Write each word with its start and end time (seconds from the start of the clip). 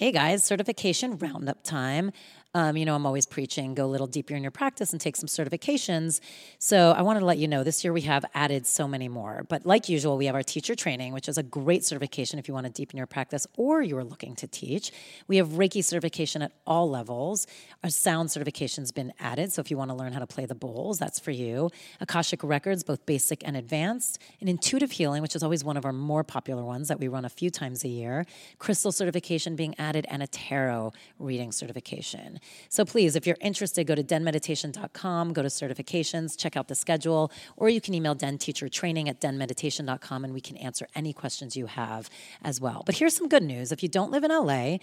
Hey 0.00 0.12
guys, 0.12 0.42
certification 0.42 1.18
roundup 1.18 1.62
time. 1.62 2.10
Um, 2.52 2.76
you 2.76 2.84
know, 2.84 2.96
I'm 2.96 3.06
always 3.06 3.26
preaching 3.26 3.74
go 3.74 3.84
a 3.84 3.86
little 3.86 4.08
deeper 4.08 4.34
in 4.34 4.42
your 4.42 4.50
practice 4.50 4.90
and 4.90 5.00
take 5.00 5.14
some 5.14 5.28
certifications. 5.28 6.18
So 6.58 6.90
I 6.90 7.02
wanted 7.02 7.20
to 7.20 7.26
let 7.26 7.38
you 7.38 7.46
know 7.46 7.62
this 7.62 7.84
year 7.84 7.92
we 7.92 8.00
have 8.02 8.24
added 8.34 8.66
so 8.66 8.88
many 8.88 9.08
more. 9.08 9.46
But 9.48 9.64
like 9.64 9.88
usual, 9.88 10.16
we 10.16 10.26
have 10.26 10.34
our 10.34 10.42
teacher 10.42 10.74
training, 10.74 11.12
which 11.12 11.28
is 11.28 11.38
a 11.38 11.44
great 11.44 11.84
certification 11.84 12.40
if 12.40 12.48
you 12.48 12.54
want 12.54 12.66
to 12.66 12.72
deepen 12.72 12.96
your 12.96 13.06
practice 13.06 13.46
or 13.56 13.82
you 13.82 13.96
are 13.98 14.02
looking 14.02 14.34
to 14.34 14.48
teach. 14.48 14.90
We 15.28 15.36
have 15.36 15.50
Reiki 15.50 15.84
certification 15.84 16.42
at 16.42 16.50
all 16.66 16.90
levels. 16.90 17.46
Our 17.84 17.90
sound 17.90 18.32
certification's 18.32 18.90
been 18.90 19.12
added. 19.20 19.52
So 19.52 19.60
if 19.60 19.70
you 19.70 19.76
want 19.76 19.92
to 19.92 19.96
learn 19.96 20.12
how 20.12 20.18
to 20.18 20.26
play 20.26 20.44
the 20.44 20.56
bowls, 20.56 20.98
that's 20.98 21.20
for 21.20 21.30
you. 21.30 21.70
Akashic 22.00 22.42
Records, 22.42 22.82
both 22.82 23.06
basic 23.06 23.46
and 23.46 23.56
advanced. 23.56 24.20
And 24.40 24.48
intuitive 24.48 24.90
healing, 24.90 25.22
which 25.22 25.36
is 25.36 25.44
always 25.44 25.62
one 25.62 25.76
of 25.76 25.84
our 25.84 25.92
more 25.92 26.24
popular 26.24 26.64
ones 26.64 26.88
that 26.88 26.98
we 26.98 27.06
run 27.06 27.24
a 27.24 27.28
few 27.30 27.48
times 27.48 27.84
a 27.84 27.88
year. 27.88 28.26
Crystal 28.58 28.90
certification 28.90 29.54
being 29.54 29.76
added 29.78 30.04
and 30.08 30.20
a 30.20 30.26
tarot 30.26 30.92
reading 31.20 31.52
certification. 31.52 32.39
So 32.68 32.84
please, 32.84 33.16
if 33.16 33.26
you're 33.26 33.36
interested, 33.40 33.86
go 33.86 33.94
to 33.94 34.02
denmeditation.com, 34.02 35.32
go 35.32 35.42
to 35.42 35.48
certifications, 35.48 36.36
check 36.36 36.56
out 36.56 36.68
the 36.68 36.74
schedule, 36.74 37.30
or 37.56 37.68
you 37.68 37.80
can 37.80 37.94
email 37.94 38.14
den 38.14 38.38
teacher 38.38 38.68
training 38.68 39.08
at 39.08 39.20
denmeditation.com 39.20 40.24
and 40.24 40.34
we 40.34 40.40
can 40.40 40.56
answer 40.56 40.86
any 40.94 41.12
questions 41.12 41.56
you 41.56 41.66
have 41.66 42.10
as 42.42 42.60
well. 42.60 42.82
But 42.86 42.96
here's 42.96 43.14
some 43.14 43.28
good 43.28 43.42
news. 43.42 43.72
If 43.72 43.82
you 43.82 43.88
don't 43.88 44.10
live 44.10 44.24
in 44.24 44.30
LA, 44.30 44.78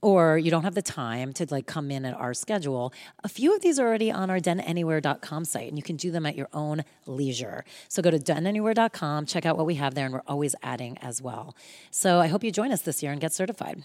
or 0.00 0.38
you 0.38 0.50
don't 0.50 0.62
have 0.62 0.74
the 0.74 0.82
time 0.82 1.32
to 1.32 1.46
like 1.50 1.66
come 1.66 1.90
in 1.90 2.04
at 2.04 2.14
our 2.14 2.34
schedule, 2.34 2.92
a 3.24 3.28
few 3.28 3.54
of 3.54 3.62
these 3.62 3.78
are 3.78 3.86
already 3.86 4.10
on 4.10 4.30
our 4.30 4.38
denanywhere.com 4.38 5.44
site 5.44 5.68
and 5.68 5.76
you 5.76 5.82
can 5.82 5.96
do 5.96 6.10
them 6.10 6.26
at 6.26 6.36
your 6.36 6.48
own 6.52 6.84
leisure. 7.06 7.64
So 7.88 8.02
go 8.02 8.10
to 8.10 8.18
denanywhere.com, 8.18 9.26
check 9.26 9.46
out 9.46 9.56
what 9.56 9.66
we 9.66 9.74
have 9.74 9.94
there, 9.94 10.04
and 10.04 10.14
we're 10.14 10.22
always 10.26 10.54
adding 10.62 10.98
as 10.98 11.20
well. 11.20 11.56
So 11.90 12.20
I 12.20 12.28
hope 12.28 12.44
you 12.44 12.52
join 12.52 12.72
us 12.72 12.82
this 12.82 13.02
year 13.02 13.12
and 13.12 13.20
get 13.20 13.32
certified. 13.32 13.82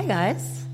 Hi, 0.00 0.06
guys. 0.06 0.64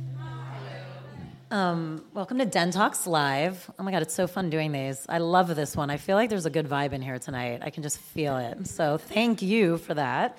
Um, 1.51 2.05
welcome 2.15 2.39
to 2.39 2.45
Den 2.45 2.71
Talks 2.71 3.09
Live. 3.09 3.69
Oh 3.77 3.83
my 3.83 3.91
God, 3.91 4.03
it's 4.03 4.15
so 4.15 4.29
fun 4.29 4.51
doing 4.51 4.71
these. 4.71 5.05
I 5.09 5.19
love 5.19 5.53
this 5.57 5.75
one. 5.75 5.91
I 5.91 5.97
feel 5.97 6.15
like 6.15 6.31
there's 6.31 6.47
a 6.47 6.51
good 6.51 6.69
vibe 6.69 6.93
in 6.93 7.03
here 7.03 7.19
tonight. 7.19 7.61
I 7.61 7.71
can 7.71 7.83
just 7.83 7.99
feel 7.99 8.37
it. 8.37 8.69
So 8.69 8.99
thank 8.99 9.43
you 9.43 9.79
for 9.79 9.95
that. 9.95 10.39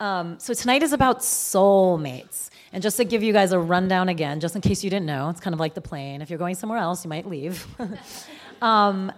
Um, 0.00 0.38
so 0.38 0.52
tonight 0.52 0.82
is 0.82 0.92
about 0.92 1.20
soulmates. 1.20 2.50
And 2.74 2.82
just 2.82 2.98
to 2.98 3.04
give 3.06 3.22
you 3.22 3.32
guys 3.32 3.52
a 3.52 3.58
rundown 3.58 4.10
again, 4.10 4.40
just 4.40 4.54
in 4.54 4.60
case 4.60 4.84
you 4.84 4.90
didn't 4.90 5.06
know, 5.06 5.30
it's 5.30 5.40
kind 5.40 5.54
of 5.54 5.60
like 5.60 5.72
the 5.72 5.80
plane. 5.80 6.20
If 6.20 6.28
you're 6.28 6.38
going 6.38 6.56
somewhere 6.56 6.78
else, 6.78 7.06
you 7.06 7.08
might 7.08 7.26
leave. 7.26 7.66
um, 8.60 9.12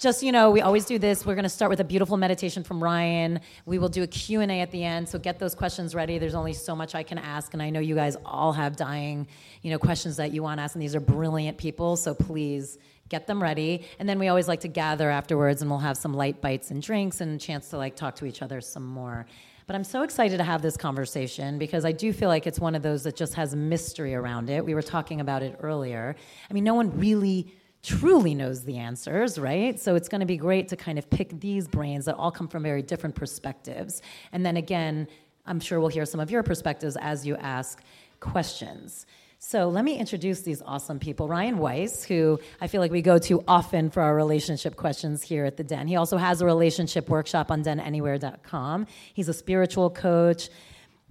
just 0.00 0.22
you 0.22 0.32
know 0.32 0.50
we 0.50 0.62
always 0.62 0.86
do 0.86 0.98
this. 0.98 1.26
We're 1.26 1.34
going 1.34 1.44
to 1.44 1.50
start 1.50 1.68
with 1.68 1.80
a 1.80 1.84
beautiful 1.84 2.16
meditation 2.16 2.64
from 2.64 2.82
ryan. 2.82 3.38
We 3.66 3.78
will 3.78 3.90
do 3.90 4.02
a 4.02 4.06
q&a 4.06 4.60
at 4.60 4.70
the 4.70 4.82
end 4.82 5.08
so 5.08 5.18
get 5.18 5.38
those 5.38 5.54
questions 5.54 5.94
ready. 5.94 6.18
There's 6.18 6.34
only 6.34 6.54
so 6.54 6.74
much 6.74 6.94
i 6.94 7.02
can 7.02 7.18
ask 7.18 7.52
and 7.52 7.62
i 7.62 7.68
know 7.68 7.80
you 7.80 7.94
guys 7.94 8.16
all 8.24 8.52
have 8.52 8.76
dying 8.76 9.28
you 9.62 9.70
know 9.70 9.78
questions 9.78 10.16
that 10.16 10.32
you 10.32 10.42
want 10.42 10.58
to 10.58 10.62
ask 10.62 10.74
and 10.74 10.82
these 10.82 10.96
are 10.96 11.00
brilliant 11.00 11.58
people 11.58 11.96
so 11.96 12.14
please 12.14 12.78
get 13.10 13.26
them 13.26 13.42
ready. 13.42 13.84
And 13.98 14.08
then 14.08 14.18
we 14.18 14.28
always 14.28 14.48
like 14.48 14.60
to 14.60 14.68
gather 14.68 15.10
afterwards 15.10 15.60
and 15.62 15.70
we'll 15.70 15.80
have 15.80 15.96
some 15.96 16.14
light 16.14 16.40
bites 16.40 16.70
and 16.70 16.80
drinks 16.80 17.20
and 17.20 17.34
a 17.34 17.38
chance 17.38 17.68
to 17.70 17.76
like 17.76 17.96
talk 17.96 18.14
to 18.16 18.24
each 18.24 18.40
other 18.40 18.60
some 18.62 18.86
more. 18.86 19.26
But 19.66 19.76
i'm 19.76 19.84
so 19.84 20.02
excited 20.02 20.38
to 20.38 20.44
have 20.44 20.62
this 20.62 20.78
conversation 20.78 21.58
because 21.58 21.84
i 21.84 21.92
do 21.92 22.12
feel 22.12 22.28
like 22.28 22.46
it's 22.46 22.58
one 22.58 22.74
of 22.74 22.82
those 22.82 23.02
that 23.02 23.16
just 23.16 23.34
has 23.34 23.54
mystery 23.54 24.14
around 24.14 24.48
it. 24.48 24.64
We 24.64 24.74
were 24.74 24.82
talking 24.82 25.20
about 25.20 25.42
it 25.42 25.56
earlier. 25.60 26.16
I 26.48 26.54
mean 26.54 26.64
no 26.64 26.74
one 26.74 26.98
really 26.98 27.52
truly 27.82 28.34
knows 28.34 28.64
the 28.64 28.76
answers, 28.76 29.38
right? 29.38 29.78
So 29.80 29.94
it's 29.94 30.08
going 30.08 30.20
to 30.20 30.26
be 30.26 30.36
great 30.36 30.68
to 30.68 30.76
kind 30.76 30.98
of 30.98 31.08
pick 31.08 31.40
these 31.40 31.66
brains 31.66 32.04
that 32.04 32.16
all 32.16 32.30
come 32.30 32.48
from 32.48 32.62
very 32.62 32.82
different 32.82 33.14
perspectives. 33.14 34.02
And 34.32 34.44
then 34.44 34.56
again, 34.56 35.08
I'm 35.46 35.60
sure 35.60 35.80
we'll 35.80 35.88
hear 35.88 36.04
some 36.04 36.20
of 36.20 36.30
your 36.30 36.42
perspectives 36.42 36.96
as 37.00 37.26
you 37.26 37.36
ask 37.36 37.82
questions. 38.20 39.06
So 39.42 39.70
let 39.70 39.86
me 39.86 39.96
introduce 39.96 40.42
these 40.42 40.60
awesome 40.60 40.98
people. 40.98 41.26
Ryan 41.26 41.56
Weiss, 41.56 42.04
who 42.04 42.38
I 42.60 42.66
feel 42.66 42.82
like 42.82 42.92
we 42.92 43.00
go 43.00 43.18
to 43.20 43.42
often 43.48 43.88
for 43.88 44.02
our 44.02 44.14
relationship 44.14 44.76
questions 44.76 45.22
here 45.22 45.46
at 45.46 45.56
the 45.56 45.64
Den. 45.64 45.86
He 45.86 45.96
also 45.96 46.18
has 46.18 46.42
a 46.42 46.44
relationship 46.44 47.08
workshop 47.08 47.50
on 47.50 47.64
denanywhere.com. 47.64 48.86
He's 49.14 49.30
a 49.30 49.32
spiritual 49.32 49.88
coach, 49.88 50.50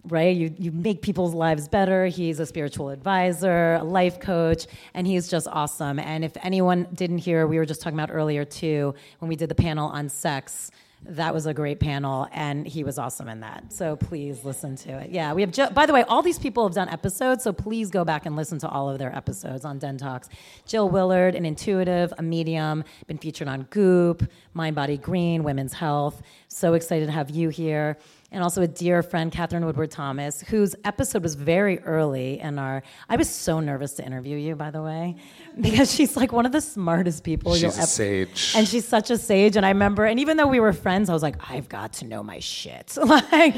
right? 0.08 0.36
You, 0.36 0.54
you 0.58 0.72
make 0.72 1.02
people's 1.02 1.34
lives 1.34 1.68
better. 1.68 2.08
He's 2.08 2.40
a 2.40 2.46
spiritual 2.46 2.90
advisor, 2.90 3.76
a 3.76 3.84
life 3.84 4.20
coach, 4.20 4.66
and 4.94 5.06
he's 5.06 5.28
just 5.28 5.48
awesome. 5.48 6.00
And 6.00 6.24
if 6.24 6.36
anyone 6.42 6.88
didn't 6.94 7.20
hear, 7.20 7.48
we 7.48 7.58
were 7.58 7.66
just 7.66 7.82
talking 7.82 7.98
about 7.98 8.14
earlier 8.14 8.46
too, 8.46 8.96
when 9.20 9.30
we 9.30 9.36
did 9.36 9.50
the 9.50 9.56
panel 9.56 9.90
on 9.90 10.10
sex. 10.10 10.72
That 11.04 11.34
was 11.34 11.46
a 11.46 11.54
great 11.54 11.80
panel, 11.80 12.28
and 12.34 12.68
he 12.68 12.84
was 12.84 13.00
awesome 13.00 13.30
in 13.30 13.40
that. 13.40 13.72
So 13.72 13.96
please 13.96 14.44
listen 14.44 14.76
to 14.78 15.00
it. 15.00 15.12
Yeah, 15.12 15.32
we 15.32 15.44
have. 15.44 15.74
By 15.74 15.86
the 15.86 15.94
way, 15.94 16.04
all 16.04 16.22
these 16.22 16.38
people 16.38 16.68
have 16.68 16.76
done 16.76 16.90
episodes, 16.90 17.42
so 17.42 17.54
please 17.54 17.90
go 17.90 18.04
back 18.04 18.26
and 18.26 18.36
listen 18.36 18.60
to 18.60 18.68
all 18.68 18.90
of 18.90 19.00
their 19.00 19.16
episodes 19.16 19.64
on 19.64 19.80
Den 19.80 19.98
Talks. 19.98 20.28
Jill 20.66 20.90
Willard, 20.90 21.36
an 21.36 21.46
intuitive, 21.46 22.14
a 22.18 22.22
medium, 22.22 22.84
been 23.08 23.18
featured 23.18 23.48
on 23.48 23.64
Goop, 23.70 24.30
Mind 24.54 24.76
Body 24.76 24.98
Green, 24.98 25.44
Women's 25.44 25.72
Health. 25.72 26.22
So 26.50 26.74
excited 26.74 27.06
to 27.06 27.14
have 27.14 27.30
you 27.30 27.48
here 27.48 27.98
and 28.32 28.44
also 28.44 28.62
a 28.62 28.68
dear 28.68 29.02
friend, 29.02 29.32
Katherine 29.32 29.66
Woodward 29.66 29.90
Thomas, 29.90 30.42
whose 30.42 30.76
episode 30.84 31.24
was 31.24 31.36
very 31.36 31.80
early 31.80 32.40
in 32.40 32.60
our. 32.60 32.84
I 33.10 33.16
was 33.16 33.30
so 33.30 33.60
nervous 33.60 33.94
to 33.94 34.06
interview 34.06 34.38
you, 34.38 34.56
by 34.56 34.70
the 34.72 34.82
way, 34.82 35.16
because 35.62 35.94
she's 35.94 36.16
like 36.16 36.32
one 36.32 36.46
of 36.46 36.52
the 36.52 36.62
smartest 36.62 37.24
people 37.24 37.54
she's 37.54 37.64
you'll 37.64 37.72
a 37.72 37.88
sage, 37.88 38.54
and 38.56 38.68
she's 38.68 38.88
such 38.88 39.10
a 39.10 39.18
sage. 39.18 39.56
And 39.56 39.66
I 39.66 39.70
remember, 39.70 40.06
and 40.06 40.20
even 40.20 40.38
though 40.38 40.48
we 40.48 40.60
were 40.60 40.74
friends, 40.74 41.10
I 41.10 41.14
was 41.14 41.24
like, 41.24 41.50
I've 41.50 41.70
got 41.70 41.94
to 41.94 42.06
know 42.06 42.22
my 42.22 42.40
shit. 42.40 42.98
like, 43.04 43.56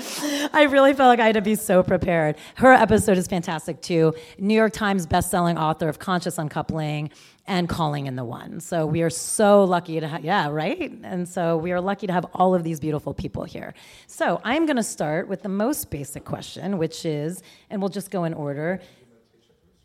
I 0.54 0.68
really 0.70 0.94
felt 0.94 1.10
like 1.10 1.20
I 1.20 1.28
had 1.28 1.36
to 1.36 1.42
be 1.42 1.56
so 1.56 1.84
prepared. 1.84 2.38
Her 2.56 2.72
episode 2.72 3.18
is 3.18 3.28
fantastic 3.28 3.82
too. 3.82 4.14
New 4.38 4.56
York 4.56 4.74
Times 4.74 5.06
best-selling 5.06 5.58
author 5.58 5.90
of 5.90 6.00
Conscious 6.00 6.38
Uncoupling 6.38 7.12
and 7.52 7.68
calling 7.68 8.08
in 8.08 8.16
the 8.16 8.24
one. 8.24 8.62
So 8.62 8.86
we 8.86 9.02
are 9.02 9.10
so 9.10 9.66
lucky 9.66 10.00
to 10.00 10.08
have, 10.08 10.24
yeah, 10.24 10.48
right? 10.48 10.90
And 11.04 11.28
so 11.28 11.58
we 11.58 11.74
are 11.74 11.82
lucky 11.82 12.08
to 12.08 12.14
have 12.14 12.26
all 12.34 12.56
of 12.56 12.64
these 12.64 12.80
beautiful 12.80 13.14
people 13.14 13.44
here. 13.44 13.74
So 14.08 14.40
I'm 14.46 14.66
going 14.66 14.78
to 14.78 14.84
start 14.84 15.28
with 15.28 15.44
the 15.44 15.50
most 15.50 15.92
basic 15.92 16.24
question, 16.24 16.78
which 16.78 17.06
is, 17.06 17.44
and 17.70 17.82
we'll 17.82 17.90
just 17.90 18.10
go 18.10 18.24
in 18.24 18.34
order. 18.34 18.80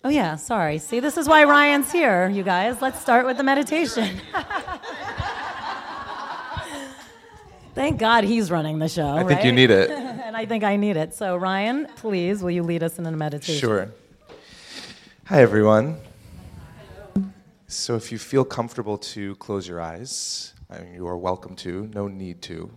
Oh, 0.05 0.11
yeah, 0.11 0.37
sorry. 0.37 0.79
See, 0.79 1.01
this 1.01 1.17
is 1.17 1.29
why 1.29 1.43
Ryan's 1.43 1.91
here, 1.91 2.29
you 2.29 2.45
guys. 2.45 2.81
Let's 2.81 3.01
start 3.01 3.27
with 3.27 3.37
the 3.37 3.43
meditation. 3.43 4.21
Thank 7.75 7.99
God 7.99 8.23
he's 8.23 8.49
running 8.49 8.79
the 8.79 8.89
show. 8.89 9.09
I 9.09 9.17
right? 9.17 9.27
think 9.27 9.45
you 9.45 9.51
need 9.51 9.73
it. 9.73 9.91
and 9.91 10.37
I 10.37 10.47
think 10.47 10.63
I 10.63 10.77
need 10.77 10.97
it. 10.97 11.15
So, 11.15 11.37
Ryan, 11.37 11.89
please, 11.97 12.45
will 12.45 12.53
you 12.53 12.63
lead 12.63 12.85
us 12.85 12.97
in 13.01 13.07
a 13.07 13.11
meditation? 13.11 13.59
Sure. 13.59 13.91
Hi, 15.25 15.43
everyone. 15.43 16.06
So, 17.69 17.97
if 17.97 18.13
you 18.13 18.19
feel 18.19 18.45
comfortable 18.45 18.97
to 18.97 19.35
close 19.37 19.67
your 19.67 19.81
eyes, 19.81 20.55
I 20.71 20.79
mean, 20.79 20.95
you 20.95 21.05
are 21.09 21.19
welcome 21.19 21.57
to, 21.57 21.91
no 21.93 22.07
need 22.07 22.41
to. 22.43 22.71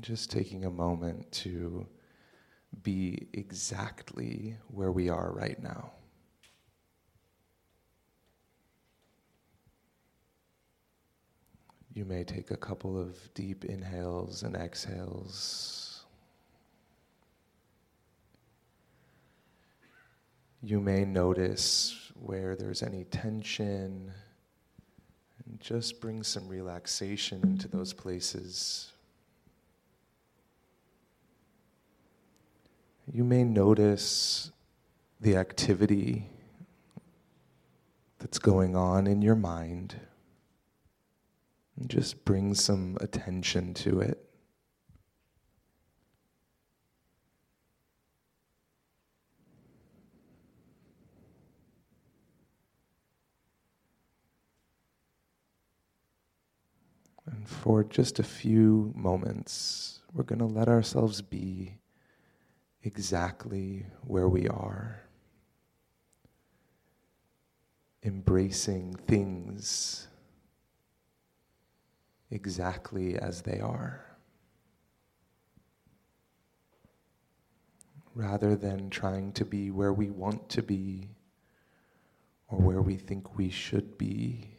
Just 0.00 0.30
taking 0.30 0.66
a 0.66 0.70
moment 0.70 1.32
to 1.32 1.86
be 2.82 3.28
exactly 3.32 4.58
where 4.68 4.92
we 4.92 5.08
are 5.08 5.32
right 5.32 5.62
now. 5.62 5.92
You 11.92 12.04
may 12.04 12.22
take 12.22 12.50
a 12.50 12.56
couple 12.56 13.00
of 13.00 13.16
deep 13.34 13.64
inhales 13.64 14.42
and 14.42 14.54
exhales. 14.54 16.04
You 20.62 20.80
may 20.80 21.04
notice 21.04 22.12
where 22.14 22.54
there's 22.54 22.82
any 22.82 23.04
tension 23.04 24.12
and 25.44 25.60
just 25.60 26.00
bring 26.00 26.22
some 26.22 26.46
relaxation 26.48 27.40
into 27.42 27.66
those 27.66 27.92
places. 27.92 28.92
You 33.12 33.24
may 33.24 33.42
notice 33.42 34.52
the 35.20 35.36
activity 35.36 36.28
that's 38.20 38.38
going 38.38 38.76
on 38.76 39.08
in 39.08 39.22
your 39.22 39.34
mind. 39.34 39.96
Just 41.86 42.24
bring 42.24 42.54
some 42.54 42.98
attention 43.00 43.74
to 43.74 44.00
it. 44.00 44.24
And 57.26 57.48
for 57.48 57.82
just 57.84 58.18
a 58.18 58.24
few 58.24 58.92
moments, 58.94 60.00
we're 60.12 60.24
going 60.24 60.40
to 60.40 60.44
let 60.44 60.68
ourselves 60.68 61.22
be 61.22 61.78
exactly 62.82 63.86
where 64.02 64.28
we 64.28 64.48
are, 64.48 65.02
embracing 68.02 68.94
things 69.06 70.08
exactly 72.30 73.16
as 73.16 73.42
they 73.42 73.60
are. 73.60 74.04
Rather 78.14 78.56
than 78.56 78.90
trying 78.90 79.32
to 79.32 79.44
be 79.44 79.70
where 79.70 79.92
we 79.92 80.10
want 80.10 80.48
to 80.50 80.62
be 80.62 81.10
or 82.48 82.58
where 82.58 82.82
we 82.82 82.96
think 82.96 83.38
we 83.38 83.48
should 83.48 83.96
be, 83.96 84.50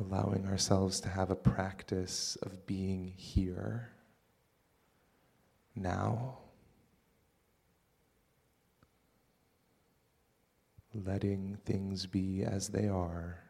allowing 0.00 0.46
ourselves 0.46 1.00
to 1.00 1.08
have 1.08 1.30
a 1.30 1.36
practice 1.36 2.36
of 2.42 2.66
being 2.66 3.12
here, 3.16 3.90
now. 5.76 6.38
Letting 10.94 11.58
things 11.64 12.06
be 12.06 12.42
as 12.42 12.68
they 12.68 12.88
are 12.88 13.45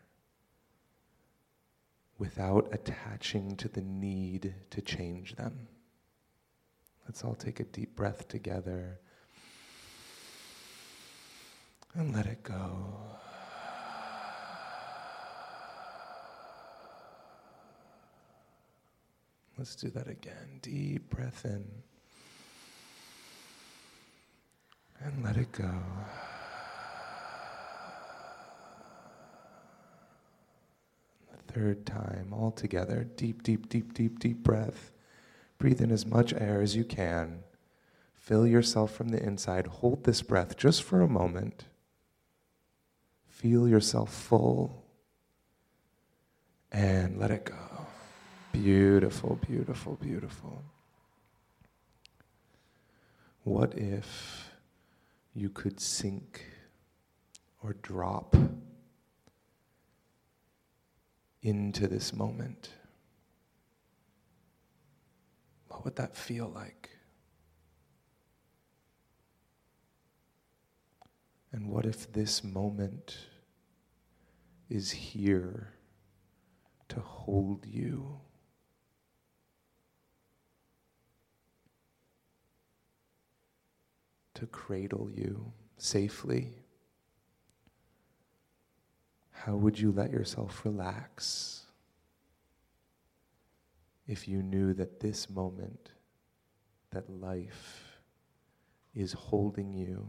without 2.18 2.68
attaching 2.72 3.56
to 3.56 3.68
the 3.68 3.82
need 3.82 4.54
to 4.70 4.80
change 4.80 5.36
them. 5.36 5.68
Let's 7.06 7.22
all 7.24 7.34
take 7.34 7.60
a 7.60 7.64
deep 7.64 7.94
breath 7.94 8.28
together 8.28 8.98
and 11.94 12.14
let 12.14 12.26
it 12.26 12.42
go. 12.42 12.98
Let's 19.58 19.74
do 19.74 19.88
that 19.90 20.08
again. 20.08 20.58
Deep 20.60 21.08
breath 21.08 21.44
in 21.44 21.64
and 25.02 25.24
let 25.24 25.36
it 25.36 25.52
go. 25.52 25.70
Third 31.56 31.86
time, 31.86 32.28
all 32.32 32.50
together. 32.50 33.08
Deep, 33.16 33.42
deep, 33.42 33.70
deep, 33.70 33.94
deep, 33.94 34.18
deep 34.18 34.42
breath. 34.42 34.92
Breathe 35.56 35.80
in 35.80 35.90
as 35.90 36.04
much 36.04 36.34
air 36.34 36.60
as 36.60 36.76
you 36.76 36.84
can. 36.84 37.44
Fill 38.12 38.46
yourself 38.46 38.92
from 38.92 39.08
the 39.08 39.22
inside. 39.22 39.66
Hold 39.66 40.04
this 40.04 40.20
breath 40.20 40.58
just 40.58 40.82
for 40.82 41.00
a 41.00 41.08
moment. 41.08 41.64
Feel 43.26 43.66
yourself 43.66 44.12
full. 44.12 44.84
And 46.70 47.18
let 47.18 47.30
it 47.30 47.46
go. 47.46 47.86
Beautiful, 48.52 49.38
beautiful, 49.46 49.96
beautiful. 50.02 50.62
What 53.44 53.78
if 53.78 54.50
you 55.34 55.48
could 55.48 55.80
sink 55.80 56.44
or 57.62 57.76
drop 57.80 58.36
into 61.42 61.86
this 61.86 62.12
moment, 62.12 62.70
what 65.68 65.84
would 65.84 65.96
that 65.96 66.16
feel 66.16 66.48
like? 66.48 66.90
And 71.52 71.70
what 71.70 71.86
if 71.86 72.12
this 72.12 72.44
moment 72.44 73.16
is 74.68 74.90
here 74.90 75.72
to 76.88 77.00
hold 77.00 77.64
you? 77.66 78.20
To 84.34 84.46
cradle 84.46 85.10
you 85.10 85.52
safely? 85.78 86.65
How 89.46 89.54
would 89.54 89.78
you 89.78 89.92
let 89.92 90.10
yourself 90.10 90.64
relax 90.64 91.66
if 94.08 94.26
you 94.26 94.42
knew 94.42 94.74
that 94.74 94.98
this 94.98 95.30
moment, 95.30 95.90
that 96.90 97.08
life 97.08 98.00
is 98.92 99.12
holding 99.12 99.72
you, 99.72 100.08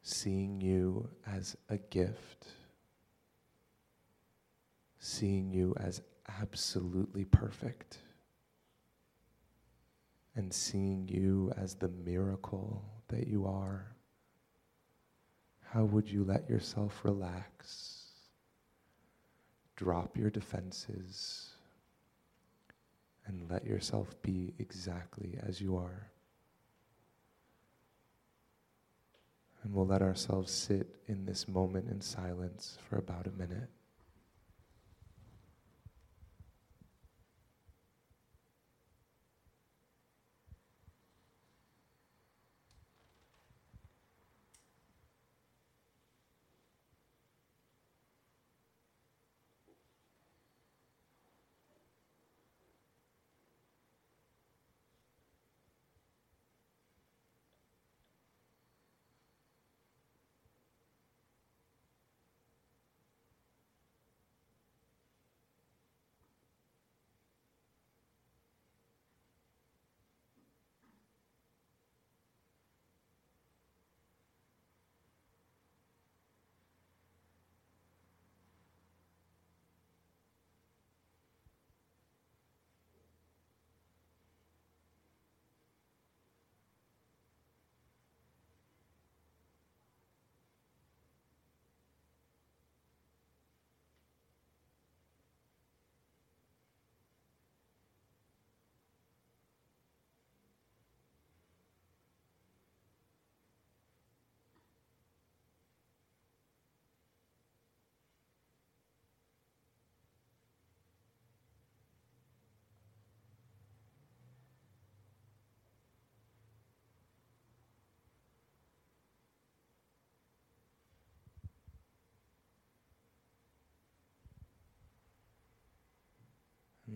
seeing 0.00 0.62
you 0.62 1.10
as 1.26 1.58
a 1.68 1.76
gift, 1.76 2.46
seeing 4.98 5.52
you 5.52 5.74
as 5.78 6.00
absolutely 6.40 7.26
perfect, 7.26 7.98
and 10.34 10.50
seeing 10.50 11.06
you 11.06 11.52
as 11.54 11.74
the 11.74 11.90
miracle 12.02 12.82
that 13.08 13.28
you 13.28 13.44
are? 13.44 13.94
How 15.72 15.84
would 15.84 16.10
you 16.10 16.24
let 16.24 16.50
yourself 16.50 17.00
relax? 17.04 18.06
Drop 19.76 20.16
your 20.16 20.28
defenses 20.28 21.50
and 23.26 23.48
let 23.48 23.64
yourself 23.64 24.20
be 24.20 24.52
exactly 24.58 25.38
as 25.46 25.60
you 25.60 25.76
are. 25.76 26.10
And 29.62 29.72
we'll 29.72 29.86
let 29.86 30.02
ourselves 30.02 30.50
sit 30.50 30.88
in 31.06 31.24
this 31.24 31.46
moment 31.46 31.88
in 31.88 32.00
silence 32.00 32.76
for 32.88 32.96
about 32.96 33.28
a 33.28 33.30
minute. 33.30 33.68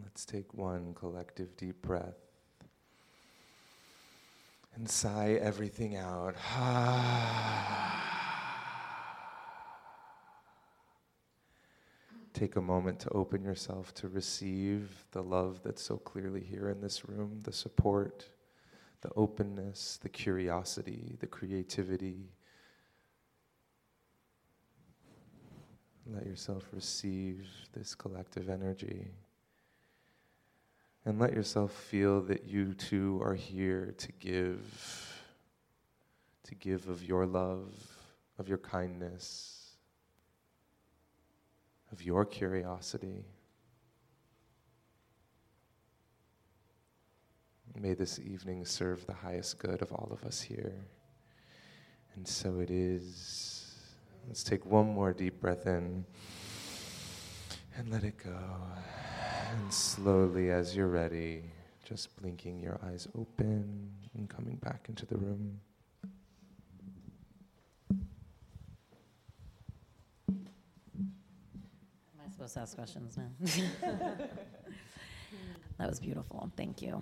Let's 0.03 0.25
take 0.25 0.55
one 0.55 0.95
collective 0.95 1.57
deep 1.57 1.81
breath 1.83 2.19
and 4.75 4.89
sigh 4.91 5.39
everything 5.41 5.97
out. 5.97 6.35
Take 12.33 12.57
a 12.57 12.61
moment 12.61 12.99
to 13.01 13.11
open 13.11 13.45
yourself 13.45 13.95
to 13.95 14.09
receive 14.09 15.07
the 15.13 15.23
love 15.23 15.61
that's 15.63 15.83
so 15.83 15.99
clearly 15.99 16.41
here 16.41 16.69
in 16.71 16.81
this 16.81 17.09
room, 17.09 17.39
the 17.45 17.53
support, 17.53 18.29
the 19.03 19.11
openness, 19.15 20.01
the 20.03 20.09
curiosity, 20.09 21.15
the 21.21 21.29
creativity. 21.29 22.31
Let 26.13 26.27
yourself 26.27 26.65
receive 26.73 27.47
this 27.73 27.95
collective 27.95 28.51
energy. 28.51 29.13
And 31.05 31.19
let 31.19 31.35
yourself 31.35 31.73
feel 31.73 32.23
that 32.23 32.45
you 32.45 32.75
too 32.75 33.21
are 33.23 33.35
here 33.35 33.95
to 33.99 34.13
give, 34.13 35.23
to 36.45 36.55
give 36.55 36.89
of 36.89 37.03
your 37.05 37.27
love, 37.27 37.73
of 38.39 38.49
your 38.49 38.59
kindness 38.59 39.65
of 41.95 42.03
your 42.03 42.25
curiosity. 42.25 43.25
May 47.77 47.95
this 47.95 48.19
evening 48.19 48.65
serve 48.65 49.07
the 49.07 49.13
highest 49.13 49.61
good 49.61 49.81
of 49.81 49.93
all 49.93 50.09
of 50.11 50.25
us 50.25 50.41
here. 50.41 50.75
And 52.17 52.27
so 52.27 52.59
it 52.59 52.71
is. 52.71 53.77
Let's 54.27 54.43
take 54.43 54.67
one 54.67 54.93
more 54.93 55.13
deep 55.13 55.41
breath 55.41 55.67
in 55.67 56.05
and 57.77 57.93
let 57.93 58.03
it 58.03 58.17
go. 58.17 58.41
And 59.35 59.73
slowly, 59.73 60.51
as 60.51 60.77
you're 60.77 60.89
ready, 60.89 61.43
just 61.85 62.17
blinking 62.21 62.61
your 62.61 62.79
eyes 62.87 63.09
open 63.19 63.91
and 64.17 64.29
coming 64.29 64.57
back 64.57 64.87
into 64.89 65.07
the 65.07 65.17
room. 65.17 65.61
Am 70.29 70.47
I 72.25 72.31
supposed 72.31 72.55
to 72.55 72.61
ask 72.61 72.77
questions 72.77 73.17
now. 73.17 73.31
that 75.79 75.89
was 75.89 76.01
beautiful. 76.01 76.51
Thank 76.57 76.81
you. 76.83 77.01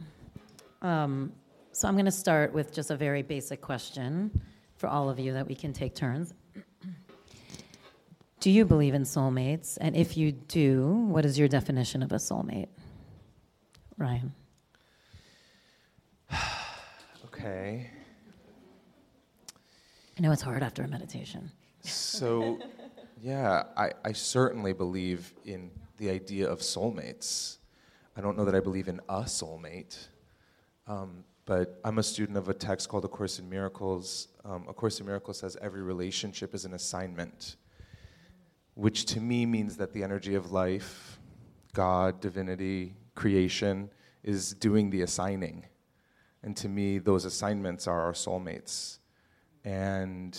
Um, 0.80 1.32
so 1.72 1.88
I'm 1.88 1.94
going 1.94 2.06
to 2.06 2.12
start 2.12 2.52
with 2.52 2.74
just 2.74 2.90
a 2.90 2.96
very 2.96 3.22
basic 3.22 3.60
question 3.60 4.42
for 4.76 4.88
all 4.88 5.08
of 5.08 5.18
you 5.18 5.32
that 5.32 5.46
we 5.46 5.54
can 5.54 5.72
take 5.72 5.94
turns. 5.94 6.34
Do 8.42 8.50
you 8.50 8.64
believe 8.64 8.92
in 8.92 9.04
soulmates? 9.04 9.78
And 9.80 9.94
if 9.94 10.16
you 10.16 10.32
do, 10.32 10.84
what 10.84 11.25
is 11.25 11.38
your 11.38 11.46
definition 11.46 12.02
of 12.02 12.11
a 12.11 12.16
soulmate? 12.16 12.66
Ryan. 13.96 14.34
okay. 17.26 17.88
I 20.18 20.20
know 20.20 20.32
it's 20.32 20.42
hard 20.42 20.64
after 20.64 20.82
a 20.82 20.88
meditation. 20.88 21.52
So 21.82 22.58
yeah, 23.20 23.62
I, 23.76 23.92
I 24.04 24.11
certainly 24.11 24.72
believe 24.72 25.32
in 25.44 25.70
the 25.99 26.11
idea 26.11 26.50
of 26.50 26.58
soulmates. 26.58 27.58
I 28.16 28.22
don't 28.22 28.37
know 28.37 28.44
that 28.44 28.56
I 28.56 28.61
believe 28.61 28.88
in 28.88 28.99
a 29.08 29.20
soulmate, 29.20 30.08
um, 30.88 31.22
but 31.44 31.78
I'm 31.84 31.99
a 31.99 32.02
student 32.02 32.37
of 32.37 32.49
a 32.49 32.54
text 32.54 32.88
called 32.88 33.04
A 33.04 33.08
Course 33.08 33.38
in 33.38 33.49
Miracles. 33.49 34.26
Um, 34.44 34.66
a 34.68 34.75
Course 34.75 34.99
in 34.99 35.06
Miracles 35.06 35.38
says 35.38 35.56
every 35.62 35.82
relationship 35.82 36.56
is 36.56 36.64
an 36.64 36.75
assignment, 36.75 37.54
which 38.75 39.05
to 39.07 39.21
me 39.21 39.47
means 39.47 39.76
that 39.76 39.93
the 39.93 40.02
energy 40.02 40.35
of 40.35 40.52
life, 40.52 41.19
God, 41.75 42.21
divinity, 42.21 42.95
creation, 43.14 43.91
is 44.23 44.55
doing 44.55 44.91
the 44.91 45.02
assigning. 45.02 45.64
And 46.43 46.57
to 46.57 46.69
me, 46.69 46.99
those 46.99 47.25
assignments 47.25 47.87
are 47.87 48.00
our 48.00 48.12
soulmates. 48.12 48.99
And 49.64 50.38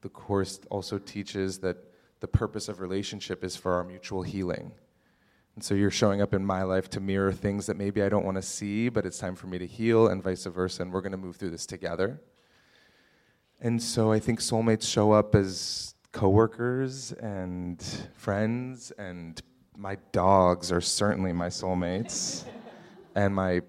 the 0.00 0.08
Course 0.08 0.60
also 0.70 0.98
teaches 0.98 1.58
that 1.58 1.76
the 2.20 2.28
purpose 2.28 2.68
of 2.68 2.80
relationship 2.80 3.44
is 3.44 3.56
for 3.56 3.74
our 3.74 3.84
mutual 3.84 4.22
healing. 4.22 4.72
And 5.54 5.62
so 5.62 5.74
you're 5.74 5.90
showing 5.90 6.22
up 6.22 6.32
in 6.32 6.44
my 6.44 6.62
life 6.62 6.88
to 6.90 7.00
mirror 7.00 7.32
things 7.32 7.66
that 7.66 7.76
maybe 7.76 8.02
I 8.02 8.08
don't 8.08 8.24
want 8.24 8.36
to 8.36 8.42
see, 8.42 8.88
but 8.88 9.04
it's 9.04 9.18
time 9.18 9.36
for 9.36 9.48
me 9.48 9.58
to 9.58 9.66
heal, 9.66 10.08
and 10.08 10.22
vice 10.22 10.44
versa, 10.44 10.82
and 10.82 10.92
we're 10.92 11.02
going 11.02 11.12
to 11.12 11.18
move 11.18 11.36
through 11.36 11.50
this 11.50 11.66
together. 11.66 12.20
And 13.60 13.80
so 13.82 14.10
I 14.10 14.18
think 14.18 14.40
soulmates 14.40 14.88
show 14.88 15.12
up 15.12 15.34
as 15.34 15.91
coworkers 16.12 17.12
and 17.12 17.82
friends, 18.14 18.90
and 18.92 19.40
my 19.76 19.96
dogs 20.12 20.70
are 20.70 20.80
certainly 20.80 21.32
my 21.32 21.48
soulmates, 21.48 22.44
and 23.14 23.34
my 23.34 23.60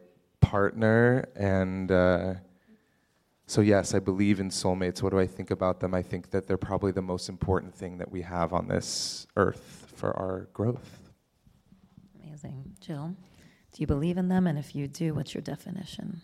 partner, 0.42 1.28
and 1.36 1.92
uh, 1.92 2.34
so, 3.46 3.62
yes, 3.62 3.94
I 3.94 4.00
believe 4.00 4.40
in 4.40 4.50
soulmates. 4.50 5.04
What 5.04 5.12
do 5.12 5.20
I 5.20 5.28
think 5.28 5.52
about 5.52 5.80
them? 5.80 5.94
I 5.94 6.02
think 6.02 6.32
that 6.32 6.48
they're 6.48 6.58
probably 6.58 6.92
the 6.92 7.02
most 7.02 7.30
important 7.30 7.76
thing 7.76 7.98
that 7.98 8.12
we 8.12 8.22
have 8.22 8.54
on 8.54 8.68
this 8.68 9.28
earth 9.36 9.94
for 9.96 10.18
our 10.18 10.48
growth. 10.54 11.12
Amazing. 12.24 12.76
Jill, 12.80 13.16
do 13.72 13.82
you 13.82 13.88
believe 13.88 14.18
in 14.18 14.30
them? 14.30 14.48
And 14.48 14.58
if 14.58 14.76
you 14.76 14.88
do, 14.88 15.14
what's 15.14 15.34
your 15.34 15.42
definition? 15.42 16.22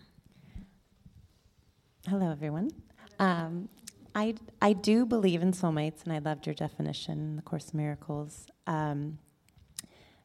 Hello, 2.07 2.31
everyone. 2.31 2.71
Um, 3.19 3.67
I, 4.16 4.36
I 4.62 4.74
do 4.74 5.06
believe 5.06 5.42
in 5.42 5.51
soulmates, 5.51 6.04
and 6.04 6.13
I 6.13 6.20
loved 6.20 6.46
your 6.46 6.56
definition 6.56 7.20
in 7.20 7.36
the 7.36 7.42
Course 7.42 7.70
of 7.70 7.74
Miracles. 7.75 8.48
Um, 8.68 9.20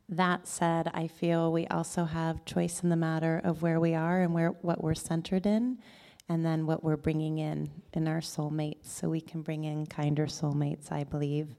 that 0.09 0.47
said, 0.47 0.91
I 0.95 1.07
feel 1.07 1.53
we 1.53 1.67
also 1.69 2.05
have 2.05 2.45
choice 2.45 2.83
in 2.83 2.88
the 2.88 2.97
matter 2.97 3.41
of 3.43 3.62
where 3.62 3.81
we 3.81 3.95
are 3.95 4.21
and 4.21 4.35
where 4.35 4.50
what 4.50 4.83
we're 4.83 4.95
centered 4.95 5.47
in 5.47 5.79
and 6.29 6.45
then 6.45 6.67
what 6.67 6.85
we're 6.85 6.97
bringing 6.97 7.38
in 7.38 7.71
in 7.93 8.09
our 8.09 8.21
soulmates. 8.21 8.87
So 8.87 9.09
we 9.09 9.21
can 9.21 9.43
bring 9.43 9.64
in 9.64 9.87
kinder 9.87 10.26
soulmates, 10.26 10.91
I 10.93 11.05
believe. 11.05 11.55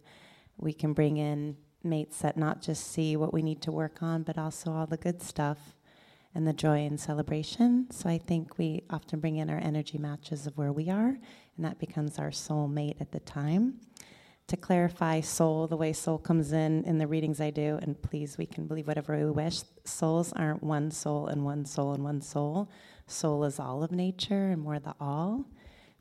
We 0.58 0.74
can 0.74 0.94
bring 0.94 1.17
in 1.17 1.58
mates 1.84 2.20
that 2.20 2.38
not 2.38 2.62
just 2.62 2.91
see 2.91 3.15
what 3.15 3.34
we 3.34 3.41
need 3.41 3.62
to 3.63 3.72
work 3.72 4.01
on, 4.01 4.24
but 4.24 4.38
also 4.38 4.72
all 4.72 4.88
the 4.88 4.98
good 4.98 5.22
stuff 5.22 5.75
and 6.34 6.48
the 6.48 6.53
joy 6.53 6.86
and 6.86 7.00
celebration. 7.00 7.88
So 7.91 8.10
I 8.10 8.17
think 8.17 8.58
we 8.58 8.84
often 8.89 9.20
bring 9.20 9.38
in 9.38 9.50
our 9.50 9.60
energy 9.60 9.98
matches 9.98 10.46
of 10.46 10.58
where 10.58 10.74
we 10.74 10.89
are, 10.89 11.17
and 11.55 11.65
that 11.65 11.79
becomes 11.79 12.19
our 12.19 12.31
soul 12.31 12.67
mate 12.67 12.97
at 13.00 13.12
the 13.12 13.19
time. 13.19 13.79
To 14.47 14.57
clarify 14.57 15.21
soul, 15.21 15.65
the 15.67 15.77
way 15.77 15.91
soul 15.91 16.19
comes 16.19 16.51
in 16.51 16.83
in 16.83 17.00
the 17.00 17.07
readings 17.07 17.41
I 17.41 17.50
do, 17.50 17.79
and 17.81 18.00
please, 18.01 18.38
we 18.38 18.45
can 18.45 18.67
believe 18.67 18.88
whatever 18.88 19.17
we 19.17 19.31
wish. 19.31 19.62
Souls 19.85 20.31
aren't 20.33 20.62
one 20.62 20.91
soul 20.91 21.27
and 21.27 21.43
one 21.43 21.65
soul 21.65 21.93
and 21.93 22.03
one 22.03 22.21
soul 22.21 22.69
soul 23.07 23.43
is 23.43 23.59
all 23.59 23.83
of 23.83 23.91
nature 23.91 24.51
and 24.51 24.62
more 24.62 24.79
the 24.79 24.95
all, 25.00 25.45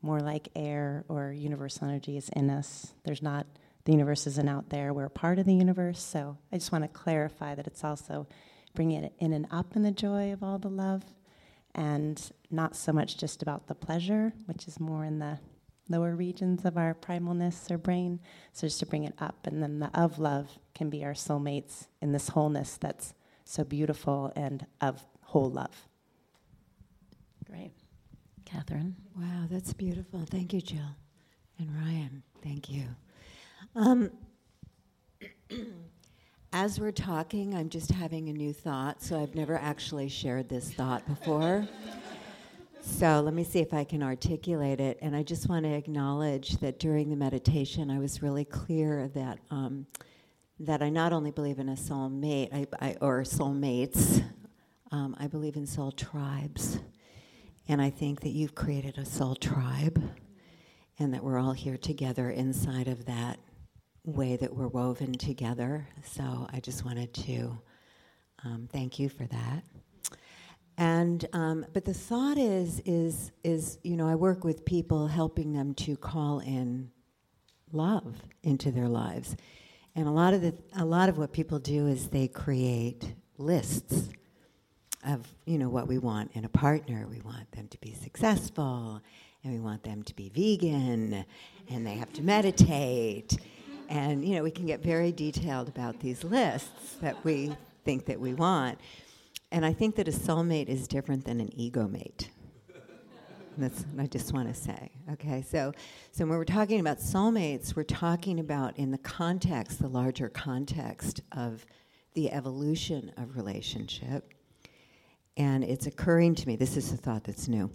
more 0.03 0.21
like 0.21 0.49
air 0.55 1.05
or 1.09 1.33
universal 1.33 1.89
energy 1.89 2.17
is 2.17 2.29
in 2.31 2.51
us. 2.51 2.95
There's 3.05 3.23
not, 3.23 3.47
the 3.85 3.93
universe 3.93 4.27
isn't 4.27 4.49
out 4.49 4.71
there. 4.71 4.93
We're 4.93 5.09
part 5.09 5.39
of 5.39 5.47
the 5.47 5.55
universe. 5.55 6.03
So 6.03 6.37
I 6.53 6.57
just 6.57 6.73
want 6.73 6.85
to 6.85 6.89
clarify 6.89 7.55
that 7.55 7.67
it's 7.67 7.85
also 7.85 8.27
bringing 8.75 9.05
it 9.05 9.13
in 9.19 9.33
and 9.33 9.47
up 9.51 9.77
in 9.77 9.83
the 9.83 9.91
joy 9.91 10.33
of 10.33 10.43
all 10.43 10.59
the 10.59 10.69
love 10.69 11.05
and 11.75 12.31
not 12.51 12.77
so 12.77 12.93
much 12.93 13.17
just 13.17 13.43
about 13.43 13.67
the 13.67 13.75
pleasure, 13.75 14.33
which 14.47 14.69
is 14.69 14.79
more 14.79 15.05
in 15.05 15.19
the 15.19 15.39
lower 15.89 16.15
regions 16.15 16.65
of 16.65 16.77
our 16.79 16.95
primalness 16.95 17.71
or 17.71 17.79
brain. 17.79 18.21
So 18.53 18.67
just 18.67 18.81
to 18.81 18.87
bring 18.87 19.05
it 19.05 19.15
up. 19.19 19.47
And 19.47 19.63
then 19.63 19.81
the 19.81 19.91
of 19.95 20.19
love 20.19 20.59
can 20.75 20.89
be 20.89 21.05
our 21.05 21.13
soulmates 21.13 21.89
in 22.01 22.13
this 22.13 22.29
wholeness 22.29 22.77
that's 22.77 23.15
so 23.45 23.65
beautiful 23.65 24.33
and 24.35 24.67
of 24.81 25.05
whole 25.23 25.51
love. 25.51 25.89
Great. 27.51 27.73
Katherine? 28.45 28.97
Wow, 29.17 29.47
that's 29.51 29.73
beautiful. 29.73 30.25
Thank 30.31 30.53
you, 30.53 30.61
Jill. 30.61 30.97
And 31.59 31.69
Ryan, 31.77 32.23
thank 32.43 32.71
you. 32.71 32.85
Um, 33.75 34.11
as 36.55 36.79
we're 36.79 36.93
talking, 36.93 37.53
I'm 37.53 37.69
just 37.69 37.91
having 37.91 38.29
a 38.29 38.33
new 38.33 38.53
thought, 38.53 39.03
so 39.03 39.21
I've 39.21 39.35
never 39.35 39.57
actually 39.57 40.09
shared 40.09 40.49
this 40.49 40.73
thought 40.73 41.05
before. 41.05 41.67
so 42.81 43.21
let 43.21 43.35
me 43.35 43.43
see 43.43 43.59
if 43.59 43.75
I 43.75 43.83
can 43.83 44.05
articulate 44.05 44.79
it. 44.79 44.97
And 45.03 45.17
I 45.17 45.25
just 45.25 45.49
want 45.49 45.65
to 45.65 45.73
acknowledge 45.73 46.59
that 46.59 46.79
during 46.79 47.11
the 47.11 47.17
meditation, 47.17 47.91
I 47.91 47.99
was 47.99 48.23
really 48.23 48.45
clear 48.45 49.09
that. 49.09 49.41
Um, 49.51 49.87
that 50.61 50.81
I 50.81 50.89
not 50.89 51.13
only 51.13 51.33
believe 51.33 51.59
in 51.59 51.69
a 51.69 51.73
soulmate 51.75 52.55
I, 52.55 52.67
I, 52.81 52.97
or 53.01 53.23
soulmates, 53.23 54.23
um, 54.93 55.17
I 55.19 55.27
believe 55.27 55.57
in 55.57 55.67
soul 55.67 55.91
tribes. 55.91 56.79
And 57.67 57.83
I 57.83 57.91
think 57.91 58.21
that 58.21 58.29
you've 58.29 58.55
created 58.55 58.97
a 58.97 59.05
soul 59.05 59.35
tribe 59.35 60.01
and 61.01 61.13
that 61.13 61.25
we're 61.25 61.41
all 61.41 61.55
here 61.55 61.77
together 61.77 62.31
inside 62.31 62.87
of 62.87 63.07
that 63.07 63.41
way 64.05 64.37
that 64.37 64.55
we're 64.55 64.69
woven 64.69 65.13
together. 65.13 65.87
So 66.05 66.47
I 66.53 66.61
just 66.61 66.85
wanted 66.85 67.13
to 67.15 67.59
um, 68.45 68.69
thank 68.71 68.99
you 68.99 69.09
for 69.09 69.25
that. 69.25 69.65
And 70.77 71.25
um, 71.33 71.65
but 71.73 71.85
the 71.85 71.95
thought 71.95 72.37
is 72.37 72.83
is 72.85 73.31
is 73.45 73.79
you 73.83 73.97
know 73.97 74.09
I 74.09 74.17
work 74.17 74.43
with 74.43 74.65
people 74.65 75.07
helping 75.07 75.53
them 75.53 75.73
to 75.75 75.97
call 75.97 76.41
in 76.41 76.91
love 77.73 78.17
into 78.43 78.73
their 78.73 78.89
lives, 78.89 79.37
and 79.95 80.09
a 80.09 80.11
lot 80.11 80.35
of 80.35 80.43
the 80.43 80.53
a 80.77 80.85
lot 80.85 81.09
of 81.09 81.17
what 81.17 81.33
people 81.33 81.61
do 81.61 81.87
is 81.87 82.09
they 82.09 82.27
create 82.27 83.15
lists 83.39 84.09
of 85.07 85.33
you 85.47 85.59
know 85.59 85.69
what 85.69 85.87
we 85.87 85.99
want 85.99 86.33
in 86.35 86.45
a 86.45 86.49
partner. 86.49 87.07
We 87.09 87.21
want 87.21 87.53
them 87.53 87.69
to 87.69 87.79
be 87.79 87.95
successful, 87.95 89.01
and 89.45 89.53
we 89.53 89.61
want 89.61 89.85
them 89.85 90.03
to 90.03 90.15
be 90.17 90.29
vegan, 90.29 91.25
and 91.71 91.87
they 91.87 91.95
have 91.95 92.13
to 92.15 92.23
meditate, 92.23 93.37
and 93.89 94.27
you 94.27 94.37
know 94.37 94.43
we 94.43 94.51
can 94.51 94.67
get 94.67 94.83
very 94.83 95.13
detailed 95.13 95.69
about 95.69 96.01
these 96.01 96.25
lists 96.25 96.95
that 97.01 97.23
we 97.25 97.57
think 97.85 98.07
that 98.07 98.19
we 98.19 98.35
want. 98.35 98.79
And 99.53 99.65
I 99.65 99.73
think 99.73 99.97
that 99.97 100.09
a 100.09 100.13
soulmate 100.13 100.69
is 100.69 100.89
different 100.89 101.25
than 101.25 101.41
an 101.41 101.51
ego 101.55 101.87
mate. 101.87 102.31
That's 103.57 103.83
what 103.93 104.03
I 104.03 104.07
just 104.07 104.33
want 104.33 104.49
to 104.49 104.55
say. 104.55 104.91
Okay, 105.13 105.45
so 105.49 105.73
so 106.11 106.27
when 106.27 106.39
we're 106.39 106.45
talking 106.45 106.81
about 106.81 106.99
soulmates, 106.99 107.77
we're 107.77 107.85
talking 107.85 108.41
about 108.41 108.77
in 108.79 108.91
the 108.91 108.99
context, 108.99 109.81
the 109.81 109.89
larger 109.89 110.29
context 110.29 111.21
of 111.33 111.65
the 112.15 112.33
evolution 112.33 113.13
of 113.17 113.37
relationship. 113.37 114.33
And 115.37 115.65
it's 115.65 115.87
occurring 115.87 116.37
to 116.37 116.47
me, 116.47 116.57
this 116.57 116.77
is 116.77 116.93
a 116.93 116.97
thought 116.97 117.25
that's 117.25 117.49
new. 117.49 117.71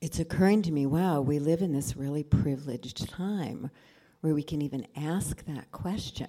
It's 0.00 0.20
occurring 0.20 0.62
to 0.62 0.72
me, 0.72 0.86
wow, 0.86 1.20
we 1.20 1.40
live 1.40 1.60
in 1.60 1.72
this 1.72 1.96
really 1.96 2.22
privileged 2.22 3.08
time 3.08 3.70
where 4.20 4.34
we 4.34 4.42
can 4.42 4.62
even 4.62 4.86
ask 4.96 5.44
that 5.46 5.70
question. 5.70 6.28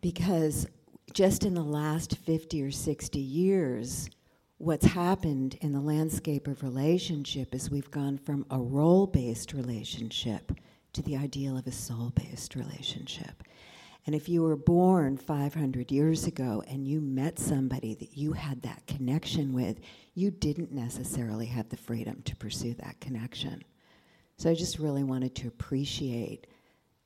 Because 0.00 0.66
just 1.12 1.44
in 1.44 1.54
the 1.54 1.62
last 1.62 2.16
50 2.16 2.62
or 2.62 2.70
60 2.70 3.18
years, 3.18 4.08
what's 4.58 4.86
happened 4.86 5.58
in 5.60 5.72
the 5.72 5.80
landscape 5.80 6.46
of 6.46 6.62
relationship 6.62 7.54
is 7.54 7.70
we've 7.70 7.90
gone 7.90 8.18
from 8.18 8.46
a 8.50 8.58
role 8.58 9.06
based 9.06 9.52
relationship 9.52 10.52
to 10.92 11.02
the 11.02 11.16
ideal 11.16 11.56
of 11.56 11.66
a 11.66 11.72
soul 11.72 12.12
based 12.14 12.54
relationship. 12.54 13.42
And 14.06 14.14
if 14.14 14.28
you 14.28 14.42
were 14.42 14.56
born 14.56 15.18
500 15.18 15.90
years 15.92 16.26
ago 16.26 16.62
and 16.66 16.86
you 16.88 17.00
met 17.00 17.38
somebody 17.38 17.94
that 17.94 18.16
you 18.16 18.32
had 18.32 18.62
that 18.62 18.86
connection 18.86 19.52
with, 19.52 19.80
you 20.14 20.30
didn't 20.30 20.72
necessarily 20.72 21.46
have 21.46 21.68
the 21.68 21.76
freedom 21.76 22.22
to 22.24 22.36
pursue 22.36 22.74
that 22.74 23.00
connection. 23.00 23.62
So 24.40 24.48
I 24.48 24.54
just 24.54 24.78
really 24.78 25.02
wanted 25.02 25.34
to 25.34 25.48
appreciate 25.48 26.46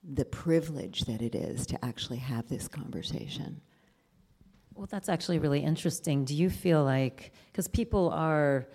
the 0.04 0.24
privilege 0.24 1.00
that 1.06 1.20
it 1.20 1.34
is 1.34 1.66
to 1.66 1.84
actually 1.84 2.18
have 2.18 2.48
this 2.48 2.68
conversation. 2.68 3.60
Well, 4.76 4.86
that's 4.88 5.08
actually 5.08 5.40
really 5.40 5.58
interesting. 5.58 6.24
Do 6.24 6.32
you 6.32 6.48
feel 6.48 6.84
like, 6.84 7.32
because 7.50 7.66
people 7.66 8.10
are 8.10 8.68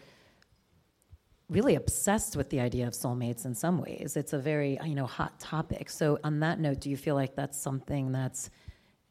really 1.49 1.75
obsessed 1.75 2.35
with 2.35 2.49
the 2.49 2.59
idea 2.59 2.85
of 2.85 2.91
soulmates 2.91 3.45
in 3.45 3.55
some 3.55 3.79
ways. 3.79 4.17
It's 4.17 4.33
a 4.33 4.37
very 4.37 4.77
you 4.83 4.93
know 4.93 5.05
hot 5.05 5.39
topic. 5.39 5.89
So 5.89 6.19
on 6.25 6.41
that 6.41 6.59
note, 6.59 6.81
do 6.81 6.89
you 6.89 6.97
feel 6.97 7.15
like 7.15 7.35
that's 7.35 7.57
something 7.57 8.11
that's 8.11 8.49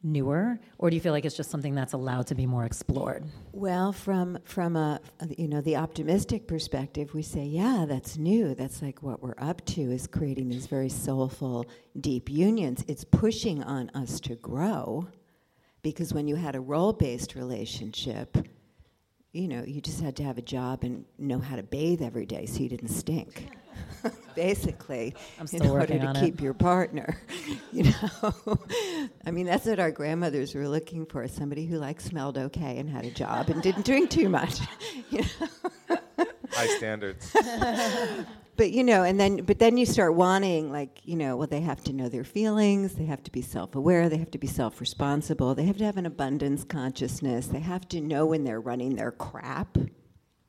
newer, 0.01 0.59
or 0.77 0.89
do 0.89 0.95
you 0.95 1.01
feel 1.01 1.11
like 1.11 1.25
it's 1.25 1.35
just 1.35 1.51
something 1.51 1.75
that's 1.75 1.93
allowed 1.93 2.27
to 2.27 2.35
be 2.35 2.45
more 2.45 2.65
explored? 2.65 3.23
Well, 3.51 3.91
from 3.91 4.37
from 4.43 4.75
a 4.75 5.01
you 5.37 5.47
know 5.47 5.61
the 5.61 5.75
optimistic 5.75 6.47
perspective, 6.47 7.13
we 7.13 7.21
say, 7.21 7.43
yeah, 7.43 7.85
that's 7.87 8.17
new. 8.17 8.55
That's 8.55 8.81
like 8.81 9.03
what 9.03 9.21
we're 9.21 9.35
up 9.37 9.65
to 9.67 9.81
is 9.81 10.07
creating 10.07 10.49
these 10.49 10.67
very 10.67 10.89
soulful, 10.89 11.65
deep 11.99 12.29
unions. 12.29 12.83
It's 12.87 13.03
pushing 13.03 13.63
on 13.63 13.89
us 13.93 14.19
to 14.21 14.35
grow, 14.35 15.07
because 15.81 16.13
when 16.13 16.27
you 16.27 16.35
had 16.35 16.55
a 16.55 16.61
role-based 16.61 17.35
relationship 17.35 18.37
you 19.31 19.47
know, 19.47 19.63
you 19.63 19.79
just 19.81 20.01
had 20.01 20.15
to 20.17 20.23
have 20.23 20.37
a 20.37 20.41
job 20.41 20.83
and 20.83 21.05
know 21.17 21.39
how 21.39 21.55
to 21.55 21.63
bathe 21.63 22.01
every 22.01 22.25
day 22.25 22.45
so 22.45 22.61
you 22.61 22.69
didn't 22.69 22.89
stink. 22.89 23.49
Basically, 24.35 25.13
in 25.53 25.67
order 25.67 25.99
to 25.99 26.13
keep 26.19 26.35
it. 26.35 26.41
your 26.41 26.53
partner, 26.53 27.17
you 27.71 27.83
know. 27.83 28.59
I 29.25 29.31
mean, 29.31 29.45
that's 29.45 29.65
what 29.65 29.79
our 29.79 29.91
grandmothers 29.91 30.53
were 30.53 30.67
looking 30.67 31.05
for: 31.05 31.27
somebody 31.27 31.65
who 31.65 31.77
like 31.77 32.01
smelled 32.01 32.37
okay 32.37 32.77
and 32.77 32.89
had 32.89 33.05
a 33.05 33.11
job 33.11 33.49
and 33.49 33.61
didn't 33.61 33.85
drink 33.85 34.09
too 34.09 34.29
much. 34.29 34.59
You 35.09 35.21
know? 35.21 35.97
High 36.51 36.67
standards. 36.77 37.35
But 38.59 38.73
you 38.73 38.83
know, 38.83 39.03
and 39.03 39.17
then 39.17 39.37
but 39.37 39.57
then 39.57 39.77
you 39.77 39.85
start 39.85 40.15
wanting 40.15 40.69
like 40.69 40.99
you 41.05 41.15
know, 41.15 41.37
well, 41.37 41.47
they 41.47 41.61
have 41.61 41.81
to 41.85 41.93
know 41.93 42.09
their 42.09 42.25
feelings, 42.25 42.93
they 42.93 43.05
have 43.05 43.23
to 43.23 43.31
be 43.31 43.41
self-aware, 43.41 44.09
they 44.09 44.17
have 44.17 44.31
to 44.31 44.37
be 44.37 44.47
self-responsible, 44.47 45.55
they 45.55 45.63
have 45.63 45.77
to 45.77 45.85
have 45.85 45.95
an 45.95 46.05
abundance 46.05 46.65
consciousness, 46.65 47.47
they 47.47 47.61
have 47.61 47.87
to 47.87 48.01
know 48.01 48.25
when 48.25 48.43
they're 48.43 48.59
running 48.59 48.97
their 48.97 49.11
crap, 49.13 49.77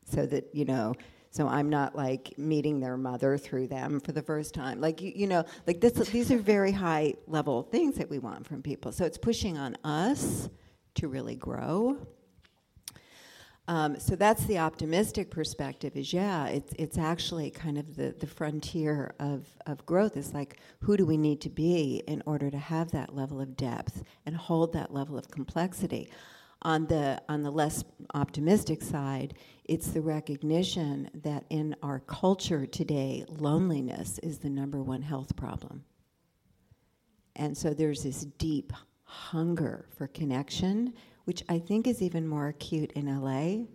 so 0.05 0.27
that 0.27 0.53
you 0.53 0.65
know. 0.65 0.93
So 1.31 1.47
I'm 1.47 1.71
not 1.71 1.95
like 1.95 2.37
meeting 2.37 2.81
their 2.81 2.97
mother 2.97 3.39
through 3.39 3.69
them 3.69 4.01
for 4.01 4.11
the 4.11 4.23
first 4.23 4.55
time. 4.55 4.81
Like 4.81 5.01
you, 5.01 5.13
you 5.15 5.27
know, 5.29 5.45
like 5.69 5.81
this. 5.81 5.93
These 5.93 6.33
are 6.33 6.39
very 6.39 6.73
high 6.73 7.15
level 7.29 7.63
things 7.63 7.95
that 7.95 8.11
we 8.11 8.19
want 8.19 8.45
from 8.45 8.61
people. 8.61 8.91
So 8.91 9.05
it's 9.05 9.19
pushing 9.19 9.57
on 9.57 9.77
us 9.85 10.49
to 10.97 11.07
really 11.07 11.37
grow 11.37 11.97
um, 13.71 14.01
so 14.01 14.17
that's 14.17 14.47
the 14.47 14.59
optimistic 14.59 15.31
perspective 15.31 15.97
is 15.97 16.13
yeah, 16.13 16.49
it's, 16.49 16.75
it's 16.77 16.99
actually 16.99 17.53
kind 17.53 17.79
of 17.79 17.95
the, 17.95 18.13
the 18.19 18.27
frontier 18.27 19.15
of, 19.21 19.47
of 19.65 19.87
growth 19.87 20.17
is 20.17 20.35
like 20.35 20.59
who 20.81 20.97
do 20.97 21.07
we 21.07 21.17
need 21.17 21.41
to 21.43 21.49
be 21.49 22.03
in 22.09 22.21
order 22.27 22.51
to 22.51 22.59
have 22.59 22.91
that 22.91 23.15
level 23.15 23.41
of 23.41 23.57
depth 23.57 24.03
and 24.27 24.37
hold 24.37 24.73
that 24.73 24.93
level 24.93 25.17
of 25.17 25.31
complexity. 25.31 26.11
On 26.63 26.85
the, 26.89 27.23
on 27.29 27.45
the 27.45 27.51
less 27.53 27.85
optimistic 28.13 28.83
side, 28.83 29.35
it's 29.67 29.87
the 29.93 30.01
recognition 30.01 31.09
that 31.23 31.45
in 31.49 31.77
our 31.81 32.01
culture 32.01 32.67
today, 32.67 33.25
loneliness 33.29 34.19
is 34.19 34.39
the 34.39 34.51
number 34.51 34.83
one 34.83 35.03
health 35.03 35.37
problem. 35.37 35.85
And 37.37 37.57
so 37.57 37.73
there's 37.73 38.03
this 38.03 38.25
deep 38.37 38.73
hunger 39.05 39.87
for 39.97 40.09
connection 40.09 40.93
which 41.31 41.45
I 41.49 41.61
think 41.61 41.87
is 41.87 42.03
even 42.03 42.27
more 42.27 42.49
acute 42.49 42.91
in 42.97 43.07
LA. 43.07 43.67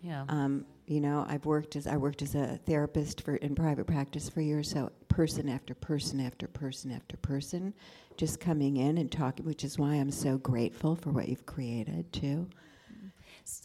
Yeah. 0.00 0.24
Um, 0.30 0.64
you 0.86 1.02
know, 1.02 1.26
I've 1.28 1.44
worked 1.44 1.76
as 1.76 1.86
I 1.86 1.98
worked 1.98 2.22
as 2.22 2.34
a 2.34 2.58
therapist 2.64 3.20
for 3.20 3.36
in 3.36 3.54
private 3.54 3.86
practice 3.86 4.30
for 4.30 4.40
years. 4.40 4.70
So 4.70 4.90
person 5.08 5.46
after 5.46 5.74
person 5.74 6.20
after 6.20 6.46
person 6.46 6.90
after 6.90 7.18
person, 7.18 7.74
just 8.16 8.40
coming 8.40 8.78
in 8.78 8.96
and 8.96 9.12
talking, 9.12 9.44
which 9.44 9.62
is 9.62 9.78
why 9.78 9.96
I'm 9.96 10.10
so 10.10 10.38
grateful 10.38 10.96
for 10.96 11.10
what 11.10 11.28
you've 11.28 11.44
created 11.44 12.10
too. 12.14 12.48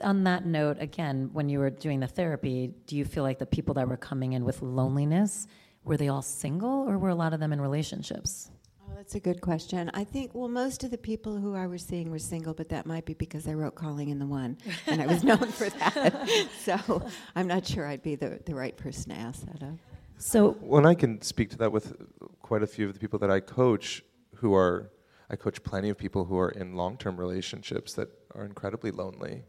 On 0.03 0.25
that 0.25 0.45
note, 0.45 0.75
again, 0.81 1.29
when 1.31 1.47
you 1.47 1.59
were 1.59 1.69
doing 1.69 2.01
the 2.01 2.07
therapy, 2.07 2.73
do 2.85 2.97
you 2.97 3.05
feel 3.05 3.23
like 3.23 3.39
the 3.39 3.45
people 3.45 3.75
that 3.75 3.87
were 3.87 3.95
coming 3.95 4.33
in 4.33 4.43
with 4.43 4.61
loneliness 4.61 5.47
were 5.85 5.95
they 5.95 6.09
all 6.09 6.21
single, 6.21 6.85
or 6.85 6.97
were 6.97 7.07
a 7.07 7.15
lot 7.15 7.33
of 7.33 7.39
them 7.39 7.53
in 7.53 7.61
relationships? 7.61 8.51
Oh, 8.91 8.95
that's 8.97 9.15
a 9.15 9.19
good 9.19 9.41
question. 9.41 9.89
I 9.93 10.03
think, 10.03 10.31
well, 10.33 10.49
most 10.49 10.83
of 10.83 10.91
the 10.91 10.97
people 10.97 11.37
who 11.37 11.55
I 11.55 11.67
was 11.67 11.81
seeing 11.81 12.11
were 12.11 12.19
single, 12.19 12.53
but 12.53 12.69
that 12.69 12.85
might 12.85 13.05
be 13.05 13.13
because 13.13 13.47
I 13.47 13.53
wrote 13.53 13.75
Calling 13.75 14.09
in 14.09 14.19
the 14.19 14.25
One, 14.25 14.57
and 14.85 15.01
I 15.01 15.05
was 15.05 15.23
known 15.23 15.51
for 15.51 15.69
that. 15.69 16.27
so 16.59 17.01
I'm 17.35 17.47
not 17.47 17.65
sure 17.65 17.87
I'd 17.87 18.03
be 18.03 18.15
the, 18.15 18.39
the 18.45 18.53
right 18.53 18.75
person 18.75 19.11
to 19.11 19.15
ask 19.15 19.45
that 19.45 19.61
of. 19.63 19.79
So, 20.17 20.51
when 20.59 20.85
I 20.85 20.93
can 20.93 21.21
speak 21.21 21.49
to 21.51 21.57
that 21.59 21.71
with 21.71 21.95
quite 22.41 22.63
a 22.63 22.67
few 22.67 22.87
of 22.87 22.93
the 22.93 22.99
people 22.99 23.17
that 23.19 23.31
I 23.31 23.39
coach 23.39 24.03
who 24.35 24.53
are, 24.53 24.91
I 25.29 25.35
coach 25.35 25.63
plenty 25.63 25.89
of 25.89 25.97
people 25.97 26.25
who 26.25 26.37
are 26.37 26.49
in 26.49 26.75
long 26.75 26.97
term 26.97 27.17
relationships 27.17 27.93
that 27.93 28.09
are 28.35 28.45
incredibly 28.45 28.91
lonely 28.91 29.43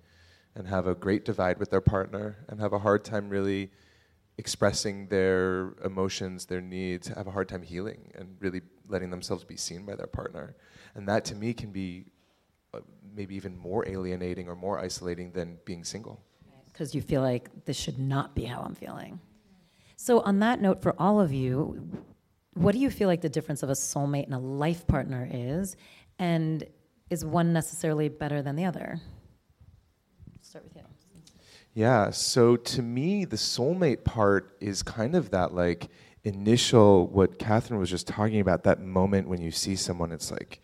and 0.55 0.69
have 0.69 0.87
a 0.87 0.95
great 0.95 1.25
divide 1.25 1.59
with 1.59 1.71
their 1.71 1.81
partner 1.81 2.45
and 2.49 2.61
have 2.61 2.73
a 2.73 2.79
hard 2.79 3.05
time 3.05 3.29
really 3.29 3.71
expressing 4.43 5.07
their 5.07 5.75
emotions, 5.85 6.47
their 6.47 6.61
needs, 6.61 7.07
have 7.07 7.29
a 7.29 7.31
hard 7.31 7.49
time 7.49 7.63
healing 7.63 8.11
and 8.17 8.27
really 8.41 8.61
letting 8.89 9.09
themselves 9.09 9.45
be 9.45 9.57
seen 9.57 9.87
by 9.87 9.95
their 9.95 10.09
partner. 10.09 10.57
And 10.97 11.07
that 11.07 11.25
to 11.27 11.37
me 11.37 11.55
can 11.55 11.71
be 11.71 12.07
uh, 12.75 12.81
maybe 13.15 13.37
even 13.37 13.57
more 13.57 13.89
alienating 13.89 14.49
or 14.49 14.57
more 14.57 14.81
isolating 14.81 15.31
than 15.31 15.59
being 15.65 15.85
single. 15.85 16.21
Because 16.67 16.93
you 16.93 17.03
feel 17.03 17.23
like 17.23 17.45
this 17.67 17.77
should 17.77 18.01
not 18.01 18.35
be 18.35 18.43
how 18.43 18.63
I'm 18.63 18.75
feeling. 18.75 19.21
So, 19.95 20.19
on 20.23 20.41
that 20.41 20.61
note, 20.61 20.83
for 20.83 20.93
all 20.99 21.21
of 21.21 21.33
you, 21.33 21.89
what 22.55 22.73
do 22.73 22.81
you 22.81 22.91
feel 22.91 23.07
like 23.07 23.21
the 23.21 23.29
difference 23.29 23.63
of 23.63 23.71
a 23.71 23.75
soulmate 23.75 24.25
and 24.25 24.35
a 24.35 24.39
life 24.39 24.89
partner 24.89 25.29
is? 25.31 25.77
And 26.19 26.67
is 27.11 27.25
one 27.25 27.53
necessarily 27.53 28.09
better 28.09 28.43
than 28.43 28.57
the 28.57 28.65
other? 28.65 28.99
Start 30.41 30.65
with 30.65 30.75
you. 30.75 30.83
Yeah, 31.75 32.11
so 32.11 32.57
to 32.57 32.83
me, 32.83 33.25
the 33.25 33.37
soulmate 33.37 34.05
part 34.05 34.57
is 34.61 34.83
kind 34.83 35.15
of 35.15 35.31
that 35.31 35.55
like 35.55 35.89
initial, 36.25 37.09
what 37.09 37.39
Katherine 37.39 37.81
was 37.81 37.91
just 37.91 38.07
talking 38.07 38.41
about, 38.41 38.63
that 38.65 38.81
moment 38.81 39.27
when 39.27 39.41
you 39.41 39.51
see 39.51 39.75
someone, 39.75 40.13
it's 40.13 40.31
like 40.31 40.61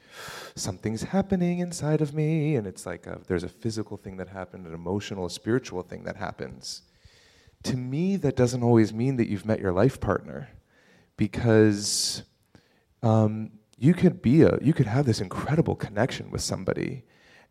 something's 0.55 1.03
happening 1.03 1.61
inside 1.61 2.01
of 2.01 2.14
me, 2.14 2.57
and 2.57 2.66
it's 2.66 2.85
like 2.85 3.07
a, 3.07 3.21
there's 3.27 3.42
a 3.42 3.49
physical 3.49 3.97
thing 3.97 4.18
that 4.18 4.29
happened, 4.29 4.66
an 4.66 4.75
emotional, 4.75 5.27
a 5.27 5.31
spiritual 5.31 5.83
thing 5.83 6.05
that 6.05 6.16
happens. 6.16 6.83
To 7.64 7.77
me, 7.77 8.16
that 8.16 8.37
doesn't 8.37 8.62
always 8.62 8.92
mean 8.92 9.16
that 9.16 9.29
you've 9.29 9.47
met 9.47 9.61
your 9.61 9.73
life 9.73 9.99
partner, 10.01 10.51
because 11.16 12.23
um, 13.03 13.51
you 13.79 13.94
could 13.94 14.23
be 14.23 14.42
a, 14.42 14.59
you 14.61 14.73
could 14.75 14.87
have 14.87 15.07
this 15.07 15.21
incredible 15.21 15.75
connection 15.75 16.31
with 16.31 16.42
somebody, 16.42 17.05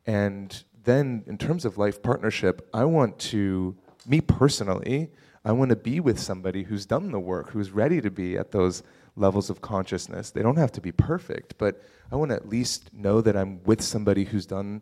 and 0.05 0.63
then 0.87 1.23
in 1.27 1.37
terms 1.37 1.65
of 1.65 1.77
life 1.77 2.01
partnership, 2.01 2.67
I 2.73 2.85
want 2.85 3.19
to, 3.19 3.75
me 4.07 4.21
personally, 4.21 5.11
I 5.43 5.51
want 5.51 5.69
to 5.69 5.75
be 5.75 5.99
with 5.99 6.19
somebody 6.19 6.63
who's 6.63 6.85
done 6.85 7.11
the 7.11 7.19
work, 7.19 7.51
who's 7.51 7.71
ready 7.71 8.01
to 8.01 8.09
be 8.09 8.37
at 8.37 8.51
those 8.51 8.83
levels 9.15 9.49
of 9.49 9.61
consciousness. 9.61 10.31
They 10.31 10.41
don't 10.41 10.57
have 10.57 10.71
to 10.73 10.81
be 10.81 10.91
perfect, 10.91 11.57
but 11.57 11.83
I 12.11 12.15
want 12.15 12.31
to 12.31 12.35
at 12.35 12.47
least 12.47 12.93
know 12.93 13.21
that 13.21 13.35
I'm 13.35 13.63
with 13.63 13.81
somebody 13.81 14.23
who's 14.23 14.45
done 14.45 14.81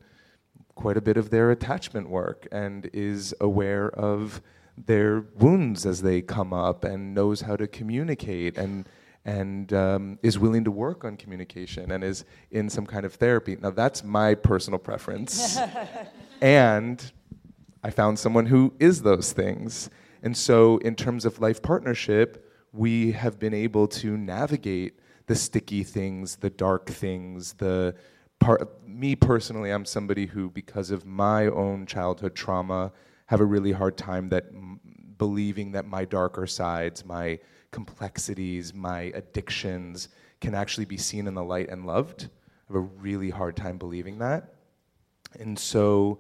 quite 0.76 0.98
a 0.98 1.02
bit 1.02 1.18
of 1.18 1.30
their 1.30 1.52
attachment 1.52 2.10
work 2.10 2.48
and 2.52 2.90
is 2.94 3.34
aware 3.42 3.90
of 3.90 4.42
their 4.78 5.22
wounds 5.40 5.86
as 5.86 6.02
they 6.02 6.22
come 6.22 6.54
up 6.54 6.84
and 6.84 7.16
knows 7.16 7.42
how 7.42 7.56
to 7.56 7.66
communicate 7.68 8.58
and 8.58 8.88
and 9.26 9.74
um, 9.74 10.20
is 10.22 10.38
willing 10.38 10.64
to 10.64 10.72
work 10.72 11.04
on 11.04 11.18
communication 11.18 11.92
and 11.92 12.04
is 12.04 12.26
in 12.52 12.70
some 12.70 12.86
kind 12.86 13.06
of 13.06 13.16
therapy. 13.16 13.58
Now 13.60 13.72
that's 13.72 14.04
my 14.04 14.36
personal 14.36 14.80
preference, 14.80 15.58
and 16.42 17.12
I 17.84 17.90
found 17.90 18.20
someone 18.20 18.46
who 18.46 18.74
is 18.80 19.02
those 19.02 19.34
things. 19.34 19.90
And 20.24 20.36
so, 20.36 20.78
in 20.78 20.96
terms 20.96 21.26
of 21.26 21.40
life 21.40 21.62
partnership, 21.62 22.52
we 22.72 23.12
have 23.12 23.40
been 23.40 23.54
able 23.54 23.88
to 23.88 24.18
navigate 24.18 25.00
the 25.28 25.36
sticky 25.36 25.84
things, 25.84 26.38
the 26.38 26.50
dark 26.50 26.88
things, 26.88 27.54
the 27.54 27.96
part. 28.40 28.88
Me 28.88 29.16
personally, 29.16 29.72
I'm 29.72 29.86
somebody 29.86 30.26
who, 30.26 30.50
because 30.50 30.92
of 30.92 31.06
my 31.06 31.48
own 31.48 31.86
childhood 31.86 32.36
trauma, 32.36 32.92
have 33.28 33.40
a 33.40 33.46
really 33.46 33.72
hard 33.72 33.98
time 33.98 34.30
that 34.30 34.46
m- 34.50 34.80
believing 35.18 35.72
that 35.72 35.86
my 35.86 36.06
darker 36.06 36.46
sides, 36.48 37.06
my 37.06 37.40
complexities, 37.76 38.74
my 38.74 39.12
addictions 39.22 40.08
can 40.40 40.56
actually 40.56 40.86
be 40.86 40.96
seen 40.96 41.28
in 41.28 41.34
the 41.34 41.44
light 41.44 41.70
and 41.70 41.86
loved. 41.86 42.30
I 42.70 42.74
have 42.74 42.78
a 42.78 42.88
really 43.02 43.30
hard 43.30 43.58
time 43.58 43.78
believing 43.78 44.20
that. 44.20 44.54
And 45.38 45.60
so 45.60 46.20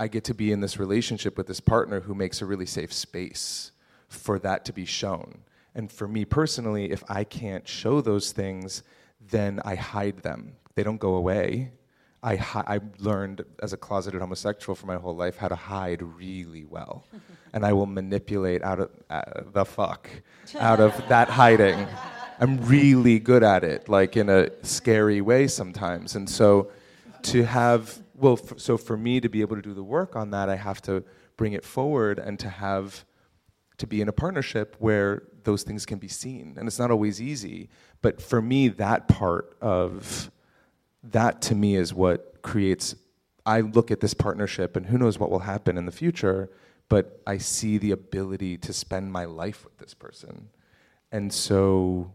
I 0.00 0.08
get 0.08 0.24
to 0.24 0.34
be 0.34 0.50
in 0.50 0.60
this 0.60 0.76
relationship 0.76 1.38
with 1.38 1.46
this 1.46 1.60
partner 1.60 2.00
who 2.00 2.12
makes 2.12 2.42
a 2.42 2.46
really 2.46 2.66
safe 2.66 2.92
space 2.92 3.70
for 4.08 4.40
that 4.40 4.64
to 4.64 4.72
be 4.72 4.84
shown. 4.84 5.44
And 5.76 5.92
for 5.92 6.08
me 6.08 6.24
personally, 6.24 6.90
if 6.90 7.04
I 7.08 7.22
can't 7.22 7.68
show 7.68 8.00
those 8.00 8.32
things, 8.32 8.82
then 9.20 9.60
I 9.64 9.76
hide 9.76 10.18
them. 10.18 10.56
They 10.74 10.82
don't 10.82 10.98
go 10.98 11.14
away. 11.14 11.70
I, 12.24 12.36
hi- 12.36 12.64
I 12.66 12.80
learned 12.98 13.44
as 13.62 13.72
a 13.74 13.76
closeted 13.76 14.20
homosexual 14.20 14.74
for 14.74 14.86
my 14.86 14.96
whole 14.96 15.14
life 15.14 15.36
how 15.36 15.48
to 15.48 15.54
hide 15.54 16.02
really 16.02 16.64
well. 16.64 17.04
and 17.52 17.64
I 17.66 17.72
will 17.74 17.86
manipulate 17.86 18.62
out 18.62 18.80
of 18.80 18.90
uh, 19.10 19.22
the 19.52 19.64
fuck 19.64 20.08
out 20.58 20.80
of 20.80 20.96
that 21.08 21.28
hiding. 21.28 21.86
I'm 22.40 22.56
really 22.66 23.18
good 23.18 23.42
at 23.44 23.62
it, 23.62 23.88
like 23.88 24.16
in 24.16 24.28
a 24.30 24.48
scary 24.64 25.20
way 25.20 25.46
sometimes. 25.46 26.16
And 26.16 26.28
so 26.28 26.70
to 27.24 27.44
have, 27.44 28.00
well, 28.16 28.38
f- 28.42 28.58
so 28.58 28.76
for 28.78 28.96
me 28.96 29.20
to 29.20 29.28
be 29.28 29.40
able 29.42 29.56
to 29.56 29.62
do 29.62 29.74
the 29.74 29.84
work 29.84 30.16
on 30.16 30.30
that, 30.30 30.48
I 30.48 30.56
have 30.56 30.80
to 30.82 31.04
bring 31.36 31.52
it 31.52 31.64
forward 31.64 32.18
and 32.18 32.38
to 32.40 32.48
have, 32.48 33.04
to 33.78 33.86
be 33.86 34.00
in 34.00 34.08
a 34.08 34.12
partnership 34.12 34.76
where 34.78 35.22
those 35.44 35.62
things 35.62 35.84
can 35.84 35.98
be 35.98 36.08
seen. 36.08 36.54
And 36.58 36.66
it's 36.66 36.78
not 36.78 36.90
always 36.90 37.20
easy. 37.20 37.68
But 38.02 38.20
for 38.20 38.40
me, 38.40 38.68
that 38.68 39.08
part 39.08 39.56
of, 39.60 40.30
that 41.12 41.42
to 41.42 41.54
me 41.54 41.76
is 41.76 41.92
what 41.92 42.42
creates 42.42 42.94
i 43.46 43.60
look 43.60 43.90
at 43.90 44.00
this 44.00 44.14
partnership 44.14 44.76
and 44.76 44.86
who 44.86 44.98
knows 44.98 45.18
what 45.18 45.30
will 45.30 45.40
happen 45.40 45.76
in 45.76 45.86
the 45.86 45.92
future 45.92 46.50
but 46.88 47.20
i 47.26 47.38
see 47.38 47.78
the 47.78 47.90
ability 47.90 48.56
to 48.56 48.72
spend 48.72 49.12
my 49.12 49.24
life 49.24 49.64
with 49.64 49.78
this 49.78 49.94
person. 49.94 50.48
And 51.12 51.32
so 51.32 52.12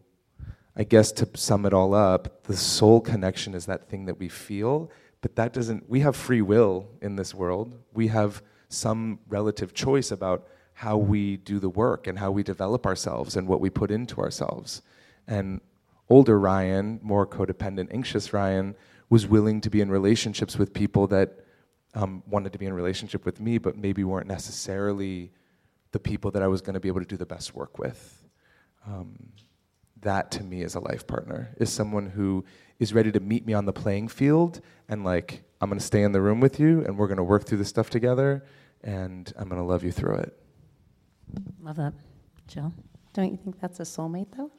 i 0.76 0.84
guess 0.84 1.12
to 1.14 1.30
sum 1.36 1.66
it 1.66 1.74
all 1.74 1.94
up 1.94 2.44
the 2.44 2.58
soul 2.58 3.02
connection 3.02 3.54
is 3.54 3.66
that 3.66 3.90
thing 3.90 4.06
that 4.06 4.20
we 4.20 4.30
feel 4.30 4.92
but 5.22 5.36
that 5.36 5.54
doesn't 5.54 5.90
we 5.90 6.00
have 6.02 6.16
free 6.16 6.42
will 6.42 6.88
in 7.02 7.16
this 7.16 7.34
world. 7.34 7.76
We 7.94 8.08
have 8.08 8.42
some 8.70 9.20
relative 9.28 9.74
choice 9.74 10.12
about 10.12 10.48
how 10.74 10.98
we 10.98 11.38
do 11.38 11.60
the 11.60 11.70
work 11.70 12.08
and 12.08 12.20
how 12.20 12.32
we 12.32 12.44
develop 12.44 12.86
ourselves 12.86 13.36
and 13.36 13.48
what 13.48 13.60
we 13.60 13.70
put 13.70 13.92
into 13.92 14.22
ourselves. 14.22 14.82
And 15.28 15.60
older 16.10 16.40
Ryan, 16.40 17.00
more 17.02 17.26
codependent, 17.28 17.94
anxious 17.94 18.34
Ryan, 18.34 18.76
was 19.10 19.28
willing 19.28 19.62
to 19.62 19.70
be 19.70 19.82
in 19.82 19.90
relationships 19.90 20.58
with 20.58 20.74
people 20.74 21.08
that 21.08 21.40
um, 21.94 22.24
wanted 22.28 22.54
to 22.54 22.60
be 22.60 22.66
in 22.66 22.74
relationship 22.74 23.26
with 23.26 23.40
me, 23.40 23.58
but 23.58 23.78
maybe 23.78 24.04
weren't 24.04 24.28
necessarily 24.28 25.32
the 25.92 26.00
people 26.00 26.32
that 26.32 26.44
I 26.44 26.48
was 26.48 26.62
going 26.62 26.76
to 26.76 26.80
be 26.80 26.88
able 26.88 27.00
to 27.00 27.08
do 27.08 27.18
the 27.18 27.26
best 27.26 27.56
work 27.56 27.80
with. 27.80 28.24
Um, 28.86 29.32
that 30.02 30.32
to 30.32 30.44
me 30.44 30.62
is 30.62 30.76
a 30.76 30.80
life 30.80 31.06
partner, 31.08 31.54
is 31.58 31.72
someone 31.72 32.08
who 32.08 32.46
is 32.80 32.94
ready 32.94 33.12
to 33.12 33.20
meet 33.20 33.46
me 33.46 33.54
on 33.54 33.66
the 33.66 33.74
playing 33.74 34.08
field 34.08 34.62
and 34.88 35.04
like, 35.04 35.44
I'm 35.60 35.70
going 35.70 35.80
to 35.80 35.86
stay 35.86 36.04
in 36.04 36.14
the 36.14 36.22
room 36.22 36.40
with 36.40 36.60
you 36.60 36.86
and 36.86 36.98
we're 36.98 37.08
going 37.08 37.18
to 37.18 37.24
work 37.24 37.46
through 37.46 37.58
this 37.58 37.68
stuff 37.68 37.90
together 37.90 38.46
and 38.84 39.32
I'm 39.38 39.50
going 39.50 39.60
to 39.60 39.68
love 39.68 39.84
you 39.84 39.92
through 39.92 40.16
it. 40.18 40.40
Love 41.62 41.76
that. 41.76 41.94
Jill? 42.48 42.74
Don't 43.14 43.32
you 43.32 43.38
think 43.38 43.60
that's 43.60 43.80
a 43.80 43.84
soulmate, 43.84 44.28
though? 44.36 44.52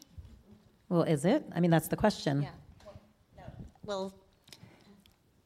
Well, 0.91 1.03
is 1.05 1.25
it? 1.25 1.45
I 1.55 1.61
mean, 1.61 1.71
that's 1.71 1.87
the 1.87 1.97
question. 1.97 2.43
Yeah. 2.43 2.51
Well, 3.85 4.13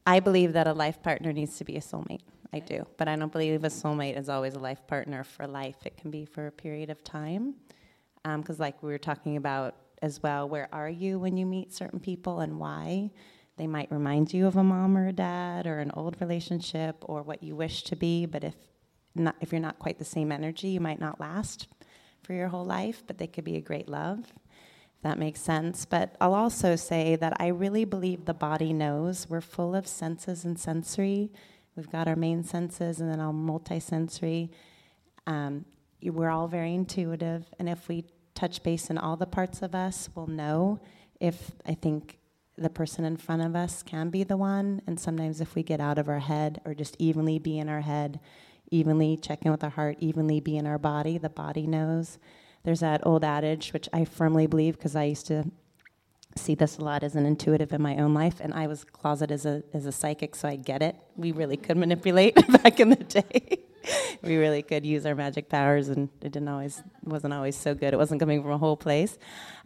I 0.06 0.20
believe 0.20 0.54
that 0.54 0.66
a 0.66 0.72
life 0.72 1.02
partner 1.02 1.32
needs 1.32 1.58
to 1.58 1.64
be 1.64 1.76
a 1.76 1.80
soulmate. 1.80 2.22
I 2.52 2.60
do. 2.60 2.86
But 2.96 3.08
I 3.08 3.16
don't 3.16 3.30
believe 3.30 3.62
a 3.62 3.68
soulmate 3.68 4.18
is 4.18 4.30
always 4.30 4.54
a 4.54 4.58
life 4.58 4.86
partner 4.86 5.22
for 5.22 5.46
life. 5.46 5.76
It 5.84 5.98
can 5.98 6.10
be 6.10 6.24
for 6.24 6.46
a 6.46 6.50
period 6.50 6.88
of 6.88 7.04
time. 7.04 7.56
Um, 8.24 8.40
because, 8.40 8.58
like 8.58 8.82
we 8.82 8.90
were 8.90 8.98
talking 8.98 9.36
about 9.36 9.76
as 10.00 10.22
well, 10.22 10.48
where 10.48 10.68
are 10.72 10.88
you 10.88 11.18
when 11.18 11.36
you 11.36 11.44
meet 11.44 11.74
certain 11.74 12.00
people 12.00 12.40
and 12.40 12.58
why? 12.58 13.10
They 13.58 13.66
might 13.66 13.92
remind 13.92 14.32
you 14.32 14.46
of 14.46 14.56
a 14.56 14.64
mom 14.64 14.96
or 14.96 15.08
a 15.08 15.12
dad 15.12 15.66
or 15.66 15.78
an 15.78 15.90
old 15.92 16.16
relationship 16.20 16.96
or 17.02 17.22
what 17.22 17.42
you 17.42 17.54
wish 17.54 17.82
to 17.84 17.96
be. 17.96 18.24
But 18.24 18.44
if, 18.44 18.56
not, 19.14 19.36
if 19.42 19.52
you're 19.52 19.60
not 19.60 19.78
quite 19.78 19.98
the 19.98 20.06
same 20.06 20.32
energy, 20.32 20.68
you 20.68 20.80
might 20.80 21.00
not 21.00 21.20
last 21.20 21.68
for 22.22 22.32
your 22.32 22.48
whole 22.48 22.64
life, 22.64 23.02
but 23.06 23.18
they 23.18 23.26
could 23.26 23.44
be 23.44 23.56
a 23.56 23.60
great 23.60 23.90
love 23.90 24.32
that 25.04 25.18
makes 25.18 25.40
sense. 25.40 25.84
But 25.84 26.16
I'll 26.20 26.34
also 26.34 26.76
say 26.76 27.14
that 27.16 27.36
I 27.38 27.48
really 27.48 27.84
believe 27.84 28.24
the 28.24 28.34
body 28.34 28.72
knows. 28.72 29.28
We're 29.28 29.40
full 29.40 29.76
of 29.76 29.86
senses 29.86 30.44
and 30.44 30.58
sensory. 30.58 31.30
We've 31.76 31.90
got 31.90 32.08
our 32.08 32.16
main 32.16 32.42
senses 32.42 33.00
and 33.00 33.10
then 33.10 33.20
our 33.20 33.32
multisensory. 33.32 34.48
Um, 35.26 35.66
we're 36.02 36.30
all 36.30 36.48
very 36.48 36.74
intuitive, 36.74 37.46
and 37.58 37.68
if 37.68 37.88
we 37.88 38.04
touch 38.34 38.62
base 38.62 38.90
in 38.90 38.98
all 38.98 39.16
the 39.16 39.26
parts 39.26 39.62
of 39.62 39.74
us, 39.74 40.08
we'll 40.14 40.26
know 40.26 40.80
if 41.20 41.52
I 41.66 41.74
think 41.74 42.18
the 42.56 42.70
person 42.70 43.04
in 43.04 43.16
front 43.16 43.42
of 43.42 43.54
us 43.54 43.82
can 43.82 44.10
be 44.10 44.24
the 44.24 44.36
one. 44.36 44.80
And 44.86 44.98
sometimes 44.98 45.40
if 45.40 45.54
we 45.54 45.62
get 45.62 45.80
out 45.80 45.98
of 45.98 46.08
our 46.08 46.18
head 46.18 46.60
or 46.64 46.74
just 46.74 46.96
evenly 46.98 47.38
be 47.38 47.58
in 47.58 47.68
our 47.68 47.80
head, 47.80 48.20
evenly 48.70 49.16
check 49.16 49.44
in 49.44 49.50
with 49.50 49.64
our 49.64 49.70
heart, 49.70 49.96
evenly 50.00 50.40
be 50.40 50.56
in 50.56 50.66
our 50.66 50.78
body, 50.78 51.18
the 51.18 51.30
body 51.30 51.66
knows. 51.66 52.18
There's 52.64 52.80
that 52.80 53.06
old 53.06 53.24
adage, 53.24 53.72
which 53.72 53.88
I 53.92 54.04
firmly 54.04 54.46
believe 54.46 54.76
because 54.76 54.96
I 54.96 55.04
used 55.04 55.26
to 55.26 55.44
see 56.36 56.54
this 56.54 56.78
a 56.78 56.80
lot 56.82 57.02
as 57.04 57.14
an 57.14 57.26
intuitive 57.26 57.72
in 57.72 57.80
my 57.80 57.96
own 57.96 58.14
life, 58.14 58.40
and 58.40 58.52
I 58.52 58.66
was 58.66 58.84
closeted 58.84 59.32
as 59.32 59.46
a 59.46 59.62
as 59.72 59.86
a 59.86 59.92
psychic, 59.92 60.34
so 60.34 60.48
I 60.48 60.56
get 60.56 60.82
it. 60.82 60.96
We 61.16 61.32
really 61.32 61.56
could 61.56 61.76
manipulate 61.76 62.34
back 62.62 62.80
in 62.80 62.90
the 62.90 62.96
day. 62.96 63.58
we 64.22 64.36
really 64.36 64.62
could 64.62 64.84
use 64.84 65.06
our 65.06 65.14
magic 65.14 65.48
powers, 65.48 65.88
and 65.88 66.08
it 66.22 66.32
didn't 66.32 66.48
always 66.48 66.82
wasn't 67.04 67.34
always 67.34 67.56
so 67.56 67.74
good. 67.74 67.94
It 67.94 67.98
wasn't 67.98 68.20
coming 68.20 68.42
from 68.42 68.52
a 68.52 68.58
whole 68.58 68.76
place. 68.76 69.18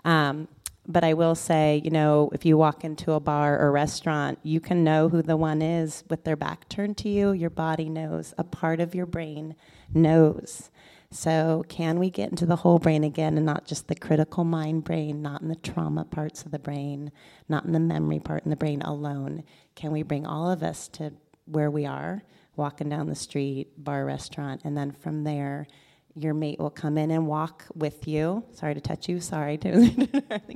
Um, 0.04 0.48
but 0.90 1.04
I 1.04 1.12
will 1.12 1.34
say, 1.34 1.82
you 1.84 1.90
know, 1.90 2.30
if 2.32 2.46
you 2.46 2.56
walk 2.56 2.82
into 2.82 3.12
a 3.12 3.20
bar 3.20 3.60
or 3.60 3.70
restaurant, 3.70 4.38
you 4.42 4.58
can 4.58 4.84
know 4.84 5.10
who 5.10 5.20
the 5.20 5.36
one 5.36 5.60
is 5.60 6.02
with 6.08 6.24
their 6.24 6.34
back 6.34 6.66
turned 6.70 6.96
to 6.98 7.10
you. 7.10 7.32
Your 7.32 7.50
body 7.50 7.90
knows. 7.90 8.32
A 8.38 8.44
part 8.44 8.80
of 8.80 8.94
your 8.94 9.04
brain 9.04 9.54
knows. 9.92 10.70
So, 11.10 11.64
can 11.68 11.98
we 11.98 12.10
get 12.10 12.30
into 12.30 12.44
the 12.44 12.56
whole 12.56 12.78
brain 12.78 13.02
again 13.02 13.38
and 13.38 13.46
not 13.46 13.66
just 13.66 13.88
the 13.88 13.94
critical 13.94 14.44
mind 14.44 14.84
brain, 14.84 15.22
not 15.22 15.40
in 15.40 15.48
the 15.48 15.56
trauma 15.56 16.04
parts 16.04 16.42
of 16.44 16.50
the 16.50 16.58
brain, 16.58 17.12
not 17.48 17.64
in 17.64 17.72
the 17.72 17.80
memory 17.80 18.18
part 18.20 18.44
in 18.44 18.50
the 18.50 18.56
brain 18.56 18.82
alone? 18.82 19.42
Can 19.74 19.90
we 19.90 20.02
bring 20.02 20.26
all 20.26 20.50
of 20.50 20.62
us 20.62 20.86
to 20.88 21.14
where 21.46 21.70
we 21.70 21.86
are, 21.86 22.22
walking 22.56 22.90
down 22.90 23.08
the 23.08 23.14
street, 23.14 23.68
bar, 23.82 24.04
restaurant, 24.04 24.60
and 24.64 24.76
then 24.76 24.92
from 24.92 25.24
there, 25.24 25.66
your 26.14 26.34
mate 26.34 26.58
will 26.58 26.68
come 26.68 26.98
in 26.98 27.10
and 27.10 27.26
walk 27.26 27.64
with 27.74 28.06
you. 28.06 28.44
Sorry 28.52 28.74
to 28.74 28.80
touch 28.80 29.08
you. 29.08 29.20
Sorry 29.20 29.56
to 29.58 30.08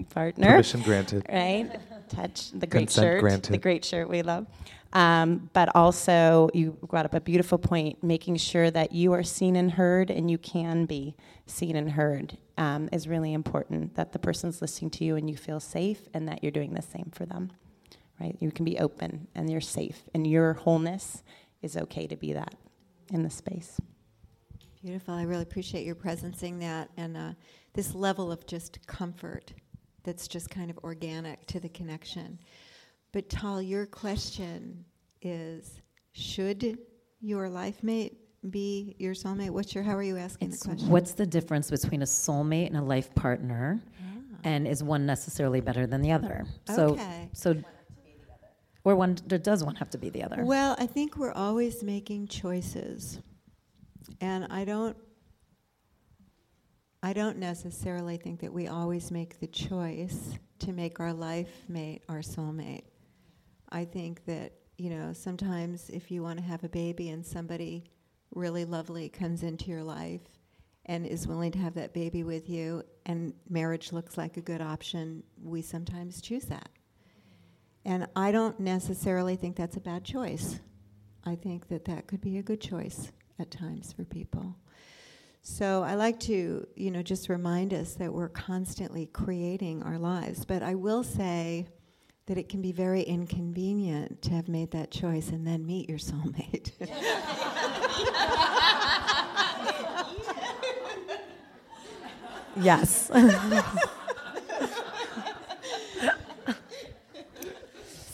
partner. 0.10 0.48
Permission 0.48 0.82
granted. 0.82 1.24
Right? 1.32 1.70
Touch 2.10 2.50
the 2.50 2.66
great 2.66 2.88
Consent 2.88 3.04
shirt. 3.04 3.20
granted. 3.20 3.52
The 3.52 3.58
great 3.58 3.84
shirt 3.84 4.08
we 4.08 4.22
love. 4.22 4.46
Um, 4.92 5.48
but 5.52 5.74
also, 5.74 6.50
you 6.52 6.76
brought 6.88 7.06
up 7.06 7.14
a 7.14 7.20
beautiful 7.20 7.58
point. 7.58 8.02
Making 8.02 8.36
sure 8.36 8.70
that 8.70 8.92
you 8.92 9.12
are 9.12 9.22
seen 9.22 9.56
and 9.56 9.72
heard, 9.72 10.10
and 10.10 10.30
you 10.30 10.38
can 10.38 10.84
be 10.84 11.16
seen 11.46 11.76
and 11.76 11.92
heard, 11.92 12.36
um, 12.58 12.88
is 12.92 13.08
really 13.08 13.32
important. 13.32 13.94
That 13.94 14.12
the 14.12 14.18
person's 14.18 14.60
listening 14.60 14.90
to 14.92 15.04
you, 15.04 15.16
and 15.16 15.30
you 15.30 15.36
feel 15.36 15.60
safe, 15.60 16.08
and 16.12 16.28
that 16.28 16.42
you're 16.42 16.52
doing 16.52 16.74
the 16.74 16.82
same 16.82 17.10
for 17.12 17.24
them. 17.24 17.52
Right? 18.20 18.36
You 18.40 18.50
can 18.50 18.64
be 18.64 18.78
open, 18.78 19.28
and 19.34 19.50
you're 19.50 19.60
safe, 19.60 20.02
and 20.14 20.26
your 20.26 20.54
wholeness 20.54 21.22
is 21.62 21.76
okay 21.76 22.06
to 22.06 22.16
be 22.16 22.32
that 22.34 22.54
in 23.10 23.22
the 23.22 23.30
space. 23.30 23.80
Beautiful. 24.82 25.14
I 25.14 25.22
really 25.22 25.42
appreciate 25.42 25.86
your 25.86 25.94
presencing 25.94 26.58
that 26.58 26.90
and 26.96 27.16
uh, 27.16 27.32
this 27.72 27.94
level 27.94 28.32
of 28.32 28.46
just 28.46 28.84
comfort 28.88 29.52
that's 30.02 30.26
just 30.26 30.50
kind 30.50 30.70
of 30.70 30.78
organic 30.82 31.46
to 31.46 31.60
the 31.60 31.68
connection. 31.68 32.38
But 33.12 33.28
Tal, 33.28 33.60
your 33.60 33.86
question 33.86 34.84
is 35.20 35.80
should 36.12 36.78
your 37.20 37.48
life 37.48 37.82
mate 37.82 38.18
be 38.50 38.96
your 38.98 39.14
soulmate? 39.14 39.50
What's 39.50 39.74
your 39.74 39.84
how 39.84 39.96
are 39.96 40.02
you 40.02 40.16
asking 40.16 40.48
It's 40.48 40.60
the 40.60 40.68
question? 40.68 40.88
what's 40.88 41.12
the 41.12 41.26
difference 41.26 41.70
between 41.70 42.02
a 42.02 42.06
soulmate 42.06 42.66
and 42.68 42.76
a 42.76 42.82
life 42.82 43.14
partner? 43.14 43.82
Ah. 44.00 44.38
And 44.44 44.66
is 44.66 44.82
one 44.82 45.06
necessarily 45.06 45.60
better 45.60 45.86
than 45.86 46.02
the 46.02 46.12
other? 46.12 46.44
So, 46.66 46.90
Okay. 46.94 47.28
so 47.32 47.54
Or 48.84 48.96
one 48.96 49.14
does 49.14 49.62
one 49.62 49.76
have 49.76 49.90
to 49.90 49.98
be 49.98 50.10
the 50.10 50.24
other? 50.24 50.44
Well, 50.44 50.74
I 50.78 50.86
think 50.86 51.16
we're 51.16 51.32
always 51.32 51.84
making 51.84 52.26
choices. 52.28 53.20
And 54.20 54.46
I 54.50 54.64
don't 54.64 54.96
I 57.04 57.12
don't 57.12 57.38
necessarily 57.38 58.16
think 58.16 58.40
that 58.40 58.52
we 58.52 58.68
always 58.68 59.10
make 59.10 59.40
the 59.40 59.48
choice 59.48 60.38
to 60.60 60.72
make 60.72 60.98
our 61.00 61.12
life 61.12 61.50
mate 61.68 62.02
our 62.08 62.20
soulmate. 62.20 62.84
I 63.72 63.86
think 63.86 64.24
that, 64.26 64.52
you 64.76 64.90
know, 64.90 65.12
sometimes 65.14 65.88
if 65.88 66.10
you 66.10 66.22
want 66.22 66.38
to 66.38 66.44
have 66.44 66.62
a 66.62 66.68
baby 66.68 67.08
and 67.08 67.24
somebody 67.24 67.84
really 68.34 68.66
lovely 68.66 69.08
comes 69.08 69.42
into 69.42 69.70
your 69.70 69.82
life 69.82 70.20
and 70.86 71.06
is 71.06 71.26
willing 71.26 71.52
to 71.52 71.58
have 71.58 71.74
that 71.74 71.94
baby 71.94 72.22
with 72.22 72.50
you 72.50 72.82
and 73.06 73.32
marriage 73.48 73.92
looks 73.92 74.18
like 74.18 74.36
a 74.36 74.42
good 74.42 74.60
option, 74.60 75.22
we 75.42 75.62
sometimes 75.62 76.20
choose 76.20 76.44
that. 76.44 76.68
And 77.84 78.06
I 78.14 78.30
don't 78.30 78.60
necessarily 78.60 79.36
think 79.36 79.56
that's 79.56 79.76
a 79.76 79.80
bad 79.80 80.04
choice. 80.04 80.60
I 81.24 81.34
think 81.34 81.68
that 81.68 81.86
that 81.86 82.06
could 82.06 82.20
be 82.20 82.38
a 82.38 82.42
good 82.42 82.60
choice 82.60 83.10
at 83.38 83.50
times 83.50 83.92
for 83.92 84.04
people. 84.04 84.56
So 85.40 85.82
I 85.82 85.94
like 85.94 86.20
to, 86.20 86.66
you 86.76 86.90
know, 86.90 87.02
just 87.02 87.28
remind 87.28 87.72
us 87.72 87.94
that 87.94 88.12
we're 88.12 88.28
constantly 88.28 89.06
creating 89.06 89.82
our 89.82 89.98
lives. 89.98 90.44
But 90.44 90.62
I 90.62 90.74
will 90.74 91.02
say 91.02 91.66
that 92.26 92.38
it 92.38 92.48
can 92.48 92.62
be 92.62 92.72
very 92.72 93.02
inconvenient 93.02 94.22
to 94.22 94.30
have 94.30 94.48
made 94.48 94.70
that 94.70 94.90
choice 94.90 95.30
and 95.30 95.46
then 95.46 95.66
meet 95.66 95.88
your 95.88 95.98
soulmate. 95.98 96.70
yes. 102.56 103.10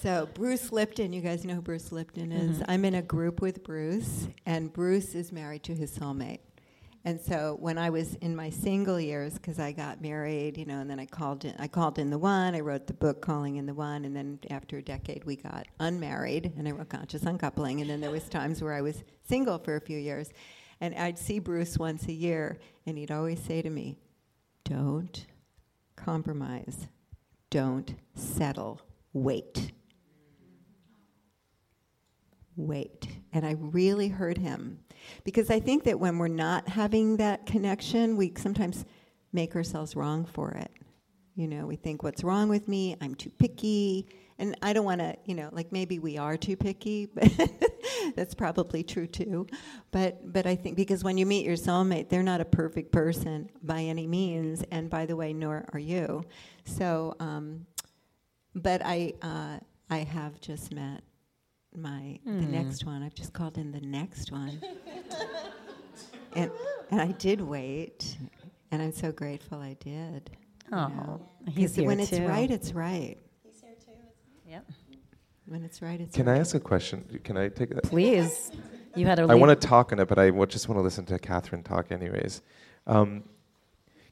So 0.01 0.29
Bruce 0.33 0.71
Lipton, 0.71 1.13
you 1.13 1.21
guys 1.21 1.45
know 1.45 1.57
who 1.57 1.61
Bruce 1.61 1.91
Lipton 1.91 2.31
is. 2.31 2.59
Mm-hmm. 2.59 2.71
I'm 2.71 2.85
in 2.85 2.95
a 2.95 3.03
group 3.03 3.43
with 3.43 3.65
Bruce, 3.65 4.29
and 4.47 4.73
Bruce 4.73 5.17
is 5.17 5.33
married 5.33 5.65
to 5.65 5.75
his 5.75 5.91
soulmate. 5.91 6.39
And 7.05 7.21
so 7.21 7.57
when 7.61 7.79
I 7.79 7.91
was 7.91 8.15
in 8.17 8.35
my 8.35 8.51
single 8.51 9.01
years, 9.01 9.35
because 9.35 9.59
I 9.59 9.73
got 9.73 10.03
married, 10.03 10.59
you 10.59 10.67
know, 10.67 10.81
and 10.81 10.91
then 10.91 10.99
I 10.99 11.07
called 11.07 11.45
in, 11.45 11.55
I 11.59 11.69
called 11.69 11.99
in 11.99 12.11
the 12.11 12.19
one. 12.19 12.55
I 12.55 12.61
wrote 12.61 12.87
the 12.87 12.93
book 12.93 13.23
Calling 13.23 13.57
in 13.57 13.67
the 13.67 13.75
One, 13.75 14.05
and 14.05 14.15
then 14.15 14.39
after 14.51 14.79
a 14.79 14.83
decade, 14.83 15.25
we 15.25 15.37
got 15.37 15.67
unmarried, 15.81 16.53
and 16.57 16.67
I 16.69 16.73
wrote 16.73 16.89
Conscious 16.89 17.25
Uncoupling. 17.25 17.81
And 17.81 17.89
then 17.89 18.01
there 18.01 18.11
was 18.11 18.29
times 18.29 18.63
where 18.63 18.75
I 18.75 18.81
was 18.81 19.05
single 19.29 19.59
for 19.59 19.77
a 19.77 19.81
few 19.81 19.99
years, 19.99 20.31
and 20.81 20.95
I'd 20.95 21.19
see 21.19 21.39
Bruce 21.39 21.79
once 21.79 22.07
a 22.09 22.13
year, 22.13 22.59
and 22.85 22.99
he'd 22.99 23.13
always 23.13 23.41
say 23.41 23.63
to 23.63 23.71
me, 23.71 23.97
"Don't 24.65 25.25
compromise, 25.97 26.89
don't 27.51 27.95
settle, 28.15 28.81
wait." 29.13 29.73
wait. 32.59 33.09
And 33.33 33.47
I 33.47 33.53
really 33.53 34.09
heard 34.09 34.37
him. 34.37 34.81
Because 35.25 35.51
I 35.51 35.61
think 35.61 35.85
that 35.85 35.99
when 35.99 36.19
we're 36.19 36.29
not 36.29 36.69
having 36.69 37.17
that 37.19 37.47
connection, 37.47 38.17
we 38.17 38.33
sometimes 38.37 38.85
make 39.33 39.55
ourselves 39.57 39.97
wrong 39.97 40.25
for 40.25 40.53
it. 40.53 40.71
You 41.35 41.47
know, 41.47 41.67
we 41.67 41.77
think, 41.77 42.03
what's 42.03 42.25
wrong 42.25 42.49
with 42.49 42.67
me? 42.67 42.97
I'm 43.01 43.15
too 43.15 43.31
picky. 43.31 44.09
And 44.41 44.57
I 44.63 44.73
don't 44.73 44.85
want 44.85 45.01
to, 45.01 45.17
you 45.25 45.35
know, 45.35 45.49
like 45.53 45.73
maybe 45.73 45.99
we 45.99 46.19
are 46.19 46.37
too 46.37 46.57
picky, 46.57 47.07
but 47.15 47.31
that's 48.17 48.35
probably 48.35 48.83
true 48.83 49.07
too. 49.07 49.47
But, 49.91 50.33
but 50.33 50.47
I 50.47 50.57
think 50.57 50.77
because 50.77 51.05
when 51.05 51.17
you 51.17 51.27
meet 51.27 51.45
your 51.45 51.57
soulmate, 51.57 52.09
they're 52.09 52.23
not 52.23 52.41
a 52.41 52.45
perfect 52.45 52.93
person 52.93 53.51
by 53.63 53.83
any 53.83 54.07
means. 54.07 54.65
And 54.71 54.91
by 54.91 55.07
the 55.07 55.17
way, 55.17 55.33
nor 55.33 55.65
are 55.73 55.79
you. 55.79 56.25
So, 56.65 57.15
um, 57.21 57.67
but 58.55 58.83
I, 58.85 59.15
uh, 59.23 59.59
I 59.91 59.99
have 59.99 60.41
just 60.41 60.73
met 60.73 61.03
my 61.79 62.19
the 62.25 62.31
next 62.33 62.85
one. 62.85 63.03
I've 63.03 63.15
just 63.15 63.33
called 63.33 63.59
in 63.59 63.73
the 63.73 63.81
next 63.81 64.31
one. 64.33 64.61
and 66.35 66.51
and 66.91 67.01
I 67.01 67.13
did 67.13 67.41
wait, 67.41 68.17
and 68.71 68.83
I'm 68.83 68.93
so 68.93 69.13
grateful 69.13 69.61
I 69.61 69.75
did. 69.81 70.31
you 70.71 70.77
Oh, 70.77 70.89
know. 70.89 71.21
he's 71.49 71.71
'Cause 71.71 71.77
here 71.77 71.87
when 71.87 72.01
it's 72.01 72.13
right, 72.13 72.51
it's 72.51 72.73
right. 72.73 73.17
He's 73.45 73.61
here 73.61 73.75
too. 73.85 73.93
Yep. 74.51 74.65
When 75.47 75.65
it's 75.65 75.81
right, 75.81 76.01
it's 76.01 76.15
Can 76.15 76.27
right. 76.27 76.37
I 76.37 76.41
ask 76.41 76.55
a 76.55 76.61
question? 76.61 77.05
Can 77.25 77.37
I 77.39 77.49
take 77.49 77.71
that? 77.75 77.85
Please. 77.85 78.51
You 78.95 79.07
had 79.07 79.19
a 79.19 79.23
I 79.23 79.35
want 79.35 79.59
to 79.59 79.67
talk 79.69 79.93
on 79.93 79.99
it, 80.01 80.09
but 80.09 80.19
I 80.19 80.31
wa- 80.31 80.45
just 80.47 80.69
want 80.69 80.79
to 80.79 80.83
listen 80.83 81.07
to 81.07 81.19
Katherine 81.19 81.63
talk 81.63 81.91
anyways. 81.93 82.43
Um, 82.87 83.23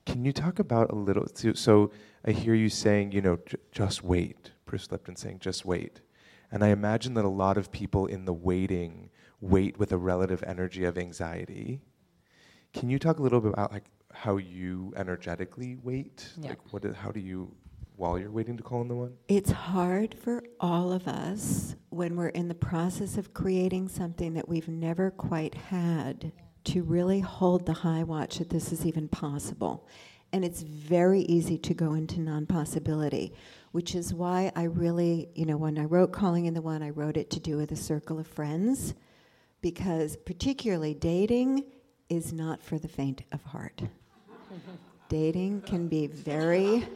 can 0.07 0.25
you 0.25 0.33
talk 0.33 0.59
about 0.61 0.91
a 0.91 0.95
little? 0.95 1.27
So, 1.35 1.53
so 1.55 1.91
I 2.25 2.31
hear 2.31 2.55
you 2.55 2.69
saying, 2.69 3.13
you 3.13 3.21
know, 3.21 3.39
j- 3.47 3.57
just 3.73 4.03
wait. 4.05 4.53
Bruce 4.65 4.91
Lipton 4.93 5.17
saying, 5.17 5.41
just 5.41 5.65
wait. 5.67 6.01
And 6.57 6.65
I 6.65 6.69
imagine 6.69 7.13
that 7.15 7.25
a 7.27 7.29
lot 7.29 7.59
of 7.59 7.71
people 7.71 8.07
in 8.07 8.25
the 8.25 8.33
waiting 8.33 9.11
wait 9.43 9.79
with 9.79 9.93
a 9.93 9.99
relative 9.99 10.43
energy 10.47 10.85
of 10.85 10.97
anxiety. 10.97 11.83
Can 12.73 12.89
you 12.89 12.99
talk 12.99 13.19
a 13.19 13.23
little 13.23 13.43
bit 13.43 13.53
about 13.53 13.73
like 13.73 13.85
how 14.11 14.39
you 14.39 14.91
energetically 14.97 15.77
wait? 15.83 16.31
Yeah. 16.41 16.49
Like 16.49 16.73
what? 16.73 16.87
i- 16.87 16.93
How 16.95 17.11
do 17.11 17.21
you, 17.21 17.55
while 17.97 18.19
you're 18.19 18.31
waiting 18.31 18.57
to 18.57 18.63
call 18.63 18.81
in 18.81 18.89
the 18.89 18.95
one? 18.95 19.13
It's 19.29 19.51
hard 19.51 20.15
for 20.19 20.43
all 20.59 20.95
of 20.95 21.07
us 21.07 21.77
when 21.91 22.17
we're 22.17 22.29
in 22.29 22.49
the 22.49 22.55
process 22.55 23.19
of 23.19 23.35
creating 23.35 23.89
something 23.89 24.33
that 24.33 24.49
we've 24.49 24.67
never 24.67 25.11
quite 25.11 25.55
had 25.55 26.33
to 26.65 26.83
really 26.83 27.21
hold 27.21 27.67
the 27.67 27.75
high 27.75 28.03
watch 28.03 28.39
that 28.39 28.49
this 28.49 28.73
is 28.73 28.87
even 28.87 29.09
possible. 29.09 29.87
And 30.33 30.43
it's 30.43 30.63
very 30.63 31.21
easy 31.21 31.59
to 31.59 31.75
go 31.75 31.93
into 31.93 32.19
non 32.21 32.47
possibility, 32.47 33.35
which 33.77 33.95
is 33.95 34.15
why 34.15 34.51
I 34.57 34.63
really, 34.63 35.29
you 35.35 35.45
know, 35.45 35.59
when 35.59 35.77
I 35.77 35.85
wrote 35.85 36.11
Calling 36.11 36.47
in 36.47 36.55
the 36.55 36.63
One, 36.63 36.83
I 36.83 36.89
wrote 36.89 37.19
it 37.19 37.29
to 37.29 37.39
do 37.39 37.59
with 37.59 37.73
a 37.73 37.77
circle 37.77 38.19
of 38.19 38.27
friends, 38.27 38.95
because 39.61 40.17
particularly 40.17 40.95
dating 40.95 41.63
is 42.09 42.33
not 42.33 42.63
for 42.63 42.79
the 42.79 42.89
faint 42.89 43.25
of 43.33 43.43
heart. 43.43 43.83
Dating 45.11 45.61
can 45.61 45.89
be 45.89 46.07
very 46.07 46.89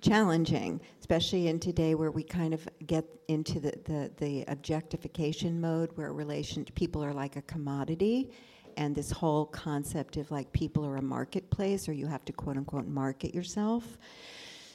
challenging, 0.00 0.80
especially 0.98 1.46
in 1.46 1.60
today 1.60 1.94
where 1.94 2.10
we 2.10 2.24
kind 2.24 2.52
of 2.52 2.68
get 2.84 3.04
into 3.28 3.60
the, 3.60 3.70
the, 3.84 4.10
the 4.16 4.44
objectification 4.48 5.60
mode 5.60 5.90
where 5.94 6.12
relation 6.12 6.64
people 6.74 7.04
are 7.04 7.14
like 7.14 7.36
a 7.36 7.42
commodity 7.42 8.32
and 8.76 8.92
this 8.92 9.12
whole 9.12 9.46
concept 9.46 10.16
of 10.16 10.32
like 10.32 10.52
people 10.52 10.84
are 10.84 10.96
a 10.96 11.02
marketplace 11.02 11.88
or 11.88 11.92
you 11.92 12.08
have 12.08 12.24
to 12.24 12.32
quote 12.32 12.56
unquote 12.56 12.88
market 12.88 13.32
yourself. 13.32 13.98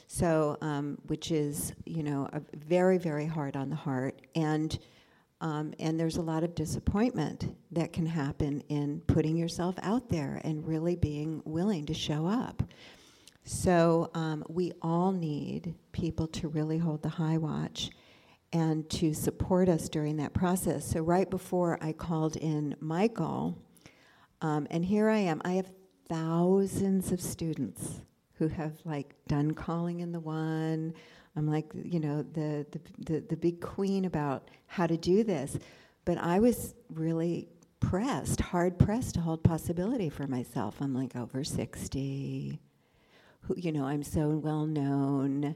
So, 0.08 0.58
um, 0.62 0.98
which 1.08 1.32
is, 1.32 1.74
you 1.86 2.02
know, 2.02 2.30
very, 2.54 2.98
very 2.98 3.26
hard 3.26 3.58
on 3.58 3.70
the 3.70 3.76
heart. 3.76 4.22
And, 4.36 4.78
um, 5.41 5.74
and 5.80 6.00
there's 6.00 6.15
a 6.15 6.22
lot 6.22 6.43
of 6.46 6.56
disappointment 6.56 7.54
that 7.72 7.91
can 7.91 8.06
happen 8.06 8.62
in 8.70 9.02
putting 9.08 9.36
yourself 9.36 9.76
out 9.82 10.08
there 10.10 10.41
and 10.46 10.65
really 10.65 10.96
being 10.96 11.41
willing 11.43 11.86
to 11.88 11.93
show 11.93 12.26
up. 12.26 12.63
So 13.43 14.10
um, 14.13 14.43
we 14.50 14.72
all 14.82 15.12
need 15.12 15.76
people 15.91 16.28
to 16.28 16.48
really 16.48 16.78
hold 16.78 17.02
the 17.02 17.10
high 17.10 17.38
watch 17.38 17.91
and 18.54 18.89
to 18.89 19.13
support 19.13 19.67
us 19.67 19.89
during 19.89 20.17
that 20.17 20.34
process. 20.34 20.89
So 20.89 21.02
right 21.02 21.30
before 21.30 21.78
I 21.82 21.91
called 21.91 22.38
in 22.38 22.76
Michael, 22.80 23.58
um, 24.41 24.67
and 24.70 24.86
here 24.86 25.10
I 25.10 25.20
am, 25.20 25.41
I 25.43 25.54
have 25.54 25.72
thousands 26.08 27.12
of 27.12 27.22
students 27.22 28.02
who 28.38 28.47
have 28.47 28.73
like 28.86 29.15
done 29.28 29.52
calling 29.54 30.00
in 30.00 30.12
the 30.12 30.19
one. 30.19 30.93
I'm 31.36 31.47
like, 31.47 31.71
you 31.73 32.00
know, 32.00 32.23
the, 32.23 32.65
the, 32.71 32.80
the, 33.13 33.19
the 33.30 33.38
big 33.38 33.62
queen 33.62 34.06
about 34.06 34.50
how 34.67 34.88
to 34.88 34.97
do 34.97 35.23
this. 35.23 35.58
But 36.06 36.17
I 36.17 36.39
was 36.39 36.73
really 36.93 37.47
pressed, 37.80 38.41
hard 38.41 38.80
pressed 38.80 39.15
to 39.15 39.21
hold 39.21 39.43
possibility 39.43 40.10
for 40.10 40.26
myself. 40.28 40.78
I'm 40.82 40.93
like 40.93 41.15
over 41.15 41.43
60 41.43 42.60
who, 43.41 43.56
you 43.58 43.71
know, 43.71 43.86
I'm 43.86 44.04
so 44.04 44.30
well 44.30 44.65
known. 44.65 45.56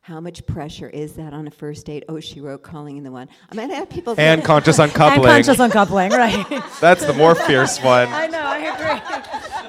How 0.00 0.20
much 0.20 0.44
pressure 0.46 0.88
is 0.88 1.12
that 1.14 1.32
on 1.32 1.46
a 1.46 1.50
first 1.50 1.86
date? 1.86 2.02
Oh, 2.08 2.18
she 2.18 2.40
wrote 2.40 2.62
calling 2.64 2.96
in 2.96 3.04
the 3.04 3.12
one. 3.12 3.28
I 3.50 3.54
mean, 3.54 3.70
I 3.70 3.74
have 3.76 3.88
people 3.88 4.16
And 4.18 4.42
conscious 4.44 4.78
And 4.80 4.90
uncoupling. 4.90 5.30
conscious 5.30 5.60
uncoupling, 5.60 6.10
right? 6.10 6.44
That's 6.80 7.04
the 7.06 7.12
more 7.12 7.36
fierce 7.36 7.80
one. 7.80 8.08
I 8.08 8.26
know, 8.26 8.40
I 8.42 8.58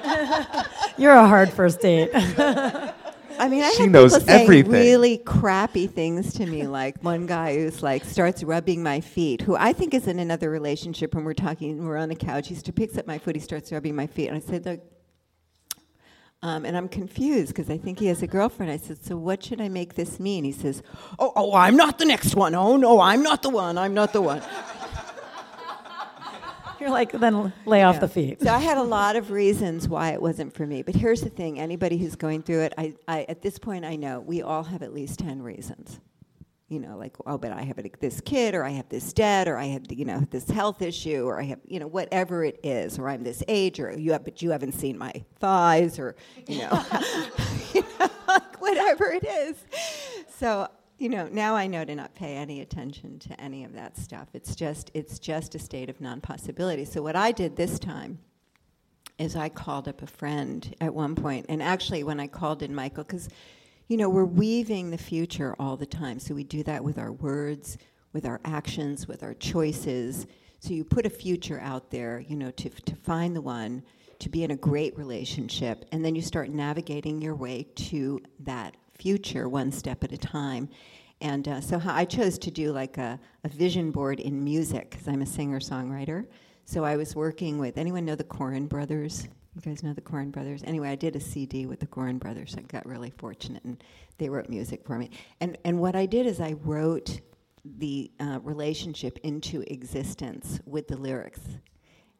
agree. 0.02 0.80
You're 0.98 1.12
a 1.14 1.26
hard 1.26 1.50
first 1.50 1.80
date. 1.80 2.10
I 3.36 3.48
mean, 3.48 3.64
I 3.64 3.72
She 3.72 3.82
have 3.82 3.90
knows 3.90 4.12
people 4.12 4.26
saying 4.28 4.42
everything. 4.44 4.70
really 4.72 5.18
crappy 5.18 5.88
things 5.88 6.34
to 6.34 6.46
me. 6.46 6.66
Like 6.68 7.02
one 7.02 7.26
guy 7.26 7.56
who's 7.56 7.82
like 7.82 8.04
starts 8.04 8.44
rubbing 8.44 8.82
my 8.82 9.00
feet, 9.00 9.40
who 9.42 9.56
I 9.56 9.72
think 9.72 9.92
is 9.92 10.06
in 10.06 10.20
another 10.20 10.50
relationship. 10.50 11.14
When 11.14 11.24
we're 11.24 11.34
talking, 11.34 11.84
we're 11.84 11.96
on 11.96 12.08
the 12.10 12.14
couch. 12.14 12.46
He 12.48 12.54
st- 12.54 12.74
picks 12.76 12.96
up 12.96 13.06
my 13.08 13.18
foot. 13.18 13.34
He 13.34 13.40
starts 13.40 13.72
rubbing 13.72 13.96
my 13.96 14.06
feet, 14.06 14.28
and 14.28 14.36
I 14.36 14.40
said, 14.40 14.64
"Look." 14.64 14.80
Um, 16.42 16.64
and 16.66 16.76
I'm 16.76 16.88
confused 16.88 17.48
because 17.48 17.70
I 17.70 17.78
think 17.78 17.98
he 17.98 18.06
has 18.06 18.22
a 18.22 18.26
girlfriend. 18.28 18.70
I 18.70 18.76
said, 18.76 19.02
"So 19.04 19.16
what 19.16 19.42
should 19.42 19.60
I 19.60 19.68
make 19.68 19.94
this 19.94 20.20
mean?" 20.20 20.44
He 20.44 20.52
says, 20.52 20.82
"Oh, 21.18 21.32
oh, 21.34 21.54
I'm 21.56 21.76
not 21.76 21.98
the 21.98 22.04
next 22.04 22.36
one. 22.36 22.54
Oh 22.54 22.76
no, 22.76 23.00
I'm 23.00 23.22
not 23.22 23.42
the 23.42 23.50
one. 23.50 23.78
I'm 23.78 23.94
not 23.94 24.12
the 24.12 24.22
one." 24.22 24.42
You're 26.80 26.90
like, 26.90 27.12
then 27.12 27.52
lay 27.66 27.82
off 27.82 27.96
Yeah. 27.96 28.00
the 28.00 28.08
feet. 28.08 28.42
So 28.42 28.52
I 28.52 28.58
had 28.58 28.78
a 28.78 28.82
lot 28.98 29.16
of 29.16 29.30
reasons 29.30 29.88
why 29.88 30.10
it 30.12 30.20
wasn't 30.22 30.52
for 30.54 30.66
me. 30.66 30.82
But 30.82 30.94
here's 30.96 31.20
the 31.20 31.30
thing: 31.30 31.58
anybody 31.58 31.96
who's 31.98 32.16
going 32.16 32.42
through 32.42 32.60
it, 32.62 32.74
I, 32.78 32.94
I, 33.08 33.26
at 33.28 33.42
this 33.42 33.58
point, 33.58 33.84
I 33.84 33.96
know 33.96 34.20
we 34.20 34.42
all 34.42 34.64
have 34.64 34.82
at 34.82 34.92
least 34.92 35.18
ten 35.20 35.42
reasons. 35.42 36.00
you 36.68 36.80
know, 36.80 36.96
like, 36.96 37.14
oh, 37.26 37.38
but 37.38 37.52
I 37.52 37.62
have 37.62 37.78
this 38.00 38.20
kid, 38.22 38.54
or 38.54 38.64
I 38.64 38.70
have 38.70 38.88
this 38.88 39.12
debt, 39.12 39.46
or 39.48 39.56
I 39.58 39.66
have, 39.66 39.82
you 39.90 40.04
know, 40.06 40.20
this 40.30 40.48
health 40.50 40.80
issue, 40.82 41.24
or 41.24 41.38
I 41.40 41.44
have, 41.44 41.60
you 41.66 41.78
know, 41.78 41.86
whatever 41.86 42.42
it 42.42 42.58
is, 42.64 42.98
or 42.98 43.08
I'm 43.08 43.22
this 43.22 43.42
age, 43.48 43.78
or 43.78 43.92
you 43.96 44.12
have, 44.12 44.24
but 44.24 44.40
you 44.42 44.50
haven't 44.50 44.72
seen 44.72 44.96
my 44.98 45.12
thighs, 45.38 45.98
or, 45.98 46.16
you 46.48 46.58
know, 46.60 46.82
you 47.74 47.82
know 48.00 48.08
like 48.26 48.60
whatever 48.60 49.12
it 49.12 49.24
is. 49.24 49.56
So, 50.38 50.68
you 50.98 51.08
know, 51.08 51.28
now 51.30 51.56
I 51.56 51.66
know 51.66 51.84
to 51.84 51.94
not 51.94 52.14
pay 52.14 52.36
any 52.36 52.60
attention 52.60 53.18
to 53.20 53.40
any 53.40 53.64
of 53.64 53.72
that 53.74 53.96
stuff. 53.96 54.28
It's 54.32 54.54
just, 54.54 54.90
it's 54.94 55.18
just 55.18 55.54
a 55.54 55.58
state 55.58 55.90
of 55.90 56.00
non-possibility. 56.00 56.84
So 56.84 57.02
what 57.02 57.16
I 57.16 57.32
did 57.32 57.56
this 57.56 57.78
time 57.78 58.18
is 59.18 59.36
I 59.36 59.48
called 59.48 59.88
up 59.88 60.02
a 60.02 60.06
friend 60.06 60.74
at 60.80 60.94
one 60.94 61.14
point, 61.14 61.46
and 61.48 61.62
actually 61.62 62.02
when 62.04 62.20
I 62.20 62.26
called 62.26 62.62
in 62.62 62.74
Michael, 62.74 63.04
because 63.04 63.28
you 63.88 63.96
know, 63.96 64.08
we're 64.08 64.24
weaving 64.24 64.90
the 64.90 64.98
future 64.98 65.54
all 65.58 65.76
the 65.76 65.86
time. 65.86 66.18
So 66.18 66.34
we 66.34 66.44
do 66.44 66.62
that 66.62 66.82
with 66.82 66.98
our 66.98 67.12
words, 67.12 67.76
with 68.12 68.24
our 68.24 68.40
actions, 68.44 69.06
with 69.06 69.22
our 69.22 69.34
choices. 69.34 70.26
So 70.60 70.72
you 70.72 70.84
put 70.84 71.04
a 71.04 71.10
future 71.10 71.60
out 71.60 71.90
there, 71.90 72.20
you 72.20 72.36
know, 72.36 72.50
to, 72.52 72.70
to 72.70 72.96
find 72.96 73.36
the 73.36 73.42
one, 73.42 73.82
to 74.20 74.30
be 74.30 74.42
in 74.42 74.52
a 74.52 74.56
great 74.56 74.96
relationship, 74.96 75.84
and 75.92 76.04
then 76.04 76.14
you 76.14 76.22
start 76.22 76.48
navigating 76.48 77.20
your 77.20 77.34
way 77.34 77.66
to 77.74 78.22
that 78.40 78.74
future 78.98 79.48
one 79.48 79.72
step 79.72 80.04
at 80.04 80.12
a 80.12 80.18
time. 80.18 80.68
And 81.20 81.46
uh, 81.48 81.60
so 81.60 81.80
I 81.84 82.04
chose 82.04 82.38
to 82.38 82.50
do 82.50 82.72
like 82.72 82.98
a, 82.98 83.18
a 83.44 83.48
vision 83.48 83.90
board 83.90 84.20
in 84.20 84.42
music 84.42 84.90
because 84.90 85.08
I'm 85.08 85.22
a 85.22 85.26
singer 85.26 85.60
songwriter. 85.60 86.26
So 86.66 86.84
I 86.84 86.96
was 86.96 87.14
working 87.14 87.58
with 87.58 87.78
anyone 87.78 88.04
know 88.04 88.14
the 88.14 88.24
Corin 88.24 88.66
brothers? 88.66 89.28
You 89.54 89.60
guys 89.60 89.84
know 89.84 89.92
the 89.92 90.00
Corin 90.00 90.32
Brothers? 90.32 90.64
Anyway, 90.64 90.88
I 90.88 90.96
did 90.96 91.14
a 91.14 91.20
CD 91.20 91.66
with 91.66 91.78
the 91.78 91.86
Corin 91.86 92.18
Brothers. 92.18 92.56
I 92.58 92.62
got 92.62 92.84
really 92.86 93.10
fortunate, 93.10 93.62
and 93.62 93.82
they 94.18 94.28
wrote 94.28 94.48
music 94.48 94.84
for 94.84 94.98
me. 94.98 95.10
And, 95.40 95.56
and 95.64 95.78
what 95.78 95.94
I 95.94 96.06
did 96.06 96.26
is 96.26 96.40
I 96.40 96.54
wrote 96.64 97.20
the 97.64 98.10
uh, 98.18 98.40
relationship 98.42 99.18
into 99.22 99.60
existence 99.72 100.58
with 100.66 100.88
the 100.88 100.96
lyrics. 100.96 101.40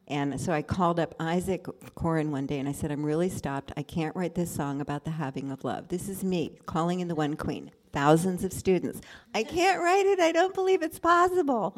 And 0.07 0.38
so 0.40 0.53
I 0.53 0.61
called 0.62 1.01
up 1.01 1.14
Isaac 1.19 1.67
Corin 1.95 2.31
one 2.31 2.47
day 2.47 2.59
and 2.59 2.69
I 2.69 2.73
said, 2.73 2.93
I'm 2.93 3.05
really 3.05 3.31
stopped. 3.31 3.73
I 3.77 3.83
can't 3.83 4.14
write 4.14 4.35
this 4.35 4.51
song 4.51 4.81
about 4.81 5.05
the 5.05 5.12
having 5.12 5.51
of 5.51 5.64
love. 5.64 5.88
This 5.88 6.09
is 6.09 6.23
me 6.23 6.59
calling 6.67 7.01
in 7.01 7.09
the 7.09 7.14
one 7.14 7.37
queen, 7.37 7.71
thousands 7.93 8.45
of 8.45 8.53
students. 8.53 9.01
I 9.35 9.45
can't 9.45 9.81
write 9.81 10.05
it. 10.05 10.21
I 10.21 10.31
don't 10.31 10.53
believe 10.53 10.83
it's 10.83 10.99
possible. 10.99 11.75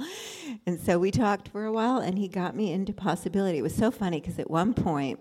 And 0.66 0.80
so 0.80 0.98
we 0.98 1.12
talked 1.12 1.48
for 1.48 1.66
a 1.66 1.72
while 1.72 1.98
and 1.98 2.18
he 2.18 2.26
got 2.26 2.56
me 2.56 2.72
into 2.72 2.92
possibility. 2.92 3.58
It 3.58 3.62
was 3.62 3.76
so 3.76 3.92
funny 3.92 4.20
because 4.20 4.40
at 4.40 4.50
one 4.50 4.74
point, 4.74 5.20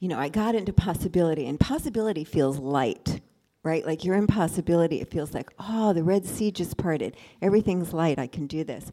you 0.00 0.08
know, 0.08 0.18
I 0.18 0.30
got 0.30 0.54
into 0.54 0.72
possibility, 0.72 1.46
and 1.46 1.60
possibility 1.60 2.24
feels 2.24 2.58
light, 2.58 3.20
right? 3.62 3.84
Like 3.84 4.02
you're 4.02 4.16
in 4.16 4.26
possibility, 4.26 5.00
it 5.02 5.10
feels 5.10 5.34
like, 5.34 5.50
oh, 5.58 5.92
the 5.92 6.02
Red 6.02 6.24
Sea 6.24 6.50
just 6.50 6.78
parted. 6.78 7.16
Everything's 7.42 7.92
light. 7.92 8.18
I 8.18 8.26
can 8.26 8.46
do 8.46 8.64
this. 8.64 8.90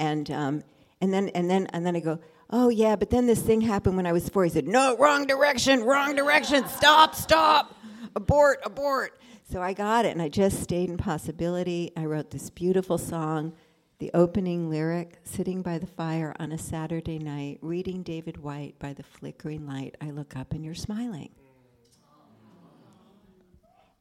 And, 0.00 0.30
um, 0.30 0.62
and, 1.00 1.12
then, 1.12 1.28
and, 1.30 1.50
then, 1.50 1.66
and 1.72 1.86
then 1.86 1.96
I 1.96 2.00
go, 2.00 2.18
oh, 2.50 2.68
yeah, 2.68 2.96
but 2.96 3.10
then 3.10 3.26
this 3.26 3.40
thing 3.40 3.60
happened 3.60 3.96
when 3.96 4.06
I 4.06 4.12
was 4.12 4.28
four. 4.28 4.44
He 4.44 4.50
said, 4.50 4.66
no, 4.66 4.96
wrong 4.96 5.26
direction, 5.26 5.84
wrong 5.84 6.14
direction. 6.14 6.66
Stop, 6.68 7.14
stop. 7.14 7.74
Abort, 8.16 8.60
abort. 8.64 9.18
So 9.50 9.62
I 9.62 9.72
got 9.72 10.04
it, 10.04 10.10
and 10.10 10.20
I 10.20 10.28
just 10.28 10.62
stayed 10.62 10.90
in 10.90 10.96
possibility. 10.96 11.92
I 11.96 12.04
wrote 12.04 12.30
this 12.30 12.50
beautiful 12.50 12.98
song 12.98 13.52
the 13.98 14.10
opening 14.14 14.70
lyric 14.70 15.18
sitting 15.24 15.60
by 15.60 15.76
the 15.76 15.86
fire 15.86 16.32
on 16.38 16.52
a 16.52 16.58
Saturday 16.58 17.18
night, 17.18 17.58
reading 17.62 18.04
David 18.04 18.36
Whyte 18.36 18.78
by 18.78 18.92
the 18.92 19.02
flickering 19.02 19.66
light, 19.66 19.96
I 20.00 20.10
look 20.10 20.36
up 20.36 20.52
and 20.52 20.64
you're 20.64 20.74
smiling. 20.74 21.30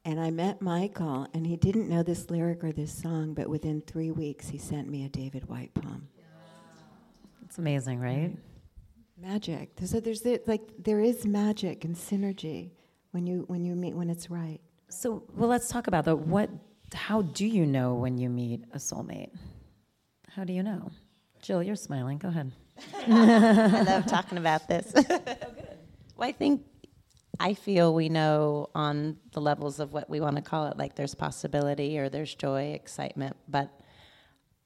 And 0.06 0.20
I 0.20 0.30
met 0.30 0.62
Michael, 0.62 1.28
and 1.34 1.46
he 1.48 1.58
didn't 1.58 1.90
know 1.90 2.04
this 2.04 2.30
lyric 2.30 2.64
or 2.64 2.72
this 2.72 2.94
song, 2.94 3.34
but 3.34 3.50
within 3.50 3.82
three 3.82 4.12
weeks, 4.12 4.48
he 4.50 4.58
sent 4.58 4.88
me 4.88 5.04
a 5.04 5.10
David 5.10 5.50
Whyte 5.50 5.74
poem. 5.74 6.08
It's 7.58 7.60
amazing, 7.60 8.00
right? 8.00 8.38
Magic. 9.20 9.72
So 9.84 10.00
there's 10.00 10.24
like 10.46 10.62
there 10.78 11.00
is 11.00 11.26
magic 11.26 11.86
and 11.86 11.96
synergy 11.96 12.70
when 13.10 13.26
you 13.26 13.46
when 13.48 13.66
you 13.66 13.74
meet 13.74 13.96
when 13.96 14.12
it's 14.12 14.30
right. 14.30 14.60
So 14.90 15.24
well, 15.36 15.50
let's 15.50 15.68
talk 15.68 15.88
about 15.88 16.06
that. 16.06 16.18
What? 16.18 16.52
How 16.94 17.24
do 17.24 17.48
you 17.48 17.66
know 17.66 17.96
when 17.96 18.20
you 18.20 18.30
meet 18.30 18.66
a 18.74 18.78
soulmate? 18.78 19.32
How 20.30 20.44
do 20.44 20.54
you 20.54 20.62
know? 20.62 20.92
Jill, 21.42 21.64
you're 21.64 21.76
smiling. 21.76 22.20
Go 22.20 22.28
ahead. 22.28 22.52
I 23.08 23.82
love 23.82 24.06
talking 24.06 24.38
about 24.38 24.68
this. 24.68 24.94
oh, 24.96 25.04
well, 26.16 26.30
I 26.30 26.34
think 26.34 26.62
I 27.40 27.56
feel 27.56 27.92
we 27.92 28.08
know 28.08 28.70
on 28.76 29.18
the 29.34 29.42
levels 29.42 29.80
of 29.80 29.94
what 29.94 30.12
we 30.12 30.20
want 30.20 30.36
to 30.36 30.44
call 30.44 30.68
it, 30.68 30.78
like 30.78 30.94
there's 30.94 31.16
possibility 31.16 31.98
or 31.98 32.08
there's 32.08 32.36
joy, 32.36 32.74
excitement, 32.76 33.36
but, 33.48 33.72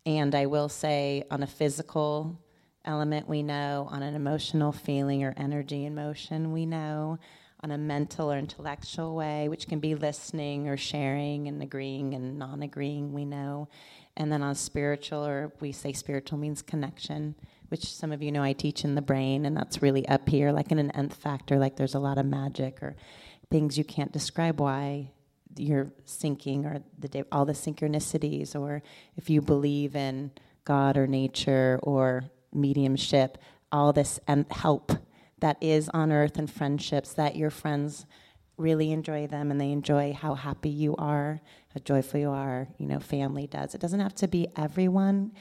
and 0.05 0.35
I 0.35 0.47
will 0.47 0.67
say 0.67 1.23
on 1.31 1.41
a 1.41 1.47
physical 1.47 2.37
element, 2.85 3.27
we 3.27 3.43
know, 3.43 3.87
on 3.91 4.03
an 4.03 4.15
emotional 4.15 4.71
feeling 4.71 5.23
or 5.23 5.33
energy 5.37 5.85
and 5.85 5.95
motion, 5.95 6.51
we 6.51 6.65
know, 6.65 7.19
on 7.63 7.71
a 7.71 7.77
mental 7.77 8.31
or 8.31 8.37
intellectual 8.37 9.15
way, 9.15 9.47
which 9.47 9.67
can 9.67 9.79
be 9.79 9.93
listening 9.93 10.67
or 10.67 10.77
sharing 10.77 11.47
and 11.47 11.61
agreeing 11.61 12.13
and 12.13 12.39
non 12.39 12.63
agreeing, 12.63 13.13
we 13.13 13.25
know. 13.25 13.67
And 14.17 14.31
then 14.31 14.41
on 14.41 14.55
spiritual, 14.55 15.25
or 15.25 15.53
we 15.59 15.71
say 15.71 15.93
spiritual 15.93 16.37
means 16.37 16.61
connection, 16.61 17.35
which 17.69 17.85
some 17.85 18.11
of 18.11 18.21
you 18.21 18.31
know 18.31 18.43
I 18.43 18.53
teach 18.53 18.83
in 18.83 18.95
the 18.95 19.01
brain, 19.01 19.45
and 19.45 19.55
that's 19.55 19.81
really 19.81 20.07
up 20.07 20.27
here, 20.27 20.51
like 20.51 20.71
in 20.71 20.79
an 20.79 20.91
nth 20.91 21.15
factor, 21.15 21.57
like 21.57 21.77
there's 21.77 21.95
a 21.95 21.99
lot 21.99 22.17
of 22.17 22.25
magic 22.25 22.81
or 22.81 22.95
things 23.49 23.77
you 23.77 23.83
can't 23.83 24.11
describe 24.11 24.59
why 24.59 25.11
you're 25.55 25.91
syncing 26.05 26.65
or 26.65 26.81
the 26.97 27.25
all 27.31 27.45
the 27.45 27.53
synchronicities, 27.53 28.59
or 28.59 28.81
if 29.15 29.29
you 29.29 29.41
believe 29.41 29.95
in 29.95 30.31
God 30.65 30.97
or 30.97 31.07
nature 31.07 31.79
or 31.83 32.23
mediumship, 32.53 33.37
all 33.71 33.93
this 33.93 34.19
and 34.27 34.45
help 34.51 34.91
that 35.39 35.57
is 35.61 35.89
on 35.89 36.11
earth 36.11 36.37
and 36.37 36.49
friendships 36.51 37.13
that 37.13 37.35
your 37.35 37.49
friends 37.49 38.05
really 38.57 38.91
enjoy 38.91 39.25
them 39.25 39.49
and 39.49 39.59
they 39.59 39.71
enjoy 39.71 40.13
how 40.13 40.35
happy 40.35 40.69
you 40.69 40.95
are 40.97 41.41
how 41.73 41.81
joyful 41.83 42.19
you 42.19 42.29
are, 42.29 42.67
you 42.77 42.85
know, 42.85 42.99
family 42.99 43.47
does. 43.47 43.73
It 43.73 43.81
doesn't 43.81 43.99
have 43.99 44.15
to 44.15 44.27
be 44.27 44.47
everyone, 44.57 45.31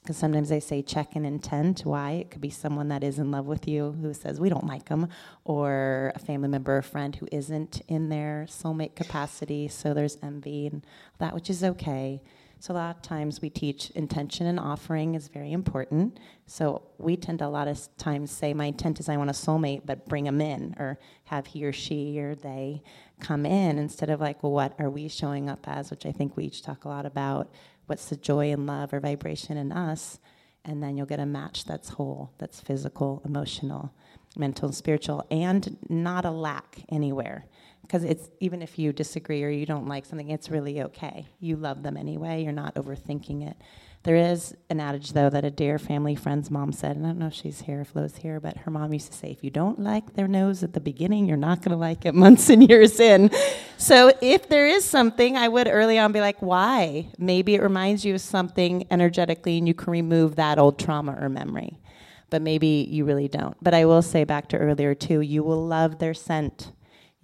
because 0.00 0.16
sometimes 0.16 0.48
they 0.48 0.60
say 0.60 0.80
check 0.80 1.16
an 1.16 1.26
intent. 1.26 1.82
Why? 1.84 2.12
It 2.12 2.30
could 2.30 2.40
be 2.40 2.50
someone 2.50 2.88
that 2.88 3.04
is 3.04 3.18
in 3.18 3.30
love 3.30 3.46
with 3.46 3.68
you 3.68 3.92
who 4.00 4.14
says 4.14 4.40
we 4.40 4.48
don't 4.48 4.66
like 4.66 4.86
them, 4.86 5.08
or 5.44 6.12
a 6.14 6.18
family 6.18 6.48
member 6.48 6.78
or 6.78 6.82
friend 6.82 7.14
who 7.14 7.28
isn't 7.30 7.82
in 7.88 8.08
their 8.08 8.46
soulmate 8.48 8.94
capacity. 8.96 9.68
So 9.68 9.92
there's 9.92 10.16
envy 10.22 10.68
and 10.68 10.86
that, 11.18 11.34
which 11.34 11.50
is 11.50 11.62
okay. 11.62 12.22
So 12.60 12.74
a 12.74 12.76
lot 12.76 12.96
of 12.96 13.02
times 13.02 13.40
we 13.40 13.50
teach 13.50 13.90
intention 13.90 14.46
and 14.46 14.58
offering 14.58 15.14
is 15.14 15.28
very 15.28 15.52
important. 15.52 16.18
So 16.46 16.82
we 16.98 17.16
tend 17.16 17.38
to 17.38 17.46
a 17.46 17.48
lot 17.48 17.68
of 17.68 17.78
times 17.98 18.32
say 18.32 18.52
my 18.52 18.66
intent 18.66 18.98
is 18.98 19.08
I 19.08 19.16
want 19.16 19.30
a 19.30 19.32
soulmate, 19.32 19.82
but 19.86 20.08
bring 20.08 20.24
them 20.24 20.40
in 20.40 20.74
or 20.78 20.98
have 21.24 21.46
he 21.46 21.64
or 21.64 21.72
she 21.72 22.18
or 22.18 22.34
they 22.34 22.82
come 23.20 23.46
in 23.46 23.78
instead 23.78 24.10
of 24.10 24.20
like, 24.20 24.42
well, 24.42 24.52
what 24.52 24.74
are 24.80 24.90
we 24.90 25.08
showing 25.08 25.48
up 25.48 25.68
as? 25.68 25.90
Which 25.90 26.04
I 26.04 26.10
think 26.10 26.36
we 26.36 26.44
each 26.44 26.62
talk 26.62 26.84
a 26.84 26.88
lot 26.88 27.06
about. 27.06 27.52
What's 27.86 28.08
the 28.08 28.16
joy 28.16 28.52
and 28.52 28.66
love 28.66 28.92
or 28.92 28.98
vibration 28.98 29.56
in 29.56 29.70
us? 29.70 30.18
And 30.64 30.82
then 30.82 30.96
you'll 30.96 31.06
get 31.06 31.20
a 31.20 31.26
match 31.26 31.64
that's 31.64 31.90
whole, 31.90 32.32
that's 32.38 32.60
physical, 32.60 33.22
emotional, 33.24 33.94
mental, 34.36 34.66
and 34.66 34.74
spiritual, 34.74 35.24
and 35.30 35.78
not 35.88 36.24
a 36.24 36.30
lack 36.30 36.80
anywhere 36.90 37.46
because 37.88 38.04
it's 38.04 38.28
even 38.38 38.60
if 38.60 38.78
you 38.78 38.92
disagree 38.92 39.42
or 39.42 39.48
you 39.48 39.64
don't 39.64 39.88
like 39.88 40.04
something, 40.04 40.28
it's 40.28 40.50
really 40.50 40.82
okay. 40.82 41.26
You 41.40 41.56
love 41.56 41.82
them 41.82 41.96
anyway. 41.96 42.44
You're 42.44 42.52
not 42.52 42.74
overthinking 42.74 43.48
it. 43.48 43.56
There 44.02 44.14
is 44.14 44.54
an 44.68 44.78
adage 44.78 45.14
though 45.14 45.30
that 45.30 45.44
a 45.44 45.50
dear 45.50 45.78
family 45.78 46.14
friend's 46.14 46.50
mom 46.50 46.70
said, 46.70 46.96
and 46.96 47.06
I 47.06 47.08
don't 47.08 47.18
know 47.18 47.28
if 47.28 47.34
she's 47.34 47.62
here, 47.62 47.80
if 47.80 47.96
Lo's 47.96 48.16
here, 48.16 48.40
but 48.40 48.58
her 48.58 48.70
mom 48.70 48.92
used 48.92 49.10
to 49.12 49.16
say, 49.16 49.30
if 49.30 49.42
you 49.42 49.48
don't 49.48 49.80
like 49.80 50.14
their 50.14 50.28
nose 50.28 50.62
at 50.62 50.74
the 50.74 50.80
beginning, 50.80 51.26
you're 51.26 51.38
not 51.38 51.62
going 51.62 51.70
to 51.70 51.78
like 51.78 52.04
it 52.04 52.14
months 52.14 52.50
and 52.50 52.68
years 52.68 53.00
in. 53.00 53.30
so 53.78 54.12
if 54.20 54.50
there 54.50 54.68
is 54.68 54.84
something, 54.84 55.38
I 55.38 55.48
would 55.48 55.66
early 55.66 55.98
on 55.98 56.12
be 56.12 56.20
like, 56.20 56.40
why? 56.40 57.08
Maybe 57.16 57.54
it 57.54 57.62
reminds 57.62 58.04
you 58.04 58.14
of 58.14 58.20
something 58.20 58.86
energetically, 58.90 59.56
and 59.56 59.66
you 59.66 59.72
can 59.72 59.90
remove 59.90 60.36
that 60.36 60.58
old 60.58 60.78
trauma 60.78 61.16
or 61.18 61.30
memory. 61.30 61.80
But 62.28 62.42
maybe 62.42 62.86
you 62.90 63.06
really 63.06 63.28
don't. 63.28 63.56
But 63.62 63.72
I 63.72 63.86
will 63.86 64.02
say 64.02 64.24
back 64.24 64.50
to 64.50 64.58
earlier 64.58 64.94
too, 64.94 65.22
you 65.22 65.42
will 65.42 65.66
love 65.66 65.98
their 65.98 66.12
scent 66.12 66.72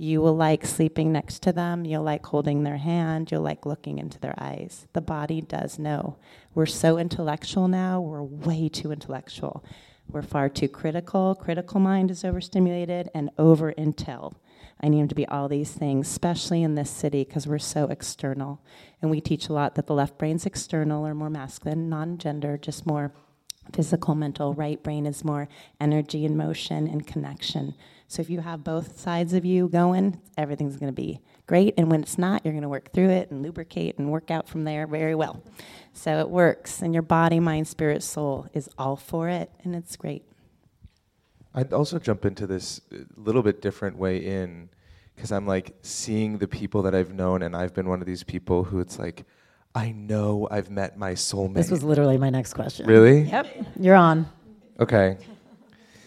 you 0.04 0.20
will 0.20 0.36
like 0.36 0.66
sleeping 0.66 1.12
next 1.12 1.42
to 1.42 1.52
them. 1.52 1.86
You'll 1.86 2.02
like 2.02 2.26
holding 2.26 2.62
their 2.62 2.76
hand. 2.76 3.30
You'll 3.30 3.42
like 3.42 3.64
looking 3.64 3.98
into 3.98 4.20
their 4.20 4.34
eyes. 4.38 4.86
The 4.92 5.00
body 5.00 5.40
does 5.40 5.78
know. 5.78 6.16
We're 6.54 6.66
so 6.66 6.98
intellectual 6.98 7.68
now. 7.68 8.00
We're 8.00 8.22
way 8.22 8.68
too 8.68 8.92
intellectual. 8.92 9.64
We're 10.06 10.22
far 10.22 10.50
too 10.50 10.68
critical. 10.68 11.34
Critical 11.34 11.80
mind 11.80 12.10
is 12.10 12.24
overstimulated 12.24 13.08
and 13.14 13.30
over 13.38 13.72
intel. 13.72 14.34
I 14.80 14.88
need 14.88 15.00
them 15.00 15.08
to 15.08 15.14
be 15.14 15.26
all 15.28 15.48
these 15.48 15.72
things, 15.72 16.06
especially 16.08 16.62
in 16.62 16.74
this 16.74 16.90
city 16.90 17.24
because 17.24 17.46
we're 17.46 17.58
so 17.58 17.86
external. 17.86 18.60
And 19.00 19.10
we 19.10 19.22
teach 19.22 19.48
a 19.48 19.54
lot 19.54 19.74
that 19.76 19.86
the 19.86 19.94
left 19.94 20.18
brain's 20.18 20.44
external 20.44 21.06
or 21.06 21.14
more 21.14 21.30
masculine, 21.30 21.88
non 21.88 22.18
gender, 22.18 22.58
just 22.58 22.84
more 22.84 23.14
physical, 23.72 24.14
mental. 24.14 24.52
Right 24.52 24.82
brain 24.82 25.06
is 25.06 25.24
more 25.24 25.48
energy 25.80 26.26
and 26.26 26.36
motion 26.36 26.86
and 26.86 27.06
connection. 27.06 27.74
So 28.06 28.20
if 28.22 28.30
you 28.30 28.40
have 28.40 28.62
both 28.62 29.00
sides 29.00 29.32
of 29.32 29.44
you 29.44 29.68
going, 29.68 30.20
everything's 30.36 30.76
going 30.76 30.92
to 30.92 30.94
be 30.94 31.20
great. 31.46 31.74
And 31.76 31.90
when 31.90 32.02
it's 32.02 32.18
not, 32.18 32.44
you're 32.44 32.52
going 32.52 32.62
to 32.62 32.68
work 32.68 32.92
through 32.92 33.10
it 33.10 33.30
and 33.30 33.42
lubricate 33.42 33.98
and 33.98 34.10
work 34.10 34.30
out 34.30 34.48
from 34.48 34.64
there 34.64 34.86
very 34.86 35.14
well. 35.14 35.42
So 35.92 36.20
it 36.20 36.28
works. 36.28 36.82
And 36.82 36.92
your 36.92 37.02
body, 37.02 37.40
mind, 37.40 37.66
spirit, 37.66 38.02
soul 38.02 38.46
is 38.52 38.68
all 38.78 38.96
for 38.96 39.28
it. 39.28 39.50
And 39.64 39.74
it's 39.74 39.96
great. 39.96 40.24
I'd 41.54 41.72
also 41.72 41.98
jump 41.98 42.24
into 42.24 42.46
this 42.46 42.80
a 42.92 43.04
little 43.16 43.42
bit 43.42 43.62
different 43.62 43.96
way 43.96 44.18
in 44.18 44.68
because 45.14 45.30
I'm 45.30 45.46
like 45.46 45.76
seeing 45.82 46.38
the 46.38 46.48
people 46.48 46.82
that 46.82 46.94
I've 46.94 47.14
known, 47.14 47.42
and 47.42 47.54
I've 47.54 47.72
been 47.72 47.88
one 47.88 48.00
of 48.00 48.06
these 48.06 48.24
people 48.24 48.64
who 48.64 48.80
it's 48.80 48.98
like, 48.98 49.24
I 49.72 49.92
know 49.92 50.48
I've 50.50 50.70
met 50.70 50.98
my 50.98 51.12
soulmate. 51.12 51.54
This 51.54 51.70
was 51.70 51.84
literally 51.84 52.18
my 52.18 52.30
next 52.30 52.54
question. 52.54 52.86
Really? 52.86 53.22
Yep. 53.22 53.66
You're 53.78 53.94
on. 53.94 54.26
Okay. 54.80 55.16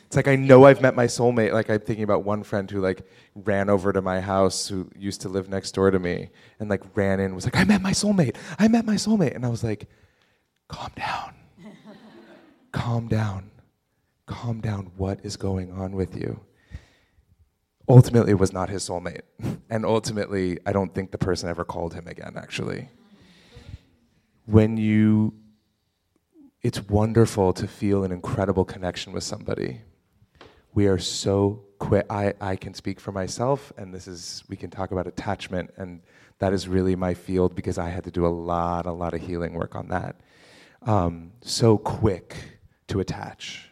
It's 0.08 0.16
like 0.16 0.30
I 0.30 0.38
know 0.38 0.64
I've 0.64 0.82
met 0.82 0.96
my 0.96 1.06
soulmate. 1.06 1.52
Like 1.52 1.70
I'm 1.70 1.82
thinking 1.82 2.06
about 2.06 2.24
one 2.24 2.42
friend 2.42 2.72
who 2.72 2.80
like 2.80 3.06
ran 3.36 3.70
over 3.70 3.92
to 3.92 4.02
my 4.02 4.22
house 4.22 4.66
who 4.66 4.90
used 4.98 5.20
to 5.22 5.30
live 5.30 5.50
next 5.50 5.74
door 5.74 5.92
to 5.92 6.00
me 6.00 6.30
and 6.62 6.70
like 6.70 6.82
ran 6.96 7.20
in 7.20 7.36
was 7.36 7.44
like 7.44 7.58
I 7.58 7.66
met 7.66 7.82
my 7.82 7.92
soulmate. 7.92 8.38
I 8.58 8.70
met 8.70 8.86
my 8.86 8.96
soulmate 8.96 9.36
and 9.36 9.46
I 9.46 9.50
was 9.50 9.66
like 9.66 9.90
calm 10.70 10.92
down. 10.96 11.34
calm 12.72 13.10
down. 13.10 13.52
Calm 14.28 14.62
down. 14.62 14.92
What 14.96 15.20
is 15.24 15.36
going 15.36 15.74
on 15.74 15.92
with 15.92 16.16
you? 16.16 16.40
Ultimately 17.90 18.32
it 18.32 18.40
was 18.40 18.54
not 18.54 18.70
his 18.70 18.88
soulmate. 18.88 19.24
and 19.70 19.86
ultimately 19.86 20.58
I 20.66 20.72
don't 20.72 20.96
think 20.96 21.12
the 21.12 21.18
person 21.18 21.50
ever 21.50 21.66
called 21.66 21.94
him 21.94 22.08
again 22.08 22.36
actually. 22.38 22.88
When 24.46 24.78
you 24.78 25.34
it's 26.62 26.82
wonderful 26.88 27.52
to 27.52 27.68
feel 27.68 28.06
an 28.06 28.14
incredible 28.14 28.64
connection 28.64 29.12
with 29.12 29.26
somebody 29.26 29.82
we 30.78 30.86
are 30.86 31.00
so 31.00 31.64
quick. 31.80 32.06
I, 32.08 32.36
I 32.40 32.56
can 32.56 32.76
speak 32.76 33.00
for 33.00 33.12
myself, 33.12 33.74
and 33.78 33.92
this 33.92 34.08
is, 34.08 34.44
we 34.48 34.56
can 34.56 34.70
talk 34.70 34.92
about 34.92 35.08
attachment, 35.08 35.72
and 35.76 36.02
that 36.38 36.54
is 36.54 36.68
really 36.68 36.96
my 36.96 37.16
field 37.16 37.56
because 37.56 37.80
I 37.80 37.90
had 37.90 38.04
to 38.04 38.12
do 38.12 38.28
a 38.28 38.30
lot, 38.30 38.86
a 38.86 38.92
lot 38.92 39.16
of 39.16 39.22
healing 39.22 39.56
work 39.56 39.76
on 39.76 39.88
that. 39.88 40.18
Um, 40.84 41.32
so 41.42 41.80
quick 41.80 42.60
to 42.90 43.00
attach 43.00 43.72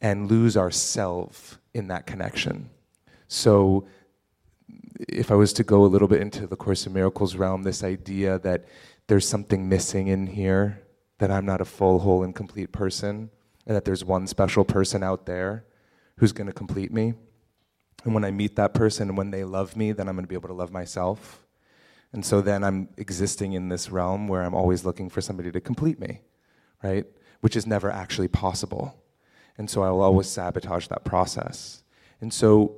and 0.00 0.30
lose 0.30 0.56
ourself 0.56 1.58
in 1.74 1.88
that 1.88 2.06
connection. 2.06 2.70
So, 3.26 3.88
if 5.08 5.32
I 5.32 5.34
was 5.34 5.52
to 5.54 5.64
go 5.64 5.84
a 5.84 5.90
little 5.90 6.06
bit 6.06 6.20
into 6.20 6.46
the 6.46 6.54
Course 6.54 6.86
in 6.86 6.92
Miracles 6.92 7.34
realm, 7.34 7.64
this 7.64 7.82
idea 7.82 8.38
that 8.38 8.66
there's 9.08 9.28
something 9.28 9.68
missing 9.68 10.06
in 10.06 10.28
here, 10.28 10.80
that 11.18 11.32
I'm 11.32 11.44
not 11.44 11.60
a 11.60 11.64
full, 11.64 11.98
whole, 11.98 12.22
and 12.22 12.36
complete 12.36 12.70
person, 12.70 13.30
and 13.66 13.74
that 13.74 13.84
there's 13.84 14.04
one 14.04 14.28
special 14.28 14.64
person 14.64 15.02
out 15.02 15.26
there 15.26 15.64
who's 16.20 16.32
going 16.32 16.46
to 16.46 16.52
complete 16.52 16.92
me. 16.92 17.14
And 18.04 18.12
when 18.12 18.24
I 18.24 18.30
meet 18.30 18.54
that 18.56 18.74
person 18.74 19.08
and 19.08 19.16
when 19.16 19.30
they 19.30 19.42
love 19.42 19.74
me, 19.74 19.92
then 19.92 20.06
I'm 20.06 20.14
going 20.14 20.24
to 20.24 20.28
be 20.28 20.34
able 20.34 20.48
to 20.48 20.54
love 20.54 20.70
myself. 20.70 21.46
And 22.12 22.24
so 22.24 22.42
then 22.42 22.62
I'm 22.62 22.90
existing 22.98 23.54
in 23.54 23.70
this 23.70 23.90
realm 23.90 24.28
where 24.28 24.42
I'm 24.42 24.54
always 24.54 24.84
looking 24.84 25.08
for 25.08 25.22
somebody 25.22 25.50
to 25.50 25.60
complete 25.62 25.98
me, 25.98 26.20
right? 26.84 27.06
Which 27.40 27.56
is 27.56 27.66
never 27.66 27.90
actually 27.90 28.28
possible. 28.28 29.02
And 29.56 29.70
so 29.70 29.82
I 29.82 29.90
will 29.90 30.02
always 30.02 30.28
sabotage 30.28 30.88
that 30.88 31.04
process. 31.04 31.84
And 32.20 32.34
so 32.34 32.76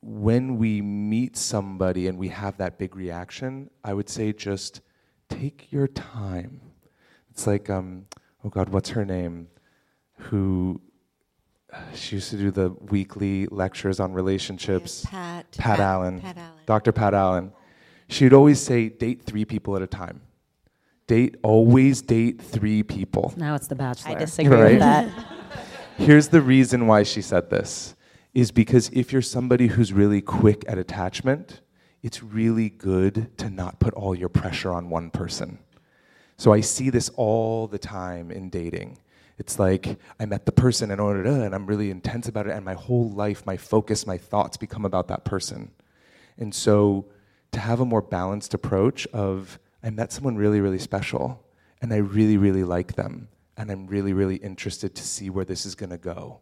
when 0.00 0.56
we 0.56 0.80
meet 0.80 1.36
somebody 1.36 2.06
and 2.06 2.16
we 2.16 2.28
have 2.28 2.56
that 2.58 2.78
big 2.78 2.94
reaction, 2.94 3.68
I 3.82 3.94
would 3.94 4.08
say 4.08 4.32
just 4.32 4.80
take 5.28 5.72
your 5.72 5.88
time. 5.88 6.60
It's 7.30 7.48
like, 7.48 7.68
um, 7.68 8.06
oh 8.44 8.48
God, 8.48 8.68
what's 8.68 8.90
her 8.90 9.04
name? 9.04 9.48
Who 10.18 10.80
she 11.94 12.16
used 12.16 12.30
to 12.30 12.36
do 12.36 12.50
the 12.50 12.70
weekly 12.90 13.46
lectures 13.46 14.00
on 14.00 14.12
relationships. 14.12 15.02
Yes, 15.04 15.10
Pat, 15.10 15.50
Pat, 15.52 15.76
Pat, 15.76 15.80
Allen. 15.80 16.20
Pat 16.20 16.36
Allen. 16.38 16.52
Dr. 16.66 16.92
Pat 16.92 17.14
Allen. 17.14 17.52
She'd 18.08 18.32
always 18.32 18.60
say, 18.60 18.88
date 18.88 19.22
three 19.22 19.44
people 19.44 19.74
at 19.76 19.82
a 19.82 19.86
time. 19.86 20.20
Date, 21.06 21.36
always 21.42 22.02
date 22.02 22.40
three 22.42 22.82
people. 22.82 23.32
Now 23.36 23.54
it's 23.54 23.66
The 23.68 23.74
Bachelor. 23.76 24.12
I 24.12 24.14
disagree 24.14 24.56
Right. 24.56 24.70
with 24.72 24.80
that. 24.80 25.08
Here's 25.96 26.28
the 26.28 26.42
reason 26.42 26.86
why 26.86 27.02
she 27.04 27.22
said 27.22 27.48
this 27.50 27.94
is 28.34 28.50
because 28.50 28.90
if 28.92 29.12
you're 29.12 29.22
somebody 29.22 29.68
who's 29.68 29.92
really 29.92 30.20
quick 30.20 30.64
at 30.68 30.76
attachment, 30.78 31.60
it's 32.02 32.22
really 32.22 32.68
good 32.68 33.36
to 33.38 33.48
not 33.48 33.80
put 33.80 33.94
all 33.94 34.14
your 34.14 34.28
pressure 34.28 34.70
on 34.72 34.90
one 34.90 35.10
person. 35.10 35.58
So 36.36 36.52
I 36.52 36.60
see 36.60 36.90
this 36.90 37.08
all 37.16 37.66
the 37.66 37.78
time 37.78 38.30
in 38.30 38.50
dating. 38.50 38.98
It's 39.38 39.58
like 39.58 39.98
I 40.18 40.26
met 40.26 40.46
the 40.46 40.52
person 40.52 40.90
and, 40.90 41.00
and 41.00 41.54
I'm 41.54 41.66
really 41.66 41.90
intense 41.90 42.28
about 42.28 42.46
it, 42.46 42.52
and 42.52 42.64
my 42.64 42.74
whole 42.74 43.10
life, 43.10 43.44
my 43.44 43.56
focus, 43.56 44.06
my 44.06 44.18
thoughts 44.18 44.56
become 44.56 44.84
about 44.84 45.08
that 45.08 45.24
person. 45.24 45.72
And 46.38 46.54
so 46.54 47.06
to 47.52 47.60
have 47.60 47.80
a 47.80 47.84
more 47.84 48.02
balanced 48.02 48.54
approach 48.54 49.06
of 49.08 49.58
I 49.82 49.90
met 49.90 50.12
someone 50.12 50.36
really, 50.36 50.60
really 50.60 50.78
special, 50.78 51.44
and 51.80 51.92
I 51.92 51.98
really, 51.98 52.36
really 52.36 52.64
like 52.64 52.94
them, 52.94 53.28
and 53.56 53.70
I'm 53.70 53.86
really, 53.86 54.12
really 54.12 54.36
interested 54.36 54.94
to 54.94 55.02
see 55.02 55.30
where 55.30 55.44
this 55.44 55.66
is 55.66 55.74
to 55.90 55.98
go. 55.98 56.40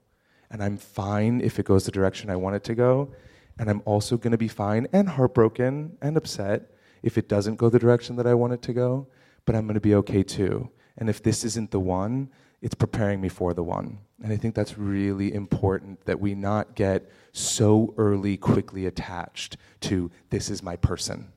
And 0.50 0.62
I'm 0.62 0.76
fine 0.76 1.40
if 1.40 1.58
it 1.58 1.66
goes 1.66 1.84
the 1.84 1.90
direction 1.90 2.30
I 2.30 2.36
want 2.36 2.56
it 2.56 2.64
to 2.64 2.74
go, 2.74 3.12
and 3.58 3.68
I'm 3.68 3.82
also 3.84 4.16
to 4.32 4.38
be 4.38 4.48
fine 4.48 4.86
and 4.92 5.08
heartbroken 5.08 5.96
and 6.00 6.16
upset 6.16 6.70
if 7.02 7.18
it 7.18 7.28
doesn't 7.28 7.56
go 7.56 7.68
the 7.68 7.78
direction 7.78 8.16
that 8.16 8.26
I 8.26 8.34
want 8.34 8.52
it 8.52 8.62
to 8.62 8.72
go, 8.72 9.08
but 9.44 9.54
I'm 9.54 9.66
to 9.74 9.80
be 9.80 9.94
okay 9.96 10.22
too. 10.22 10.70
And 10.96 11.10
if 11.10 11.22
this 11.22 11.44
isn't 11.44 11.70
the 11.70 11.80
one, 11.80 12.30
it's 12.64 12.74
preparing 12.74 13.20
me 13.20 13.28
for 13.28 13.52
the 13.52 13.62
one. 13.62 13.98
And 14.22 14.32
I 14.32 14.38
think 14.38 14.54
that's 14.54 14.78
really 14.78 15.34
important 15.34 16.06
that 16.06 16.18
we 16.18 16.34
not 16.34 16.74
get 16.74 17.10
so 17.32 17.92
early, 17.98 18.38
quickly 18.38 18.86
attached 18.86 19.58
to 19.80 20.10
this 20.30 20.48
is 20.48 20.62
my 20.62 20.76
person, 20.76 21.30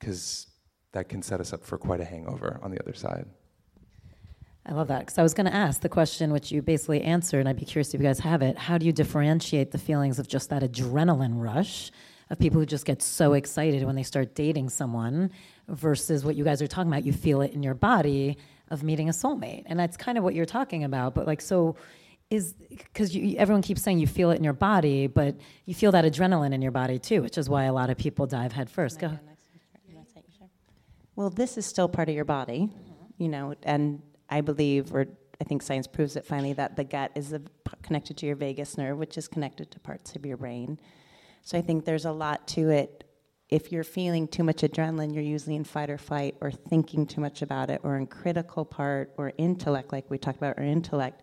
because 0.00 0.46
that 0.92 1.10
can 1.10 1.20
set 1.20 1.40
us 1.40 1.52
up 1.52 1.62
for 1.62 1.76
quite 1.76 2.00
a 2.00 2.06
hangover 2.06 2.58
on 2.62 2.70
the 2.70 2.80
other 2.80 2.94
side. 2.94 3.26
I 4.64 4.72
love 4.72 4.88
that 4.88 5.00
because 5.00 5.18
I 5.18 5.22
was 5.22 5.34
going 5.34 5.44
to 5.44 5.54
ask 5.54 5.82
the 5.82 5.90
question, 5.90 6.32
which 6.32 6.50
you 6.50 6.62
basically 6.62 7.02
answered, 7.02 7.40
and 7.40 7.50
I'd 7.50 7.58
be 7.58 7.66
curious 7.66 7.92
if 7.92 8.00
you 8.00 8.06
guys 8.06 8.20
have 8.20 8.40
it. 8.40 8.56
How 8.56 8.78
do 8.78 8.86
you 8.86 8.92
differentiate 8.92 9.72
the 9.72 9.78
feelings 9.78 10.18
of 10.18 10.26
just 10.26 10.48
that 10.48 10.62
adrenaline 10.62 11.34
rush 11.34 11.90
of 12.30 12.38
people 12.38 12.60
who 12.60 12.64
just 12.64 12.86
get 12.86 13.02
so 13.02 13.34
excited 13.34 13.84
when 13.84 13.94
they 13.94 14.04
start 14.04 14.34
dating 14.34 14.70
someone 14.70 15.32
versus 15.68 16.24
what 16.24 16.34
you 16.34 16.44
guys 16.44 16.62
are 16.62 16.66
talking 16.66 16.90
about? 16.90 17.04
You 17.04 17.12
feel 17.12 17.42
it 17.42 17.52
in 17.52 17.62
your 17.62 17.74
body 17.74 18.38
of 18.72 18.82
meeting 18.82 19.08
a 19.08 19.12
soulmate, 19.12 19.62
and 19.66 19.78
that's 19.78 19.96
kind 19.96 20.18
of 20.18 20.24
what 20.24 20.34
you're 20.34 20.44
talking 20.46 20.82
about. 20.82 21.14
But 21.14 21.26
like, 21.28 21.40
so 21.40 21.76
is 22.30 22.54
because 22.54 23.14
everyone 23.36 23.60
keeps 23.60 23.82
saying 23.82 23.98
you 23.98 24.06
feel 24.06 24.30
it 24.30 24.36
in 24.36 24.44
your 24.44 24.54
body, 24.54 25.06
but 25.06 25.36
you 25.66 25.74
feel 25.74 25.92
that 25.92 26.04
adrenaline 26.04 26.54
in 26.54 26.62
your 26.62 26.72
body 26.72 26.98
too, 26.98 27.20
which 27.22 27.36
is 27.36 27.48
why 27.48 27.64
a 27.64 27.72
lot 27.72 27.90
of 27.90 27.98
people 27.98 28.26
dive 28.26 28.52
headfirst. 28.52 28.98
Go. 28.98 29.18
Well, 31.14 31.28
this 31.28 31.58
is 31.58 31.66
still 31.66 31.88
part 31.88 32.08
of 32.08 32.14
your 32.14 32.24
body, 32.24 32.70
you 33.18 33.28
know, 33.28 33.54
and 33.64 34.00
I 34.30 34.40
believe, 34.40 34.94
or 34.94 35.06
I 35.42 35.44
think 35.44 35.60
science 35.60 35.86
proves 35.86 36.16
it 36.16 36.24
finally, 36.24 36.54
that 36.54 36.74
the 36.74 36.84
gut 36.84 37.12
is 37.14 37.34
a, 37.34 37.42
connected 37.82 38.16
to 38.16 38.26
your 38.26 38.36
vagus 38.36 38.78
nerve, 38.78 38.96
which 38.96 39.18
is 39.18 39.28
connected 39.28 39.70
to 39.72 39.78
parts 39.80 40.16
of 40.16 40.24
your 40.24 40.38
brain. 40.38 40.80
So 41.42 41.58
I 41.58 41.60
think 41.60 41.84
there's 41.84 42.06
a 42.06 42.12
lot 42.12 42.48
to 42.48 42.70
it. 42.70 43.04
If 43.52 43.70
you're 43.70 43.84
feeling 43.84 44.28
too 44.28 44.44
much 44.44 44.62
adrenaline, 44.62 45.12
you're 45.12 45.22
usually 45.22 45.56
in 45.56 45.64
fight 45.64 45.90
or 45.90 45.98
flight, 45.98 46.36
or 46.40 46.50
thinking 46.50 47.06
too 47.06 47.20
much 47.20 47.42
about 47.42 47.68
it, 47.68 47.82
or 47.82 47.98
in 47.98 48.06
critical 48.06 48.64
part, 48.64 49.12
or 49.18 49.34
intellect, 49.36 49.92
like 49.92 50.10
we 50.10 50.16
talked 50.16 50.38
about, 50.38 50.58
or 50.58 50.62
intellect. 50.62 51.20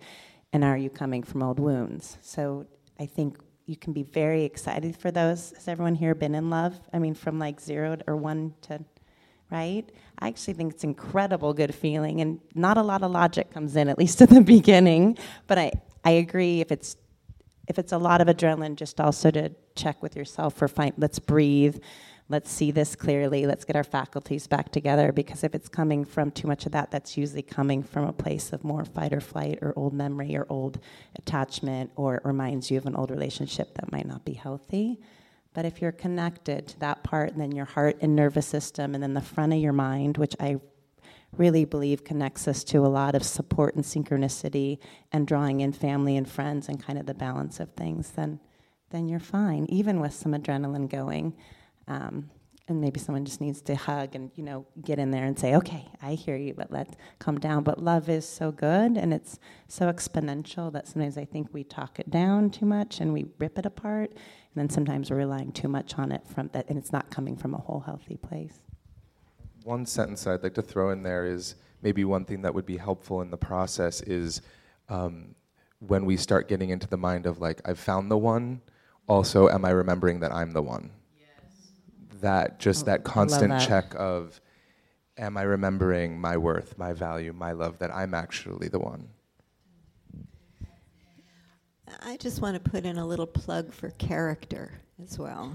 And 0.54 0.64
are 0.64 0.78
you 0.78 0.92
coming 0.92 1.24
from 1.24 1.42
old 1.42 1.60
wounds? 1.60 2.20
So 2.22 2.68
I 3.00 3.08
think 3.08 3.40
you 3.66 3.76
can 3.76 3.94
be 3.94 4.04
very 4.04 4.44
excited 4.44 4.96
for 4.96 5.10
those. 5.10 5.54
Has 5.56 5.68
everyone 5.68 5.96
here 5.96 6.14
been 6.14 6.36
in 6.36 6.52
love? 6.52 6.80
I 6.94 7.00
mean, 7.00 7.16
from 7.16 7.40
like 7.40 7.60
zero 7.60 7.98
or 8.06 8.16
one 8.16 8.54
to 8.62 8.80
right? 9.50 9.92
I 10.20 10.28
actually 10.28 10.54
think 10.54 10.74
it's 10.74 10.84
incredible 10.84 11.56
good 11.56 11.74
feeling, 11.74 12.22
and 12.22 12.40
not 12.54 12.78
a 12.78 12.84
lot 12.84 13.02
of 13.02 13.10
logic 13.10 13.50
comes 13.50 13.76
in, 13.76 13.90
at 13.90 13.98
least 13.98 14.22
at 14.26 14.30
the 14.30 14.42
beginning. 14.42 15.18
But 15.48 15.58
I, 15.58 15.72
I 16.06 16.12
agree 16.12 16.62
if 16.62 16.72
it's 16.72 16.96
if 17.68 17.78
it's 17.78 17.92
a 17.92 17.98
lot 17.98 18.20
of 18.20 18.28
adrenaline, 18.28 18.76
just 18.76 19.00
also 19.00 19.30
to 19.32 19.52
check 19.76 20.02
with 20.02 20.16
yourself 20.16 20.56
for 20.56 20.68
fine. 20.68 20.94
Let's 20.98 21.20
breathe. 21.20 21.78
Let's 22.32 22.52
see 22.52 22.70
this 22.70 22.96
clearly. 22.96 23.48
Let's 23.48 23.66
get 23.66 23.76
our 23.76 23.84
faculties 23.84 24.46
back 24.46 24.72
together. 24.72 25.12
Because 25.12 25.44
if 25.44 25.56
it's 25.56 25.68
coming 25.68 26.06
from 26.06 26.30
too 26.30 26.48
much 26.48 26.68
of 26.68 26.72
that, 26.74 26.92
that's 26.92 27.18
usually 27.18 27.42
coming 27.42 27.82
from 27.82 28.06
a 28.06 28.14
place 28.14 28.54
of 28.54 28.64
more 28.64 28.86
fight 28.86 29.14
or 29.14 29.20
flight 29.20 29.58
or 29.64 29.74
old 29.76 29.94
memory 29.94 30.36
or 30.36 30.46
old 30.48 30.80
attachment 31.18 31.92
or 31.96 32.16
it 32.16 32.22
reminds 32.26 32.70
you 32.70 32.78
of 32.78 32.86
an 32.86 32.96
old 32.96 33.10
relationship 33.10 33.74
that 33.76 33.92
might 33.92 34.06
not 34.06 34.26
be 34.26 34.34
healthy. 34.34 35.00
But 35.54 35.66
if 35.66 35.82
you're 35.82 35.92
connected 35.92 36.68
to 36.68 36.80
that 36.82 37.04
part, 37.04 37.32
and 37.32 37.42
then 37.42 37.52
your 37.52 37.66
heart 37.66 37.98
and 38.02 38.16
nervous 38.16 38.46
system, 38.46 38.94
and 38.94 39.02
then 39.02 39.16
the 39.16 39.22
front 39.22 39.52
of 39.52 39.60
your 39.60 39.74
mind, 39.74 40.18
which 40.18 40.36
I 40.40 40.58
really 41.36 41.66
believe 41.66 42.04
connects 42.04 42.48
us 42.48 42.64
to 42.66 42.86
a 42.86 42.88
lot 42.88 43.16
of 43.16 43.24
support 43.24 43.76
and 43.76 43.84
synchronicity 43.84 44.78
and 45.12 45.28
drawing 45.28 45.62
in 45.62 45.74
family 45.74 46.18
and 46.18 46.30
friends 46.30 46.70
and 46.70 46.84
kind 46.84 47.00
of 47.00 47.08
the 47.08 47.14
balance 47.16 47.60
of 47.60 47.72
things, 47.74 48.12
then, 48.12 48.40
then 48.92 49.08
you're 49.08 49.20
fine, 49.20 49.66
even 49.70 50.00
with 50.00 50.14
some 50.14 50.34
adrenaline 50.34 50.90
going. 50.90 51.36
Um, 51.90 52.30
and 52.70 52.80
maybe 52.80 53.00
someone 53.00 53.26
just 53.26 53.42
needs 53.42 53.62
to 53.64 53.76
hug 53.76 54.16
and 54.16 54.32
you 54.36 54.44
know 54.44 54.66
get 54.82 55.00
in 55.00 55.10
there 55.12 55.26
and 55.26 55.38
say 55.38 55.56
okay 55.56 55.88
i 56.02 56.14
hear 56.14 56.38
you 56.38 56.54
but 56.54 56.72
let's 56.72 56.96
calm 57.18 57.40
down. 57.40 57.64
But 57.64 57.84
love 57.84 58.08
is 58.10 58.28
so 58.28 58.52
good 58.52 58.96
and 58.96 59.14
it's 59.14 59.40
so 59.68 59.92
exponential 59.92 60.72
that 60.72 60.88
sometimes 60.88 61.18
i 61.18 61.26
think 61.26 61.50
we 61.52 61.64
talk 61.64 62.00
it 62.00 62.10
down 62.10 62.52
too 62.52 62.66
much 62.66 63.02
and 63.02 63.12
we 63.12 63.26
rip 63.40 63.58
it 63.58 63.66
apart. 63.66 64.12
And 64.12 64.56
then 64.56 64.70
sometimes 64.70 65.10
we're 65.10 65.18
relying 65.18 65.52
too 65.52 65.68
much 65.68 65.98
on 65.98 66.12
it 66.12 66.26
from 66.28 66.50
that 66.54 66.70
and 66.70 66.78
it's 66.78 66.92
not 66.92 67.10
coming 67.10 67.36
from 67.36 67.54
a 67.54 67.58
whole 67.58 67.82
healthy 67.82 68.18
place. 68.18 68.60
One 69.64 69.86
sentence 69.86 70.26
i'd 70.28 70.44
like 70.44 70.54
to 70.54 70.62
throw 70.62 70.92
in 70.92 71.04
there 71.04 71.26
is 71.26 71.56
maybe 71.82 72.06
one 72.06 72.26
thing 72.26 72.44
that 72.44 72.54
would 72.54 72.66
be 72.66 72.78
helpful 72.78 73.22
in 73.22 73.32
the 73.32 73.38
process 73.38 74.02
is 74.02 74.42
um, 74.90 75.36
when 75.80 76.06
we 76.06 76.18
start 76.18 76.48
getting 76.50 76.70
into 76.70 76.88
the 76.88 76.98
mind 76.98 77.26
of 77.26 77.40
like 77.40 77.62
i've 77.66 77.80
found 77.80 78.12
the 78.12 78.18
one 78.18 78.62
also 79.08 79.50
am 79.50 79.66
i 79.66 79.70
remembering 79.70 80.20
that 80.20 80.32
i'm 80.32 80.52
the 80.52 80.62
one 80.62 80.92
that 82.22 82.60
just 82.60 82.86
that 82.86 83.04
constant 83.04 83.50
that. 83.50 83.68
check 83.68 83.94
of 83.96 84.40
am 85.18 85.38
I 85.38 85.44
remembering 85.44 86.20
my 86.20 86.38
worth, 86.38 86.78
my 86.78 86.94
value, 86.94 87.34
my 87.34 87.52
love, 87.52 87.80
that 87.80 87.94
I'm 87.94 88.14
actually 88.14 88.70
the 88.70 88.80
one. 88.80 89.10
I 92.02 92.18
just 92.18 92.42
want 92.42 92.62
to 92.62 92.70
put 92.70 92.86
in 92.86 92.98
a 92.98 93.06
little 93.06 93.28
plug 93.28 93.74
for 93.74 93.90
character 93.92 94.80
as 95.04 95.18
well. 95.18 95.52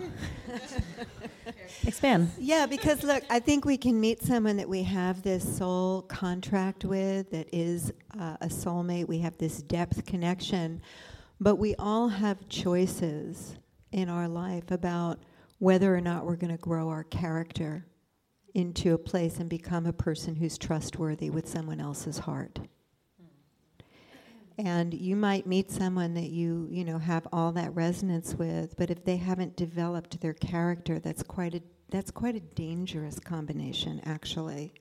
Expand. 1.86 2.30
Yeah, 2.38 2.66
because 2.66 3.02
look, 3.02 3.22
I 3.30 3.38
think 3.38 3.64
we 3.64 3.76
can 3.76 4.00
meet 4.00 4.22
someone 4.22 4.56
that 4.56 4.68
we 4.68 4.82
have 4.82 5.22
this 5.22 5.56
soul 5.56 6.02
contract 6.02 6.84
with, 6.84 7.30
that 7.30 7.48
is 7.52 7.92
uh, 8.18 8.36
a 8.40 8.46
soulmate. 8.46 9.06
We 9.06 9.18
have 9.20 9.38
this 9.38 9.62
depth 9.62 10.06
connection, 10.06 10.82
but 11.40 11.56
we 11.56 11.74
all 11.76 12.08
have 12.08 12.48
choices 12.48 13.56
in 13.92 14.08
our 14.08 14.28
life 14.28 14.70
about 14.70 15.20
whether 15.58 15.94
or 15.94 16.00
not 16.00 16.24
we're 16.24 16.36
going 16.36 16.54
to 16.54 16.60
grow 16.60 16.88
our 16.88 17.04
character 17.04 17.86
into 18.54 18.94
a 18.94 18.98
place 18.98 19.38
and 19.38 19.50
become 19.50 19.86
a 19.86 19.92
person 19.92 20.36
who's 20.36 20.56
trustworthy 20.56 21.30
with 21.30 21.48
someone 21.48 21.80
else's 21.80 22.18
heart. 22.18 22.60
And 24.56 24.94
you 24.94 25.16
might 25.16 25.48
meet 25.48 25.72
someone 25.72 26.14
that 26.14 26.30
you, 26.30 26.68
you 26.70 26.84
know, 26.84 26.98
have 26.98 27.26
all 27.32 27.50
that 27.52 27.74
resonance 27.74 28.34
with, 28.34 28.76
but 28.76 28.88
if 28.88 29.04
they 29.04 29.16
haven't 29.16 29.56
developed 29.56 30.20
their 30.20 30.34
character, 30.34 31.00
that's 31.00 31.24
quite 31.24 31.54
a 31.54 31.62
that's 31.90 32.10
quite 32.10 32.34
a 32.34 32.40
dangerous 32.40 33.18
combination 33.20 34.00
actually. 34.04 34.74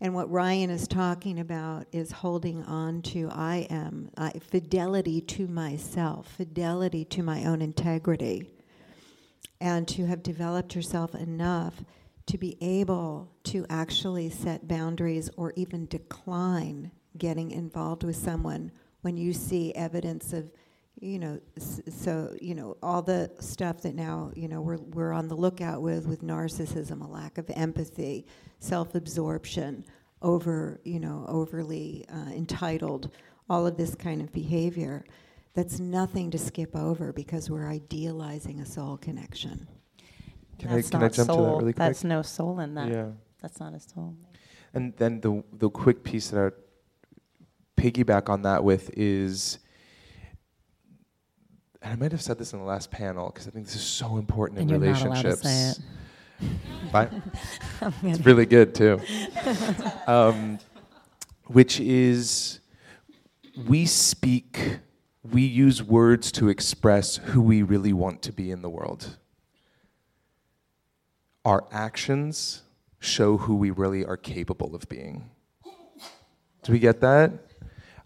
And 0.00 0.14
what 0.14 0.30
Ryan 0.30 0.70
is 0.70 0.86
talking 0.86 1.40
about 1.40 1.86
is 1.92 2.12
holding 2.12 2.62
on 2.64 3.00
to 3.02 3.30
I 3.32 3.66
am, 3.70 4.10
uh, 4.18 4.30
fidelity 4.40 5.22
to 5.22 5.46
myself, 5.46 6.28
fidelity 6.36 7.04
to 7.06 7.22
my 7.22 7.46
own 7.46 7.62
integrity 7.62 8.55
and 9.60 9.86
to 9.88 10.06
have 10.06 10.22
developed 10.22 10.74
yourself 10.74 11.14
enough 11.14 11.82
to 12.26 12.38
be 12.38 12.56
able 12.60 13.30
to 13.44 13.64
actually 13.70 14.28
set 14.30 14.66
boundaries 14.66 15.30
or 15.36 15.52
even 15.56 15.86
decline 15.86 16.90
getting 17.16 17.50
involved 17.50 18.04
with 18.04 18.16
someone 18.16 18.70
when 19.02 19.16
you 19.16 19.32
see 19.32 19.72
evidence 19.74 20.32
of 20.32 20.50
you 21.00 21.18
know 21.18 21.38
so 21.58 22.34
you 22.40 22.54
know 22.54 22.76
all 22.82 23.02
the 23.02 23.30
stuff 23.38 23.82
that 23.82 23.94
now 23.94 24.30
you 24.34 24.48
know 24.48 24.60
we're 24.60 24.78
we're 24.78 25.12
on 25.12 25.28
the 25.28 25.34
lookout 25.34 25.82
with 25.82 26.06
with 26.06 26.22
narcissism 26.22 27.02
a 27.02 27.06
lack 27.06 27.38
of 27.38 27.48
empathy 27.50 28.26
self-absorption 28.60 29.84
over 30.22 30.80
you 30.84 30.98
know 30.98 31.24
overly 31.28 32.04
uh, 32.12 32.30
entitled 32.30 33.10
all 33.48 33.66
of 33.66 33.76
this 33.76 33.94
kind 33.94 34.20
of 34.20 34.32
behavior 34.32 35.04
that's 35.56 35.80
nothing 35.80 36.30
to 36.30 36.38
skip 36.38 36.76
over 36.76 37.14
because 37.14 37.50
we're 37.50 37.66
idealizing 37.66 38.60
a 38.60 38.66
soul 38.66 38.98
connection. 38.98 39.66
Can 40.58 40.70
that's 40.70 40.88
I 40.88 40.90
can 40.90 41.00
not 41.00 41.12
I 41.12 41.16
jump 41.16 41.26
soul. 41.26 41.36
to 41.36 41.42
that 41.42 41.48
really 41.48 41.72
quick? 41.72 41.76
That's 41.76 42.04
no 42.04 42.20
soul 42.20 42.60
in 42.60 42.74
that. 42.74 42.88
Yeah. 42.88 43.06
That's 43.40 43.58
not 43.58 43.72
a 43.72 43.80
soul. 43.80 44.14
And 44.74 44.94
then 44.98 45.20
the 45.22 45.42
the 45.54 45.70
quick 45.70 46.04
piece 46.04 46.28
that 46.28 46.52
I 46.52 47.80
piggyback 47.80 48.28
on 48.28 48.42
that 48.42 48.64
with 48.64 48.90
is, 48.98 49.58
and 51.80 51.92
I 51.94 51.96
might 51.96 52.12
have 52.12 52.22
said 52.22 52.38
this 52.38 52.52
in 52.52 52.58
the 52.58 52.64
last 52.64 52.90
panel 52.90 53.30
because 53.30 53.48
I 53.48 53.50
think 53.50 53.64
this 53.64 53.76
is 53.76 53.82
so 53.82 54.18
important 54.18 54.60
and 54.60 54.70
in 54.70 54.78
relationships. 54.78 55.24
Not 55.24 55.24
allowed 55.24 55.40
to 55.40 55.48
say 55.48 55.70
it. 55.70 57.12
It's 58.02 58.26
really 58.26 58.46
good 58.46 58.74
too. 58.74 59.00
Um, 60.06 60.58
which 61.46 61.80
is, 61.80 62.60
we 63.66 63.86
speak 63.86 64.80
we 65.32 65.42
use 65.42 65.82
words 65.82 66.30
to 66.32 66.48
express 66.48 67.16
who 67.16 67.40
we 67.40 67.62
really 67.62 67.92
want 67.92 68.22
to 68.22 68.32
be 68.32 68.50
in 68.50 68.62
the 68.62 68.70
world. 68.70 69.16
Our 71.44 71.64
actions 71.70 72.62
show 72.98 73.36
who 73.36 73.56
we 73.56 73.70
really 73.70 74.04
are 74.04 74.16
capable 74.16 74.74
of 74.74 74.88
being. 74.88 75.30
Do 76.62 76.72
we 76.72 76.78
get 76.78 77.00
that? 77.00 77.32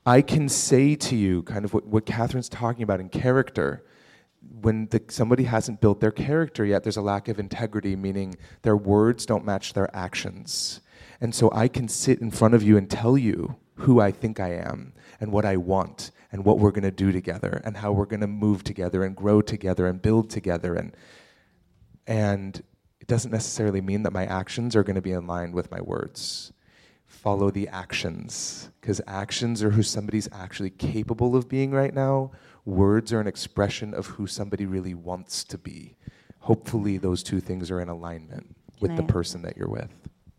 I 0.04 0.22
can 0.22 0.48
say 0.48 0.94
to 0.96 1.16
you, 1.16 1.42
kind 1.42 1.64
of 1.64 1.72
what, 1.72 1.86
what 1.86 2.06
Katherine's 2.06 2.48
talking 2.48 2.82
about 2.82 3.00
in 3.00 3.08
character, 3.08 3.84
when 4.60 4.86
the, 4.88 5.02
somebody 5.08 5.44
hasn't 5.44 5.80
built 5.80 6.00
their 6.00 6.10
character 6.10 6.64
yet, 6.64 6.82
there's 6.82 6.96
a 6.96 7.02
lack 7.02 7.28
of 7.28 7.38
integrity, 7.38 7.96
meaning 7.96 8.36
their 8.62 8.76
words 8.76 9.26
don't 9.26 9.44
match 9.44 9.72
their 9.72 9.94
actions. 9.94 10.80
And 11.20 11.34
so 11.34 11.50
I 11.52 11.68
can 11.68 11.88
sit 11.88 12.20
in 12.20 12.30
front 12.30 12.54
of 12.54 12.62
you 12.62 12.76
and 12.76 12.90
tell 12.90 13.16
you 13.16 13.56
who 13.74 14.00
I 14.00 14.10
think 14.10 14.40
I 14.40 14.54
am 14.54 14.92
and 15.20 15.32
what 15.32 15.44
I 15.44 15.56
want 15.56 16.10
and 16.32 16.44
what 16.44 16.58
we're 16.58 16.70
going 16.70 16.84
to 16.84 16.90
do 16.90 17.12
together 17.12 17.60
and 17.64 17.76
how 17.76 17.92
we're 17.92 18.06
going 18.06 18.20
to 18.20 18.26
move 18.26 18.62
together 18.64 19.04
and 19.04 19.16
grow 19.16 19.40
together 19.42 19.86
and 19.86 20.00
build 20.00 20.30
together 20.30 20.74
and 20.74 20.96
and 22.06 22.62
it 23.00 23.06
doesn't 23.06 23.30
necessarily 23.30 23.80
mean 23.80 24.02
that 24.02 24.12
my 24.12 24.26
actions 24.26 24.74
are 24.76 24.82
going 24.82 24.96
to 24.96 25.02
be 25.02 25.12
in 25.12 25.26
line 25.26 25.52
with 25.52 25.70
my 25.70 25.80
words. 25.80 26.52
Follow 27.06 27.50
the 27.50 27.68
actions 27.68 28.70
because 28.80 29.00
actions 29.06 29.62
are 29.62 29.70
who 29.70 29.82
somebody's 29.82 30.28
actually 30.32 30.70
capable 30.70 31.36
of 31.36 31.48
being 31.48 31.70
right 31.70 31.94
now. 31.94 32.30
Words 32.64 33.12
are 33.12 33.20
an 33.20 33.26
expression 33.26 33.94
of 33.94 34.06
who 34.06 34.26
somebody 34.26 34.66
really 34.66 34.94
wants 34.94 35.44
to 35.44 35.58
be. 35.58 35.96
Hopefully 36.40 36.98
those 36.98 37.22
two 37.22 37.40
things 37.40 37.70
are 37.70 37.80
in 37.80 37.88
alignment 37.88 38.54
with 38.80 38.90
Can 38.90 39.06
the 39.06 39.12
person 39.12 39.42
that 39.42 39.56
you're 39.56 39.68
with. 39.68 39.92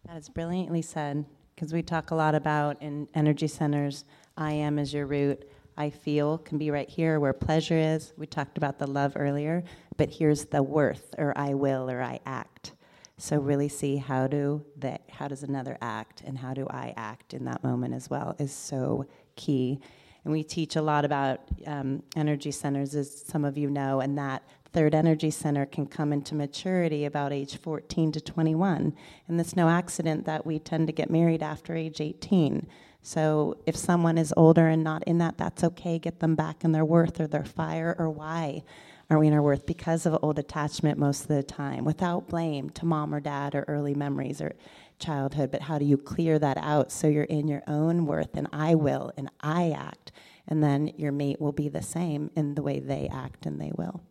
That 0.08 0.18
is 0.18 0.30
brilliantly 0.30 0.82
said 0.82 1.26
because 1.56 1.74
we 1.74 1.82
talk 1.82 2.12
a 2.12 2.16
lot 2.16 2.36
about 2.36 2.82
in 2.82 3.08
energy 3.14 3.48
centers, 3.48 4.06
I 4.38 4.54
am 4.54 4.80
is 4.80 4.94
your 4.94 5.06
root. 5.06 5.51
I 5.78 5.90
feel 5.90 6.38
can 6.40 6.58
be 6.58 6.72
right 6.72 6.90
here 6.90 7.20
where 7.20 7.34
pleasure 7.34 7.78
is. 7.78 8.14
We 8.18 8.28
talked 8.28 8.58
about 8.58 8.80
the 8.80 8.88
love 8.88 9.14
earlier, 9.16 9.64
but 9.98 10.10
here's 10.10 10.46
the 10.46 10.62
worth 10.64 11.16
or 11.18 11.34
I 11.36 11.54
will 11.54 11.90
or 11.90 12.02
I 12.02 12.20
act. 12.26 12.74
So 13.18 13.38
really 13.38 13.70
see 13.70 13.98
how 13.98 14.28
do 14.28 14.66
that 14.78 15.04
how 15.10 15.28
does 15.28 15.44
another 15.44 15.78
act 15.82 16.24
and 16.26 16.38
how 16.38 16.54
do 16.54 16.66
I 16.70 16.94
act 16.98 17.34
in 17.34 17.46
that 17.46 17.64
moment 17.64 17.94
as 17.94 18.10
well 18.10 18.36
is 18.40 18.52
so 18.52 19.06
key. 19.36 19.80
And 20.24 20.32
we 20.32 20.44
teach 20.44 20.76
a 20.76 20.82
lot 20.82 21.06
about 21.06 21.40
um, 21.66 22.04
energy 22.16 22.52
centers, 22.52 22.96
as 22.96 23.24
some 23.26 23.44
of 23.44 23.58
you 23.58 23.70
know, 23.70 24.02
and 24.02 24.18
that 24.18 24.44
third 24.74 24.96
energy 24.96 25.32
center 25.32 25.66
can 25.66 25.86
come 25.86 26.14
into 26.14 26.36
maturity 26.36 27.06
about 27.06 27.34
age 27.34 27.58
14 27.58 28.12
to 28.14 28.22
21. 28.22 28.96
And 29.28 29.40
it's 29.40 29.56
no 29.56 29.68
accident 29.68 30.26
that 30.26 30.46
we 30.46 30.60
tend 30.60 30.88
to 30.88 30.94
get 30.94 31.10
married 31.10 31.44
after 31.44 31.76
age 31.76 32.00
18. 32.00 32.68
So 33.02 33.58
if 33.66 33.76
someone 33.76 34.18
is 34.18 34.34
older 34.38 34.68
and 34.68 34.84
not 34.84 35.04
in 35.06 35.18
that, 35.20 35.38
that's 35.38 35.64
okay. 35.64 35.98
Get 35.98 36.20
them 36.20 36.36
back 36.36 36.64
in 36.64 36.72
their 36.72 36.86
worth 36.86 37.20
or 37.20 37.28
their 37.28 37.46
fire 37.46 37.96
or 37.98 38.10
why 38.10 38.64
are 39.12 39.20
we 39.20 39.28
in 39.28 39.34
our 39.34 39.42
worth? 39.42 39.66
Because 39.66 40.06
of 40.06 40.18
old 40.22 40.40
attachment 40.40 40.98
most 40.98 41.24
of 41.24 41.28
the 41.28 41.44
time, 41.44 41.84
without 41.84 42.30
blame 42.30 42.70
to 42.70 42.86
mom 42.86 43.14
or 43.14 43.20
dad 43.20 43.54
or 43.56 43.66
early 43.68 43.94
memories 43.94 44.40
or 44.40 44.54
childhood. 45.00 45.52
But 45.52 45.64
how 45.64 45.78
do 45.78 45.84
you 45.84 45.98
clear 45.98 46.40
that 46.40 46.58
out 46.58 46.94
so 46.94 47.08
you're 47.08 47.26
in 47.26 47.50
your 47.50 47.62
own 47.68 48.06
worth 48.06 48.38
and 48.38 48.48
I 48.54 48.76
will 48.76 49.12
and 49.18 49.30
I 49.42 49.72
act? 49.72 50.14
And 50.48 50.64
then 50.64 50.94
your 50.96 51.12
mate 51.12 51.42
will 51.42 51.52
be 51.52 51.68
the 51.68 51.82
same 51.82 52.32
in 52.38 52.56
the 52.56 52.62
way 52.62 52.80
they 52.80 53.10
act 53.12 53.46
and 53.46 53.60
they 53.60 53.74
will. 53.76 54.02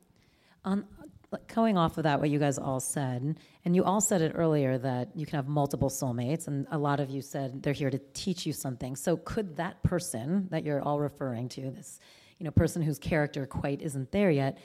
On 0.66 0.84
going 1.55 1.78
off 1.78 1.97
of 1.97 2.05
that, 2.05 2.18
what 2.20 2.31
you 2.31 2.39
guys 2.39 2.59
all 2.59 2.81
said, 2.81 3.39
and 3.64 3.76
you 3.76 3.85
all 3.85 4.01
said 4.01 4.20
it 4.20 4.33
earlier 4.35 4.78
that 4.78 5.11
you 5.14 5.26
can 5.26 5.37
have 5.37 5.49
multiple 5.49 5.89
soulmates, 5.89 6.49
and 6.49 6.66
a 6.70 6.78
lot 6.78 7.01
of 7.01 7.11
you 7.11 7.22
said 7.22 7.62
they're 7.62 7.72
here 7.72 7.91
to 7.91 8.01
teach 8.14 8.47
you 8.47 8.53
something. 8.53 8.97
So 8.97 9.16
could 9.16 9.57
that 9.57 9.83
person 9.83 10.49
that 10.51 10.64
you're 10.64 10.83
all 10.83 10.99
referring 10.99 11.49
to, 11.51 11.70
this 11.70 12.01
you 12.39 12.45
know 12.45 12.51
person 12.51 12.83
whose 12.83 12.99
character 12.99 13.47
quite 13.47 13.83
isn't 13.83 14.11
there 14.12 14.31
yet, 14.31 14.59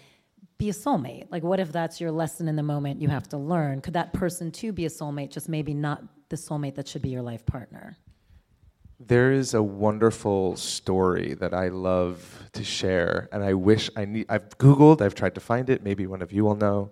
be 0.58 0.70
a 0.70 0.74
soulmate? 0.74 1.28
Like, 1.30 1.44
what 1.44 1.60
if 1.60 1.72
that's 1.72 2.00
your 2.02 2.12
lesson 2.12 2.48
in 2.48 2.56
the 2.56 2.64
moment 2.64 3.02
you 3.02 3.10
have 3.10 3.28
to 3.30 3.38
learn? 3.38 3.82
Could 3.82 3.94
that 3.94 4.14
person 4.14 4.52
too 4.52 4.72
be 4.72 4.86
a 4.86 4.90
soulmate, 4.90 5.32
just 5.32 5.50
maybe 5.50 5.74
not 5.74 6.04
the 6.30 6.36
soulmate 6.36 6.76
that 6.76 6.88
should 6.88 7.02
be 7.02 7.10
your 7.10 7.22
life 7.22 7.46
partner? 7.46 7.98
There 9.00 9.34
is 9.34 9.54
a 9.54 9.62
wonderful 9.62 10.56
story 10.56 11.34
that 11.36 11.54
I 11.54 11.68
love 11.68 12.50
to 12.54 12.64
share, 12.64 13.28
and 13.34 13.44
I 13.44 13.54
wish 13.54 13.90
I 13.98 14.06
need. 14.06 14.26
I've 14.30 14.58
Googled, 14.58 15.02
I've 15.02 15.16
tried 15.16 15.36
to 15.36 15.42
find 15.42 15.70
it, 15.70 15.84
maybe 15.84 16.08
one 16.08 16.22
of 16.22 16.32
you 16.32 16.46
will 16.46 16.56
know. 16.56 16.92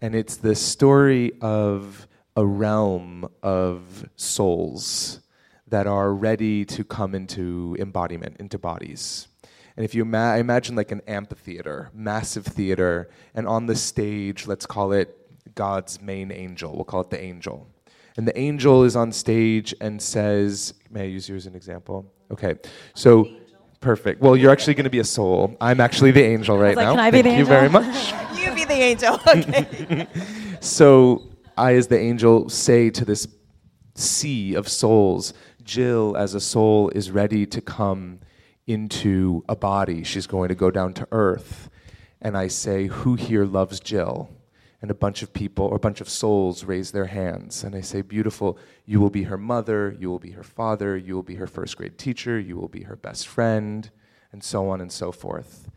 And 0.00 0.14
it's 0.14 0.36
the 0.36 0.54
story 0.54 1.32
of 1.42 2.08
a 2.36 2.46
realm 2.46 3.28
of 3.42 4.08
souls 4.16 5.20
that 5.68 5.86
are 5.86 6.14
ready 6.14 6.64
to 6.64 6.84
come 6.84 7.14
into 7.14 7.76
embodiment, 7.78 8.36
into 8.38 8.58
bodies. 8.58 9.28
And 9.76 9.84
if 9.84 9.94
you 9.94 10.02
ima- 10.02 10.38
imagine 10.38 10.74
like 10.74 10.90
an 10.90 11.02
amphitheater, 11.06 11.90
massive 11.92 12.46
theater, 12.46 13.10
and 13.34 13.46
on 13.46 13.66
the 13.66 13.76
stage, 13.76 14.46
let's 14.46 14.64
call 14.64 14.92
it 14.92 15.54
God's 15.54 16.00
main 16.00 16.32
angel. 16.32 16.74
We'll 16.74 16.84
call 16.84 17.02
it 17.02 17.10
the 17.10 17.20
angel. 17.20 17.68
And 18.16 18.26
the 18.26 18.38
angel 18.38 18.84
is 18.84 18.96
on 18.96 19.12
stage 19.12 19.74
and 19.80 20.00
says, 20.00 20.74
May 20.90 21.02
I 21.02 21.04
use 21.06 21.28
you 21.28 21.36
as 21.36 21.46
an 21.46 21.54
example? 21.54 22.10
Okay. 22.30 22.54
So, 22.94 23.28
perfect. 23.80 24.20
Well, 24.20 24.36
you're 24.36 24.50
actually 24.50 24.74
going 24.74 24.84
to 24.84 24.90
be 24.90 24.98
a 25.00 25.04
soul. 25.04 25.56
I'm 25.60 25.80
actually 25.80 26.10
the 26.10 26.22
angel 26.24 26.58
right 26.58 26.76
like, 26.76 26.84
now. 26.84 26.92
"Can 26.92 27.00
I 27.00 27.10
be 27.10 27.22
Thank 27.22 27.34
the 27.34 27.38
you 27.38 27.44
very 27.44 27.68
much. 27.68 28.14
You 28.36 28.54
be 28.54 28.64
the 28.64 28.74
angel. 28.74 29.20
Okay. 29.28 30.06
So 30.60 31.22
I, 31.56 31.74
as 31.74 31.88
the 31.88 31.98
angel, 31.98 32.48
say 32.48 32.90
to 32.90 33.04
this 33.04 33.28
sea 33.94 34.54
of 34.54 34.68
souls, 34.68 35.34
Jill, 35.62 36.16
as 36.16 36.34
a 36.34 36.40
soul, 36.40 36.88
is 36.90 37.10
ready 37.10 37.44
to 37.46 37.60
come 37.60 38.20
into 38.66 39.44
a 39.48 39.54
body. 39.54 40.02
She's 40.02 40.26
going 40.26 40.48
to 40.48 40.54
go 40.54 40.70
down 40.70 40.94
to 40.94 41.08
earth. 41.12 41.70
And 42.20 42.36
I 42.36 42.48
say, 42.48 42.86
Who 42.86 43.14
here 43.14 43.44
loves 43.44 43.80
Jill? 43.80 44.30
And 44.82 44.90
a 44.90 44.94
bunch 44.94 45.22
of 45.22 45.32
people, 45.32 45.66
or 45.66 45.76
a 45.76 45.80
bunch 45.80 46.00
of 46.00 46.08
souls, 46.08 46.64
raise 46.64 46.90
their 46.90 47.06
hands. 47.06 47.64
And 47.64 47.74
I 47.74 47.80
say, 47.80 48.02
Beautiful, 48.02 48.58
you 48.84 49.00
will 49.00 49.10
be 49.10 49.24
her 49.24 49.38
mother, 49.38 49.96
you 49.98 50.10
will 50.10 50.18
be 50.18 50.32
her 50.32 50.42
father, 50.42 50.96
you 50.96 51.14
will 51.14 51.22
be 51.22 51.36
her 51.36 51.46
first 51.46 51.76
grade 51.76 51.96
teacher, 51.96 52.38
you 52.38 52.56
will 52.56 52.68
be 52.68 52.82
her 52.82 52.96
best 52.96 53.26
friend, 53.26 53.90
and 54.32 54.44
so 54.44 54.68
on 54.68 54.80
and 54.80 54.92
so 54.92 55.12
forth. 55.12 55.70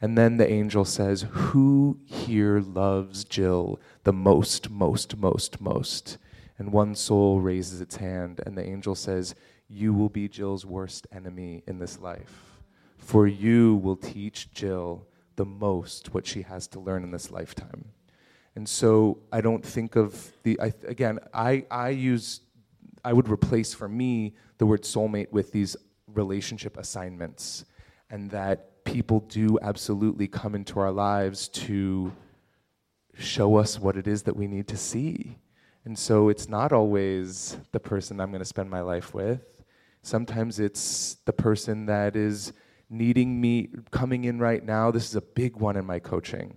And 0.00 0.16
then 0.16 0.36
the 0.36 0.50
angel 0.50 0.84
says, 0.84 1.26
Who 1.30 1.98
here 2.04 2.60
loves 2.60 3.24
Jill 3.24 3.80
the 4.04 4.12
most, 4.12 4.70
most, 4.70 5.16
most, 5.16 5.60
most? 5.60 6.18
And 6.58 6.72
one 6.72 6.94
soul 6.94 7.40
raises 7.40 7.80
its 7.80 7.96
hand, 7.96 8.40
and 8.46 8.56
the 8.56 8.66
angel 8.66 8.94
says, 8.94 9.34
You 9.68 9.92
will 9.92 10.08
be 10.08 10.28
Jill's 10.28 10.66
worst 10.66 11.06
enemy 11.12 11.62
in 11.66 11.78
this 11.78 11.98
life. 11.98 12.60
For 12.98 13.26
you 13.26 13.76
will 13.76 13.96
teach 13.96 14.50
Jill 14.52 15.06
the 15.36 15.44
most 15.44 16.12
what 16.14 16.26
she 16.26 16.42
has 16.42 16.66
to 16.68 16.80
learn 16.80 17.02
in 17.02 17.10
this 17.10 17.30
lifetime. 17.30 17.86
And 18.56 18.66
so 18.68 19.18
I 19.30 19.42
don't 19.42 19.64
think 19.64 19.96
of 19.96 20.32
the, 20.42 20.58
I, 20.60 20.72
again, 20.88 21.18
I, 21.32 21.66
I 21.70 21.90
use, 21.90 22.40
I 23.04 23.12
would 23.12 23.28
replace 23.28 23.74
for 23.74 23.88
me 23.88 24.34
the 24.56 24.64
word 24.64 24.82
soulmate 24.82 25.30
with 25.30 25.52
these 25.52 25.76
relationship 26.06 26.78
assignments. 26.78 27.66
And 28.08 28.30
that 28.30 28.82
people 28.84 29.20
do 29.20 29.58
absolutely 29.60 30.26
come 30.26 30.54
into 30.54 30.80
our 30.80 30.90
lives 30.90 31.48
to 31.48 32.12
show 33.18 33.56
us 33.56 33.78
what 33.78 33.96
it 33.96 34.06
is 34.06 34.22
that 34.22 34.36
we 34.36 34.46
need 34.46 34.68
to 34.68 34.76
see. 34.76 35.36
And 35.84 35.98
so 35.98 36.30
it's 36.30 36.48
not 36.48 36.72
always 36.72 37.56
the 37.72 37.80
person 37.80 38.20
I'm 38.20 38.30
going 38.30 38.40
to 38.40 38.44
spend 38.44 38.70
my 38.70 38.80
life 38.80 39.12
with. 39.12 39.42
Sometimes 40.02 40.60
it's 40.60 41.16
the 41.26 41.32
person 41.32 41.86
that 41.86 42.16
is 42.16 42.52
needing 42.88 43.40
me 43.40 43.68
coming 43.90 44.24
in 44.24 44.38
right 44.38 44.64
now. 44.64 44.90
This 44.90 45.08
is 45.08 45.16
a 45.16 45.20
big 45.20 45.56
one 45.56 45.76
in 45.76 45.84
my 45.84 45.98
coaching. 45.98 46.56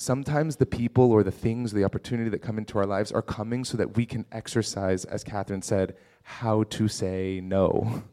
Sometimes 0.00 0.54
the 0.54 0.64
people 0.64 1.10
or 1.10 1.24
the 1.24 1.32
things, 1.32 1.72
the 1.72 1.82
opportunity 1.82 2.30
that 2.30 2.38
come 2.38 2.56
into 2.56 2.78
our 2.78 2.86
lives 2.86 3.10
are 3.10 3.20
coming 3.20 3.64
so 3.64 3.76
that 3.76 3.96
we 3.96 4.06
can 4.06 4.24
exercise, 4.30 5.04
as 5.04 5.24
Katherine 5.24 5.60
said, 5.60 5.96
how 6.22 6.62
to 6.62 6.86
say 6.86 7.40
no, 7.42 8.04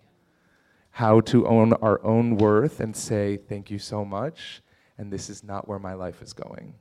how 0.90 1.22
to 1.22 1.46
own 1.46 1.74
our 1.74 2.04
own 2.04 2.38
worth 2.38 2.80
and 2.80 2.96
say, 2.96 3.38
thank 3.38 3.70
you 3.70 3.78
so 3.78 4.04
much, 4.04 4.64
and 4.98 5.14
this 5.14 5.30
is 5.30 5.44
not 5.44 5.68
where 5.68 5.78
my 5.78 5.94
life 5.94 6.24
is 6.24 6.34
going. 6.34 6.74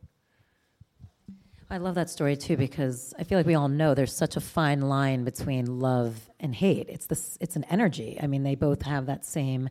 I 1.68 1.76
love 1.76 1.96
that 1.96 2.08
story 2.08 2.34
too 2.34 2.56
because 2.56 3.12
I 3.18 3.24
feel 3.24 3.38
like 3.38 3.46
we 3.46 3.56
all 3.56 3.68
know 3.68 3.92
there's 3.92 4.16
such 4.16 4.36
a 4.36 4.40
fine 4.40 4.80
line 4.80 5.22
between 5.24 5.80
love 5.80 6.30
and 6.40 6.54
hate. 6.54 6.88
It's 6.88 7.06
this 7.06 7.36
it's 7.42 7.56
an 7.56 7.64
energy. 7.64 8.18
I 8.22 8.26
mean, 8.26 8.42
they 8.42 8.54
both 8.54 8.82
have 8.82 9.04
that 9.06 9.26
same 9.26 9.68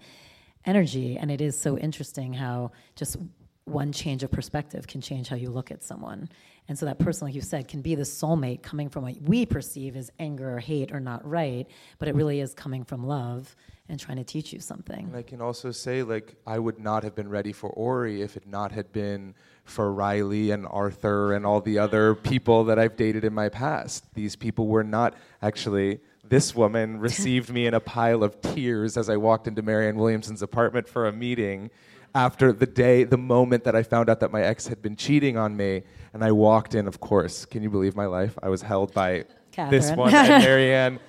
energy 0.63 1.17
and 1.17 1.31
it 1.31 1.41
is 1.41 1.59
so 1.59 1.77
interesting 1.77 2.33
how 2.33 2.71
just 2.95 3.17
one 3.65 3.91
change 3.91 4.23
of 4.23 4.31
perspective 4.31 4.87
can 4.87 5.01
change 5.01 5.29
how 5.29 5.35
you 5.35 5.49
look 5.49 5.71
at 5.71 5.83
someone. 5.83 6.29
And 6.67 6.77
so 6.77 6.85
that 6.85 6.99
person 6.99 7.27
like 7.27 7.35
you 7.35 7.41
said 7.41 7.67
can 7.67 7.81
be 7.81 7.95
the 7.95 8.03
soulmate 8.03 8.61
coming 8.61 8.89
from 8.89 9.03
what 9.03 9.21
we 9.21 9.45
perceive 9.45 9.95
as 9.95 10.11
anger 10.19 10.55
or 10.55 10.59
hate 10.59 10.91
or 10.91 10.99
not 10.99 11.27
right, 11.27 11.67
but 11.99 12.07
it 12.07 12.15
really 12.15 12.39
is 12.39 12.53
coming 12.53 12.83
from 12.83 13.05
love 13.05 13.55
and 13.89 13.99
trying 13.99 14.17
to 14.17 14.23
teach 14.23 14.53
you 14.53 14.59
something. 14.59 15.07
And 15.07 15.15
I 15.15 15.23
can 15.23 15.41
also 15.41 15.71
say, 15.71 16.03
like, 16.03 16.35
I 16.47 16.57
would 16.57 16.79
not 16.79 17.03
have 17.03 17.15
been 17.15 17.29
ready 17.29 17.51
for 17.51 17.69
Ori 17.71 18.21
if 18.21 18.37
it 18.37 18.47
not 18.47 18.71
had 18.71 18.93
been 18.93 19.35
for 19.65 19.93
Riley 19.93 20.51
and 20.51 20.65
Arthur 20.69 21.33
and 21.33 21.45
all 21.45 21.59
the 21.59 21.79
other 21.79 22.15
people 22.31 22.63
that 22.65 22.79
I've 22.79 22.95
dated 22.95 23.25
in 23.25 23.33
my 23.33 23.49
past. 23.49 24.13
These 24.13 24.35
people 24.35 24.67
were 24.67 24.83
not 24.83 25.15
actually. 25.41 25.99
This 26.23 26.55
woman 26.55 26.99
received 27.01 27.49
me 27.49 27.67
in 27.67 27.73
a 27.73 27.81
pile 27.81 28.23
of 28.23 28.39
tears 28.41 28.95
as 28.95 29.09
I 29.09 29.17
walked 29.17 29.47
into 29.47 29.61
Marianne 29.61 29.97
Williamson's 29.97 30.41
apartment 30.41 30.87
for 30.87 31.07
a 31.07 31.11
meeting 31.11 31.69
after 32.15 32.51
the 32.53 32.65
day, 32.65 33.03
the 33.03 33.17
moment 33.17 33.63
that 33.63 33.75
I 33.75 33.83
found 33.83 34.09
out 34.09 34.19
that 34.19 34.31
my 34.31 34.41
ex 34.41 34.67
had 34.67 34.81
been 34.81 34.95
cheating 34.95 35.37
on 35.37 35.55
me. 35.57 35.83
And 36.13 36.23
I 36.23 36.31
walked 36.31 36.75
in, 36.75 36.87
of 36.87 36.99
course. 36.99 37.45
Can 37.45 37.63
you 37.63 37.69
believe 37.69 37.95
my 37.95 38.05
life? 38.05 38.37
I 38.43 38.49
was 38.49 38.61
held 38.61 38.93
by 38.93 39.25
this 39.55 39.91
one 39.91 40.13
and 40.13 40.43
Marianne 40.43 40.99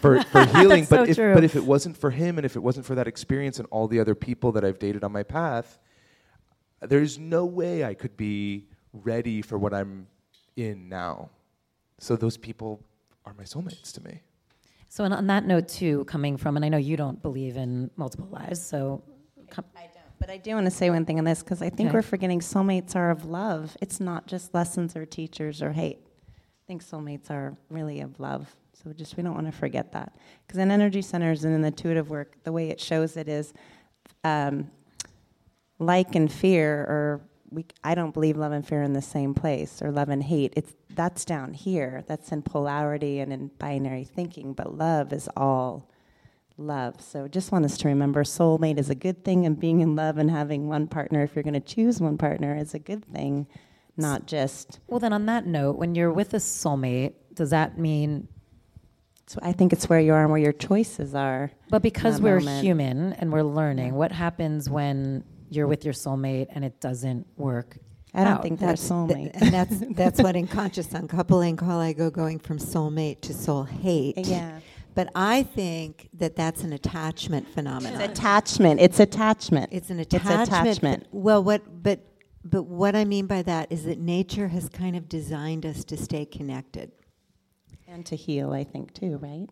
for, 0.00 0.22
for 0.24 0.44
healing. 0.46 0.84
That's 0.84 0.90
but, 0.90 0.96
so 0.96 1.10
if, 1.10 1.16
true. 1.16 1.34
but 1.34 1.44
if 1.44 1.56
it 1.56 1.64
wasn't 1.64 1.96
for 1.96 2.10
him 2.10 2.38
and 2.38 2.44
if 2.44 2.56
it 2.56 2.60
wasn't 2.60 2.84
for 2.84 2.94
that 2.94 3.08
experience 3.08 3.58
and 3.58 3.66
all 3.70 3.88
the 3.88 4.00
other 4.00 4.14
people 4.14 4.52
that 4.52 4.64
I've 4.64 4.78
dated 4.78 5.02
on 5.02 5.12
my 5.12 5.22
path, 5.22 5.78
there's 6.80 7.18
no 7.18 7.46
way 7.46 7.84
I 7.84 7.94
could 7.94 8.16
be 8.16 8.66
ready 8.92 9.40
for 9.40 9.58
what 9.58 9.72
I'm 9.72 10.06
in 10.56 10.88
now. 10.88 11.30
So 11.98 12.16
those 12.16 12.36
people 12.36 12.82
are 13.24 13.34
my 13.34 13.44
soulmates 13.44 13.92
to 13.92 14.02
me. 14.02 14.20
So 14.88 15.04
and 15.04 15.14
on 15.14 15.26
that 15.28 15.46
note 15.46 15.68
too, 15.68 16.04
coming 16.04 16.36
from 16.36 16.56
and 16.56 16.64
I 16.64 16.68
know 16.68 16.76
you 16.76 16.96
don't 16.96 17.20
believe 17.22 17.56
in 17.56 17.90
multiple 17.96 18.28
lives, 18.30 18.64
so 18.64 19.02
com- 19.50 19.64
I 19.76 19.88
don't. 19.92 19.93
But 20.24 20.32
I 20.32 20.38
do 20.38 20.54
want 20.54 20.64
to 20.64 20.70
say 20.70 20.88
one 20.88 21.04
thing 21.04 21.18
on 21.18 21.26
this 21.26 21.42
because 21.42 21.60
I 21.60 21.68
think 21.68 21.90
Okay. 21.90 21.98
we're 21.98 22.02
forgetting 22.02 22.40
soulmates 22.40 22.96
are 22.96 23.10
of 23.10 23.26
love. 23.26 23.76
It's 23.82 24.00
not 24.00 24.26
just 24.26 24.54
lessons 24.54 24.96
or 24.96 25.04
teachers 25.04 25.60
or 25.60 25.72
hate. 25.72 25.98
I 26.30 26.64
think 26.66 26.82
soulmates 26.82 27.30
are 27.30 27.58
really 27.68 28.00
of 28.00 28.18
love. 28.18 28.56
So 28.72 28.90
just 28.94 29.18
we 29.18 29.22
don't 29.22 29.34
want 29.34 29.48
to 29.48 29.52
forget 29.52 29.92
that. 29.92 30.16
Because 30.46 30.58
in 30.58 30.70
energy 30.70 31.02
centers 31.02 31.44
and 31.44 31.54
in 31.54 31.62
intuitive 31.62 32.08
work, 32.08 32.42
the 32.42 32.52
way 32.52 32.70
it 32.70 32.80
shows 32.80 33.18
it 33.18 33.28
is 33.28 33.52
um, 34.24 34.70
like 35.78 36.14
and 36.14 36.32
fear, 36.32 36.72
or 36.74 37.20
we, 37.50 37.66
I 37.84 37.94
don't 37.94 38.14
believe 38.14 38.38
love 38.38 38.52
and 38.52 38.66
fear 38.66 38.82
in 38.82 38.94
the 38.94 39.02
same 39.02 39.34
place, 39.34 39.82
or 39.82 39.92
love 39.92 40.08
and 40.08 40.22
hate. 40.22 40.54
It's 40.56 40.72
that's 40.94 41.26
down 41.26 41.52
here. 41.52 42.02
That's 42.06 42.32
in 42.32 42.40
polarity 42.40 43.20
and 43.20 43.30
in 43.30 43.48
binary 43.58 44.04
thinking. 44.04 44.54
But 44.54 44.78
love 44.78 45.12
is 45.12 45.28
all 45.36 45.90
love. 46.56 47.00
So 47.00 47.28
just 47.28 47.52
want 47.52 47.64
us 47.64 47.76
to 47.78 47.88
remember 47.88 48.24
soulmate 48.24 48.78
is 48.78 48.90
a 48.90 48.94
good 48.94 49.24
thing, 49.24 49.46
and 49.46 49.58
being 49.58 49.80
in 49.80 49.96
love 49.96 50.18
and 50.18 50.30
having 50.30 50.68
one 50.68 50.86
partner, 50.86 51.22
if 51.22 51.34
you're 51.34 51.42
going 51.42 51.54
to 51.54 51.60
choose 51.60 52.00
one 52.00 52.18
partner, 52.18 52.56
is 52.56 52.74
a 52.74 52.78
good 52.78 53.04
thing, 53.12 53.46
not 53.96 54.26
just. 54.26 54.80
well 54.86 55.00
then 55.00 55.12
on 55.12 55.26
that 55.26 55.46
note, 55.46 55.76
when 55.76 55.94
you're 55.94 56.12
with 56.12 56.34
a 56.34 56.38
soulmate, 56.38 57.14
does 57.34 57.50
that 57.50 57.78
mean 57.78 58.28
So 59.26 59.38
I 59.42 59.52
think 59.52 59.72
it's 59.72 59.88
where 59.88 60.00
you 60.00 60.12
are 60.12 60.22
and 60.22 60.30
where 60.30 60.40
your 60.40 60.52
choices 60.52 61.14
are. 61.14 61.50
But 61.70 61.82
because 61.82 62.20
we're 62.20 62.40
moment. 62.40 62.62
human 62.62 63.12
and 63.14 63.32
we're 63.32 63.42
learning, 63.42 63.94
what 63.94 64.12
happens 64.12 64.68
when 64.68 65.24
you're 65.50 65.66
with 65.66 65.84
your 65.84 65.94
soulmate 65.94 66.48
and 66.50 66.64
it 66.64 66.80
doesn't 66.80 67.26
work? 67.36 67.78
I 68.16 68.22
don't 68.22 68.34
out? 68.34 68.42
think 68.42 68.60
That's- 68.60 68.88
soulmate. 68.88 69.32
th- 69.32 69.42
and 69.42 69.52
that's 69.52 69.74
that's 69.96 70.22
what 70.22 70.36
in 70.36 70.46
conscious 70.46 70.92
uncoupling 70.94 71.56
call 71.56 71.80
I 71.80 71.92
go 71.94 72.10
going 72.10 72.38
from 72.38 72.58
soulmate 72.58 73.22
to 73.22 73.32
soul 73.34 73.64
hate. 73.64 74.18
Yeah. 74.18 74.60
But 74.94 75.10
I 75.14 75.42
think 75.42 76.08
that 76.14 76.36
that's 76.36 76.62
an 76.62 76.72
attachment 76.72 77.48
phenomenon. 77.48 78.00
It's 78.00 78.12
attachment. 78.18 78.80
It's 78.80 79.00
attachment. 79.00 79.72
It's 79.72 79.90
an 79.90 79.98
attachment. 79.98 80.40
It's 80.40 80.48
attachment. 80.48 81.06
Well, 81.10 81.42
what 81.42 81.82
but 81.82 82.00
but 82.44 82.64
what 82.64 82.94
I 82.94 83.04
mean 83.04 83.26
by 83.26 83.42
that 83.42 83.72
is 83.72 83.84
that 83.84 83.98
nature 83.98 84.48
has 84.48 84.68
kind 84.68 84.94
of 84.94 85.08
designed 85.08 85.66
us 85.66 85.84
to 85.84 85.96
stay 85.96 86.24
connected. 86.24 86.92
and 87.88 88.04
to 88.06 88.16
heal, 88.16 88.52
I 88.52 88.64
think 88.64 88.92
too, 88.94 89.18
right? 89.18 89.48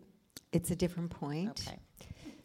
It's 0.51 0.71
a 0.71 0.75
different 0.75 1.09
point. 1.09 1.65
Okay. 1.67 1.79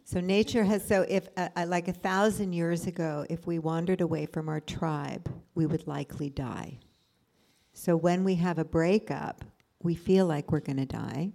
So 0.05 0.21
nature 0.21 0.65
has 0.65 0.87
so 0.87 1.05
if 1.09 1.29
uh, 1.37 1.51
uh, 1.55 1.67
like 1.69 1.87
a 1.87 1.93
thousand 1.93 2.55
years 2.55 2.87
ago, 2.87 3.27
if 3.29 3.47
we 3.47 3.59
wandered 3.59 4.01
away 4.01 4.27
from 4.27 4.49
our 4.49 4.61
tribe, 4.61 5.31
we 5.55 5.67
would 5.67 5.87
likely 5.87 6.31
die. 6.31 6.79
So 7.75 7.95
when 7.97 8.25
we 8.25 8.35
have 8.37 8.59
a 8.59 8.65
breakup, 8.65 9.45
we 9.83 9.95
feel 9.95 10.27
like 10.27 10.51
we're 10.51 10.61
going 10.61 10.79
to 10.79 10.87
die. 10.87 11.33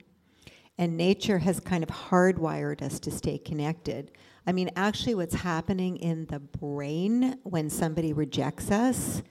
And 0.77 0.97
nature 0.97 1.39
has 1.39 1.59
kind 1.59 1.83
of 1.83 1.89
hardwired 1.89 2.81
us 2.81 2.99
to 3.01 3.11
stay 3.11 3.37
connected. 3.37 4.11
I 4.47 4.51
mean, 4.51 4.71
actually, 4.75 5.15
what's 5.15 5.35
happening 5.35 5.97
in 5.97 6.25
the 6.25 6.39
brain 6.39 7.37
when 7.43 7.69
somebody 7.69 8.11
rejects 8.11 8.71
us 8.71 9.21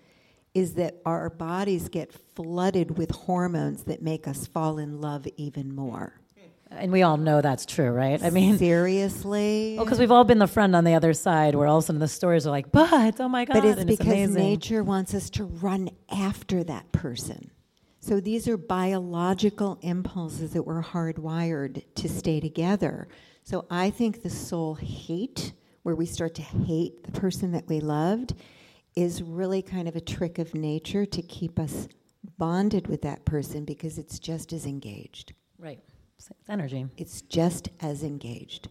is 0.54 0.74
that 0.74 0.96
our 1.04 1.30
bodies 1.30 1.88
get 1.88 2.12
flooded 2.34 2.96
with 2.96 3.10
hormones 3.10 3.84
that 3.84 4.02
make 4.02 4.28
us 4.28 4.46
fall 4.46 4.78
in 4.78 5.00
love 5.00 5.26
even 5.36 5.74
more. 5.74 6.20
And 6.70 6.90
we 6.90 7.02
all 7.02 7.18
know 7.18 7.42
that's 7.42 7.66
true, 7.66 7.90
right? 7.90 8.22
I 8.22 8.30
mean, 8.30 8.56
seriously. 8.56 9.74
Well, 9.76 9.84
because 9.84 9.98
we've 9.98 10.10
all 10.10 10.24
been 10.24 10.38
the 10.38 10.46
friend 10.46 10.74
on 10.74 10.84
the 10.84 10.94
other 10.94 11.12
side 11.12 11.54
where 11.54 11.66
all 11.66 11.78
of 11.78 11.84
a 11.84 11.86
sudden 11.86 12.00
the 12.00 12.08
stories 12.08 12.46
are 12.46 12.50
like, 12.50 12.72
but, 12.72 13.20
oh 13.20 13.28
my 13.28 13.44
God. 13.44 13.54
But 13.54 13.64
it's 13.64 13.84
because 13.84 14.06
amazing. 14.06 14.34
nature 14.34 14.82
wants 14.82 15.14
us 15.14 15.28
to 15.30 15.44
run 15.44 15.90
after 16.10 16.64
that 16.64 16.90
person. 16.92 17.50
So 18.02 18.18
these 18.18 18.48
are 18.48 18.56
biological 18.56 19.78
impulses 19.80 20.54
that 20.54 20.64
we're 20.64 20.82
hardwired 20.82 21.84
to 21.94 22.08
stay 22.08 22.40
together. 22.40 23.06
So 23.44 23.64
I 23.70 23.90
think 23.90 24.22
the 24.22 24.28
soul 24.28 24.74
hate, 24.74 25.52
where 25.84 25.94
we 25.94 26.06
start 26.06 26.34
to 26.34 26.42
hate 26.42 27.04
the 27.04 27.12
person 27.12 27.52
that 27.52 27.68
we 27.68 27.78
loved, 27.78 28.34
is 28.96 29.22
really 29.22 29.62
kind 29.62 29.86
of 29.86 29.94
a 29.94 30.00
trick 30.00 30.40
of 30.40 30.52
nature 30.52 31.06
to 31.06 31.22
keep 31.22 31.60
us 31.60 31.86
bonded 32.38 32.88
with 32.88 33.02
that 33.02 33.24
person 33.24 33.64
because 33.64 33.98
it's 33.98 34.18
just 34.18 34.52
as 34.52 34.66
engaged. 34.66 35.32
Right. 35.56 35.78
It's 36.18 36.28
energy. 36.48 36.86
It's 36.96 37.22
just 37.22 37.68
as 37.78 38.02
engaged. 38.02 38.66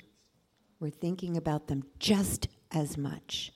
We're 0.82 0.90
thinking 0.90 1.38
about 1.38 1.68
them 1.68 1.84
just 2.00 2.50
as 2.72 2.98
much, 2.98 3.54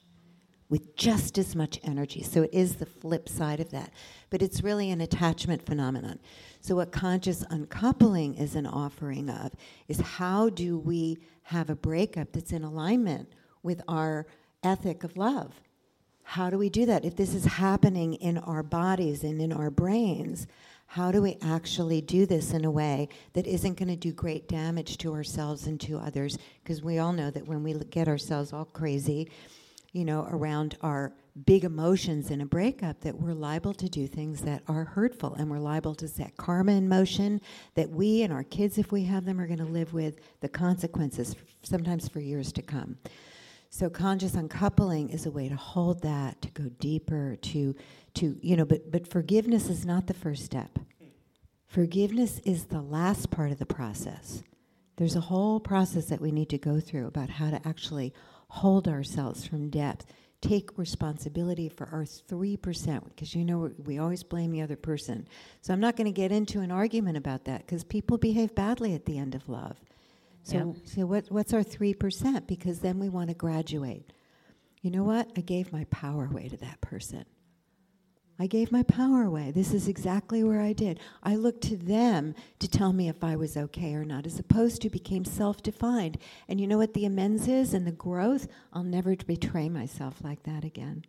with 0.70 0.96
just 0.96 1.38
as 1.38 1.54
much 1.54 1.82
energy. 1.84 2.24
So 2.24 2.44
it 2.44 2.54
is 2.54 2.78
the 2.78 2.86
flip 2.86 3.28
side 3.28 3.60
of 3.60 3.72
that. 3.72 3.92
But 4.36 4.42
it's 4.42 4.64
really 4.64 4.92
an 4.92 5.00
attachment 5.00 5.66
phenomenon. 5.66 6.20
So, 6.60 6.76
what 6.76 6.92
conscious 6.92 7.46
uncoupling 7.50 8.36
is 8.36 8.56
an 8.56 8.66
offering 8.66 9.30
of 9.30 9.54
is 9.88 10.02
how 10.02 10.50
do 10.50 10.78
we 10.78 11.20
have 11.44 11.70
a 11.70 11.76
breakup 11.78 12.34
that's 12.34 12.52
in 12.52 12.66
alignment 12.66 13.30
with 13.64 13.82
our 13.88 14.28
ethic 14.62 15.06
of 15.06 15.16
love? 15.16 15.54
How 16.24 16.50
do 16.50 16.58
we 16.58 16.68
do 16.68 16.86
that? 16.86 17.06
If 17.06 17.16
this 17.16 17.34
is 17.34 17.46
happening 17.46 18.16
in 18.16 18.38
our 18.38 18.62
bodies 18.62 19.24
and 19.24 19.42
in 19.42 19.54
our 19.54 19.70
brains, 19.70 20.48
how 20.88 21.14
do 21.14 21.22
we 21.22 21.38
actually 21.42 22.02
do 22.02 22.26
this 22.26 22.52
in 22.52 22.66
a 22.66 22.72
way 22.72 23.08
that 23.36 23.48
isn't 23.48 23.78
going 23.78 23.88
to 23.88 23.96
do 23.96 24.12
great 24.12 24.50
damage 24.50 24.98
to 24.98 25.14
ourselves 25.14 25.66
and 25.66 25.80
to 25.80 25.98
others? 25.98 26.38
Because 26.62 26.84
we 26.84 27.00
all 27.00 27.14
know 27.14 27.32
that 27.32 27.48
when 27.48 27.64
we 27.64 27.74
get 27.90 28.10
ourselves 28.10 28.52
all 28.52 28.66
crazy, 28.66 29.32
you 29.94 30.04
know, 30.04 30.28
around 30.30 30.76
our 30.82 31.14
big 31.44 31.66
emotions 31.66 32.32
in 32.32 32.40
a 32.40 32.46
breakup, 32.46 33.02
that 33.02 33.20
we're 33.20 33.34
liable 33.34 33.74
to 33.74 33.90
do 33.90 34.08
things 34.08 34.42
that 34.42 34.64
are 34.68 34.86
hurtful 34.86 35.34
and 35.34 35.50
we're 35.50 35.60
liable 35.60 35.94
to 35.96 36.08
set 36.08 36.38
karma 36.38 36.72
in 36.72 36.88
motion 36.88 37.42
that 37.74 37.90
we 37.90 38.24
and 38.24 38.32
our 38.32 38.44
kids, 38.44 38.78
if 38.78 38.92
we 38.92 39.04
have 39.04 39.26
them, 39.26 39.40
are 39.42 39.48
going 39.48 39.60
to 39.60 39.66
live 39.66 39.94
with 39.94 40.20
the 40.40 40.48
consequences, 40.48 41.36
sometimes 41.62 42.08
for 42.08 42.22
years 42.22 42.54
to 42.54 42.62
come. 42.62 42.98
So 43.70 43.90
conscious 43.90 44.36
uncoupling 44.36 45.10
is 45.10 45.26
a 45.26 45.32
way 45.32 45.50
to 45.50 45.56
hold 45.58 46.02
that, 46.04 46.42
to 46.44 46.50
go 46.52 46.70
deeper, 46.80 47.36
to 47.42 47.76
to 48.14 48.38
you 48.42 48.56
know, 48.56 48.64
but 48.64 48.90
but 48.90 49.06
forgiveness 49.06 49.70
is 49.70 49.86
not 49.86 50.08
the 50.08 50.14
first 50.14 50.46
step. 50.46 50.80
Forgiveness 51.68 52.40
is 52.46 52.66
the 52.66 52.82
last 52.82 53.32
part 53.32 53.52
of 53.52 53.60
the 53.60 53.66
process. 53.66 54.44
There's 54.96 55.18
a 55.18 55.22
whole 55.22 55.60
process 55.60 56.06
that 56.06 56.22
we 56.22 56.32
need 56.32 56.48
to 56.52 56.58
go 56.58 56.80
through 56.80 57.08
about 57.08 57.30
how 57.30 57.50
to 57.50 57.68
actually 57.68 58.14
hold 58.48 58.88
ourselves 58.88 59.46
from 59.46 59.70
depth, 59.70 60.06
take 60.48 60.78
responsibility 60.78 61.70
for 61.70 61.88
our 61.92 62.04
3%, 62.04 63.04
because 63.10 63.36
you 63.36 63.44
know 63.44 63.72
we 63.86 63.98
always 63.98 64.24
blame 64.24 64.52
the 64.52 64.62
other 64.62 64.76
person. 64.76 65.28
So 65.62 65.74
I'm 65.74 65.80
not 65.80 65.96
going 65.96 66.06
to 66.06 66.12
get 66.12 66.32
into 66.32 66.62
an 66.62 66.72
argument 66.72 67.18
about 67.18 67.46
that 67.46 67.66
because 67.66 67.84
people 67.84 68.18
behave 68.18 68.54
badly 68.56 68.94
at 68.94 69.06
the 69.06 69.18
end 69.18 69.36
of 69.36 69.50
love. 69.50 69.78
So, 70.44 70.76
so 70.86 71.08
what, 71.08 71.26
what's 71.30 71.54
our 71.54 71.64
3%? 71.64 72.46
Because 72.46 72.80
then 72.80 73.00
we 73.00 73.10
want 73.10 73.30
to 73.30 73.36
graduate. 73.36 74.14
You 74.84 74.92
know 74.92 75.04
what? 75.04 75.32
I 75.36 75.42
gave 75.42 75.74
my 75.74 75.86
power 75.86 76.26
away 76.26 76.50
to 76.50 76.58
that 76.58 76.80
person. 76.82 77.26
I 78.38 78.48
gave 78.48 78.72
my 78.72 78.84
power 78.84 79.24
away. 79.24 79.52
This 79.52 79.74
is 79.74 79.88
exactly 79.88 80.44
where 80.44 80.60
I 80.60 80.74
did. 80.74 81.00
I 81.24 81.36
looked 81.36 81.62
to 81.64 81.78
them 81.78 82.36
to 82.60 82.68
tell 82.68 82.92
me 82.92 83.08
if 83.08 83.24
I 83.24 83.36
was 83.36 83.56
okay 83.56 83.94
or 83.94 84.04
not, 84.04 84.26
as 84.26 84.40
opposed 84.40 84.82
to 84.82 84.90
became 84.90 85.24
self 85.24 85.64
defined. 85.64 86.18
And 86.50 86.60
you 86.60 86.68
know 86.68 86.78
what 86.78 86.94
the 86.94 87.06
amends 87.06 87.48
is 87.48 87.74
and 87.74 87.88
the 87.88 87.92
growth? 87.92 88.48
I'll 88.74 88.84
never 88.84 89.16
betray 89.16 89.70
myself 89.70 90.16
like 90.24 90.44
that 90.44 90.66
again. 90.66 91.06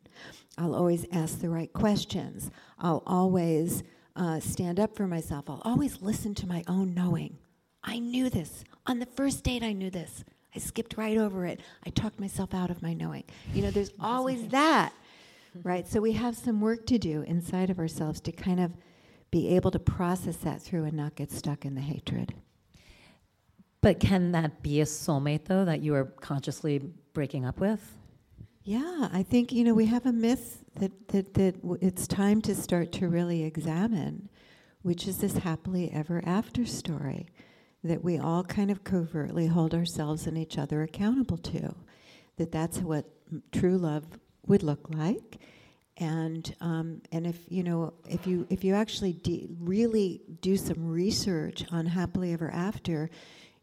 I'll 0.56 0.74
always 0.74 1.04
ask 1.10 1.40
the 1.40 1.50
right 1.50 1.72
questions. 1.72 2.50
I'll 2.78 3.02
always 3.06 3.82
uh, 4.14 4.40
stand 4.40 4.78
up 4.78 4.96
for 4.96 5.06
myself. 5.06 5.50
I'll 5.50 5.62
always 5.64 6.00
listen 6.00 6.34
to 6.36 6.46
my 6.46 6.62
own 6.68 6.94
knowing. 6.94 7.38
I 7.82 7.98
knew 7.98 8.30
this. 8.30 8.64
On 8.86 8.98
the 9.00 9.06
first 9.06 9.44
date, 9.44 9.62
I 9.62 9.72
knew 9.72 9.90
this. 9.90 10.24
I 10.54 10.58
skipped 10.58 10.96
right 10.96 11.18
over 11.18 11.44
it. 11.44 11.60
I 11.84 11.90
talked 11.90 12.18
myself 12.18 12.54
out 12.54 12.70
of 12.70 12.82
my 12.82 12.94
knowing. 12.94 13.24
You 13.52 13.62
know, 13.62 13.70
there's 13.70 13.92
always 14.00 14.48
that, 14.48 14.92
right? 15.62 15.86
So 15.86 16.00
we 16.00 16.12
have 16.12 16.36
some 16.36 16.60
work 16.60 16.86
to 16.86 16.98
do 16.98 17.22
inside 17.22 17.70
of 17.70 17.78
ourselves 17.78 18.20
to 18.22 18.32
kind 18.32 18.60
of 18.60 18.72
be 19.30 19.48
able 19.56 19.70
to 19.72 19.78
process 19.78 20.36
that 20.38 20.62
through 20.62 20.84
and 20.84 20.96
not 20.96 21.14
get 21.14 21.30
stuck 21.30 21.64
in 21.64 21.74
the 21.74 21.80
hatred. 21.80 22.34
But 23.80 24.00
can 24.00 24.32
that 24.32 24.62
be 24.62 24.80
a 24.80 24.84
soulmate, 24.84 25.44
though, 25.44 25.64
that 25.64 25.80
you 25.80 25.94
are 25.94 26.04
consciously 26.04 26.80
breaking 27.12 27.44
up 27.44 27.60
with? 27.60 27.96
Yeah, 28.62 29.08
I 29.12 29.22
think, 29.22 29.52
you 29.52 29.62
know, 29.62 29.74
we 29.74 29.86
have 29.86 30.06
a 30.06 30.12
myth 30.12 30.64
that, 30.80 31.08
that, 31.08 31.34
that 31.34 31.54
it's 31.80 32.06
time 32.08 32.42
to 32.42 32.54
start 32.54 32.90
to 32.92 33.08
really 33.08 33.44
examine, 33.44 34.28
which 34.82 35.06
is 35.06 35.18
this 35.18 35.36
happily 35.36 35.90
ever 35.92 36.20
after 36.26 36.66
story 36.66 37.28
that 37.84 38.02
we 38.02 38.18
all 38.18 38.42
kind 38.42 38.70
of 38.70 38.82
covertly 38.82 39.46
hold 39.46 39.72
ourselves 39.72 40.26
and 40.26 40.36
each 40.36 40.58
other 40.58 40.82
accountable 40.82 41.38
to. 41.38 41.74
That 42.38 42.50
that's 42.50 42.78
what 42.78 43.06
true 43.52 43.78
love 43.78 44.04
would 44.46 44.62
look 44.62 44.88
like. 44.90 45.38
And 45.98 46.54
um, 46.60 47.00
and 47.10 47.26
if 47.26 47.38
you 47.48 47.62
know 47.62 47.94
if 48.06 48.26
you 48.26 48.46
if 48.50 48.64
you 48.64 48.74
actually 48.74 49.14
de- 49.14 49.48
really 49.58 50.20
do 50.42 50.56
some 50.58 50.88
research 50.88 51.64
on 51.72 51.86
happily 51.86 52.34
ever 52.34 52.50
after, 52.50 53.08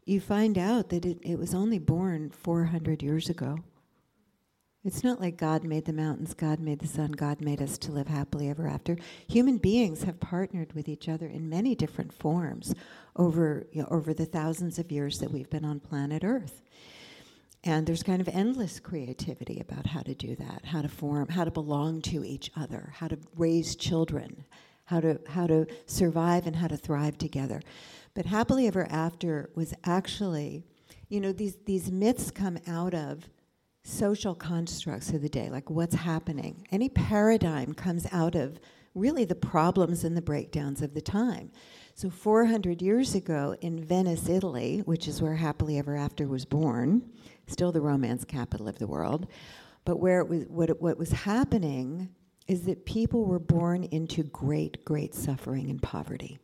you 0.04 0.20
find 0.20 0.58
out 0.58 0.88
that 0.88 1.04
it, 1.04 1.18
it 1.22 1.38
was 1.38 1.54
only 1.54 1.78
born 1.78 2.30
400 2.30 3.02
years 3.02 3.28
ago. 3.28 3.58
It's 4.84 5.02
not 5.02 5.18
like 5.18 5.38
God 5.38 5.64
made 5.64 5.86
the 5.86 5.94
mountains, 5.94 6.34
God 6.34 6.60
made 6.60 6.80
the 6.80 6.86
sun, 6.86 7.12
God 7.12 7.40
made 7.40 7.62
us 7.62 7.78
to 7.78 7.92
live 7.92 8.08
happily 8.08 8.50
ever 8.50 8.68
after. 8.68 8.98
Human 9.28 9.56
beings 9.56 10.02
have 10.02 10.20
partnered 10.20 10.74
with 10.74 10.90
each 10.90 11.08
other 11.08 11.26
in 11.26 11.48
many 11.48 11.74
different 11.74 12.12
forms 12.12 12.74
over, 13.16 13.66
you 13.72 13.80
know, 13.80 13.88
over 13.90 14.12
the 14.12 14.26
thousands 14.26 14.78
of 14.78 14.92
years 14.92 15.20
that 15.20 15.30
we've 15.30 15.48
been 15.48 15.64
on 15.64 15.80
planet 15.80 16.22
Earth. 16.22 16.60
And 17.64 17.86
there's 17.86 18.02
kind 18.02 18.20
of 18.20 18.28
endless 18.28 18.78
creativity 18.78 19.58
about 19.58 19.86
how 19.86 20.00
to 20.00 20.14
do 20.14 20.36
that, 20.36 20.66
how 20.66 20.82
to 20.82 20.88
form, 20.88 21.28
how 21.28 21.44
to 21.44 21.50
belong 21.50 22.02
to 22.02 22.22
each 22.22 22.50
other, 22.54 22.92
how 22.94 23.08
to 23.08 23.18
raise 23.36 23.74
children, 23.74 24.44
how 24.84 25.00
to, 25.00 25.18
how 25.26 25.46
to 25.46 25.66
survive 25.86 26.46
and 26.46 26.54
how 26.54 26.68
to 26.68 26.76
thrive 26.76 27.16
together. 27.16 27.62
But 28.12 28.26
happily 28.26 28.66
ever 28.66 28.86
after 28.90 29.48
was 29.54 29.72
actually, 29.84 30.62
you 31.08 31.20
know, 31.20 31.32
these, 31.32 31.56
these 31.64 31.90
myths 31.90 32.30
come 32.30 32.58
out 32.66 32.92
of 32.92 33.30
social 33.82 34.34
constructs 34.34 35.10
of 35.10 35.22
the 35.22 35.28
day, 35.30 35.48
like 35.48 35.70
what's 35.70 35.94
happening. 35.94 36.66
Any 36.70 36.90
paradigm 36.90 37.72
comes 37.72 38.06
out 38.12 38.34
of 38.34 38.60
really 38.94 39.24
the 39.24 39.34
problems 39.34 40.04
and 40.04 40.16
the 40.16 40.22
breakdowns 40.22 40.82
of 40.82 40.94
the 40.94 41.00
time. 41.00 41.50
So 41.94 42.10
400 42.10 42.82
years 42.82 43.14
ago 43.14 43.56
in 43.60 43.82
Venice, 43.82 44.28
Italy, 44.28 44.82
which 44.84 45.08
is 45.08 45.22
where 45.22 45.36
Happily 45.36 45.78
Ever 45.78 45.96
After 45.96 46.26
was 46.26 46.44
born, 46.44 47.10
still 47.46 47.72
the 47.72 47.80
romance 47.80 48.24
capital 48.24 48.68
of 48.68 48.78
the 48.78 48.86
world, 48.86 49.26
but 49.84 49.98
where 49.98 50.20
it 50.20 50.28
was 50.28 50.44
what, 50.48 50.70
it, 50.70 50.80
what 50.80 50.98
was 50.98 51.12
happening 51.12 52.08
is 52.46 52.62
that 52.62 52.84
people 52.84 53.24
were 53.24 53.38
born 53.38 53.84
into 53.84 54.22
great, 54.22 54.84
great 54.84 55.14
suffering 55.14 55.70
and 55.70 55.82
poverty. 55.82 56.38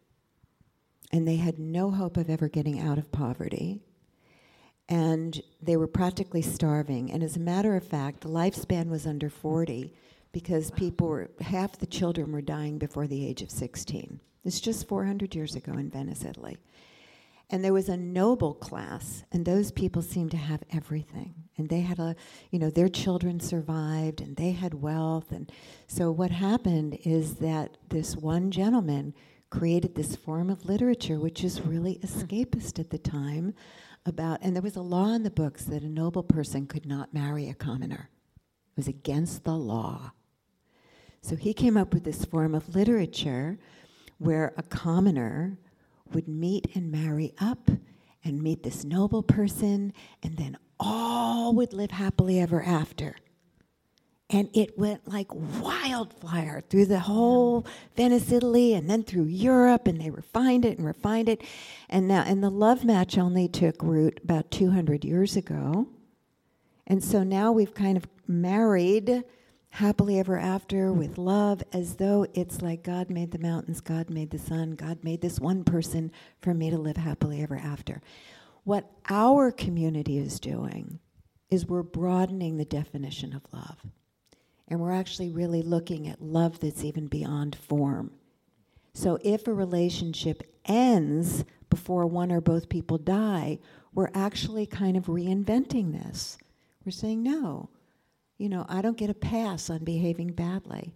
And 1.12 1.26
they 1.26 1.36
had 1.36 1.58
no 1.58 1.90
hope 1.90 2.16
of 2.16 2.30
ever 2.30 2.48
getting 2.48 2.80
out 2.80 2.96
of 2.96 3.12
poverty 3.12 3.80
and 4.90 5.40
they 5.62 5.76
were 5.76 5.86
practically 5.86 6.42
starving. 6.42 7.12
And 7.12 7.22
as 7.22 7.36
a 7.36 7.40
matter 7.40 7.76
of 7.76 7.86
fact, 7.86 8.22
the 8.22 8.28
lifespan 8.28 8.90
was 8.90 9.06
under 9.06 9.30
40 9.30 9.94
because 10.32 10.72
people 10.72 11.06
were, 11.06 11.30
half 11.40 11.78
the 11.78 11.86
children 11.86 12.32
were 12.32 12.42
dying 12.42 12.76
before 12.76 13.06
the 13.06 13.24
age 13.24 13.40
of 13.40 13.52
16. 13.52 14.18
It's 14.44 14.60
just 14.60 14.88
400 14.88 15.34
years 15.34 15.54
ago 15.54 15.72
in 15.72 15.90
Venice, 15.90 16.24
Italy. 16.24 16.58
And 17.50 17.64
there 17.64 17.72
was 17.72 17.88
a 17.88 17.96
noble 17.96 18.54
class, 18.54 19.24
and 19.32 19.44
those 19.44 19.72
people 19.72 20.02
seemed 20.02 20.30
to 20.30 20.36
have 20.36 20.62
everything. 20.72 21.34
And 21.56 21.68
they 21.68 21.80
had 21.80 21.98
a, 21.98 22.14
you 22.50 22.58
know, 22.58 22.70
their 22.70 22.88
children 22.88 23.40
survived 23.40 24.20
and 24.20 24.36
they 24.36 24.52
had 24.52 24.72
wealth. 24.72 25.30
And 25.32 25.50
so 25.88 26.10
what 26.10 26.30
happened 26.30 26.98
is 27.04 27.34
that 27.36 27.76
this 27.90 28.16
one 28.16 28.50
gentleman 28.50 29.14
created 29.50 29.94
this 29.94 30.16
form 30.16 30.48
of 30.48 30.64
literature, 30.64 31.18
which 31.18 31.44
is 31.44 31.60
really 31.60 31.94
hmm. 31.94 32.06
escapist 32.06 32.78
at 32.78 32.90
the 32.90 32.98
time, 32.98 33.52
about, 34.06 34.38
and 34.40 34.56
there 34.56 34.62
was 34.62 34.76
a 34.76 34.80
law 34.80 35.12
in 35.12 35.22
the 35.22 35.30
books 35.30 35.64
that 35.64 35.82
a 35.82 35.88
noble 35.88 36.22
person 36.22 36.66
could 36.66 36.86
not 36.86 37.12
marry 37.12 37.48
a 37.48 37.54
commoner. 37.54 38.08
It 38.36 38.76
was 38.76 38.88
against 38.88 39.44
the 39.44 39.56
law. 39.56 40.12
So 41.20 41.36
he 41.36 41.52
came 41.52 41.76
up 41.76 41.92
with 41.92 42.04
this 42.04 42.24
form 42.24 42.54
of 42.54 42.74
literature 42.74 43.58
where 44.16 44.54
a 44.56 44.62
commoner 44.62 45.58
would 46.14 46.28
meet 46.28 46.68
and 46.74 46.90
marry 46.90 47.32
up 47.38 47.70
and 48.24 48.42
meet 48.42 48.62
this 48.62 48.84
noble 48.84 49.22
person, 49.22 49.92
and 50.22 50.36
then 50.36 50.56
all 50.78 51.54
would 51.54 51.72
live 51.72 51.90
happily 51.90 52.38
ever 52.38 52.62
after. 52.62 53.16
And 54.28 54.48
it 54.54 54.78
went 54.78 55.08
like 55.08 55.28
wildfire 55.34 56.62
through 56.68 56.86
the 56.86 57.00
whole 57.00 57.66
Venice, 57.96 58.30
Italy, 58.30 58.74
and 58.74 58.88
then 58.88 59.02
through 59.02 59.24
Europe, 59.24 59.88
and 59.88 60.00
they 60.00 60.10
refined 60.10 60.64
it 60.64 60.78
and 60.78 60.86
refined 60.86 61.28
it, 61.28 61.42
and 61.88 62.06
now 62.06 62.22
and 62.26 62.42
the 62.42 62.50
love 62.50 62.84
match 62.84 63.18
only 63.18 63.48
took 63.48 63.82
root 63.82 64.20
about 64.22 64.50
200 64.50 65.04
years 65.04 65.36
ago, 65.36 65.88
and 66.86 67.02
so 67.02 67.22
now 67.22 67.50
we've 67.50 67.74
kind 67.74 67.96
of 67.96 68.06
married 68.28 69.24
happily 69.70 70.18
ever 70.18 70.38
after 70.38 70.90
mm. 70.90 70.96
with 70.96 71.18
love 71.18 71.62
as 71.72 71.96
though 71.96 72.26
it's 72.34 72.60
like 72.60 72.82
God 72.82 73.10
made 73.10 73.30
the 73.30 73.38
mountains, 73.38 73.80
God 73.80 74.10
made 74.10 74.30
the 74.30 74.38
sun, 74.38 74.72
God 74.72 75.02
made 75.02 75.20
this 75.20 75.40
one 75.40 75.64
person 75.64 76.12
for 76.40 76.52
me 76.52 76.70
to 76.70 76.78
live 76.78 76.96
happily 76.96 77.42
ever 77.42 77.56
after. 77.56 78.02
What 78.64 78.90
our 79.08 79.50
community 79.50 80.18
is 80.18 80.38
doing 80.38 80.98
is 81.48 81.66
we're 81.66 81.82
broadening 81.82 82.56
the 82.56 82.64
definition 82.64 83.34
of 83.34 83.42
love. 83.52 83.78
And 84.68 84.78
we're 84.78 84.92
actually 84.92 85.30
really 85.30 85.62
looking 85.62 86.06
at 86.06 86.22
love 86.22 86.60
that's 86.60 86.84
even 86.84 87.08
beyond 87.08 87.56
form. 87.56 88.12
So 88.92 89.18
if 89.22 89.48
a 89.48 89.52
relationship 89.52 90.42
ends 90.64 91.44
before 91.68 92.06
one 92.06 92.30
or 92.30 92.40
both 92.40 92.68
people 92.68 92.98
die, 92.98 93.58
we're 93.94 94.10
actually 94.14 94.66
kind 94.66 94.96
of 94.96 95.06
reinventing 95.06 95.92
this. 95.92 96.38
We're 96.84 96.92
saying, 96.92 97.22
no, 97.22 97.70
you 98.40 98.48
know, 98.48 98.64
I 98.70 98.80
don't 98.80 98.96
get 98.96 99.10
a 99.10 99.14
pass 99.14 99.68
on 99.68 99.84
behaving 99.84 100.32
badly. 100.32 100.94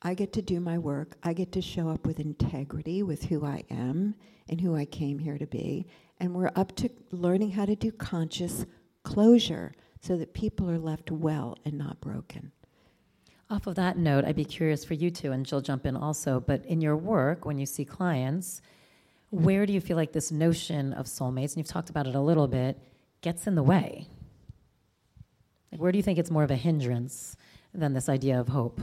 I 0.00 0.14
get 0.14 0.32
to 0.32 0.40
do 0.40 0.60
my 0.60 0.78
work. 0.78 1.14
I 1.22 1.34
get 1.34 1.52
to 1.52 1.60
show 1.60 1.90
up 1.90 2.06
with 2.06 2.18
integrity 2.18 3.02
with 3.02 3.24
who 3.24 3.44
I 3.44 3.64
am 3.68 4.14
and 4.48 4.58
who 4.58 4.74
I 4.74 4.86
came 4.86 5.18
here 5.18 5.36
to 5.36 5.46
be. 5.46 5.86
And 6.20 6.34
we're 6.34 6.52
up 6.56 6.74
to 6.76 6.88
learning 7.10 7.50
how 7.50 7.66
to 7.66 7.76
do 7.76 7.92
conscious 7.92 8.64
closure 9.02 9.74
so 10.00 10.16
that 10.16 10.32
people 10.32 10.70
are 10.70 10.78
left 10.78 11.10
well 11.10 11.58
and 11.66 11.76
not 11.76 12.00
broken. 12.00 12.50
Off 13.50 13.66
of 13.66 13.74
that 13.74 13.98
note, 13.98 14.24
I'd 14.24 14.34
be 14.34 14.46
curious 14.46 14.86
for 14.86 14.94
you 14.94 15.10
two, 15.10 15.32
and 15.32 15.44
Jill 15.44 15.60
jump 15.60 15.84
in 15.84 15.96
also, 15.96 16.40
but 16.40 16.64
in 16.64 16.80
your 16.80 16.96
work, 16.96 17.44
when 17.44 17.58
you 17.58 17.66
see 17.66 17.84
clients, 17.84 18.62
where 19.28 19.66
do 19.66 19.74
you 19.74 19.82
feel 19.82 19.98
like 19.98 20.12
this 20.12 20.32
notion 20.32 20.94
of 20.94 21.04
soulmates, 21.04 21.50
and 21.50 21.58
you've 21.58 21.68
talked 21.68 21.90
about 21.90 22.06
it 22.06 22.14
a 22.14 22.20
little 22.20 22.48
bit, 22.48 22.80
gets 23.20 23.46
in 23.46 23.54
the 23.54 23.62
way? 23.62 24.08
Like 25.74 25.80
where 25.80 25.90
do 25.90 25.98
you 25.98 26.04
think 26.04 26.20
it's 26.20 26.30
more 26.30 26.44
of 26.44 26.52
a 26.52 26.56
hindrance 26.56 27.36
than 27.74 27.94
this 27.94 28.08
idea 28.08 28.38
of 28.38 28.46
hope? 28.46 28.80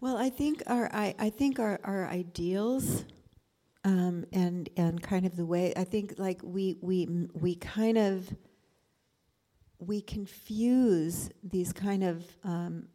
Well, 0.00 0.16
I 0.16 0.30
think 0.30 0.64
our 0.66 0.90
I, 0.92 1.14
I 1.16 1.30
think 1.30 1.60
our, 1.60 1.78
our 1.84 2.08
ideals 2.08 3.04
um, 3.84 4.24
and 4.32 4.68
and 4.76 5.00
kind 5.00 5.24
of 5.24 5.36
the 5.36 5.46
way 5.46 5.72
I 5.76 5.84
think 5.84 6.14
like 6.18 6.40
we 6.42 6.76
we 6.80 7.28
we 7.34 7.54
kind 7.54 7.98
of 7.98 8.34
we 9.78 10.00
confuse 10.00 11.30
these 11.44 11.72
kind 11.72 12.02
of 12.02 12.26
um, 12.42 12.88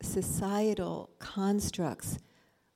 societal 0.00 1.10
constructs 1.18 2.16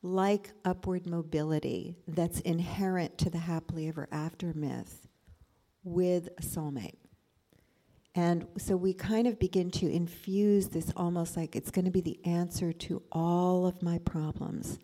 like 0.04 0.52
upward 0.66 1.06
mobility 1.06 1.96
that's 2.06 2.38
inherent 2.40 3.16
to 3.16 3.30
the 3.30 3.38
happily 3.38 3.88
ever 3.88 4.06
after 4.12 4.52
myth 4.54 5.08
with 5.82 6.28
a 6.38 6.42
soulmate. 6.42 6.98
And 8.14 8.46
so 8.58 8.76
we 8.76 8.92
kind 8.92 9.26
of 9.26 9.40
begin 9.40 9.70
to 9.72 9.90
infuse 9.90 10.68
this 10.68 10.92
almost 10.94 11.38
like 11.38 11.56
it's 11.56 11.70
going 11.70 11.86
to 11.86 11.90
be 11.90 12.02
the 12.02 12.20
answer 12.26 12.72
to 12.72 13.02
all 13.10 13.66
of 13.66 13.82
my 13.82 13.98
problems. 13.98 14.78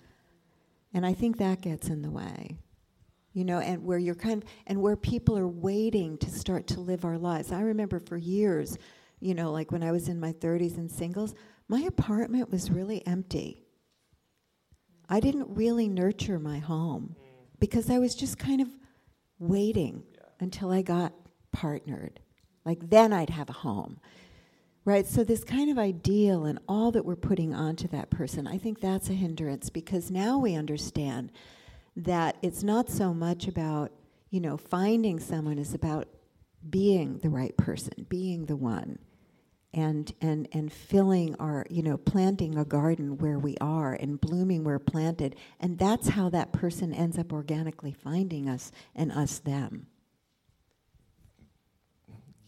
And 0.94 1.04
I 1.04 1.12
think 1.12 1.36
that 1.36 1.60
gets 1.60 1.88
in 1.88 2.00
the 2.00 2.10
way. 2.10 2.56
You 3.34 3.44
know, 3.44 3.60
and 3.60 3.84
where 3.84 3.98
you're 3.98 4.16
kind 4.16 4.42
of, 4.42 4.48
and 4.66 4.80
where 4.80 4.96
people 4.96 5.38
are 5.38 5.46
waiting 5.46 6.16
to 6.18 6.30
start 6.30 6.66
to 6.68 6.80
live 6.80 7.04
our 7.04 7.18
lives. 7.18 7.52
I 7.52 7.60
remember 7.60 8.00
for 8.00 8.16
years, 8.16 8.76
you 9.20 9.34
know, 9.34 9.52
like 9.52 9.70
when 9.70 9.84
I 9.84 9.92
was 9.92 10.08
in 10.08 10.18
my 10.18 10.32
30s 10.32 10.78
and 10.78 10.90
singles, 10.90 11.34
my 11.68 11.82
apartment 11.82 12.50
was 12.50 12.70
really 12.70 13.06
empty. 13.06 13.66
I 15.10 15.18
didn't 15.18 15.48
really 15.50 15.88
nurture 15.88 16.38
my 16.38 16.58
home 16.58 17.16
because 17.58 17.90
I 17.90 17.98
was 17.98 18.14
just 18.14 18.38
kind 18.38 18.60
of 18.60 18.68
waiting 19.40 20.04
yeah. 20.14 20.22
until 20.38 20.70
I 20.70 20.82
got 20.82 21.12
partnered. 21.50 22.20
Like 22.64 22.88
then 22.88 23.12
I'd 23.12 23.30
have 23.30 23.50
a 23.50 23.54
home. 23.54 23.98
Right? 24.86 25.06
So, 25.06 25.24
this 25.24 25.44
kind 25.44 25.70
of 25.70 25.78
ideal 25.78 26.46
and 26.46 26.58
all 26.66 26.90
that 26.92 27.04
we're 27.04 27.14
putting 27.14 27.54
onto 27.54 27.86
that 27.88 28.08
person, 28.08 28.46
I 28.46 28.56
think 28.56 28.80
that's 28.80 29.10
a 29.10 29.12
hindrance 29.12 29.68
because 29.68 30.10
now 30.10 30.38
we 30.38 30.54
understand 30.54 31.32
that 31.96 32.38
it's 32.40 32.62
not 32.62 32.88
so 32.88 33.12
much 33.12 33.46
about, 33.46 33.92
you 34.30 34.40
know, 34.40 34.56
finding 34.56 35.20
someone, 35.20 35.58
it's 35.58 35.74
about 35.74 36.08
being 36.68 37.18
the 37.18 37.28
right 37.28 37.54
person, 37.58 38.06
being 38.08 38.46
the 38.46 38.56
one. 38.56 38.98
And, 39.72 40.12
and, 40.20 40.48
and 40.50 40.72
filling 40.72 41.36
our, 41.36 41.64
you 41.70 41.82
know, 41.82 41.96
planting 41.96 42.58
a 42.58 42.64
garden 42.64 43.18
where 43.18 43.38
we 43.38 43.56
are 43.60 43.94
and 43.94 44.20
blooming 44.20 44.64
where 44.64 44.80
planted. 44.80 45.36
And 45.60 45.78
that's 45.78 46.08
how 46.08 46.28
that 46.30 46.52
person 46.52 46.92
ends 46.92 47.16
up 47.16 47.32
organically 47.32 47.92
finding 47.92 48.48
us 48.48 48.72
and 48.96 49.12
us 49.12 49.38
them. 49.38 49.86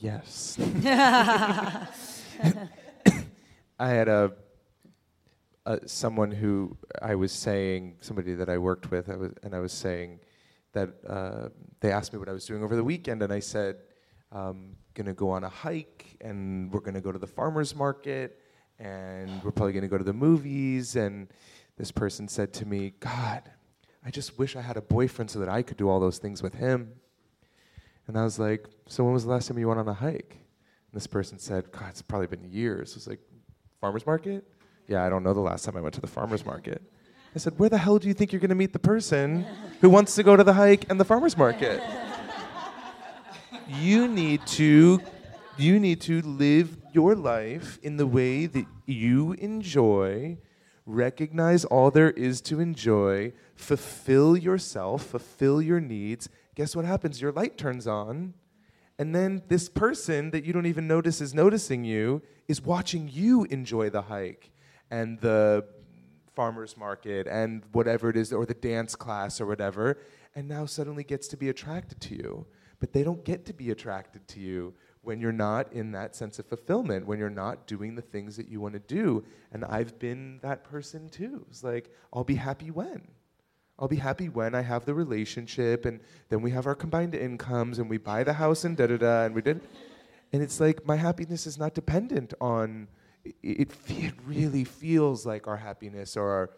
Yes. 0.02 0.58
I 3.78 3.88
had 3.88 4.08
a, 4.08 4.32
a, 5.64 5.86
someone 5.86 6.32
who 6.32 6.76
I 7.00 7.14
was 7.14 7.30
saying 7.30 7.98
somebody 8.00 8.34
that 8.34 8.48
I 8.48 8.58
worked 8.58 8.90
with, 8.90 9.08
I 9.08 9.14
was, 9.14 9.32
and 9.44 9.54
I 9.54 9.60
was 9.60 9.72
saying 9.72 10.18
that 10.72 10.90
uh, 11.06 11.50
they 11.78 11.92
asked 11.92 12.12
me 12.12 12.18
what 12.18 12.28
I 12.28 12.32
was 12.32 12.46
doing 12.46 12.64
over 12.64 12.74
the 12.74 12.82
weekend, 12.82 13.22
and 13.22 13.32
I 13.32 13.38
said, 13.38 13.76
um, 14.32 14.76
"Gonna 14.94 15.14
go 15.14 15.30
on 15.30 15.44
a 15.44 15.48
hike, 15.48 16.16
and 16.20 16.72
we're 16.72 16.80
gonna 16.80 17.00
go 17.00 17.12
to 17.12 17.18
the 17.18 17.26
farmers 17.26 17.74
market, 17.76 18.40
and 18.78 19.42
we're 19.44 19.52
probably 19.52 19.72
gonna 19.72 19.88
go 19.88 19.98
to 19.98 20.04
the 20.04 20.12
movies." 20.12 20.96
And 20.96 21.28
this 21.76 21.92
person 21.92 22.28
said 22.28 22.52
to 22.54 22.66
me, 22.66 22.94
"God, 22.98 23.42
I 24.04 24.10
just 24.10 24.38
wish 24.38 24.56
I 24.56 24.62
had 24.62 24.76
a 24.76 24.82
boyfriend 24.82 25.30
so 25.30 25.38
that 25.38 25.48
I 25.48 25.62
could 25.62 25.76
do 25.76 25.88
all 25.88 26.00
those 26.00 26.18
things 26.18 26.42
with 26.42 26.54
him." 26.54 26.94
And 28.06 28.18
I 28.18 28.24
was 28.24 28.38
like, 28.38 28.66
So 28.88 29.04
when 29.04 29.12
was 29.12 29.24
the 29.24 29.30
last 29.30 29.48
time 29.48 29.58
you 29.58 29.68
went 29.68 29.80
on 29.80 29.88
a 29.88 29.94
hike? 29.94 30.32
And 30.32 30.92
this 30.92 31.06
person 31.06 31.38
said, 31.38 31.70
God, 31.72 31.90
it's 31.90 32.02
probably 32.02 32.26
been 32.26 32.44
years. 32.44 32.92
I 32.92 32.96
was 32.96 33.08
like, 33.08 33.20
Farmer's 33.80 34.06
market? 34.06 34.44
Yeah, 34.88 35.04
I 35.04 35.08
don't 35.08 35.22
know 35.22 35.32
the 35.32 35.40
last 35.40 35.64
time 35.64 35.76
I 35.76 35.80
went 35.80 35.94
to 35.94 36.00
the 36.00 36.06
farmer's 36.06 36.44
market. 36.44 36.82
I 37.34 37.38
said, 37.38 37.58
Where 37.58 37.68
the 37.68 37.78
hell 37.78 37.98
do 37.98 38.08
you 38.08 38.14
think 38.14 38.32
you're 38.32 38.40
going 38.40 38.50
to 38.50 38.54
meet 38.54 38.72
the 38.72 38.78
person 38.78 39.46
who 39.80 39.88
wants 39.88 40.14
to 40.16 40.22
go 40.22 40.36
to 40.36 40.44
the 40.44 40.52
hike 40.52 40.90
and 40.90 41.00
the 41.00 41.04
farmer's 41.04 41.36
market? 41.36 41.82
You 43.80 44.08
need 44.08 44.46
to 44.46 45.00
you 45.58 45.78
need 45.78 46.00
to 46.00 46.22
live 46.22 46.76
your 46.92 47.14
life 47.14 47.78
in 47.82 47.96
the 47.96 48.06
way 48.06 48.46
that 48.46 48.66
you 48.86 49.32
enjoy 49.34 50.36
recognize 50.84 51.64
all 51.66 51.90
there 51.90 52.10
is 52.10 52.40
to 52.40 52.58
enjoy 52.58 53.32
fulfill 53.54 54.36
yourself 54.36 55.04
fulfill 55.04 55.60
your 55.60 55.80
needs 55.80 56.28
guess 56.54 56.76
what 56.76 56.84
happens? 56.84 57.20
Your 57.20 57.32
light 57.32 57.56
turns 57.56 57.86
on, 57.86 58.34
and 58.98 59.14
then 59.14 59.42
this 59.48 59.68
person 59.68 60.30
that 60.30 60.44
you 60.44 60.52
don't 60.52 60.66
even 60.66 60.86
notice 60.86 61.20
is 61.20 61.34
noticing 61.34 61.84
you 61.84 62.22
is 62.48 62.62
watching 62.62 63.08
you 63.10 63.44
enjoy 63.44 63.90
the 63.90 64.02
hike 64.02 64.50
and 64.90 65.18
the 65.20 65.64
farmer's 66.34 66.76
market 66.76 67.26
and 67.26 67.62
whatever 67.72 68.10
it 68.10 68.16
is, 68.16 68.32
or 68.32 68.46
the 68.46 68.54
dance 68.54 68.94
class 68.94 69.40
or 69.40 69.46
whatever, 69.46 69.98
and 70.34 70.48
now 70.48 70.66
suddenly 70.66 71.04
gets 71.04 71.28
to 71.28 71.36
be 71.36 71.48
attracted 71.48 72.00
to 72.00 72.14
you. 72.14 72.46
But 72.82 72.92
they 72.92 73.04
don't 73.04 73.24
get 73.24 73.44
to 73.46 73.52
be 73.52 73.70
attracted 73.70 74.26
to 74.26 74.40
you 74.40 74.74
when 75.02 75.20
you're 75.20 75.30
not 75.30 75.72
in 75.72 75.92
that 75.92 76.16
sense 76.16 76.40
of 76.40 76.46
fulfillment, 76.46 77.06
when 77.06 77.16
you're 77.16 77.30
not 77.30 77.68
doing 77.68 77.94
the 77.94 78.02
things 78.02 78.36
that 78.36 78.48
you 78.48 78.60
want 78.60 78.74
to 78.74 78.80
do. 78.80 79.24
And 79.52 79.64
I've 79.64 80.00
been 80.00 80.40
that 80.42 80.64
person 80.64 81.08
too. 81.08 81.46
It's 81.48 81.62
like, 81.62 81.94
I'll 82.12 82.24
be 82.24 82.34
happy 82.34 82.72
when. 82.72 83.06
I'll 83.78 83.86
be 83.86 84.02
happy 84.08 84.28
when 84.28 84.56
I 84.56 84.62
have 84.62 84.84
the 84.84 84.94
relationship, 84.94 85.84
and 85.84 86.00
then 86.28 86.42
we 86.42 86.50
have 86.50 86.66
our 86.66 86.74
combined 86.74 87.14
incomes, 87.14 87.78
and 87.78 87.88
we 87.88 87.98
buy 87.98 88.24
the 88.24 88.32
house, 88.32 88.64
and 88.64 88.76
da 88.76 88.88
da 88.88 88.96
da, 88.96 89.26
and 89.26 89.34
we 89.36 89.42
did. 89.42 89.60
And 90.32 90.42
it's 90.42 90.58
like 90.58 90.84
my 90.84 90.96
happiness 90.96 91.46
is 91.46 91.58
not 91.58 91.74
dependent 91.74 92.34
on. 92.40 92.88
It, 93.44 93.70
it 93.86 94.14
really 94.26 94.64
feels 94.64 95.24
like 95.24 95.46
our 95.46 95.58
happiness 95.58 96.16
or 96.16 96.28
our 96.30 96.50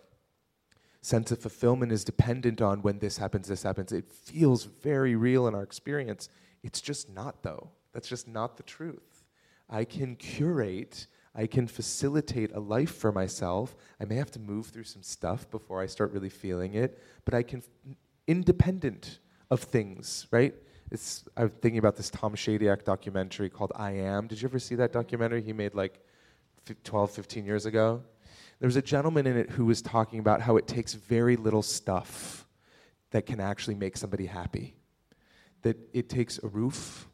sense 1.04 1.30
of 1.30 1.38
fulfillment 1.38 1.92
is 1.92 2.04
dependent 2.04 2.62
on 2.62 2.82
when 2.82 2.98
this 2.98 3.18
happens, 3.18 3.48
this 3.48 3.62
happens. 3.62 3.92
It 3.92 4.10
feels 4.12 4.64
very 4.64 5.16
real 5.16 5.46
in 5.46 5.54
our 5.54 5.62
experience. 5.62 6.28
It's 6.62 6.80
just 6.80 7.10
not, 7.10 7.42
though. 7.42 7.70
That's 7.92 8.08
just 8.08 8.26
not 8.26 8.56
the 8.56 8.62
truth. 8.62 9.24
I 9.68 9.84
can 9.84 10.16
curate 10.16 11.06
I 11.34 11.46
can 11.46 11.66
facilitate 11.66 12.52
a 12.52 12.60
life 12.60 12.94
for 12.94 13.10
myself. 13.10 13.74
I 14.00 14.04
may 14.04 14.14
have 14.16 14.30
to 14.32 14.38
move 14.38 14.66
through 14.66 14.84
some 14.84 15.02
stuff 15.02 15.50
before 15.50 15.82
I 15.82 15.86
start 15.86 16.12
really 16.12 16.28
feeling 16.28 16.74
it, 16.74 17.02
but 17.24 17.34
I 17.34 17.42
can, 17.42 17.62
independent 18.28 19.18
of 19.50 19.60
things, 19.60 20.28
right? 20.30 20.54
It's, 20.92 21.24
I'm 21.36 21.50
thinking 21.50 21.78
about 21.78 21.96
this 21.96 22.08
Tom 22.10 22.34
Shadyac 22.34 22.84
documentary 22.84 23.50
called 23.50 23.72
I 23.74 23.92
Am. 23.92 24.28
Did 24.28 24.40
you 24.40 24.48
ever 24.48 24.60
see 24.60 24.76
that 24.76 24.92
documentary 24.92 25.42
he 25.42 25.52
made 25.52 25.74
like 25.74 26.00
12, 26.84 27.10
15 27.10 27.44
years 27.44 27.66
ago? 27.66 28.02
There 28.64 28.68
was 28.68 28.76
a 28.76 28.80
gentleman 28.80 29.26
in 29.26 29.36
it 29.36 29.50
who 29.50 29.66
was 29.66 29.82
talking 29.82 30.20
about 30.20 30.40
how 30.40 30.56
it 30.56 30.66
takes 30.66 30.94
very 30.94 31.36
little 31.36 31.60
stuff 31.60 32.46
that 33.10 33.26
can 33.26 33.38
actually 33.38 33.74
make 33.74 33.94
somebody 33.94 34.24
happy. 34.24 34.74
That 35.60 35.76
it 35.92 36.08
takes 36.08 36.40
a 36.42 36.46
roof, 36.46 37.06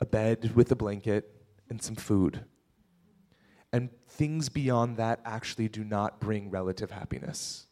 a 0.00 0.06
bed 0.06 0.56
with 0.56 0.72
a 0.72 0.74
blanket, 0.74 1.30
and 1.70 1.80
some 1.80 1.94
food 1.94 2.46
and 3.72 3.90
things 4.08 4.48
beyond 4.48 4.96
that 4.96 5.20
actually 5.24 5.68
do 5.68 5.84
not 5.84 6.18
bring 6.18 6.50
relative 6.50 6.90
happiness. 6.90 7.66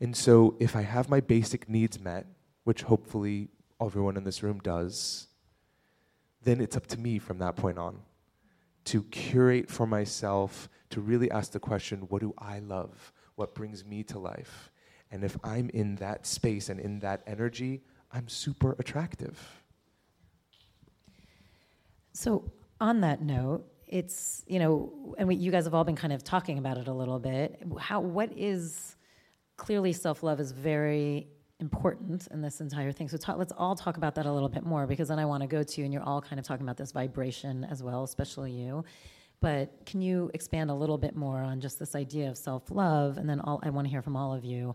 And 0.00 0.16
so, 0.16 0.54
if 0.60 0.76
I 0.76 0.82
have 0.82 1.08
my 1.08 1.18
basic 1.18 1.68
needs 1.68 1.98
met, 1.98 2.24
which 2.62 2.82
hopefully 2.82 3.48
everyone 3.82 4.16
in 4.16 4.22
this 4.22 4.44
room 4.44 4.60
does, 4.60 5.26
then 6.40 6.60
it's 6.60 6.76
up 6.76 6.86
to 6.86 7.00
me 7.00 7.18
from 7.18 7.38
that 7.38 7.56
point 7.56 7.78
on 7.78 8.02
to 8.86 9.02
curate 9.04 9.70
for 9.70 9.86
myself, 9.86 10.68
to 10.90 11.00
really 11.00 11.30
ask 11.30 11.52
the 11.52 11.60
question 11.60 12.00
what 12.08 12.20
do 12.20 12.34
I 12.38 12.58
love? 12.60 13.12
What 13.36 13.54
brings 13.54 13.84
me 13.84 14.02
to 14.04 14.18
life? 14.18 14.70
And 15.10 15.24
if 15.24 15.36
I'm 15.42 15.70
in 15.70 15.96
that 15.96 16.26
space 16.26 16.68
and 16.68 16.78
in 16.78 17.00
that 17.00 17.22
energy, 17.26 17.82
I'm 18.12 18.28
super 18.28 18.76
attractive. 18.78 19.38
So, 22.12 22.50
on 22.80 23.00
that 23.00 23.22
note, 23.22 23.64
it's 23.86 24.42
you 24.46 24.58
know, 24.58 25.14
and 25.18 25.28
we, 25.28 25.34
you 25.34 25.50
guys 25.50 25.64
have 25.64 25.74
all 25.74 25.84
been 25.84 25.96
kind 25.96 26.12
of 26.12 26.22
talking 26.22 26.58
about 26.58 26.78
it 26.78 26.88
a 26.88 26.92
little 26.92 27.18
bit. 27.18 27.62
How 27.78 28.00
what 28.00 28.32
is 28.36 28.96
clearly 29.56 29.92
self 29.92 30.22
love 30.22 30.40
is 30.40 30.52
very 30.52 31.28
important 31.60 32.26
in 32.28 32.40
this 32.40 32.60
entire 32.60 32.92
thing. 32.92 33.08
So 33.08 33.18
let's 33.36 33.52
all 33.56 33.74
talk 33.74 33.96
about 33.96 34.14
that 34.16 34.26
a 34.26 34.32
little 34.32 34.48
bit 34.48 34.64
more 34.64 34.86
because 34.86 35.08
then 35.08 35.18
I 35.18 35.24
want 35.24 35.42
to 35.42 35.46
go 35.46 35.62
to, 35.62 35.80
you, 35.80 35.84
and 35.84 35.92
you're 35.92 36.02
all 36.02 36.20
kind 36.20 36.38
of 36.38 36.46
talking 36.46 36.64
about 36.64 36.76
this 36.76 36.92
vibration 36.92 37.64
as 37.64 37.82
well, 37.82 38.02
especially 38.04 38.52
you. 38.52 38.84
But 39.40 39.86
can 39.86 40.02
you 40.02 40.30
expand 40.34 40.70
a 40.70 40.74
little 40.74 40.98
bit 40.98 41.16
more 41.16 41.38
on 41.38 41.60
just 41.60 41.78
this 41.78 41.94
idea 41.94 42.28
of 42.28 42.36
self 42.36 42.70
love? 42.70 43.16
And 43.16 43.28
then 43.28 43.40
all, 43.40 43.60
I 43.62 43.70
want 43.70 43.86
to 43.86 43.90
hear 43.90 44.02
from 44.02 44.16
all 44.16 44.34
of 44.34 44.44
you. 44.44 44.74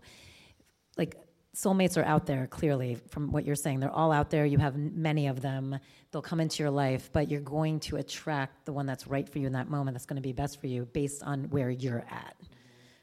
Like, 0.96 1.16
soulmates 1.54 1.96
are 1.96 2.04
out 2.04 2.26
there, 2.26 2.46
clearly, 2.46 2.98
from 3.08 3.30
what 3.30 3.44
you're 3.44 3.54
saying. 3.54 3.80
They're 3.80 3.90
all 3.90 4.10
out 4.10 4.30
there. 4.30 4.44
You 4.44 4.58
have 4.58 4.76
many 4.76 5.28
of 5.28 5.40
them. 5.40 5.78
They'll 6.10 6.22
come 6.22 6.40
into 6.40 6.62
your 6.62 6.70
life, 6.70 7.10
but 7.12 7.30
you're 7.30 7.40
going 7.40 7.80
to 7.80 7.96
attract 7.96 8.66
the 8.66 8.72
one 8.72 8.86
that's 8.86 9.06
right 9.06 9.28
for 9.28 9.38
you 9.38 9.46
in 9.46 9.52
that 9.52 9.70
moment, 9.70 9.94
that's 9.94 10.06
going 10.06 10.20
to 10.20 10.22
be 10.22 10.32
best 10.32 10.60
for 10.60 10.66
you 10.66 10.86
based 10.86 11.22
on 11.22 11.44
where 11.50 11.70
you're 11.70 12.04
at. 12.10 12.36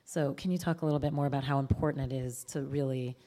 So, 0.05 0.33
can 0.33 0.51
you 0.51 0.57
talk 0.57 0.81
a 0.81 0.85
little 0.85 0.99
bit 0.99 1.13
more 1.13 1.27
about 1.27 1.43
how 1.45 1.59
important 1.59 2.11
it 2.11 2.15
is 2.15 2.43
to 2.45 2.63
really 2.63 3.17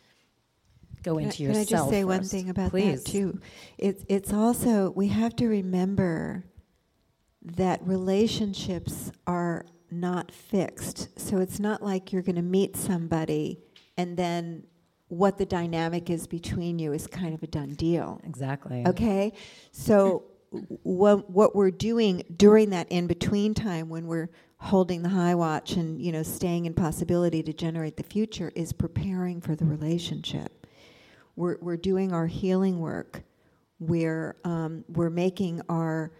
go 1.06 1.16
can 1.16 1.24
into 1.24 1.44
I, 1.44 1.46
yourself? 1.46 1.68
Can 1.68 1.76
I 1.76 1.78
just 1.78 1.90
say 1.90 2.02
first? 2.02 2.06
one 2.06 2.24
thing 2.24 2.50
about 2.50 2.70
Please. 2.70 3.04
that 3.04 3.10
too? 3.10 3.40
It's 3.78 4.04
it's 4.08 4.32
also 4.32 4.90
we 4.90 5.08
have 5.08 5.34
to 5.36 5.46
remember 5.46 6.44
that 7.42 7.80
relationships 7.86 9.12
are 9.26 9.64
not 9.90 10.32
fixed. 10.32 11.18
So 11.18 11.38
it's 11.38 11.60
not 11.60 11.82
like 11.82 12.12
you're 12.12 12.22
going 12.22 12.36
to 12.36 12.42
meet 12.42 12.76
somebody 12.76 13.60
and 13.96 14.16
then 14.16 14.64
what 15.08 15.38
the 15.38 15.46
dynamic 15.46 16.10
is 16.10 16.26
between 16.26 16.78
you 16.78 16.92
is 16.92 17.06
kind 17.06 17.32
of 17.32 17.42
a 17.42 17.46
done 17.46 17.74
deal. 17.74 18.20
Exactly. 18.24 18.84
Okay? 18.86 19.32
So 19.70 20.24
what 20.50 21.30
what 21.30 21.54
we're 21.54 21.70
doing 21.70 22.22
during 22.36 22.70
that 22.70 22.90
in 22.90 23.06
between 23.06 23.54
time 23.54 23.88
when 23.88 24.06
we're 24.06 24.30
holding 24.58 25.02
the 25.02 25.08
high 25.08 25.34
watch 25.34 25.72
and 25.72 26.00
you 26.00 26.10
know 26.10 26.22
staying 26.22 26.66
in 26.66 26.74
possibility 26.74 27.42
to 27.42 27.52
generate 27.52 27.96
the 27.96 28.02
future 28.02 28.52
is 28.54 28.72
preparing 28.72 29.40
for 29.40 29.54
the 29.54 29.64
relationship. 29.64 30.55
We're 31.36 31.58
we're 31.60 31.76
doing 31.76 32.12
our 32.12 32.26
healing 32.26 32.80
work. 32.80 33.22
We're 33.78 34.36
um, 34.44 34.84
we're 34.88 35.10
making 35.10 35.60
our 35.68 36.12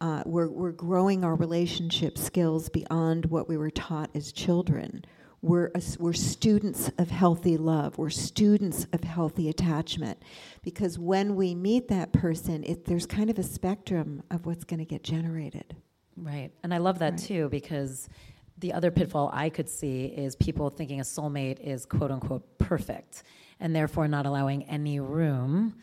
uh, 0.00 0.22
we're 0.26 0.48
we're 0.48 0.72
growing 0.72 1.24
our 1.24 1.34
relationship 1.34 2.18
skills 2.18 2.68
beyond 2.68 3.26
what 3.26 3.48
we 3.48 3.56
were 3.56 3.70
taught 3.70 4.10
as 4.14 4.32
children. 4.32 5.04
We're, 5.44 5.72
a, 5.74 5.82
we're 5.98 6.12
students 6.12 6.88
of 6.98 7.10
healthy 7.10 7.56
love. 7.56 7.98
We're 7.98 8.10
students 8.10 8.86
of 8.92 9.02
healthy 9.02 9.48
attachment. 9.48 10.22
Because 10.62 11.00
when 11.00 11.34
we 11.34 11.52
meet 11.56 11.88
that 11.88 12.12
person, 12.12 12.62
it, 12.62 12.84
there's 12.84 13.06
kind 13.06 13.28
of 13.28 13.40
a 13.40 13.42
spectrum 13.42 14.22
of 14.30 14.46
what's 14.46 14.62
going 14.62 14.78
to 14.78 14.84
get 14.84 15.02
generated. 15.02 15.74
Right. 16.16 16.52
And 16.62 16.72
I 16.72 16.78
love 16.78 17.00
that 17.00 17.14
Right. 17.14 17.18
too 17.18 17.48
because 17.48 18.08
the 18.58 18.72
other 18.72 18.92
pitfall 18.92 19.30
I 19.32 19.50
could 19.50 19.68
see 19.68 20.04
is 20.04 20.36
people 20.36 20.70
thinking 20.70 21.00
a 21.00 21.02
soulmate 21.02 21.58
is 21.58 21.86
quote 21.86 22.12
unquote 22.12 22.58
perfect 22.58 23.24
and 23.62 23.74
therefore 23.74 24.08
not 24.08 24.26
allowing 24.26 24.64
any 24.64 24.98
room 24.98 25.76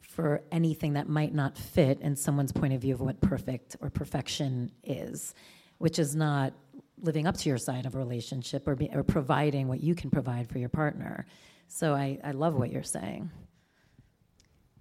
for 0.00 0.42
anything 0.50 0.94
that 0.94 1.06
might 1.08 1.34
not 1.34 1.56
fit 1.56 2.00
in 2.00 2.16
someone's 2.16 2.50
point 2.50 2.72
of 2.72 2.80
view 2.80 2.94
of 2.94 3.00
what 3.02 3.20
perfect 3.20 3.76
or 3.82 3.90
perfection 3.90 4.72
is, 4.82 5.34
which 5.76 5.98
is 5.98 6.16
not 6.16 6.54
living 7.02 7.26
up 7.26 7.36
to 7.36 7.50
your 7.50 7.58
side 7.58 7.84
of 7.84 7.94
a 7.94 7.98
relationship 7.98 8.66
or, 8.66 8.74
be, 8.74 8.88
or 8.94 9.02
providing 9.02 9.68
what 9.68 9.82
you 9.82 9.94
can 9.94 10.10
provide 10.10 10.48
for 10.48 10.58
your 10.58 10.70
partner. 10.70 11.26
So 11.68 11.92
I, 11.92 12.18
I 12.24 12.30
love 12.30 12.54
what 12.54 12.72
you're 12.72 12.82
saying. 12.82 13.30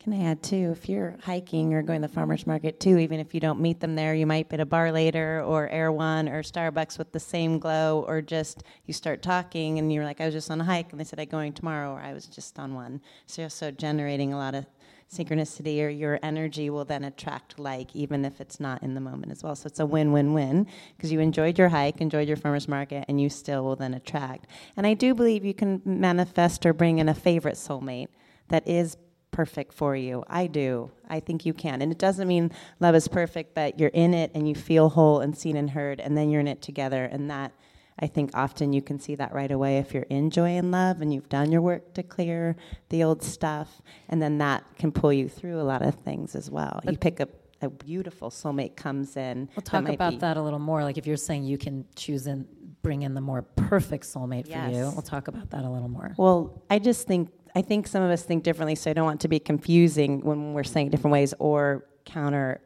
Can 0.05 0.13
I 0.13 0.29
add 0.29 0.43
too? 0.43 0.69
If 0.71 0.87
you're 0.87 1.15
hiking 1.23 1.73
or 1.73 1.81
going 1.81 2.03
to 2.03 2.07
the 2.07 2.13
farmers 2.13 2.45
market 2.45 2.79
too, 2.79 2.99
even 2.99 3.19
if 3.19 3.33
you 3.33 3.39
don't 3.39 3.59
meet 3.59 3.79
them 3.79 3.95
there, 3.95 4.13
you 4.13 4.27
might 4.27 4.47
be 4.49 4.53
at 4.53 4.59
a 4.59 4.65
bar 4.65 4.91
later 4.91 5.41
or 5.43 5.67
Erewhon 5.67 6.29
or 6.29 6.43
Starbucks 6.43 6.99
with 6.99 7.11
the 7.11 7.19
same 7.19 7.57
glow, 7.57 8.05
or 8.07 8.21
just 8.21 8.61
you 8.85 8.93
start 8.93 9.23
talking 9.23 9.79
and 9.79 9.91
you're 9.91 10.03
like, 10.03 10.21
I 10.21 10.25
was 10.25 10.35
just 10.35 10.51
on 10.51 10.61
a 10.61 10.63
hike, 10.63 10.91
and 10.91 10.99
they 10.99 11.05
said 11.05 11.19
I'm 11.19 11.25
going 11.25 11.53
tomorrow, 11.53 11.91
or 11.91 11.99
I 12.01 12.13
was 12.13 12.27
just 12.27 12.59
on 12.59 12.75
one. 12.75 13.01
So 13.25 13.41
you're 13.41 13.47
also 13.47 13.71
generating 13.71 14.31
a 14.31 14.37
lot 14.37 14.53
of 14.53 14.67
synchronicity, 15.11 15.83
or 15.83 15.89
your 15.89 16.19
energy 16.21 16.69
will 16.69 16.85
then 16.85 17.03
attract 17.03 17.57
like, 17.57 17.95
even 17.95 18.25
if 18.25 18.39
it's 18.39 18.59
not 18.59 18.83
in 18.83 18.93
the 18.93 19.01
moment 19.01 19.31
as 19.31 19.41
well. 19.41 19.55
So 19.55 19.65
it's 19.65 19.79
a 19.79 19.87
win-win-win 19.87 20.67
because 20.95 21.11
you 21.11 21.19
enjoyed 21.19 21.57
your 21.57 21.69
hike, 21.69 21.99
enjoyed 21.99 22.27
your 22.27 22.37
farmers 22.37 22.67
market, 22.67 23.05
and 23.07 23.19
you 23.19 23.27
still 23.27 23.63
will 23.63 23.75
then 23.75 23.95
attract. 23.95 24.45
And 24.77 24.85
I 24.85 24.93
do 24.93 25.15
believe 25.15 25.43
you 25.43 25.55
can 25.55 25.81
manifest 25.83 26.63
or 26.63 26.73
bring 26.73 26.99
in 26.99 27.09
a 27.09 27.15
favorite 27.15 27.55
soulmate 27.55 28.09
that 28.49 28.67
is 28.67 28.97
perfect 29.35 29.73
for 29.73 29.95
you. 29.97 30.23
I 30.29 30.47
do. 30.47 30.91
I 31.09 31.19
think 31.19 31.45
you 31.45 31.53
can. 31.53 31.81
And 31.81 31.91
it 31.91 31.97
doesn't 31.97 32.27
mean 32.27 32.51
love 32.79 32.95
is 32.95 33.07
perfect, 33.09 33.53
but 33.53 33.77
you're 33.79 33.89
in 33.89 34.13
it 34.13 34.31
and 34.33 34.47
you 34.47 34.55
feel 34.55 34.89
whole 34.89 35.19
and 35.19 35.37
seen 35.37 35.57
and 35.57 35.69
heard, 35.69 35.99
and 35.99 36.17
then 36.17 36.29
you're 36.29 36.39
in 36.39 36.47
it 36.47 36.61
together. 36.61 37.03
And 37.03 37.29
that, 37.29 37.51
I 37.99 38.07
think, 38.07 38.31
often 38.33 38.71
you 38.71 38.81
can 38.81 38.97
see 38.97 39.15
that 39.15 39.33
right 39.33 39.51
away 39.51 39.77
if 39.79 39.93
you're 39.93 40.03
in 40.03 40.29
joy 40.29 40.57
and 40.57 40.71
love 40.71 41.01
and 41.01 41.13
you've 41.13 41.27
done 41.27 41.51
your 41.51 41.61
work 41.61 41.93
to 41.95 42.03
clear 42.03 42.55
the 42.89 43.03
old 43.03 43.21
stuff. 43.23 43.81
And 44.07 44.21
then 44.21 44.37
that 44.37 44.63
can 44.77 44.93
pull 44.93 45.11
you 45.11 45.27
through 45.27 45.59
a 45.59 45.63
lot 45.63 45.81
of 45.81 45.95
things 45.95 46.33
as 46.33 46.49
well. 46.49 46.79
you 46.89 46.97
pick 46.97 47.19
up 47.19 47.29
a 47.61 47.69
beautiful 47.69 48.29
soulmate 48.29 48.75
comes 48.77 49.17
in. 49.17 49.49
We'll 49.55 49.63
talk 49.63 49.83
might 49.83 49.95
about 49.95 50.11
be- 50.11 50.17
that 50.19 50.37
a 50.37 50.41
little 50.41 50.59
more. 50.59 50.83
Like 50.83 50.97
if 50.97 51.05
you're 51.07 51.17
saying 51.17 51.43
you 51.43 51.57
can 51.57 51.85
choose 51.95 52.27
and 52.27 52.45
bring 52.81 53.01
in 53.01 53.15
the 53.15 53.21
more 53.21 53.41
perfect 53.41 54.05
soulmate 54.05 54.45
for 54.45 54.71
you, 54.71 54.91
we'll 54.93 55.01
talk 55.01 55.27
about 55.27 55.49
that 55.49 55.65
a 55.65 55.69
little 55.69 55.89
more. 55.89 56.13
Well, 56.17 56.63
I 56.69 56.79
just 56.79 57.07
think 57.07 57.31
I 57.55 57.61
think 57.61 57.87
some 57.87 58.03
of 58.03 58.11
us 58.11 58.23
think 58.23 58.43
differently, 58.43 58.75
so 58.75 58.91
I 58.91 58.93
don't 58.93 59.05
want 59.05 59.21
to 59.21 59.29
be 59.29 59.39
confusing 59.39 60.21
when 60.21 60.53
we're 60.53 60.65
saying 60.65 60.89
different 60.89 61.13
ways 61.13 61.33
or 61.39 61.85
counter 62.03 62.61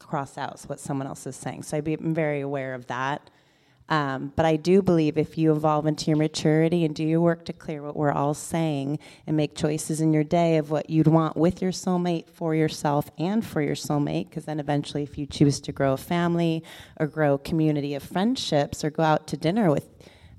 cross 0.00 0.36
out 0.36 0.60
what 0.62 0.80
someone 0.80 1.06
else 1.06 1.26
is 1.26 1.36
saying. 1.36 1.62
So 1.62 1.76
I'm 1.76 2.12
very 2.14 2.40
aware 2.40 2.74
of 2.74 2.86
that. 2.88 3.30
Um, 3.88 4.32
but 4.34 4.46
I 4.46 4.56
do 4.56 4.80
believe 4.80 5.18
if 5.18 5.36
you 5.36 5.52
evolve 5.52 5.86
into 5.86 6.06
your 6.06 6.16
maturity 6.16 6.84
and 6.84 6.94
do 6.94 7.04
your 7.04 7.20
work 7.20 7.44
to 7.44 7.52
clear 7.52 7.82
what 7.82 7.94
we're 7.94 8.12
all 8.12 8.32
saying 8.32 8.98
and 9.26 9.36
make 9.36 9.54
choices 9.54 10.00
in 10.00 10.12
your 10.12 10.24
day 10.24 10.56
of 10.56 10.70
what 10.70 10.88
you'd 10.88 11.06
want 11.06 11.36
with 11.36 11.60
your 11.60 11.70
soulmate, 11.70 12.30
for 12.30 12.54
yourself, 12.54 13.10
and 13.18 13.44
for 13.44 13.60
your 13.60 13.74
soulmate, 13.74 14.30
because 14.30 14.46
then 14.46 14.58
eventually, 14.58 15.02
if 15.02 15.18
you 15.18 15.26
choose 15.26 15.60
to 15.60 15.70
grow 15.72 15.92
a 15.92 15.98
family 15.98 16.64
or 16.98 17.06
grow 17.06 17.34
a 17.34 17.38
community 17.38 17.94
of 17.94 18.02
friendships 18.02 18.82
or 18.82 18.90
go 18.90 19.02
out 19.02 19.26
to 19.28 19.36
dinner 19.36 19.70
with 19.70 19.88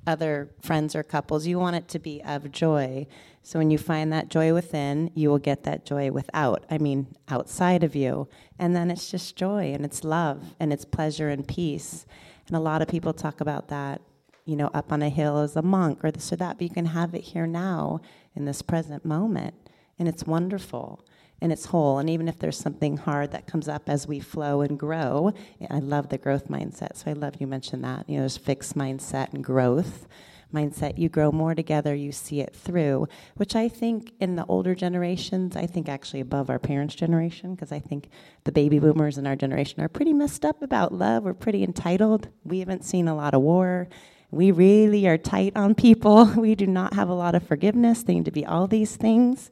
other 0.07 0.49
friends 0.61 0.95
or 0.95 1.03
couples, 1.03 1.45
you 1.45 1.59
want 1.59 1.75
it 1.75 1.87
to 1.89 1.99
be 1.99 2.21
of 2.23 2.51
joy. 2.51 3.05
So 3.45 3.59
when 3.59 3.69
you 3.69 3.77
find 3.77 4.11
that 4.11 4.29
joy 4.29 4.55
within, 4.55 5.11
you 5.13 5.29
will 5.29 5.37
get 5.37 5.65
that 5.65 5.85
joy 5.85 6.09
without, 6.09 6.65
I 6.71 6.79
mean, 6.79 7.15
outside 7.29 7.83
of 7.83 7.95
you. 7.95 8.27
And 8.57 8.75
then 8.75 8.89
it's 8.89 9.11
just 9.11 9.35
joy 9.35 9.71
and 9.71 9.85
it's 9.85 10.03
love 10.03 10.55
and 10.59 10.73
it's 10.73 10.83
pleasure 10.83 11.29
and 11.29 11.47
peace. 11.47 12.07
And 12.47 12.57
a 12.57 12.59
lot 12.59 12.81
of 12.81 12.87
people 12.87 13.13
talk 13.13 13.41
about 13.41 13.67
that, 13.67 14.01
you 14.45 14.55
know, 14.55 14.71
up 14.73 14.91
on 14.91 15.03
a 15.03 15.09
hill 15.09 15.37
as 15.37 15.55
a 15.55 15.61
monk 15.61 16.03
or 16.03 16.09
this 16.09 16.33
or 16.33 16.37
that, 16.37 16.57
but 16.57 16.63
you 16.63 16.73
can 16.73 16.87
have 16.87 17.13
it 17.13 17.21
here 17.21 17.45
now 17.45 18.01
in 18.33 18.45
this 18.45 18.63
present 18.63 19.05
moment. 19.05 19.53
And 19.99 20.07
it's 20.07 20.25
wonderful 20.25 21.05
and 21.39 21.51
it's 21.51 21.65
whole. 21.65 21.99
And 21.99 22.09
even 22.09 22.27
if 22.27 22.39
there's 22.39 22.57
something 22.57 22.97
hard 22.97 23.31
that 23.33 23.45
comes 23.45 23.69
up 23.69 23.89
as 23.89 24.07
we 24.07 24.19
flow 24.19 24.61
and 24.61 24.79
grow, 24.79 25.33
I 25.69 25.77
love 25.77 26.09
the 26.09 26.17
growth 26.17 26.47
mindset. 26.47 26.95
So 26.97 27.11
I 27.11 27.13
love 27.13 27.35
you 27.39 27.45
mentioned 27.45 27.83
that. 27.83 28.09
You 28.09 28.15
know, 28.15 28.21
there's 28.21 28.37
fixed 28.37 28.75
mindset 28.75 29.33
and 29.35 29.43
growth 29.43 30.07
mindset. 30.53 30.97
You 30.97 31.09
grow 31.09 31.31
more 31.31 31.55
together, 31.55 31.93
you 31.93 32.11
see 32.11 32.41
it 32.41 32.55
through, 32.55 33.07
which 33.35 33.55
I 33.55 33.67
think 33.67 34.13
in 34.19 34.35
the 34.35 34.45
older 34.47 34.75
generations, 34.75 35.55
I 35.55 35.65
think 35.65 35.89
actually 35.89 36.21
above 36.21 36.49
our 36.49 36.59
parents' 36.59 36.95
generation, 36.95 37.55
because 37.55 37.71
I 37.71 37.79
think 37.79 38.09
the 38.43 38.51
baby 38.51 38.79
boomers 38.79 39.17
in 39.17 39.27
our 39.27 39.35
generation 39.35 39.81
are 39.81 39.89
pretty 39.89 40.13
messed 40.13 40.45
up 40.45 40.61
about 40.61 40.93
love. 40.93 41.23
We're 41.23 41.33
pretty 41.33 41.63
entitled. 41.63 42.29
We 42.43 42.59
haven't 42.59 42.85
seen 42.85 43.07
a 43.07 43.15
lot 43.15 43.33
of 43.33 43.41
war. 43.41 43.87
We 44.31 44.51
really 44.51 45.07
are 45.07 45.17
tight 45.17 45.53
on 45.55 45.75
people. 45.75 46.25
We 46.35 46.55
do 46.55 46.67
not 46.67 46.93
have 46.93 47.09
a 47.09 47.13
lot 47.13 47.35
of 47.35 47.47
forgiveness. 47.47 48.03
They 48.03 48.15
need 48.15 48.25
to 48.25 48.31
be 48.31 48.45
all 48.45 48.67
these 48.67 48.95
things 48.95 49.49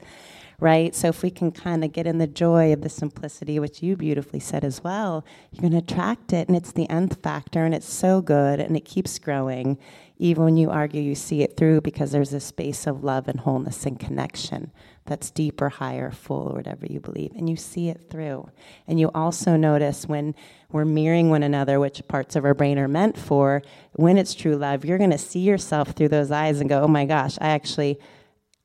right? 0.63 0.95
So 0.95 1.09
if 1.09 1.23
we 1.23 1.29
can 1.29 1.51
kind 1.51 1.83
of 1.83 1.91
get 1.91 2.07
in 2.07 2.19
the 2.19 2.27
joy 2.27 2.71
of 2.71 2.81
the 2.81 2.89
simplicity, 2.89 3.59
which 3.59 3.83
you 3.83 3.97
beautifully 3.97 4.39
said 4.39 4.63
as 4.63 4.81
well, 4.81 5.25
you're 5.51 5.61
going 5.61 5.73
to 5.73 5.79
attract 5.79 6.31
it, 6.31 6.47
and 6.47 6.55
it's 6.55 6.71
the 6.71 6.89
nth 6.89 7.21
factor, 7.21 7.65
and 7.65 7.75
it's 7.75 7.91
so 7.91 8.21
good, 8.21 8.61
and 8.61 8.77
it 8.77 8.85
keeps 8.85 9.19
growing. 9.19 9.77
Even 10.23 10.45
when 10.45 10.55
you 10.55 10.69
argue, 10.69 11.01
you 11.01 11.15
see 11.15 11.41
it 11.41 11.57
through 11.57 11.81
because 11.81 12.13
there's 12.13 12.31
a 12.31 12.39
space 12.39 12.87
of 12.87 13.03
love 13.03 13.27
and 13.27 13.41
wholeness 13.41 13.85
and 13.85 13.99
connection 13.99 14.71
that's 15.05 15.29
deeper, 15.29 15.67
higher, 15.67 16.11
full, 16.11 16.47
or 16.47 16.53
whatever 16.53 16.85
you 16.85 17.01
believe, 17.01 17.33
and 17.35 17.49
you 17.49 17.57
see 17.57 17.89
it 17.89 18.09
through. 18.09 18.49
And 18.87 18.97
you 19.01 19.11
also 19.13 19.57
notice 19.57 20.07
when 20.07 20.33
we're 20.71 20.85
mirroring 20.85 21.29
one 21.29 21.43
another, 21.43 21.77
which 21.77 22.07
parts 22.07 22.37
of 22.37 22.45
our 22.45 22.53
brain 22.53 22.79
are 22.79 22.87
meant 22.87 23.17
for, 23.17 23.63
when 23.95 24.17
it's 24.17 24.33
true 24.33 24.55
love, 24.55 24.85
you're 24.85 24.97
going 24.97 25.11
to 25.11 25.17
see 25.17 25.41
yourself 25.41 25.89
through 25.89 26.07
those 26.07 26.31
eyes 26.31 26.61
and 26.61 26.69
go, 26.69 26.83
oh 26.83 26.87
my 26.87 27.03
gosh, 27.03 27.37
I 27.41 27.49
actually. 27.49 27.99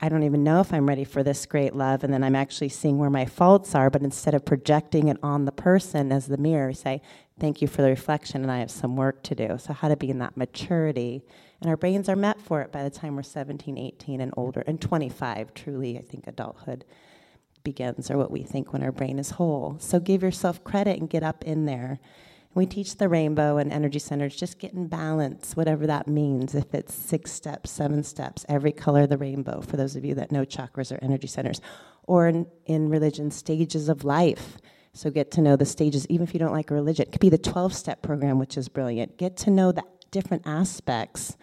I 0.00 0.08
don't 0.08 0.22
even 0.22 0.44
know 0.44 0.60
if 0.60 0.72
I'm 0.72 0.88
ready 0.88 1.02
for 1.02 1.24
this 1.24 1.44
great 1.44 1.74
love. 1.74 2.04
And 2.04 2.14
then 2.14 2.22
I'm 2.22 2.36
actually 2.36 2.68
seeing 2.68 2.98
where 2.98 3.10
my 3.10 3.24
faults 3.24 3.74
are. 3.74 3.90
But 3.90 4.02
instead 4.02 4.32
of 4.32 4.44
projecting 4.44 5.08
it 5.08 5.16
on 5.24 5.44
the 5.44 5.50
person 5.50 6.12
as 6.12 6.28
the 6.28 6.36
mirror, 6.36 6.72
say, 6.72 7.02
Thank 7.40 7.60
you 7.60 7.66
for 7.66 7.82
the 7.82 7.88
reflection, 7.88 8.42
and 8.42 8.50
I 8.50 8.58
have 8.58 8.70
some 8.70 8.94
work 8.94 9.24
to 9.24 9.34
do. 9.34 9.58
So, 9.58 9.72
how 9.72 9.88
to 9.88 9.96
be 9.96 10.08
in 10.08 10.18
that 10.18 10.36
maturity. 10.36 11.24
And 11.60 11.68
our 11.68 11.76
brains 11.76 12.08
are 12.08 12.16
met 12.16 12.40
for 12.40 12.60
it 12.60 12.70
by 12.70 12.84
the 12.84 12.90
time 12.90 13.16
we're 13.16 13.22
17, 13.22 13.76
18, 13.76 14.20
and 14.20 14.32
older, 14.36 14.62
and 14.66 14.80
25. 14.80 15.54
Truly, 15.54 15.98
I 15.98 16.02
think 16.02 16.26
adulthood 16.26 16.84
begins, 17.64 18.10
or 18.10 18.16
what 18.16 18.30
we 18.30 18.42
think 18.42 18.72
when 18.72 18.82
our 18.82 18.92
brain 18.92 19.18
is 19.18 19.30
whole. 19.30 19.76
So, 19.80 19.98
give 19.98 20.22
yourself 20.22 20.62
credit 20.62 21.00
and 21.00 21.10
get 21.10 21.24
up 21.24 21.44
in 21.44 21.66
there. 21.66 21.98
And 22.48 22.54
We 22.54 22.66
teach 22.66 22.96
the 22.96 23.08
rainbow 23.08 23.56
and 23.56 23.72
energy 23.72 23.98
centers, 23.98 24.36
just 24.36 24.58
get 24.58 24.72
in 24.72 24.86
balance, 24.86 25.56
whatever 25.56 25.86
that 25.88 26.06
means. 26.06 26.54
If 26.54 26.72
it's 26.74 26.94
six 26.94 27.32
steps, 27.32 27.70
seven 27.70 28.04
steps, 28.04 28.46
every 28.48 28.72
color 28.72 29.02
of 29.02 29.08
the 29.08 29.18
rainbow, 29.18 29.60
for 29.60 29.76
those 29.76 29.96
of 29.96 30.04
you 30.04 30.14
that 30.14 30.30
know 30.30 30.44
chakras 30.44 30.92
or 30.92 30.98
energy 31.02 31.26
centers. 31.26 31.60
Or 32.04 32.28
in, 32.28 32.46
in 32.66 32.88
religion, 32.88 33.30
stages 33.30 33.88
of 33.88 34.04
life. 34.04 34.58
So 34.94 35.10
get 35.10 35.30
to 35.32 35.42
know 35.42 35.56
the 35.56 35.66
stages, 35.66 36.06
even 36.08 36.26
if 36.26 36.32
you 36.32 36.40
don't 36.40 36.52
like 36.52 36.70
religion. 36.70 37.06
It 37.06 37.12
could 37.12 37.20
be 37.20 37.28
the 37.28 37.36
12 37.36 37.74
step 37.74 38.00
program, 38.00 38.38
which 38.38 38.56
is 38.56 38.68
brilliant. 38.68 39.18
Get 39.18 39.36
to 39.38 39.50
know 39.50 39.72
the 39.72 39.84
different 40.10 40.42
aspects 40.46 41.36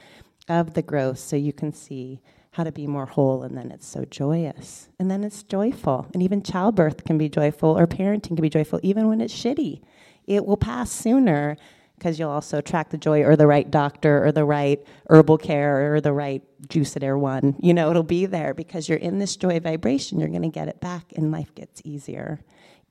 of 0.47 0.73
the 0.73 0.81
growth 0.81 1.19
so 1.19 1.35
you 1.35 1.53
can 1.53 1.73
see 1.73 2.21
how 2.51 2.63
to 2.63 2.71
be 2.71 2.87
more 2.87 3.05
whole, 3.05 3.43
and 3.43 3.57
then 3.57 3.69
it's 3.69 3.85
so 3.85 4.05
joyous. 4.05 4.87
And 4.97 5.11
then 5.11 5.25
it's 5.25 5.43
joyful. 5.43 6.07
And 6.13 6.23
even 6.23 6.41
childbirth 6.41 7.03
can 7.03 7.17
be 7.17 7.27
joyful, 7.27 7.77
or 7.77 7.85
parenting 7.85 8.27
can 8.27 8.35
be 8.37 8.49
joyful, 8.49 8.79
even 8.81 9.09
when 9.09 9.19
it's 9.19 9.33
shitty. 9.33 9.81
It 10.25 10.45
will 10.45 10.55
pass 10.55 10.89
sooner 10.89 11.57
because 11.97 12.19
you'll 12.19 12.29
also 12.29 12.59
attract 12.59 12.91
the 12.91 12.97
joy 12.97 13.23
or 13.23 13.35
the 13.35 13.47
right 13.47 13.69
doctor 13.69 14.25
or 14.25 14.31
the 14.31 14.45
right 14.45 14.85
herbal 15.09 15.37
care 15.37 15.93
or 15.93 16.01
the 16.01 16.13
right 16.13 16.43
juice 16.69 16.95
at 16.95 17.03
Erewhon. 17.03 17.55
You 17.59 17.73
know, 17.73 17.89
it'll 17.89 18.03
be 18.03 18.25
there 18.25 18.53
because 18.53 18.87
you're 18.87 18.97
in 18.97 19.19
this 19.19 19.35
joy 19.35 19.59
vibration. 19.59 20.19
You're 20.19 20.29
going 20.29 20.41
to 20.41 20.49
get 20.49 20.67
it 20.67 20.79
back, 20.79 21.11
and 21.15 21.31
life 21.31 21.53
gets 21.55 21.81
easier, 21.83 22.41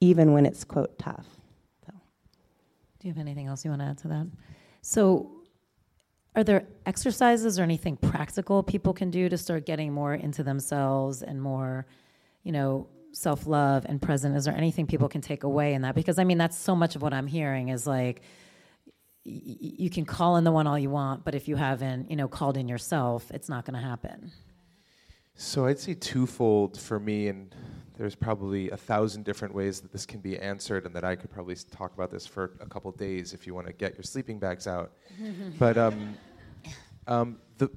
even 0.01 0.33
when 0.33 0.47
it's, 0.47 0.64
quote, 0.64 0.99
tough. 0.99 1.27
So. 1.87 1.93
Do 3.01 3.09
you 3.09 3.14
have 3.14 3.20
anything 3.20 3.47
else 3.47 3.64
you 3.64 3.70
want 3.70 3.83
to 3.83 3.89
add 3.89 3.99
to 3.99 4.09
that? 4.09 4.27
So, 4.83 5.31
are 6.35 6.45
there 6.45 6.66
exercises 6.85 7.59
or 7.59 7.62
anything 7.62 7.97
practical 7.97 8.62
people 8.62 8.93
can 8.93 9.11
do 9.11 9.28
to 9.28 9.39
start 9.39 9.66
getting 9.66 9.93
more 9.93 10.14
into 10.14 10.43
themselves 10.43 11.22
and 11.22 11.41
more, 11.41 11.87
you 12.43 12.53
know, 12.53 12.89
self 13.12 13.47
love 13.47 13.87
and 13.89 14.03
present? 14.03 14.37
Is 14.37 14.45
there 14.45 14.57
anything 14.57 14.87
people 14.87 15.09
can 15.09 15.20
take 15.20 15.45
away 15.45 15.74
in 15.74 15.82
that? 15.82 15.95
Because 15.95 16.18
I 16.18 16.24
mean, 16.24 16.39
that's 16.39 16.59
so 16.59 16.74
much 16.74 16.97
of 16.97 17.03
what 17.03 17.14
I'm 17.14 17.28
hearing 17.28 17.68
is 17.68 17.87
like, 17.87 18.22
y- 19.24 19.41
you 19.45 19.91
can 19.91 20.05
call 20.05 20.37
in 20.37 20.45
the 20.45 20.51
one 20.53 20.66
all 20.66 20.78
you 20.78 20.91
want, 20.91 21.24
but 21.24 21.35
if 21.37 21.47
you 21.47 21.55
haven't, 21.57 22.11
you 22.11 22.16
know, 22.16 22.26
called 22.26 22.57
in 22.57 22.68
yourself, 22.68 23.30
it's 23.30 23.49
not 23.49 23.64
going 23.64 23.80
to 23.80 23.87
happen. 23.87 24.32
So 25.37 25.66
I'd 25.66 25.78
say 25.78 25.95
twofold 25.95 26.78
for 26.78 26.99
me, 26.99 27.28
and 27.28 27.55
there's 27.97 28.14
probably 28.14 28.70
a 28.70 28.76
thousand 28.76 29.24
different 29.24 29.55
ways 29.55 29.80
that 29.80 29.92
this 29.92 30.05
can 30.05 30.20
be 30.20 30.38
answered, 30.38 30.86
and 30.86 30.95
that 30.95 31.05
I 31.05 31.14
could 31.16 31.30
probably 31.30 31.55
talk 31.55 31.95
about 31.95 32.11
this 32.11 32.26
for 32.26 32.57
a 32.61 32.66
couple 32.66 32.90
days 32.92 33.32
if 33.32 33.47
you 33.47 33.55
want 33.55 33.66
to 33.66 33.72
get 33.72 33.95
your 33.95 34.03
sleeping 34.03 34.38
bags 34.38 34.66
out. 34.66 34.92
but 35.59 35.78
um, 35.78 36.16
um, 37.07 37.38
the, 37.59 37.70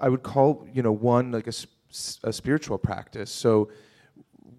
I 0.00 0.08
would 0.08 0.22
call 0.22 0.66
you 0.72 0.82
know 0.82 0.92
one 0.92 1.32
like 1.32 1.46
a, 1.46 1.52
a 2.24 2.32
spiritual 2.32 2.78
practice. 2.78 3.30
So 3.30 3.70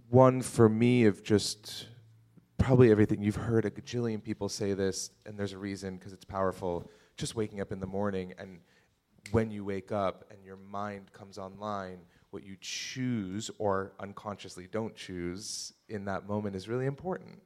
one 0.09 0.41
for 0.41 0.69
me 0.69 1.05
of 1.05 1.23
just 1.23 1.87
probably 2.57 2.91
everything 2.91 3.21
you've 3.21 3.35
heard 3.35 3.65
a 3.65 3.71
gajillion 3.71 4.23
people 4.23 4.47
say 4.47 4.73
this, 4.73 5.11
and 5.25 5.37
there's 5.37 5.53
a 5.53 5.57
reason 5.57 5.97
because 5.97 6.13
it's 6.13 6.25
powerful. 6.25 6.89
Just 7.17 7.35
waking 7.35 7.61
up 7.61 7.71
in 7.71 7.79
the 7.79 7.87
morning 7.87 8.33
and 8.39 8.59
when 9.31 9.51
you 9.51 9.63
wake 9.63 9.91
up 9.91 10.25
and 10.31 10.43
your 10.43 10.57
mind 10.57 11.13
comes 11.13 11.37
online, 11.37 11.99
what 12.31 12.43
you 12.45 12.55
choose 12.59 13.51
or 13.59 13.93
unconsciously 13.99 14.67
don't 14.71 14.95
choose 14.95 15.73
in 15.89 16.05
that 16.05 16.27
moment 16.27 16.55
is 16.55 16.67
really 16.67 16.85
important. 16.85 17.39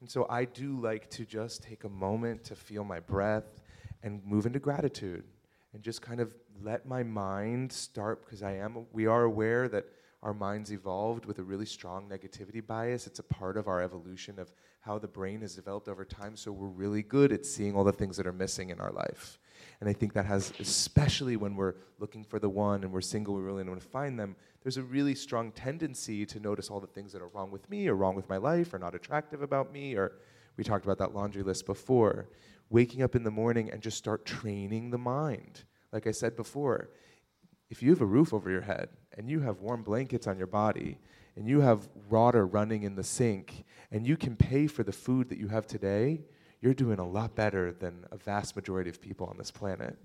And 0.00 0.10
so 0.10 0.26
I 0.28 0.44
do 0.44 0.78
like 0.80 1.08
to 1.10 1.24
just 1.24 1.62
take 1.62 1.84
a 1.84 1.88
moment 1.88 2.44
to 2.44 2.54
feel 2.54 2.84
my 2.84 3.00
breath 3.00 3.62
and 4.02 4.20
move 4.26 4.44
into 4.44 4.58
gratitude 4.58 5.24
and 5.72 5.82
just 5.82 6.02
kind 6.02 6.20
of 6.20 6.34
let 6.62 6.86
my 6.86 7.02
mind 7.02 7.72
start 7.72 8.24
because 8.24 8.42
I 8.42 8.56
am 8.56 8.86
we 8.92 9.06
are 9.06 9.24
aware 9.24 9.68
that 9.68 9.86
our 10.22 10.34
minds 10.34 10.72
evolved 10.72 11.26
with 11.26 11.38
a 11.38 11.42
really 11.42 11.66
strong 11.66 12.08
negativity 12.08 12.66
bias. 12.66 13.06
It's 13.06 13.18
a 13.18 13.24
part 13.24 13.56
of 13.56 13.68
our 13.68 13.82
evolution 13.82 14.38
of 14.38 14.52
how 14.80 14.98
the 14.98 15.08
brain 15.08 15.42
has 15.42 15.54
developed 15.54 15.88
over 15.88 16.04
time. 16.04 16.34
So 16.34 16.50
we're 16.50 16.68
really 16.68 17.02
good 17.02 17.30
at 17.30 17.44
seeing 17.44 17.76
all 17.76 17.84
the 17.84 17.92
things 17.92 18.16
that 18.16 18.26
are 18.26 18.32
missing 18.32 18.70
in 18.70 18.80
our 18.80 18.90
life. 18.90 19.38
And 19.80 19.88
I 19.88 19.92
think 19.92 20.12
that 20.14 20.26
has, 20.26 20.52
especially 20.60 21.36
when 21.36 21.56
we're 21.56 21.74
looking 21.98 22.24
for 22.24 22.38
the 22.38 22.48
one 22.48 22.84
and 22.84 22.92
we're 22.92 23.00
single, 23.00 23.34
we 23.34 23.42
really 23.42 23.62
don't 23.62 23.72
want 23.72 23.82
to 23.82 23.88
find 23.88 24.18
them. 24.18 24.36
There's 24.62 24.76
a 24.76 24.82
really 24.82 25.14
strong 25.14 25.52
tendency 25.52 26.24
to 26.26 26.40
notice 26.40 26.70
all 26.70 26.80
the 26.80 26.86
things 26.86 27.12
that 27.12 27.22
are 27.22 27.28
wrong 27.28 27.50
with 27.50 27.68
me 27.68 27.88
or 27.88 27.94
wrong 27.94 28.14
with 28.14 28.28
my 28.28 28.36
life 28.36 28.72
or 28.72 28.78
not 28.78 28.94
attractive 28.94 29.42
about 29.42 29.72
me. 29.72 29.94
Or 29.94 30.12
we 30.56 30.64
talked 30.64 30.84
about 30.84 30.98
that 30.98 31.14
laundry 31.14 31.42
list 31.42 31.66
before. 31.66 32.28
Waking 32.70 33.02
up 33.02 33.14
in 33.14 33.24
the 33.24 33.30
morning 33.30 33.70
and 33.70 33.82
just 33.82 33.98
start 33.98 34.24
training 34.24 34.90
the 34.90 34.98
mind. 34.98 35.64
Like 35.92 36.06
I 36.06 36.12
said 36.12 36.34
before, 36.34 36.90
if 37.70 37.82
you 37.82 37.90
have 37.90 38.00
a 38.00 38.06
roof 38.06 38.32
over 38.32 38.50
your 38.50 38.62
head 38.62 38.88
and 39.16 39.28
you 39.28 39.40
have 39.40 39.60
warm 39.60 39.82
blankets 39.82 40.26
on 40.26 40.38
your 40.38 40.46
body 40.46 40.98
and 41.36 41.48
you 41.48 41.60
have 41.60 41.88
water 42.08 42.46
running 42.46 42.84
in 42.84 42.94
the 42.94 43.04
sink 43.04 43.64
and 43.90 44.06
you 44.06 44.16
can 44.16 44.36
pay 44.36 44.66
for 44.66 44.82
the 44.82 44.92
food 44.92 45.28
that 45.28 45.38
you 45.38 45.48
have 45.48 45.66
today, 45.66 46.22
you're 46.64 46.72
doing 46.72 46.98
a 46.98 47.06
lot 47.06 47.34
better 47.34 47.72
than 47.72 48.06
a 48.10 48.16
vast 48.16 48.56
majority 48.56 48.88
of 48.88 48.98
people 48.98 49.26
on 49.26 49.36
this 49.36 49.50
planet. 49.50 49.98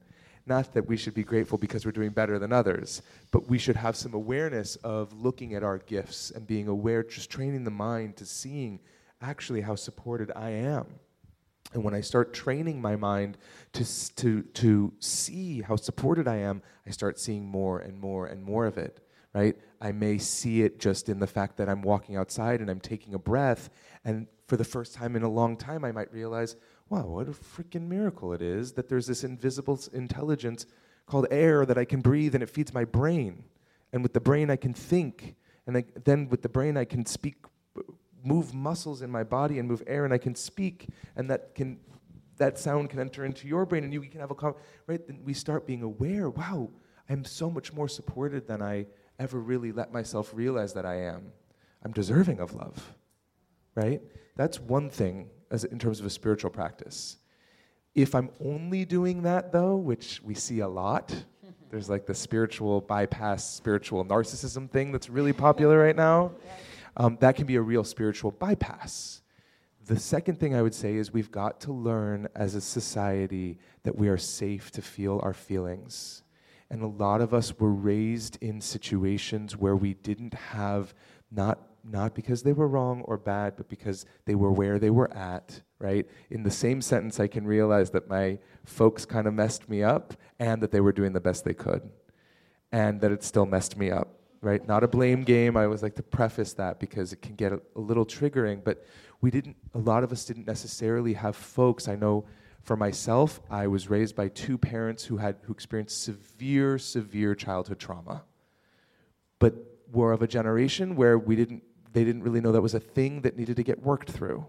Not 0.45 0.74
that 0.74 0.88
we 0.88 0.97
should 0.97 1.14
be 1.14 1.24
grateful 1.24 1.57
because 1.57 1.86
we're 1.86 1.93
doing 1.93 2.10
better 2.10 2.38
than 2.38 2.51
others, 2.51 3.01
but 3.32 3.47
we 3.47 3.57
should 3.57 3.78
have 3.78 3.95
some 3.95 4.14
awareness 4.14 4.76
of 4.78 5.14
looking 5.14 5.53
at 5.53 5.64
our 5.64 5.78
gifts 5.78 6.32
and 6.32 6.45
being 6.45 6.68
aware, 6.68 7.01
just 7.03 7.30
training 7.30 7.64
the 7.64 7.72
mind 7.72 8.18
to 8.18 8.26
seeing 8.26 8.82
actually 9.22 9.62
how 9.62 9.76
supported 9.76 10.34
I 10.36 10.49
am. 10.49 10.86
And 11.74 11.82
when 11.82 11.93
I 11.93 12.01
start 12.01 12.34
training 12.34 12.82
my 12.82 12.97
mind 12.97 13.38
to, 13.74 13.86
to, 14.16 14.41
to 14.41 14.91
see 14.99 15.62
how 15.62 15.78
supported 15.78 16.28
I 16.28 16.38
am, 16.38 16.62
I 16.86 16.89
start 16.91 17.20
seeing 17.20 17.45
more 17.45 17.80
and 17.80 17.97
more 17.97 18.26
and 18.26 18.43
more 18.43 18.66
of 18.66 18.78
it, 18.78 18.99
right? 19.34 19.55
I 19.80 19.93
may 19.93 20.18
see 20.18 20.64
it 20.64 20.80
just 20.80 21.07
in 21.07 21.20
the 21.20 21.28
fact 21.28 21.55
that 21.57 21.70
I'm 21.70 21.84
walking 21.84 22.18
outside 22.18 22.60
and 22.60 22.70
I'm 22.70 22.82
taking 22.82 23.14
a 23.14 23.20
breath, 23.20 23.70
and 24.03 24.28
for 24.50 24.58
the 24.58 24.64
first 24.66 24.95
time 24.95 25.16
in 25.16 25.22
a 25.22 25.30
long 25.30 25.56
time, 25.56 25.86
I 25.86 25.91
might 25.91 26.12
realize, 26.12 26.56
wow, 26.89 27.06
what 27.06 27.28
a 27.28 27.32
freaking 27.32 27.88
miracle 27.88 28.34
it 28.34 28.41
is 28.41 28.74
that 28.74 28.89
there's 28.89 29.06
this 29.06 29.24
invisible 29.24 29.80
intelligence 29.93 30.66
called 31.06 31.28
air 31.30 31.66
that 31.68 31.78
I 31.78 31.86
can 31.86 32.02
breathe 32.02 32.34
and 32.34 32.43
it 32.43 32.50
feeds 32.50 32.74
my 32.74 32.84
brain. 32.84 33.43
And 33.93 34.02
with 34.02 34.14
the 34.14 34.20
brain, 34.20 34.50
I 34.50 34.56
can 34.56 34.74
think. 34.74 35.36
And 35.68 35.78
I, 35.78 35.84
then 36.04 36.30
with 36.30 36.41
the 36.41 36.50
brain, 36.50 36.78
I 36.78 36.86
can 36.86 37.06
speak, 37.06 37.36
uh, 37.78 37.84
move 38.24 38.54
muscles 38.54 39.04
in 39.04 39.12
my 39.12 39.24
body 39.24 39.59
and 39.59 39.67
move 39.67 39.84
air, 39.86 40.04
and 40.04 40.13
I 40.13 40.17
can 40.17 40.34
speak. 40.34 40.88
And 41.16 41.30
that, 41.30 41.54
can, 41.54 41.80
that 42.38 42.58
sound 42.58 42.89
can 42.89 43.00
enter 43.00 43.26
into 43.26 43.47
your 43.47 43.67
brain, 43.67 43.84
and 43.84 43.93
you 43.93 44.01
can 44.01 44.20
have 44.20 44.32
a, 44.32 44.54
right? 44.88 45.05
Then 45.05 45.20
we 45.24 45.34
start 45.34 45.67
being 45.67 45.84
aware 45.84 46.30
wow, 46.30 46.70
I'm 47.08 47.24
so 47.24 47.51
much 47.51 47.71
more 47.71 47.88
supported 47.88 48.47
than 48.47 48.62
I 48.63 48.88
ever 49.20 49.39
really 49.39 49.71
let 49.71 49.93
myself 49.93 50.32
realize 50.34 50.74
that 50.74 50.86
I 50.86 51.01
am. 51.01 51.32
I'm 51.84 51.92
deserving 51.92 52.39
of 52.39 52.54
love, 52.54 52.96
right? 53.76 54.01
That's 54.39 54.57
one 54.57 54.89
thing 54.89 55.29
as 55.51 55.66
in 55.66 55.79
terms 55.79 55.99
of 55.99 56.05
a 56.05 56.09
spiritual 56.09 56.49
practice. 56.49 57.17
If 57.93 58.16
I'm 58.16 58.29
only 58.39 58.86
doing 58.86 59.24
that, 59.24 59.51
though, 59.51 59.75
which 59.75 60.21
we 60.24 60.33
see 60.33 60.61
a 60.61 60.67
lot, 60.70 61.13
there's 61.70 61.89
like 61.89 62.05
the 62.05 62.16
spiritual 62.16 62.79
bypass, 62.79 63.43
spiritual 63.43 64.05
narcissism 64.05 64.71
thing 64.71 64.93
that's 64.93 65.09
really 65.09 65.33
popular 65.33 65.78
right 65.78 65.95
now. 65.95 66.32
Um, 66.97 67.17
that 67.21 67.36
can 67.37 67.45
be 67.45 67.55
a 67.55 67.61
real 67.61 67.86
spiritual 67.86 68.32
bypass. 68.32 69.21
The 69.86 69.97
second 69.97 70.37
thing 70.37 70.53
I 70.53 70.61
would 70.61 70.74
say 70.74 70.95
is 70.95 71.13
we've 71.13 71.32
got 71.32 71.61
to 71.61 71.71
learn 71.71 72.28
as 72.36 72.55
a 72.55 72.61
society 72.61 73.57
that 73.83 73.95
we 73.95 74.09
are 74.09 74.17
safe 74.17 74.71
to 74.71 74.82
feel 74.82 75.21
our 75.24 75.33
feelings. 75.33 76.24
And 76.70 76.82
a 76.82 76.87
lot 76.87 77.21
of 77.21 77.33
us 77.33 77.57
were 77.57 77.71
raised 77.71 78.37
in 78.41 78.59
situations 78.59 79.55
where 79.55 79.78
we 79.78 79.93
didn't 79.93 80.33
have 80.33 80.93
not 81.32 81.68
not 81.84 82.16
because 82.16 82.43
they 82.43 82.54
were 82.54 82.68
wrong 82.68 83.01
or 83.01 83.18
bad, 83.18 83.56
but 83.56 83.70
because 83.70 84.06
they 84.26 84.36
were 84.36 84.51
where 84.51 84.80
they 84.80 84.89
were 84.89 85.12
at, 85.14 85.62
right? 85.80 86.08
In 86.30 86.43
the 86.43 86.51
same 86.51 86.82
sentence, 86.82 87.20
I 87.20 87.28
can 87.28 87.46
realize 87.46 87.89
that 87.92 88.10
my 88.10 88.39
folks 88.66 89.06
kind 89.06 89.28
of 89.28 89.34
messed 89.34 89.70
me 89.70 89.84
up 89.84 90.14
and 90.39 90.62
that 90.62 90.72
they 90.72 90.82
were 90.82 90.92
doing 90.92 91.14
the 91.14 91.20
best 91.20 91.46
they 91.46 91.54
could, 91.54 91.89
and 92.72 93.01
that 93.01 93.12
it 93.12 93.24
still 93.24 93.46
messed 93.46 93.78
me 93.78 93.92
up, 93.92 94.20
right? 94.42 94.66
Not 94.68 94.84
a 94.84 94.88
blame 94.88 95.24
game. 95.24 95.58
I 95.58 95.66
always 95.66 95.84
like 95.84 95.96
to 95.96 96.04
preface 96.04 96.54
that 96.54 96.80
because 96.80 97.14
it 97.14 97.22
can 97.22 97.36
get 97.36 97.54
a, 97.54 97.62
a 97.76 97.80
little 97.80 98.06
triggering, 98.06 98.64
but 98.64 98.86
we 99.22 99.32
didn't, 99.32 99.58
a 99.74 99.80
lot 99.80 100.04
of 100.04 100.12
us 100.12 100.26
didn't 100.26 100.47
necessarily 100.47 101.14
have 101.14 101.36
folks. 101.36 101.88
I 101.88 101.96
know 101.96 102.26
for 102.62 102.76
myself, 102.76 103.42
I 103.50 103.68
was 103.68 103.89
raised 103.89 104.16
by 104.16 104.28
two 104.28 104.58
parents 104.58 105.06
who 105.06 105.18
had 105.18 105.38
who 105.43 105.54
experienced 105.54 106.04
severe, 106.04 106.78
severe 106.78 107.34
childhood 107.34 107.80
trauma, 107.80 108.24
but 109.39 109.56
were 109.92 110.12
of 110.12 110.22
a 110.22 110.28
generation 110.28 110.96
where 110.96 111.18
we 111.18 111.36
didn't 111.36 111.64
they 111.91 112.03
didn't 112.03 112.24
really 112.24 112.41
know 112.41 112.51
that 112.51 112.61
was 112.61 112.74
a 112.74 112.79
thing 112.79 113.21
that 113.21 113.37
needed 113.37 113.55
to 113.57 113.63
get 113.63 113.82
worked 113.82 114.11
through. 114.11 114.45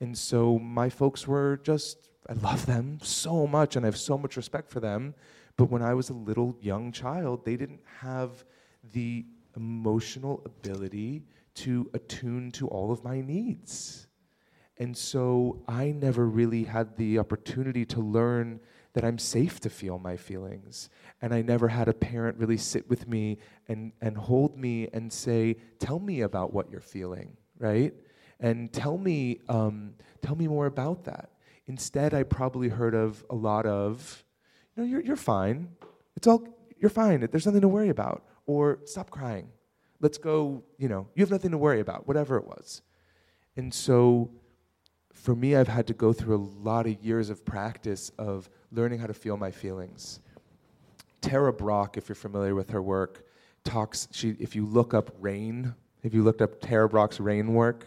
And 0.00 0.16
so 0.16 0.58
my 0.58 0.88
folks 0.88 1.26
were 1.26 1.60
just, 1.62 2.08
I 2.28 2.32
love 2.34 2.66
them 2.66 2.98
so 3.02 3.46
much 3.46 3.76
and 3.76 3.84
I 3.84 3.88
have 3.88 3.96
so 3.96 4.18
much 4.18 4.36
respect 4.36 4.70
for 4.70 4.80
them. 4.80 5.14
But 5.56 5.66
when 5.66 5.82
I 5.82 5.94
was 5.94 6.10
a 6.10 6.14
little 6.14 6.56
young 6.60 6.92
child, 6.92 7.44
they 7.44 7.56
didn't 7.56 7.80
have 8.00 8.44
the 8.92 9.26
emotional 9.56 10.42
ability 10.44 11.24
to 11.54 11.90
attune 11.94 12.50
to 12.52 12.66
all 12.68 12.90
of 12.90 13.04
my 13.04 13.20
needs. 13.20 14.08
And 14.78 14.96
so 14.96 15.62
I 15.68 15.92
never 15.92 16.26
really 16.26 16.64
had 16.64 16.96
the 16.96 17.18
opportunity 17.18 17.84
to 17.86 18.00
learn 18.00 18.58
that 18.94 19.04
I'm 19.04 19.18
safe 19.18 19.60
to 19.60 19.70
feel 19.70 19.98
my 19.98 20.16
feelings. 20.16 20.90
And 21.20 21.32
I 21.32 21.42
never 21.42 21.68
had 21.68 21.88
a 21.88 21.94
parent 21.94 22.38
really 22.38 22.56
sit 22.56 22.88
with 22.90 23.08
me 23.08 23.38
and, 23.68 23.92
and 24.00 24.16
hold 24.16 24.58
me 24.58 24.88
and 24.92 25.12
say, 25.12 25.56
Tell 25.78 25.98
me 25.98 26.20
about 26.20 26.52
what 26.52 26.70
you're 26.70 26.80
feeling, 26.80 27.36
right? 27.58 27.94
And 28.40 28.72
tell 28.72 28.98
me, 28.98 29.40
um, 29.48 29.94
tell 30.20 30.34
me 30.34 30.48
more 30.48 30.66
about 30.66 31.04
that. 31.04 31.30
Instead, 31.66 32.12
I 32.12 32.24
probably 32.24 32.68
heard 32.68 32.94
of 32.94 33.24
a 33.30 33.34
lot 33.34 33.66
of, 33.66 34.24
you 34.76 34.82
know, 34.82 34.88
you're, 34.88 35.00
you're 35.00 35.16
fine. 35.16 35.68
It's 36.16 36.26
all, 36.26 36.46
you're 36.76 36.90
fine. 36.90 37.26
There's 37.30 37.46
nothing 37.46 37.60
to 37.60 37.68
worry 37.68 37.88
about. 37.88 38.24
Or 38.46 38.80
stop 38.84 39.10
crying. 39.10 39.48
Let's 40.00 40.18
go, 40.18 40.64
you 40.76 40.88
know, 40.88 41.06
you 41.14 41.22
have 41.22 41.30
nothing 41.30 41.52
to 41.52 41.58
worry 41.58 41.78
about, 41.78 42.08
whatever 42.08 42.36
it 42.36 42.44
was. 42.44 42.82
And 43.56 43.72
so 43.72 44.30
for 45.12 45.36
me, 45.36 45.54
I've 45.54 45.68
had 45.68 45.86
to 45.86 45.94
go 45.94 46.12
through 46.12 46.36
a 46.36 46.44
lot 46.64 46.86
of 46.86 47.02
years 47.02 47.30
of 47.30 47.44
practice 47.44 48.10
of 48.18 48.50
learning 48.72 48.98
how 48.98 49.06
to 49.06 49.14
feel 49.14 49.36
my 49.36 49.50
feelings. 49.50 50.20
Tara 51.20 51.52
Brach, 51.52 51.96
if 51.96 52.08
you're 52.08 52.16
familiar 52.16 52.54
with 52.54 52.70
her 52.70 52.82
work, 52.82 53.26
talks, 53.64 54.08
she, 54.10 54.30
if 54.40 54.56
you 54.56 54.66
look 54.66 54.94
up 54.94 55.10
rain, 55.20 55.74
if 56.02 56.14
you 56.14 56.24
looked 56.24 56.42
up 56.42 56.60
Tara 56.60 56.88
Brach's 56.88 57.20
rain 57.20 57.54
work, 57.54 57.86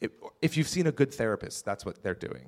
if, 0.00 0.12
if 0.40 0.56
you've 0.56 0.68
seen 0.68 0.86
a 0.86 0.92
good 0.92 1.12
therapist, 1.12 1.64
that's 1.64 1.84
what 1.84 2.02
they're 2.02 2.14
doing. 2.14 2.46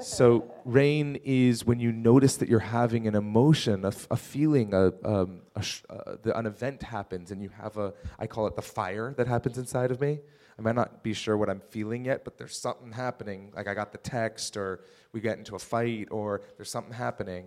so 0.00 0.50
rain 0.64 1.18
is 1.24 1.66
when 1.66 1.78
you 1.78 1.92
notice 1.92 2.38
that 2.38 2.48
you're 2.48 2.58
having 2.60 3.06
an 3.06 3.14
emotion, 3.14 3.84
a, 3.84 3.88
f- 3.88 4.06
a 4.10 4.16
feeling, 4.16 4.72
a, 4.72 4.92
um, 5.04 5.42
a 5.54 5.62
sh- 5.62 5.82
uh, 5.90 6.16
the, 6.22 6.36
an 6.38 6.46
event 6.46 6.82
happens, 6.82 7.30
and 7.30 7.42
you 7.42 7.50
have 7.60 7.76
a, 7.76 7.92
I 8.18 8.26
call 8.26 8.46
it 8.46 8.56
the 8.56 8.62
fire 8.62 9.12
that 9.18 9.26
happens 9.26 9.58
inside 9.58 9.90
of 9.90 10.00
me. 10.00 10.20
I 10.60 10.62
might 10.62 10.74
not 10.74 11.02
be 11.02 11.14
sure 11.14 11.38
what 11.38 11.48
I'm 11.48 11.60
feeling 11.60 12.04
yet, 12.04 12.22
but 12.22 12.36
there's 12.36 12.54
something 12.54 12.92
happening. 12.92 13.50
Like 13.56 13.66
I 13.66 13.72
got 13.72 13.92
the 13.92 13.98
text, 13.98 14.58
or 14.58 14.84
we 15.10 15.22
get 15.22 15.38
into 15.38 15.54
a 15.54 15.58
fight, 15.58 16.08
or 16.10 16.42
there's 16.58 16.70
something 16.70 16.92
happening. 16.92 17.46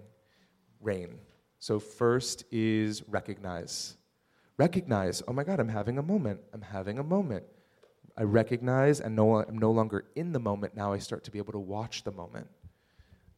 Rain. 0.81 1.19
So 1.59 1.79
first 1.79 2.43
is 2.51 3.07
recognize. 3.07 3.97
Recognize, 4.57 5.21
oh 5.27 5.33
my 5.33 5.43
God, 5.43 5.59
I'm 5.59 5.69
having 5.69 5.99
a 5.99 6.01
moment. 6.01 6.39
I'm 6.53 6.61
having 6.61 6.97
a 6.97 7.03
moment. 7.03 7.43
I 8.17 8.23
recognize 8.23 8.99
and 8.99 9.15
no, 9.15 9.43
I'm 9.43 9.59
no 9.59 9.71
longer 9.71 10.05
in 10.15 10.31
the 10.31 10.39
moment. 10.39 10.75
Now 10.75 10.91
I 10.91 10.97
start 10.97 11.23
to 11.25 11.31
be 11.31 11.37
able 11.37 11.53
to 11.53 11.59
watch 11.59 12.03
the 12.03 12.11
moment. 12.11 12.47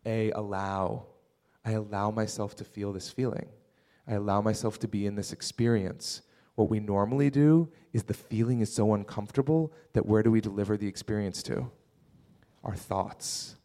A, 0.05 0.31
allow. 0.31 1.05
I 1.65 1.71
allow 1.71 2.11
myself 2.11 2.55
to 2.57 2.63
feel 2.63 2.93
this 2.93 3.09
feeling. 3.09 3.47
I 4.07 4.13
allow 4.13 4.41
myself 4.41 4.79
to 4.79 4.87
be 4.87 5.05
in 5.05 5.15
this 5.15 5.33
experience. 5.33 6.21
What 6.55 6.69
we 6.69 6.79
normally 6.79 7.29
do 7.29 7.69
is 7.93 8.03
the 8.03 8.13
feeling 8.13 8.61
is 8.61 8.73
so 8.73 8.93
uncomfortable 8.93 9.71
that 9.93 10.05
where 10.05 10.23
do 10.23 10.31
we 10.31 10.41
deliver 10.41 10.77
the 10.77 10.87
experience 10.87 11.43
to? 11.43 11.69
Our 12.63 12.75
thoughts 12.75 13.55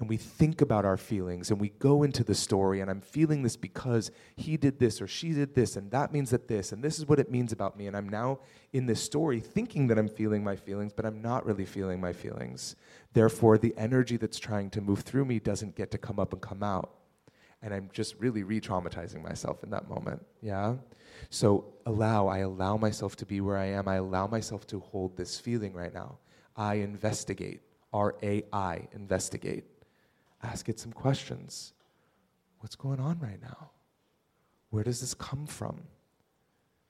and 0.00 0.08
we 0.08 0.16
think 0.16 0.62
about 0.62 0.86
our 0.86 0.96
feelings 0.96 1.50
and 1.50 1.60
we 1.60 1.68
go 1.78 2.02
into 2.02 2.24
the 2.24 2.34
story 2.34 2.80
and 2.80 2.90
I'm 2.90 3.02
feeling 3.02 3.42
this 3.42 3.56
because 3.56 4.10
he 4.34 4.56
did 4.56 4.78
this 4.78 5.02
or 5.02 5.06
she 5.06 5.32
did 5.32 5.54
this 5.54 5.76
and 5.76 5.90
that 5.90 6.10
means 6.10 6.30
that 6.30 6.48
this 6.48 6.72
and 6.72 6.82
this 6.82 6.98
is 6.98 7.06
what 7.06 7.18
it 7.18 7.30
means 7.30 7.52
about 7.52 7.76
me 7.76 7.86
and 7.86 7.94
I'm 7.94 8.08
now 8.08 8.40
in 8.72 8.86
this 8.86 9.02
story 9.02 9.40
thinking 9.40 9.86
that 9.88 9.98
I'm 9.98 10.08
feeling 10.08 10.42
my 10.42 10.56
feelings 10.56 10.94
but 10.94 11.04
I'm 11.04 11.20
not 11.20 11.44
really 11.44 11.66
feeling 11.66 12.00
my 12.00 12.14
feelings. 12.14 12.76
Therefore 13.12 13.58
the 13.58 13.74
energy 13.76 14.16
that's 14.16 14.38
trying 14.38 14.70
to 14.70 14.80
move 14.80 15.00
through 15.00 15.26
me 15.26 15.38
doesn't 15.38 15.76
get 15.76 15.90
to 15.90 15.98
come 15.98 16.18
up 16.18 16.32
and 16.32 16.40
come 16.40 16.62
out. 16.62 16.94
And 17.62 17.74
I'm 17.74 17.90
just 17.92 18.14
really 18.18 18.42
re-traumatizing 18.42 19.22
myself 19.22 19.62
in 19.62 19.70
that 19.70 19.88
moment. 19.88 20.24
Yeah? 20.40 20.76
So 21.28 21.74
allow, 21.84 22.26
I 22.28 22.38
allow 22.38 22.76
myself 22.76 23.16
to 23.16 23.26
be 23.26 23.40
where 23.40 23.58
I 23.58 23.66
am. 23.66 23.86
I 23.86 23.96
allow 23.96 24.26
myself 24.26 24.66
to 24.68 24.80
hold 24.80 25.16
this 25.16 25.38
feeling 25.38 25.74
right 25.74 25.92
now. 25.92 26.18
I 26.56 26.74
investigate. 26.74 27.60
R 27.92 28.14
A 28.22 28.44
I, 28.52 28.86
investigate 28.92 29.64
ask 30.42 30.68
it 30.68 30.80
some 30.80 30.92
questions. 30.92 31.72
What's 32.60 32.76
going 32.76 33.00
on 33.00 33.18
right 33.18 33.40
now? 33.42 33.70
Where 34.70 34.84
does 34.84 35.00
this 35.00 35.14
come 35.14 35.46
from? 35.46 35.82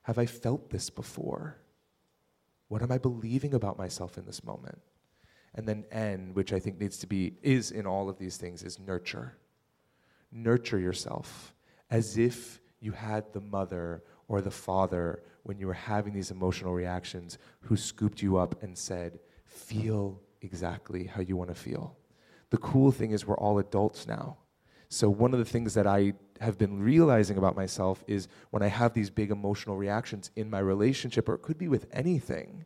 Have 0.02 0.18
I 0.18 0.26
felt 0.26 0.70
this 0.70 0.90
before? 0.90 1.56
What 2.68 2.82
am 2.82 2.92
I 2.92 2.98
believing 2.98 3.54
about 3.54 3.78
myself 3.78 4.18
in 4.18 4.26
this 4.26 4.44
moment? 4.44 4.80
And 5.54 5.66
then 5.66 5.84
N, 5.90 6.30
which 6.34 6.52
I 6.52 6.60
think 6.60 6.80
needs 6.80 6.98
to 6.98 7.06
be, 7.06 7.34
is 7.42 7.70
in 7.70 7.86
all 7.86 8.08
of 8.08 8.18
these 8.18 8.36
things, 8.36 8.62
is 8.62 8.78
nurture. 8.78 9.36
Nurture 10.32 10.78
yourself 10.78 11.54
as 11.90 12.16
if 12.16 12.60
you 12.80 12.92
had 12.92 13.32
the 13.32 13.40
mother 13.40 14.02
or 14.28 14.40
the 14.40 14.50
father 14.50 15.22
when 15.42 15.58
you 15.58 15.66
were 15.66 15.74
having 15.74 16.12
these 16.12 16.30
emotional 16.30 16.72
reactions 16.72 17.38
who 17.60 17.76
scooped 17.76 18.22
you 18.22 18.36
up 18.36 18.62
and 18.62 18.76
said, 18.76 19.18
feel 19.44 20.20
exactly 20.40 21.04
how 21.04 21.20
you 21.20 21.36
want 21.36 21.50
to 21.50 21.54
feel 21.54 21.96
the 22.50 22.58
cool 22.58 22.90
thing 22.92 23.12
is 23.12 23.26
we're 23.26 23.38
all 23.38 23.58
adults 23.58 24.06
now. 24.06 24.36
So, 24.88 25.08
one 25.08 25.32
of 25.32 25.38
the 25.38 25.44
things 25.44 25.74
that 25.74 25.86
I 25.86 26.14
have 26.40 26.58
been 26.58 26.80
realizing 26.80 27.38
about 27.38 27.54
myself 27.54 28.02
is 28.06 28.28
when 28.50 28.62
I 28.62 28.66
have 28.66 28.92
these 28.92 29.08
big 29.08 29.30
emotional 29.30 29.76
reactions 29.76 30.30
in 30.36 30.50
my 30.50 30.58
relationship, 30.58 31.28
or 31.28 31.34
it 31.34 31.42
could 31.42 31.58
be 31.58 31.68
with 31.68 31.86
anything, 31.92 32.64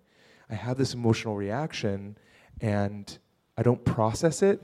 I 0.48 0.54
have 0.54 0.78
this 0.78 0.94
emotional 0.94 1.36
reaction 1.36 2.16
and 2.60 3.18
I 3.58 3.62
don't 3.62 3.84
process 3.84 4.42
it. 4.42 4.62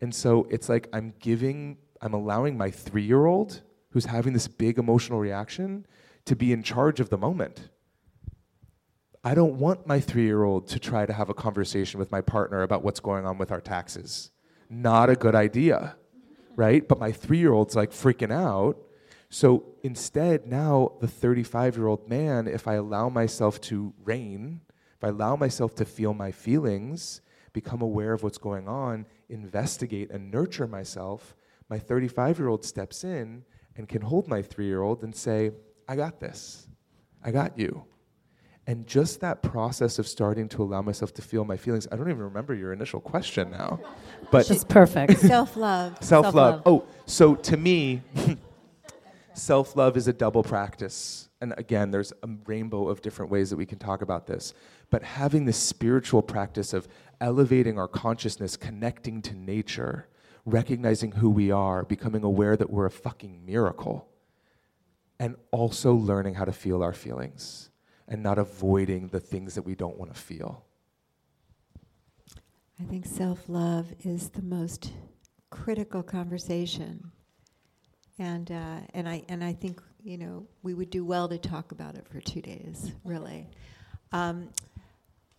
And 0.00 0.14
so 0.14 0.46
it's 0.50 0.68
like 0.68 0.88
I'm 0.92 1.14
giving, 1.18 1.78
I'm 2.02 2.12
allowing 2.12 2.58
my 2.58 2.70
three 2.70 3.04
year 3.04 3.24
old 3.24 3.62
who's 3.90 4.06
having 4.06 4.34
this 4.34 4.48
big 4.48 4.78
emotional 4.78 5.20
reaction 5.20 5.86
to 6.26 6.36
be 6.36 6.52
in 6.52 6.62
charge 6.62 7.00
of 7.00 7.08
the 7.08 7.18
moment. 7.18 7.70
I 9.24 9.34
don't 9.34 9.54
want 9.54 9.86
my 9.86 10.00
three 10.00 10.24
year 10.24 10.42
old 10.42 10.66
to 10.68 10.78
try 10.78 11.06
to 11.06 11.12
have 11.12 11.30
a 11.30 11.34
conversation 11.34 11.98
with 11.98 12.10
my 12.10 12.20
partner 12.20 12.62
about 12.62 12.82
what's 12.82 13.00
going 13.00 13.24
on 13.24 13.38
with 13.38 13.50
our 13.50 13.60
taxes 13.60 14.32
not 14.72 15.10
a 15.10 15.14
good 15.14 15.34
idea, 15.34 15.96
right? 16.56 16.86
But 16.88 16.98
my 16.98 17.12
three 17.12 17.38
year 17.38 17.52
old's 17.52 17.76
like 17.76 17.90
freaking 17.90 18.32
out. 18.32 18.78
So 19.28 19.64
instead, 19.82 20.46
now 20.46 20.92
the 21.00 21.08
35 21.08 21.76
year 21.76 21.86
old 21.86 22.08
man, 22.08 22.48
if 22.48 22.66
I 22.66 22.74
allow 22.74 23.08
myself 23.08 23.60
to 23.62 23.92
reign, 24.02 24.62
if 24.96 25.04
I 25.04 25.08
allow 25.08 25.36
myself 25.36 25.74
to 25.76 25.84
feel 25.84 26.14
my 26.14 26.32
feelings, 26.32 27.20
become 27.52 27.82
aware 27.82 28.14
of 28.14 28.22
what's 28.22 28.38
going 28.38 28.66
on, 28.66 29.06
investigate 29.28 30.10
and 30.10 30.30
nurture 30.30 30.66
myself, 30.66 31.34
my 31.72 31.78
35 31.78 32.38
year 32.38 32.48
old 32.48 32.66
steps 32.66 33.02
in 33.02 33.42
and 33.78 33.88
can 33.88 34.02
hold 34.02 34.28
my 34.28 34.42
three 34.42 34.66
year 34.66 34.82
old 34.82 35.02
and 35.04 35.16
say, 35.16 35.52
I 35.88 35.96
got 35.96 36.20
this. 36.20 36.68
I 37.24 37.30
got 37.30 37.58
you. 37.58 37.84
And 38.66 38.86
just 38.86 39.20
that 39.20 39.42
process 39.42 39.98
of 39.98 40.06
starting 40.06 40.50
to 40.50 40.62
allow 40.62 40.82
myself 40.82 41.14
to 41.14 41.22
feel 41.22 41.46
my 41.46 41.56
feelings, 41.56 41.88
I 41.90 41.96
don't 41.96 42.10
even 42.10 42.24
remember 42.24 42.54
your 42.54 42.74
initial 42.74 43.00
question 43.00 43.50
now. 43.50 43.80
But 44.30 44.46
just 44.46 44.68
perfect. 44.68 45.18
self 45.20 45.56
love. 45.68 45.96
Self 46.02 46.34
love. 46.34 46.60
Oh, 46.66 46.84
so 47.06 47.34
to 47.36 47.56
me, 47.56 48.02
self 49.34 49.74
love 49.74 49.96
is 49.96 50.08
a 50.08 50.12
double 50.12 50.42
practice. 50.42 51.30
And 51.40 51.54
again, 51.56 51.90
there's 51.90 52.12
a 52.22 52.28
rainbow 52.44 52.88
of 52.88 53.00
different 53.00 53.30
ways 53.30 53.48
that 53.48 53.56
we 53.56 53.64
can 53.64 53.78
talk 53.78 54.02
about 54.02 54.26
this. 54.26 54.52
But 54.90 55.02
having 55.02 55.46
this 55.46 55.56
spiritual 55.56 56.20
practice 56.20 56.74
of 56.74 56.86
elevating 57.18 57.78
our 57.78 57.88
consciousness, 57.88 58.58
connecting 58.58 59.22
to 59.22 59.34
nature, 59.34 60.06
recognizing 60.44 61.12
who 61.12 61.30
we 61.30 61.50
are, 61.50 61.84
becoming 61.84 62.24
aware 62.24 62.56
that 62.56 62.70
we're 62.70 62.86
a 62.86 62.90
fucking 62.90 63.44
miracle, 63.44 64.08
and 65.18 65.36
also 65.50 65.94
learning 65.94 66.34
how 66.34 66.44
to 66.44 66.52
feel 66.52 66.82
our 66.82 66.92
feelings 66.92 67.70
and 68.08 68.22
not 68.22 68.38
avoiding 68.38 69.08
the 69.08 69.20
things 69.20 69.54
that 69.54 69.62
we 69.62 69.74
don't 69.74 69.96
want 69.96 70.12
to 70.12 70.20
feel. 70.20 70.64
I 72.80 72.84
think 72.84 73.06
self 73.06 73.48
love 73.48 73.86
is 74.04 74.30
the 74.30 74.42
most 74.42 74.92
critical 75.50 76.02
conversation. 76.02 77.12
And, 78.18 78.50
uh, 78.50 78.80
and, 78.94 79.08
I, 79.08 79.22
and 79.28 79.42
I 79.42 79.52
think, 79.52 79.80
you 80.02 80.18
know, 80.18 80.46
we 80.62 80.74
would 80.74 80.90
do 80.90 81.04
well 81.04 81.28
to 81.28 81.38
talk 81.38 81.72
about 81.72 81.94
it 81.94 82.06
for 82.08 82.20
two 82.20 82.42
days, 82.42 82.92
really. 83.04 83.48
Um, 84.10 84.50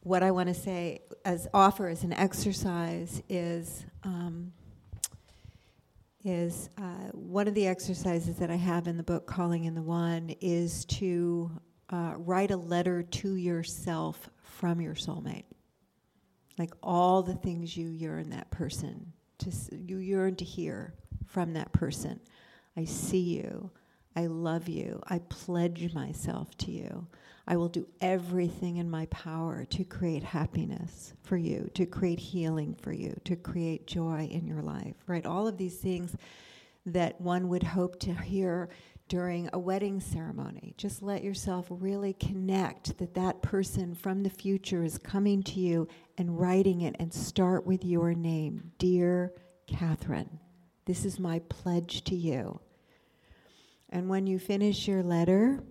what 0.01 0.23
I 0.23 0.31
want 0.31 0.49
to 0.49 0.55
say, 0.55 1.01
as 1.25 1.47
offer 1.53 1.87
as 1.87 2.03
an 2.03 2.13
exercise, 2.13 3.21
is 3.29 3.85
um, 4.03 4.51
is 6.23 6.69
uh, 6.77 7.09
one 7.11 7.47
of 7.47 7.53
the 7.53 7.67
exercises 7.67 8.37
that 8.37 8.49
I 8.49 8.55
have 8.55 8.87
in 8.87 8.97
the 8.97 9.03
book, 9.03 9.27
Calling 9.27 9.65
in 9.65 9.75
the 9.75 9.81
One, 9.81 10.35
is 10.41 10.85
to 10.85 11.51
uh, 11.89 12.13
write 12.17 12.51
a 12.51 12.57
letter 12.57 13.03
to 13.03 13.35
yourself 13.35 14.29
from 14.41 14.79
your 14.79 14.95
soulmate. 14.95 15.45
Like 16.57 16.71
all 16.81 17.23
the 17.23 17.35
things 17.35 17.75
you 17.75 17.87
yearn 17.87 18.29
that 18.29 18.49
person 18.51 19.11
to 19.39 19.51
you 19.75 19.97
yearn 19.97 20.35
to 20.37 20.45
hear 20.45 20.93
from 21.25 21.53
that 21.53 21.71
person. 21.71 22.19
I 22.77 22.85
see 22.85 23.37
you. 23.37 23.71
I 24.15 24.27
love 24.27 24.67
you. 24.67 25.01
I 25.07 25.19
pledge 25.29 25.93
myself 25.93 26.55
to 26.59 26.71
you. 26.71 27.07
I 27.45 27.57
will 27.57 27.67
do 27.67 27.87
everything 27.99 28.77
in 28.77 28.89
my 28.89 29.05
power 29.07 29.65
to 29.65 29.83
create 29.83 30.23
happiness 30.23 31.13
for 31.23 31.35
you, 31.35 31.69
to 31.73 31.85
create 31.85 32.19
healing 32.19 32.75
for 32.81 32.93
you, 32.93 33.19
to 33.25 33.35
create 33.35 33.85
joy 33.85 34.29
in 34.31 34.47
your 34.47 34.61
life, 34.61 34.95
right? 35.07 35.25
All 35.25 35.47
of 35.47 35.57
these 35.57 35.77
things 35.77 36.15
that 36.85 37.19
one 37.19 37.49
would 37.49 37.63
hope 37.63 37.99
to 38.01 38.13
hear 38.13 38.69
during 39.09 39.49
a 39.51 39.59
wedding 39.59 39.99
ceremony. 39.99 40.73
Just 40.77 41.03
let 41.03 41.23
yourself 41.23 41.67
really 41.69 42.13
connect 42.13 42.97
that 42.97 43.13
that 43.15 43.41
person 43.41 43.93
from 43.93 44.23
the 44.23 44.29
future 44.29 44.83
is 44.83 44.97
coming 44.97 45.43
to 45.43 45.59
you 45.59 45.87
and 46.17 46.39
writing 46.39 46.81
it 46.81 46.95
and 46.99 47.13
start 47.13 47.65
with 47.65 47.83
your 47.83 48.13
name. 48.13 48.71
Dear 48.77 49.33
Katherine, 49.67 50.39
this 50.85 51.03
is 51.03 51.19
my 51.19 51.39
pledge 51.49 52.03
to 52.05 52.15
you. 52.15 52.59
And 53.89 54.09
when 54.09 54.25
you 54.27 54.39
finish 54.39 54.87
your 54.87 55.03
letter, 55.03 55.61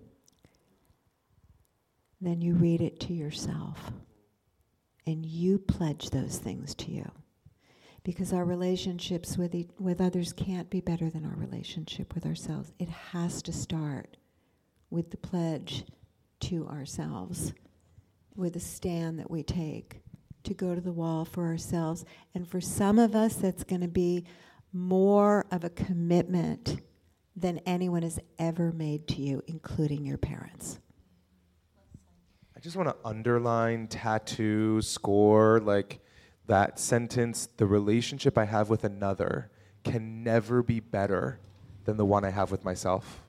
then 2.25 2.41
you 2.41 2.55
read 2.55 2.81
it 2.81 2.99
to 3.01 3.13
yourself. 3.13 3.91
And 5.05 5.25
you 5.25 5.59
pledge 5.59 6.09
those 6.11 6.37
things 6.37 6.75
to 6.75 6.91
you. 6.91 7.11
because 8.03 8.33
our 8.33 8.45
relationships 8.45 9.37
with, 9.37 9.55
e- 9.55 9.69
with 9.79 10.01
others 10.01 10.33
can't 10.33 10.69
be 10.69 10.81
better 10.81 11.09
than 11.09 11.25
our 11.25 11.35
relationship 11.35 12.13
with 12.13 12.25
ourselves. 12.25 12.71
It 12.79 12.89
has 12.89 13.41
to 13.43 13.53
start 13.53 14.17
with 14.89 15.11
the 15.11 15.17
pledge 15.17 15.85
to 16.41 16.67
ourselves, 16.67 17.53
with 18.35 18.53
the 18.53 18.59
stand 18.59 19.19
that 19.19 19.31
we 19.31 19.43
take 19.43 20.01
to 20.43 20.53
go 20.53 20.75
to 20.75 20.81
the 20.81 20.91
wall 20.91 21.23
for 21.25 21.45
ourselves. 21.45 22.03
And 22.35 22.47
for 22.47 22.59
some 22.59 22.99
of 22.99 23.15
us, 23.15 23.35
that's 23.35 23.63
going 23.63 23.81
to 23.81 23.87
be 23.87 24.25
more 24.73 25.45
of 25.51 25.63
a 25.63 25.69
commitment 25.69 26.81
than 27.35 27.59
anyone 27.59 28.03
has 28.03 28.19
ever 28.37 28.71
made 28.73 29.07
to 29.09 29.21
you, 29.21 29.41
including 29.47 30.05
your 30.05 30.17
parents. 30.17 30.79
Just 32.63 32.77
want 32.77 32.87
to 32.87 32.95
underline, 33.03 33.87
tattoo, 33.87 34.81
score, 34.81 35.59
like 35.59 35.99
that 36.47 36.79
sentence 36.79 37.49
the 37.57 37.65
relationship 37.65 38.37
I 38.37 38.45
have 38.45 38.69
with 38.69 38.85
another 38.85 39.51
can 39.83 40.23
never 40.23 40.63
be 40.63 40.79
better 40.79 41.41
than 41.83 41.97
the 41.97 42.05
one 42.05 42.23
I 42.23 42.29
have 42.29 42.51
with 42.51 42.63
myself. 42.63 43.21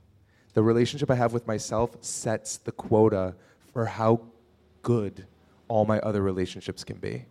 The 0.52 0.62
relationship 0.62 1.10
I 1.10 1.16
have 1.16 1.32
with 1.32 1.48
myself 1.48 1.96
sets 2.00 2.58
the 2.58 2.70
quota 2.70 3.34
for 3.72 3.86
how 3.86 4.20
good 4.82 5.26
all 5.66 5.84
my 5.84 5.98
other 5.98 6.22
relationships 6.22 6.84
can 6.84 6.98
be. 6.98 7.24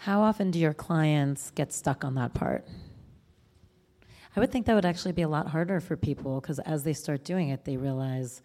How 0.00 0.20
often 0.20 0.50
do 0.50 0.58
your 0.58 0.74
clients 0.74 1.50
get 1.52 1.72
stuck 1.72 2.04
on 2.04 2.14
that 2.16 2.34
part? 2.34 2.68
I 4.36 4.40
would 4.40 4.52
think 4.52 4.66
that 4.66 4.74
would 4.74 4.84
actually 4.84 5.12
be 5.12 5.22
a 5.22 5.28
lot 5.28 5.48
harder 5.48 5.80
for 5.80 5.96
people 5.96 6.42
because 6.42 6.58
as 6.58 6.84
they 6.84 6.92
start 6.92 7.24
doing 7.24 7.48
it, 7.48 7.64
they 7.64 7.78
realize 7.78 8.42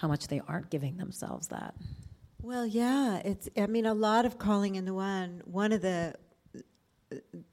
how 0.00 0.08
much 0.08 0.26
they 0.26 0.42
aren't 0.46 0.68
giving 0.68 0.98
themselves 0.98 1.48
that. 1.48 1.74
Well, 2.42 2.66
yeah, 2.66 3.18
it's. 3.18 3.48
I 3.56 3.66
mean, 3.66 3.86
a 3.86 3.94
lot 3.94 4.26
of 4.26 4.36
calling 4.36 4.74
in 4.74 4.84
the 4.84 4.94
one. 4.94 5.42
One 5.44 5.72
of 5.72 5.80
the 5.80 6.16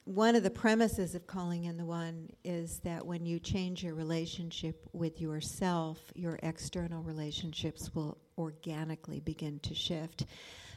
one 0.05 0.35
of 0.35 0.41
the 0.41 0.49
premises 0.49 1.13
of 1.13 1.27
calling 1.27 1.65
in 1.65 1.77
the 1.77 1.85
one 1.85 2.29
is 2.43 2.79
that 2.79 3.05
when 3.05 3.25
you 3.25 3.39
change 3.39 3.83
your 3.83 3.93
relationship 3.93 4.87
with 4.93 5.21
yourself, 5.21 5.99
your 6.15 6.39
external 6.41 7.03
relationships 7.03 7.93
will 7.93 8.17
organically 8.37 9.19
begin 9.19 9.59
to 9.59 9.75
shift. 9.75 10.25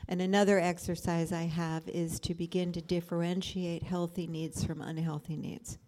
And 0.09 0.21
another 0.21 0.59
exercise 0.59 1.33
I 1.33 1.45
have 1.45 1.89
is 1.89 2.21
to 2.21 2.35
begin 2.35 2.73
to 2.73 2.83
differentiate 2.83 3.83
healthy 3.83 4.27
needs 4.27 4.65
from 4.65 4.83
unhealthy 4.83 5.37
needs 5.37 5.79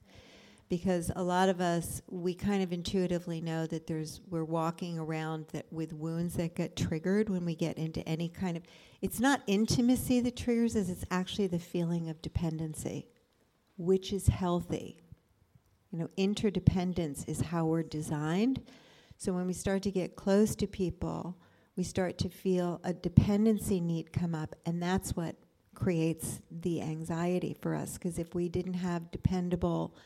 because 0.68 1.10
a 1.16 1.22
lot 1.22 1.48
of 1.48 1.60
us 1.60 2.02
we 2.08 2.34
kind 2.34 2.62
of 2.62 2.72
intuitively 2.72 3.40
know 3.40 3.66
that 3.66 3.86
there's 3.86 4.20
we're 4.28 4.44
walking 4.44 4.98
around 4.98 5.46
that 5.52 5.66
with 5.70 5.92
wounds 5.92 6.34
that 6.34 6.54
get 6.54 6.76
triggered 6.76 7.28
when 7.28 7.44
we 7.44 7.54
get 7.54 7.76
into 7.76 8.06
any 8.08 8.28
kind 8.28 8.56
of 8.56 8.62
it's 9.02 9.20
not 9.20 9.42
intimacy 9.46 10.20
that 10.20 10.36
triggers 10.36 10.76
us 10.76 10.88
it's 10.88 11.04
actually 11.10 11.46
the 11.46 11.58
feeling 11.58 12.08
of 12.08 12.20
dependency 12.22 13.06
which 13.76 14.12
is 14.12 14.28
healthy. 14.28 15.00
You 15.90 15.98
know 16.00 16.10
interdependence 16.16 17.24
is 17.24 17.40
how 17.40 17.66
we're 17.66 17.82
designed. 17.82 18.62
So 19.16 19.32
when 19.32 19.46
we 19.46 19.52
start 19.52 19.82
to 19.82 19.90
get 19.90 20.16
close 20.16 20.56
to 20.56 20.66
people 20.66 21.36
we 21.76 21.82
start 21.82 22.18
to 22.18 22.28
feel 22.28 22.80
a 22.84 22.92
dependency 22.92 23.80
need 23.80 24.12
come 24.12 24.34
up 24.34 24.54
and 24.64 24.82
that's 24.82 25.16
what 25.16 25.36
creates 25.74 26.40
the 26.50 26.80
anxiety 26.80 27.56
for 27.60 27.74
us 27.74 27.94
because 27.94 28.18
if 28.18 28.34
we 28.34 28.48
didn't 28.48 28.74
have 28.74 29.10
dependable 29.10 29.96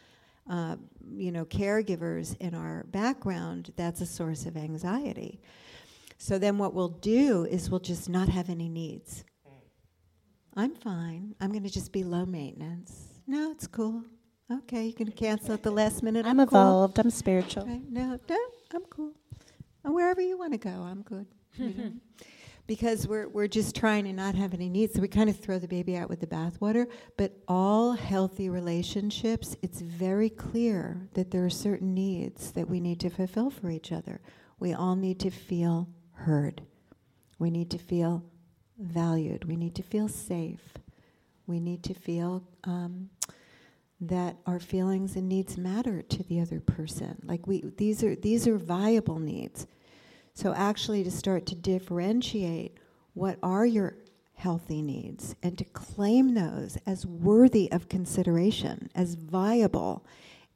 uh, 0.48 0.76
you 1.14 1.32
know, 1.32 1.44
caregivers 1.44 2.36
in 2.38 2.54
our 2.54 2.84
background, 2.84 3.72
that's 3.76 4.00
a 4.00 4.06
source 4.06 4.46
of 4.46 4.56
anxiety. 4.56 5.40
So 6.18 6.38
then 6.38 6.58
what 6.58 6.74
we'll 6.74 6.88
do 6.88 7.44
is 7.44 7.70
we'll 7.70 7.80
just 7.80 8.08
not 8.08 8.28
have 8.28 8.50
any 8.50 8.68
needs. 8.68 9.24
I'm 10.56 10.74
fine. 10.74 11.36
I'm 11.40 11.50
going 11.50 11.62
to 11.62 11.70
just 11.70 11.92
be 11.92 12.02
low 12.02 12.26
maintenance. 12.26 13.20
No, 13.26 13.52
it's 13.52 13.68
cool. 13.68 14.02
Okay, 14.50 14.86
you 14.86 14.92
can 14.92 15.12
cancel 15.12 15.54
at 15.54 15.62
the 15.62 15.70
last 15.70 16.02
minute. 16.02 16.26
I'm, 16.26 16.40
I'm 16.40 16.46
cool. 16.48 16.58
evolved. 16.58 16.98
I'm 16.98 17.10
spiritual. 17.10 17.62
Okay, 17.62 17.80
no, 17.88 18.18
no, 18.28 18.38
I'm 18.74 18.82
cool. 18.90 19.12
And 19.84 19.94
wherever 19.94 20.20
you 20.20 20.36
want 20.38 20.52
to 20.52 20.58
go, 20.58 20.70
I'm 20.70 21.02
good. 21.02 21.26
You 21.56 21.74
know? 21.74 21.92
because 22.68 23.08
we're, 23.08 23.26
we're 23.28 23.48
just 23.48 23.74
trying 23.74 24.04
to 24.04 24.12
not 24.12 24.34
have 24.34 24.52
any 24.52 24.68
needs. 24.68 24.94
So 24.94 25.00
we 25.00 25.08
kind 25.08 25.30
of 25.30 25.40
throw 25.40 25.58
the 25.58 25.66
baby 25.66 25.96
out 25.96 26.10
with 26.10 26.20
the 26.20 26.26
bathwater. 26.26 26.86
But 27.16 27.32
all 27.48 27.92
healthy 27.94 28.50
relationships, 28.50 29.56
it's 29.62 29.80
very 29.80 30.28
clear 30.28 31.08
that 31.14 31.30
there 31.30 31.44
are 31.46 31.50
certain 31.50 31.94
needs 31.94 32.52
that 32.52 32.68
we 32.68 32.78
need 32.78 33.00
to 33.00 33.08
fulfill 33.08 33.50
for 33.50 33.70
each 33.70 33.90
other. 33.90 34.20
We 34.60 34.74
all 34.74 34.96
need 34.96 35.18
to 35.20 35.30
feel 35.30 35.88
heard. 36.12 36.60
We 37.38 37.50
need 37.50 37.70
to 37.70 37.78
feel 37.78 38.22
valued. 38.78 39.44
We 39.44 39.56
need 39.56 39.74
to 39.76 39.82
feel 39.82 40.08
safe. 40.08 40.74
We 41.46 41.60
need 41.60 41.82
to 41.84 41.94
feel 41.94 42.44
um, 42.64 43.08
that 44.02 44.36
our 44.44 44.60
feelings 44.60 45.16
and 45.16 45.26
needs 45.26 45.56
matter 45.56 46.02
to 46.02 46.22
the 46.24 46.40
other 46.40 46.60
person. 46.60 47.16
Like 47.24 47.46
we, 47.46 47.64
these 47.78 48.04
are 48.04 48.14
these 48.14 48.46
are 48.46 48.58
viable 48.58 49.18
needs. 49.18 49.66
So, 50.38 50.54
actually, 50.54 51.02
to 51.02 51.10
start 51.10 51.46
to 51.46 51.56
differentiate 51.56 52.78
what 53.12 53.40
are 53.42 53.66
your 53.66 53.96
healthy 54.34 54.82
needs 54.82 55.34
and 55.42 55.58
to 55.58 55.64
claim 55.64 56.34
those 56.34 56.78
as 56.86 57.04
worthy 57.04 57.68
of 57.72 57.88
consideration, 57.88 58.88
as 58.94 59.16
viable, 59.16 60.06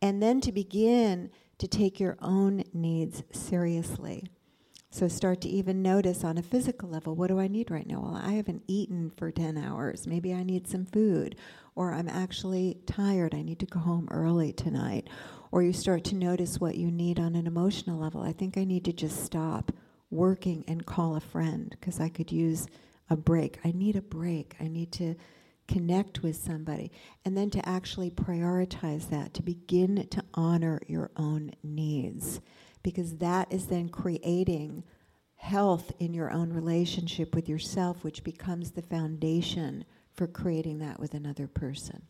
and 0.00 0.22
then 0.22 0.40
to 0.42 0.52
begin 0.52 1.32
to 1.59 1.66
take 1.66 1.98
your 1.98 2.16
own 2.22 2.62
needs 2.72 3.24
seriously. 3.32 4.22
So 4.90 5.09
start 5.09 5.40
to 5.40 5.48
even 5.48 5.82
notice 5.82 6.22
on 6.22 6.38
a 6.38 6.42
physical 6.42 6.88
level 6.88 7.16
what 7.16 7.26
do 7.26 7.40
I 7.40 7.48
need 7.48 7.68
right 7.68 7.88
now? 7.88 8.02
Well, 8.02 8.20
I 8.22 8.34
haven't 8.34 8.62
eaten 8.68 9.10
for 9.10 9.32
10 9.32 9.59
hours. 9.59 10.06
Maybe 10.06 10.32
I 10.32 10.44
need 10.44 10.68
some 10.68 10.86
food. 10.86 11.34
Or 11.74 11.92
I'm 11.92 12.09
actually 12.09 12.78
tired. 12.86 13.34
I 13.34 13.42
need 13.42 13.59
to 13.59 13.66
go 13.66 13.80
home 13.80 14.06
early 14.12 14.52
tonight 14.52 15.09
or 15.52 15.62
you 15.62 15.72
start 15.72 16.02
to 16.02 16.14
notice 16.16 16.58
what 16.58 16.76
you 16.76 16.90
need 16.90 17.20
on 17.20 17.36
an 17.36 17.46
emotional 17.46 18.00
level. 18.00 18.22
I 18.22 18.32
think 18.32 18.56
I 18.56 18.64
need 18.64 18.86
to 18.86 18.92
just 18.92 19.22
stop 19.22 19.70
working 20.10 20.64
and 20.66 20.84
call 20.84 21.14
a 21.14 21.20
friend 21.20 21.76
because 21.78 22.00
I 22.00 22.08
could 22.08 22.32
use 22.32 22.66
a 23.10 23.16
break. 23.16 23.58
I 23.62 23.70
need 23.72 23.94
a 23.94 24.02
break. 24.02 24.56
I 24.58 24.68
need 24.68 24.90
to 24.92 25.14
connect 25.68 26.22
with 26.22 26.36
somebody. 26.36 26.90
And 27.24 27.36
then 27.36 27.50
to 27.50 27.68
actually 27.68 28.10
prioritize 28.10 29.10
that, 29.10 29.34
to 29.34 29.42
begin 29.42 30.08
to 30.08 30.24
honor 30.34 30.80
your 30.88 31.10
own 31.16 31.52
needs 31.62 32.40
because 32.82 33.18
that 33.18 33.52
is 33.52 33.66
then 33.66 33.90
creating 33.90 34.84
health 35.36 35.92
in 35.98 36.14
your 36.14 36.30
own 36.30 36.52
relationship 36.52 37.34
with 37.34 37.48
yourself, 37.48 38.04
which 38.04 38.24
becomes 38.24 38.70
the 38.70 38.82
foundation 38.82 39.84
for 40.14 40.26
creating 40.26 40.78
that 40.78 40.98
with 40.98 41.14
another 41.14 41.46
person. 41.46 42.02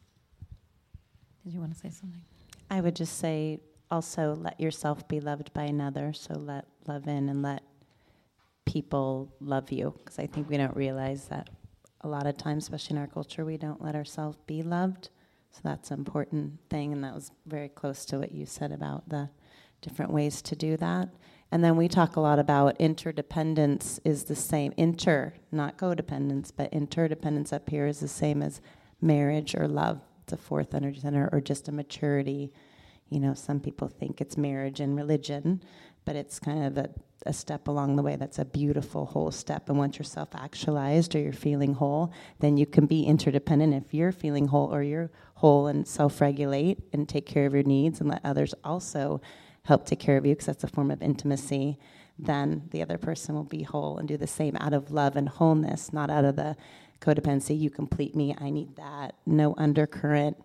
Did 1.45 1.53
you 1.53 1.61
want 1.61 1.73
to 1.73 1.79
say 1.79 1.91
something? 1.91 2.23
I 2.73 2.81
would 2.81 2.97
just 2.97 3.19
say 3.19 3.61
also 3.91 4.35
let 4.35 4.59
yourself 4.59 5.07
be 5.07 5.21
loved 5.21 5.53
by 5.53 5.65
another. 5.65 6.15
So 6.15 6.33
let 6.33 6.65
love 6.89 7.07
in 7.07 7.29
and 7.29 7.43
let 7.43 7.63
people 8.65 9.31
love 9.41 9.71
you. 9.71 9.93
Because 9.99 10.19
I 10.19 10.27
think 10.27 10.49
we 10.49 10.57
don't 10.57 10.75
realize 10.75 11.27
that 11.27 11.51
a 12.01 12.09
lot 12.09 12.27
of 12.27 12.39
times, 12.39 12.65
especially 12.65 12.97
in 12.97 13.03
our 13.03 13.09
culture, 13.09 13.45
we 13.45 13.59
don't 13.59 13.83
let 13.83 13.95
ourselves 13.95 14.39
be 14.47 14.63
loved. 14.63 15.11
So 15.51 15.61
that's 15.63 15.91
an 15.91 15.99
important 15.99 16.61
thing. 16.71 16.95
And 16.95 17.05
that 17.05 17.15
was 17.15 17.31
very 17.45 17.69
close 17.69 18.07
to 18.07 18.19
what 18.19 18.33
you 18.33 18.47
said 18.47 18.73
about 18.73 19.07
the 19.07 19.29
different 19.83 20.11
ways 20.11 20.41
to 20.41 20.57
do 20.57 20.79
that. 20.79 21.11
And 21.51 21.63
then 21.63 21.77
we 21.77 21.89
talk 21.89 22.17
a 22.17 22.21
lot 22.21 22.39
about 22.39 22.81
interdependence 22.81 24.01
is 24.03 24.25
the 24.25 24.35
same, 24.35 24.73
inter, 24.79 25.35
not 25.51 25.77
codependence, 25.77 26.51
but 26.57 26.73
interdependence 26.73 27.53
up 27.53 27.69
here 27.69 27.87
is 27.87 28.01
the 28.01 28.09
same 28.09 28.43
as 28.43 28.63
marriage 29.03 29.55
or 29.55 29.69
love 29.69 30.01
a 30.33 30.37
fourth 30.37 30.75
energy 30.75 31.01
center 31.01 31.29
or 31.33 31.41
just 31.41 31.69
a 31.69 31.73
maturity. 31.73 32.53
You 33.11 33.21
know, 33.21 33.35
some 33.35 33.61
people 33.61 33.89
think 33.89 34.21
it's 34.21 34.37
marriage 34.37 34.81
and 34.81 34.97
religion, 34.97 35.63
but 36.05 36.17
it's 36.17 36.39
kind 36.39 36.65
of 36.65 36.79
a, 36.79 36.91
a 37.27 37.33
step 37.33 37.69
along 37.69 37.97
the 37.97 38.03
way 38.03 38.17
that's 38.17 38.39
a 38.39 38.45
beautiful 38.45 39.07
whole 39.07 39.31
step. 39.31 39.69
And 39.69 39.79
once 39.79 39.99
you're 39.99 40.05
self 40.05 40.35
actualized 40.35 41.15
or 41.15 41.21
you're 41.21 41.33
feeling 41.33 41.75
whole, 41.75 42.13
then 42.41 42.57
you 42.57 42.67
can 42.67 42.87
be 42.87 43.05
interdependent 43.05 43.75
if 43.75 43.95
you're 43.95 44.13
feeling 44.13 44.49
whole 44.49 44.75
or 44.75 44.83
you're 44.83 45.11
whole 45.35 45.67
and 45.67 45.87
self 45.87 46.21
regulate 46.21 46.79
and 46.93 47.09
take 47.09 47.27
care 47.27 47.47
of 47.47 47.55
your 47.55 47.63
needs 47.65 48.01
and 48.01 48.09
let 48.09 48.21
others 48.25 48.55
also 48.65 49.21
help 49.65 49.87
take 49.87 50.01
care 50.01 50.17
of 50.17 50.27
you 50.27 50.33
because 50.33 50.47
that's 50.47 50.65
a 50.65 50.69
form 50.69 50.91
of 50.91 51.03
intimacy. 51.03 51.79
Then 52.19 52.69
the 52.71 52.83
other 52.83 52.99
person 52.99 53.35
will 53.35 53.45
be 53.45 53.63
whole 53.63 53.99
and 53.99 54.07
do 54.07 54.17
the 54.17 54.27
same 54.27 54.57
out 54.57 54.73
of 54.73 54.91
love 54.91 55.17
and 55.17 55.29
wholeness, 55.29 55.93
not 55.93 56.11
out 56.11 56.25
of 56.25 56.37
the 56.37 56.57
codependency, 57.03 57.59
you 57.59 57.69
complete 57.69 58.15
me, 58.15 58.35
I 58.39 58.51
need 58.51 58.77
that. 58.77 59.17
No 59.27 59.55
undercurrent 59.59 60.37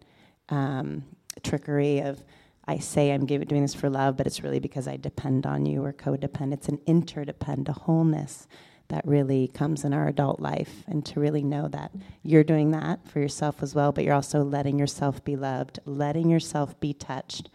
um, 0.49 1.05
trickery 1.43 1.99
of, 1.99 2.23
I 2.67 2.79
say 2.79 3.11
I'm 3.11 3.25
doing 3.25 3.61
this 3.61 3.73
for 3.73 3.89
love, 3.89 4.17
but 4.17 4.27
it's 4.27 4.43
really 4.43 4.59
because 4.59 4.87
I 4.87 4.97
depend 4.97 5.45
on 5.45 5.65
you 5.65 5.85
or 5.85 5.93
codepend. 5.93 6.53
It's 6.53 6.67
an 6.67 6.79
interdepend, 6.85 7.69
a 7.69 7.73
wholeness 7.73 8.47
that 8.89 9.05
really 9.05 9.47
comes 9.49 9.83
in 9.83 9.93
our 9.93 10.07
adult 10.07 10.39
life. 10.39 10.83
And 10.87 11.05
to 11.07 11.19
really 11.19 11.43
know 11.43 11.67
that 11.69 11.91
you're 12.23 12.43
doing 12.43 12.71
that 12.71 13.07
for 13.07 13.19
yourself 13.19 13.61
as 13.61 13.75
well, 13.75 13.91
but 13.91 14.03
you're 14.03 14.13
also 14.13 14.43
letting 14.43 14.79
yourself 14.79 15.23
be 15.23 15.35
loved, 15.35 15.79
letting 15.85 16.29
yourself 16.29 16.79
be 16.79 16.93
touched. 16.93 17.49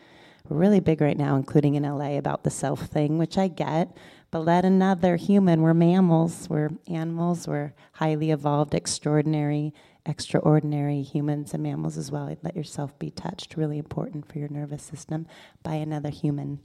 We're 0.49 0.59
really 0.59 0.81
big 0.81 1.01
right 1.01 1.16
now, 1.16 1.37
including 1.37 1.74
in 1.74 1.85
LA, 1.85 2.19
about 2.19 2.45
the 2.45 2.51
self 2.51 2.83
thing, 2.87 3.19
which 3.19 3.39
I 3.39 3.49
get, 3.49 3.97
but 4.33 4.47
let 4.47 4.65
another 4.65 5.17
human, 5.17 5.61
we're 5.61 5.75
mammals, 5.75 6.49
we're 6.49 6.71
animals, 6.89 7.47
we're 7.47 7.75
highly 7.93 8.31
evolved, 8.31 8.75
extraordinary, 8.75 9.75
extraordinary 10.07 11.03
humans 11.03 11.53
and 11.53 11.63
mammals 11.63 11.99
as 11.99 12.11
well. 12.11 12.35
Let 12.43 12.57
yourself 12.57 12.99
be 12.99 13.11
touched, 13.11 13.57
really 13.59 13.77
important 13.77 14.27
for 14.27 14.39
your 14.39 14.49
nervous 14.49 14.83
system, 14.83 15.27
by 15.63 15.75
another 15.75 16.09
human. 16.09 16.61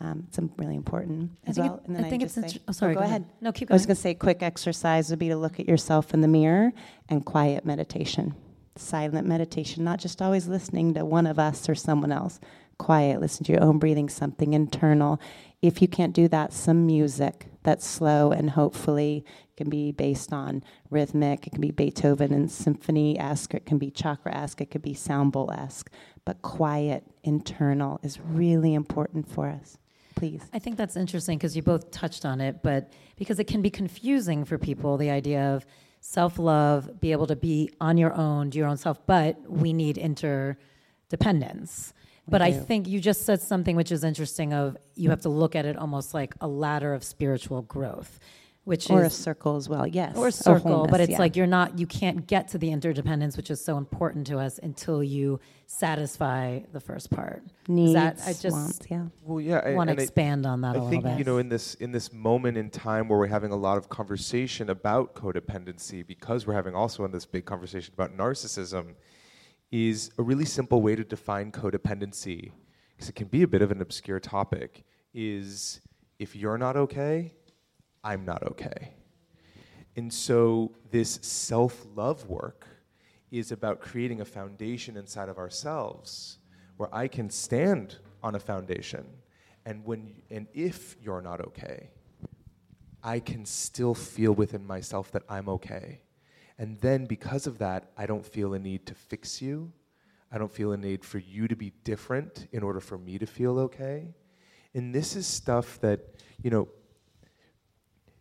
Um, 0.00 0.26
it's 0.28 0.38
really 0.56 0.76
important 0.76 1.32
as 1.44 1.58
I 1.58 1.62
well. 1.62 1.74
It, 1.74 1.88
and 1.88 1.96
then 1.96 2.04
I 2.04 2.08
think 2.08 2.22
it's. 2.22 2.34
say- 2.34 2.60
oh, 2.68 2.72
sorry. 2.72 2.94
go, 2.94 3.00
ahead. 3.00 3.24
No, 3.40 3.50
keep 3.50 3.68
going. 3.68 3.74
I 3.74 3.78
was 3.78 3.86
going 3.86 3.96
to 3.96 4.00
say, 4.00 4.14
quick 4.14 4.40
exercise 4.40 5.10
would 5.10 5.18
be 5.18 5.28
to 5.28 5.36
look 5.36 5.58
at 5.58 5.68
yourself 5.68 6.14
in 6.14 6.20
the 6.20 6.28
mirror 6.28 6.72
and 7.08 7.24
quiet 7.24 7.64
meditation, 7.64 8.36
silent 8.76 9.26
meditation, 9.26 9.82
not 9.82 9.98
just 9.98 10.22
always 10.22 10.46
listening 10.46 10.94
to 10.94 11.04
one 11.04 11.26
of 11.26 11.40
us 11.40 11.68
or 11.68 11.74
someone 11.74 12.12
else. 12.12 12.38
Quiet, 12.82 13.20
listen 13.20 13.44
to 13.44 13.52
your 13.52 13.62
own 13.62 13.78
breathing, 13.78 14.08
something 14.08 14.54
internal. 14.54 15.20
If 15.62 15.80
you 15.80 15.86
can't 15.86 16.12
do 16.12 16.26
that, 16.26 16.52
some 16.52 16.84
music 16.84 17.46
that's 17.62 17.86
slow 17.86 18.32
and 18.32 18.50
hopefully 18.50 19.24
can 19.56 19.70
be 19.70 19.92
based 19.92 20.32
on 20.32 20.64
rhythmic. 20.90 21.46
It 21.46 21.50
can 21.50 21.60
be 21.60 21.70
Beethoven 21.70 22.32
and 22.34 22.50
symphony 22.50 23.16
esque, 23.20 23.54
it 23.54 23.66
can 23.66 23.78
be 23.78 23.92
chakra 23.92 24.34
esque, 24.34 24.62
it 24.62 24.72
could 24.72 24.82
be 24.82 24.94
sound 24.94 25.30
bowl 25.30 25.52
esque. 25.52 25.92
But 26.24 26.42
quiet, 26.42 27.04
internal 27.22 28.00
is 28.02 28.18
really 28.18 28.74
important 28.74 29.28
for 29.28 29.46
us. 29.46 29.78
Please. 30.16 30.42
I 30.52 30.58
think 30.58 30.76
that's 30.76 30.96
interesting 30.96 31.38
because 31.38 31.54
you 31.54 31.62
both 31.62 31.92
touched 31.92 32.24
on 32.24 32.40
it, 32.40 32.64
but 32.64 32.92
because 33.14 33.38
it 33.38 33.46
can 33.46 33.62
be 33.62 33.70
confusing 33.70 34.44
for 34.44 34.58
people, 34.58 34.96
the 34.96 35.10
idea 35.10 35.54
of 35.54 35.64
self 36.00 36.36
love, 36.36 37.00
be 37.00 37.12
able 37.12 37.28
to 37.28 37.36
be 37.36 37.70
on 37.80 37.96
your 37.96 38.12
own, 38.12 38.50
do 38.50 38.58
your 38.58 38.66
own 38.66 38.76
self, 38.76 39.06
but 39.06 39.40
we 39.48 39.72
need 39.72 39.98
interdependence. 39.98 41.94
But 42.28 42.40
I 42.42 42.52
think 42.52 42.86
you 42.88 43.00
just 43.00 43.24
said 43.26 43.40
something 43.40 43.76
which 43.76 43.90
is 43.92 44.04
interesting 44.04 44.52
of 44.54 44.76
you 44.94 45.10
have 45.10 45.22
to 45.22 45.28
look 45.28 45.56
at 45.56 45.64
it 45.64 45.76
almost 45.76 46.14
like 46.14 46.34
a 46.40 46.46
ladder 46.48 46.94
of 46.94 47.02
spiritual 47.02 47.62
growth, 47.62 48.20
which 48.64 48.88
Or 48.88 49.02
a 49.02 49.10
circle 49.10 49.56
as 49.56 49.68
well, 49.68 49.86
yes. 49.88 50.16
or 50.16 50.28
a 50.28 50.32
circle, 50.32 50.82
but 50.82 50.90
wholeness, 50.90 51.00
it's 51.00 51.10
yeah. 51.12 51.18
like 51.18 51.34
you're 51.36 51.48
not 51.48 51.78
you 51.80 51.86
can't 51.86 52.26
get 52.28 52.46
to 52.48 52.58
the 52.58 52.70
interdependence, 52.70 53.36
which 53.36 53.50
is 53.50 53.62
so 53.62 53.76
important 53.76 54.28
to 54.28 54.38
us 54.38 54.58
until 54.62 55.02
you 55.02 55.40
satisfy 55.66 56.60
the 56.72 56.78
first 56.80 57.10
part. 57.10 57.42
Is 57.64 57.68
needs, 57.68 57.94
that 57.94 58.20
I 58.24 58.32
just 58.34 58.50
wants, 58.50 58.78
yeah. 58.88 59.06
Well, 59.24 59.40
yeah, 59.40 59.58
I, 59.58 59.74
want 59.74 59.88
to 59.88 59.92
and 59.92 60.00
I- 60.00 60.02
expand 60.04 60.46
on 60.46 60.60
that 60.60 60.68
a 60.68 60.70
I 60.70 60.72
little 60.74 60.90
think 60.90 61.02
bit. 61.04 61.18
you 61.18 61.24
know 61.24 61.38
in 61.38 61.48
this 61.48 61.74
in 61.74 61.90
this 61.90 62.12
moment 62.12 62.56
in 62.56 62.70
time 62.70 63.08
where 63.08 63.18
we're 63.18 63.26
having 63.26 63.50
a 63.50 63.56
lot 63.56 63.78
of 63.78 63.88
conversation 63.88 64.70
about 64.70 65.14
codependency 65.16 66.06
because 66.06 66.46
we're 66.46 66.54
having 66.54 66.76
also 66.76 67.04
in 67.04 67.10
this 67.10 67.26
big 67.26 67.44
conversation 67.46 67.92
about 67.94 68.16
narcissism 68.16 68.94
is 69.72 70.10
a 70.18 70.22
really 70.22 70.44
simple 70.44 70.80
way 70.80 70.94
to 70.94 71.02
define 71.02 71.50
codependency 71.50 72.52
because 72.90 73.08
it 73.08 73.14
can 73.14 73.26
be 73.26 73.42
a 73.42 73.48
bit 73.48 73.62
of 73.62 73.72
an 73.72 73.80
obscure 73.80 74.20
topic 74.20 74.84
is 75.12 75.80
if 76.18 76.36
you're 76.36 76.58
not 76.58 76.76
okay 76.76 77.32
i'm 78.04 78.24
not 78.24 78.42
okay 78.44 78.94
and 79.96 80.12
so 80.12 80.72
this 80.90 81.18
self-love 81.22 82.28
work 82.28 82.66
is 83.30 83.50
about 83.50 83.80
creating 83.80 84.20
a 84.20 84.24
foundation 84.24 84.96
inside 84.96 85.28
of 85.28 85.38
ourselves 85.38 86.38
where 86.76 86.94
I 86.94 87.08
can 87.08 87.30
stand 87.30 87.96
on 88.22 88.34
a 88.34 88.38
foundation 88.38 89.04
and 89.64 89.84
when 89.84 90.22
and 90.30 90.46
if 90.52 90.96
you're 91.02 91.22
not 91.22 91.40
okay 91.40 91.90
I 93.02 93.20
can 93.20 93.44
still 93.44 93.94
feel 93.94 94.32
within 94.32 94.64
myself 94.64 95.10
that 95.10 95.24
I'm 95.28 95.48
okay. 95.48 96.02
And 96.58 96.78
then 96.80 97.06
because 97.06 97.46
of 97.46 97.58
that, 97.58 97.90
I 97.96 98.06
don't 98.06 98.24
feel 98.24 98.54
a 98.54 98.58
need 98.58 98.86
to 98.86 98.94
fix 98.94 99.40
you. 99.42 99.72
I 100.30 100.38
don't 100.38 100.52
feel 100.52 100.72
a 100.72 100.76
need 100.76 101.04
for 101.04 101.18
you 101.18 101.48
to 101.48 101.56
be 101.56 101.72
different 101.84 102.48
in 102.52 102.62
order 102.62 102.80
for 102.80 102.96
me 102.96 103.18
to 103.18 103.26
feel 103.26 103.58
okay. 103.60 104.14
And 104.74 104.94
this 104.94 105.16
is 105.16 105.26
stuff 105.26 105.78
that, 105.80 106.00
you 106.42 106.50
know, 106.50 106.68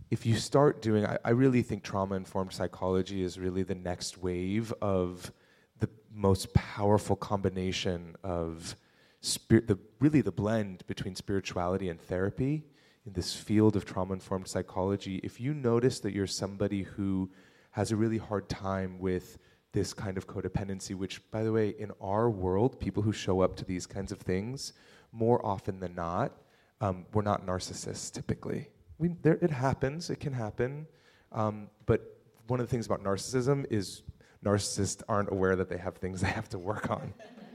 if 0.10 0.26
you 0.26 0.36
start 0.36 0.82
doing, 0.82 1.06
I, 1.06 1.18
I 1.24 1.30
really 1.30 1.62
think 1.62 1.84
trauma 1.84 2.16
informed 2.16 2.52
psychology 2.52 3.24
is 3.24 3.40
really 3.40 3.64
the 3.64 3.76
next 3.76 4.18
wave 4.18 4.74
of 4.82 5.32
the 5.80 5.90
most 6.14 6.54
powerful 6.54 7.16
combination 7.16 8.18
of 8.24 8.76
the, 9.48 9.80
really 10.00 10.22
the 10.22 10.32
blend 10.32 10.86
between 10.88 11.16
spirituality 11.16 11.88
and 11.88 12.02
therapy 12.02 12.66
in 13.06 13.14
this 13.14 13.34
field 13.34 13.78
of 13.78 13.86
trauma 13.86 14.14
informed 14.14 14.48
psychology. 14.48 15.22
If 15.24 15.40
you 15.40 15.54
notice 15.54 16.02
that 16.02 16.14
you're 16.14 16.28
somebody 16.28 16.84
who 16.84 17.30
has 17.72 17.92
a 17.92 17.96
really 17.96 18.18
hard 18.18 18.48
time 18.50 19.00
with 19.00 19.38
this 19.74 19.94
kind 19.94 20.18
of 20.18 20.28
codependency, 20.28 20.96
which, 20.96 21.22
by 21.32 21.44
the 21.44 21.52
way, 21.52 21.70
in 21.70 21.92
our 22.02 22.30
world, 22.30 22.80
people 22.80 23.02
who 23.02 23.14
show 23.14 23.42
up 23.42 23.56
to 23.56 23.66
these 23.66 23.86
kinds 23.86 24.12
of 24.12 24.20
things, 24.20 24.74
more 25.12 25.44
often 25.46 25.80
than 25.80 25.96
not, 25.96 26.34
um, 26.82 27.06
we're 27.14 27.22
not 27.22 27.46
narcissists 27.46 28.12
typically. 28.12 28.68
We, 28.98 29.10
there, 29.22 29.38
it 29.42 29.52
happens, 29.52 30.10
it 30.10 30.20
can 30.20 30.34
happen. 30.34 30.88
Um, 31.32 31.70
but 31.86 32.20
one 32.48 32.60
of 32.60 32.68
the 32.68 32.72
things 32.72 32.86
about 32.86 33.04
narcissism 33.04 33.66
is 33.70 34.04
narcissists 34.44 35.02
aren't 35.08 35.32
aware 35.32 35.56
that 35.56 35.70
they 35.70 35.78
have 35.78 35.96
things 35.96 36.22
they 36.22 36.28
have 36.28 36.50
to 36.50 36.60
work 36.60 36.90
on. 36.90 37.14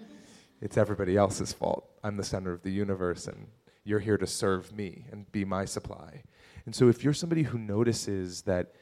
it's 0.63 0.77
everybody 0.77 1.17
else's 1.17 1.53
fault. 1.53 1.91
I'm 2.03 2.17
the 2.17 2.25
center 2.25 2.53
of 2.53 2.63
the 2.63 2.71
universe, 2.71 3.27
and 3.27 3.49
you're 3.85 4.01
here 4.01 4.17
to 4.17 4.27
serve 4.27 4.73
me 4.73 5.05
and 5.11 5.31
be 5.33 5.45
my 5.45 5.65
supply. 5.65 6.23
And 6.65 6.75
so, 6.75 6.89
if 6.89 7.05
you're 7.05 7.15
somebody 7.15 7.43
who 7.43 7.59
notices 7.59 8.43
that 8.43 8.73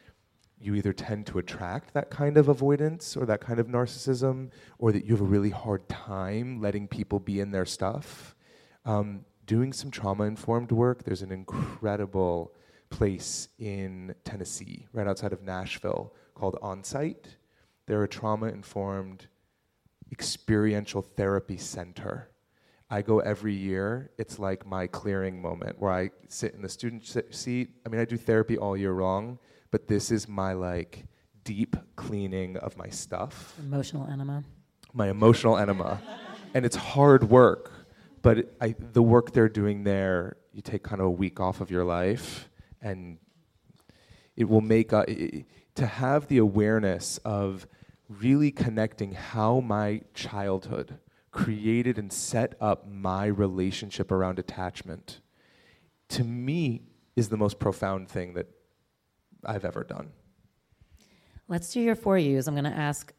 you 0.65 0.75
either 0.75 0.93
tend 0.93 1.27
to 1.27 1.39
attract 1.39 1.93
that 1.95 2.11
kind 2.11 2.37
of 2.37 2.49
avoidance 2.49 3.17
or 3.17 3.27
that 3.27 3.41
kind 3.41 3.61
of 3.61 3.67
narcissism, 3.67 4.51
or 4.79 4.93
that 4.93 5.05
you 5.05 5.13
have 5.13 5.21
a 5.21 5.25
really 5.25 5.51
hard 5.51 5.89
time 5.89 6.61
letting 6.61 6.89
people 6.89 7.21
be 7.21 7.41
in 7.41 7.51
their 7.51 7.67
stuff, 7.67 8.35
um, 8.85 9.25
doing 9.47 9.73
some 9.73 9.91
trauma 9.91 10.25
informed 10.25 10.73
work, 10.73 11.05
there's 11.05 11.23
an 11.23 11.33
incredible 11.33 12.55
place 12.91 13.49
in 13.59 14.15
Tennessee, 14.25 14.87
right 14.93 15.07
outside 15.07 15.33
of 15.33 15.43
Nashville, 15.43 16.15
called 16.35 16.57
Onsite. 16.63 17.37
They're 17.87 18.05
a 18.05 18.09
trauma 18.09 18.47
informed 18.47 19.27
experiential 20.13 21.03
therapy 21.03 21.57
center. 21.57 22.31
I 22.91 23.03
go 23.03 23.19
every 23.21 23.55
year. 23.55 24.11
It's 24.19 24.39
like 24.39 24.67
my 24.67 24.87
clearing 24.87 25.41
moment 25.43 25.81
where 25.81 25.91
I 25.93 26.11
sit 26.29 26.55
in 26.55 26.63
the 26.63 26.69
student 26.69 27.05
seat. 27.31 27.71
I 27.85 27.89
mean, 27.89 28.01
I 28.01 28.05
do 28.05 28.17
therapy 28.17 28.57
all 28.57 28.77
year 28.77 28.93
long, 28.93 29.39
but 29.75 29.89
this 29.89 30.13
is 30.13 30.29
my 30.29 30.53
like 30.53 31.05
deep 31.43 31.75
cleaning 31.97 32.57
of 32.59 32.77
my 32.77 32.89
stuff 32.89 33.59
Emotional 33.59 34.07
enema. 34.09 34.45
my 34.93 35.09
emotional 35.11 35.59
enema. 35.59 36.01
and 36.55 36.65
it's 36.65 36.77
hard 36.77 37.25
work, 37.29 37.73
but 38.23 38.39
it, 38.39 38.57
I, 38.61 38.77
the 38.93 39.03
work 39.03 39.33
they're 39.33 39.49
doing 39.49 39.83
there, 39.83 40.37
you 40.53 40.63
take 40.63 40.85
kind 40.85 41.01
of 41.01 41.09
a 41.09 41.11
week 41.11 41.41
off 41.41 41.61
of 41.61 41.73
your 41.73 41.85
life, 41.85 42.49
and 42.81 43.19
it 44.37 44.45
will 44.49 44.61
make 44.61 44.93
uh, 44.93 45.05
i 45.09 45.11
i- 45.11 45.45
to 45.75 45.87
have 45.87 46.29
the 46.29 46.39
awareness 46.39 47.19
of 47.25 47.67
really 48.09 48.53
connecting 48.53 49.11
how 49.33 49.59
my 49.59 50.03
childhood 50.15 50.99
created 51.33 51.99
and 51.99 52.13
set 52.13 52.55
up 52.61 52.87
my 52.89 53.27
relationship 53.27 54.13
around 54.13 54.39
attachment. 54.39 55.21
To 56.11 56.23
me, 56.23 56.83
is 57.17 57.29
the 57.29 57.37
most 57.37 57.59
profound 57.59 58.09
thing 58.09 58.35
that 58.35 58.47
I've 59.47 59.65
ever 59.65 59.85
done. 59.85 60.11
Let's 61.49 61.73
do 61.73 61.81
your 61.81 61.95
four 61.95 62.17
U's. 62.19 62.49
I'm 62.49 62.55
going 62.55 62.65
to 62.65 62.71
ask 62.71 63.13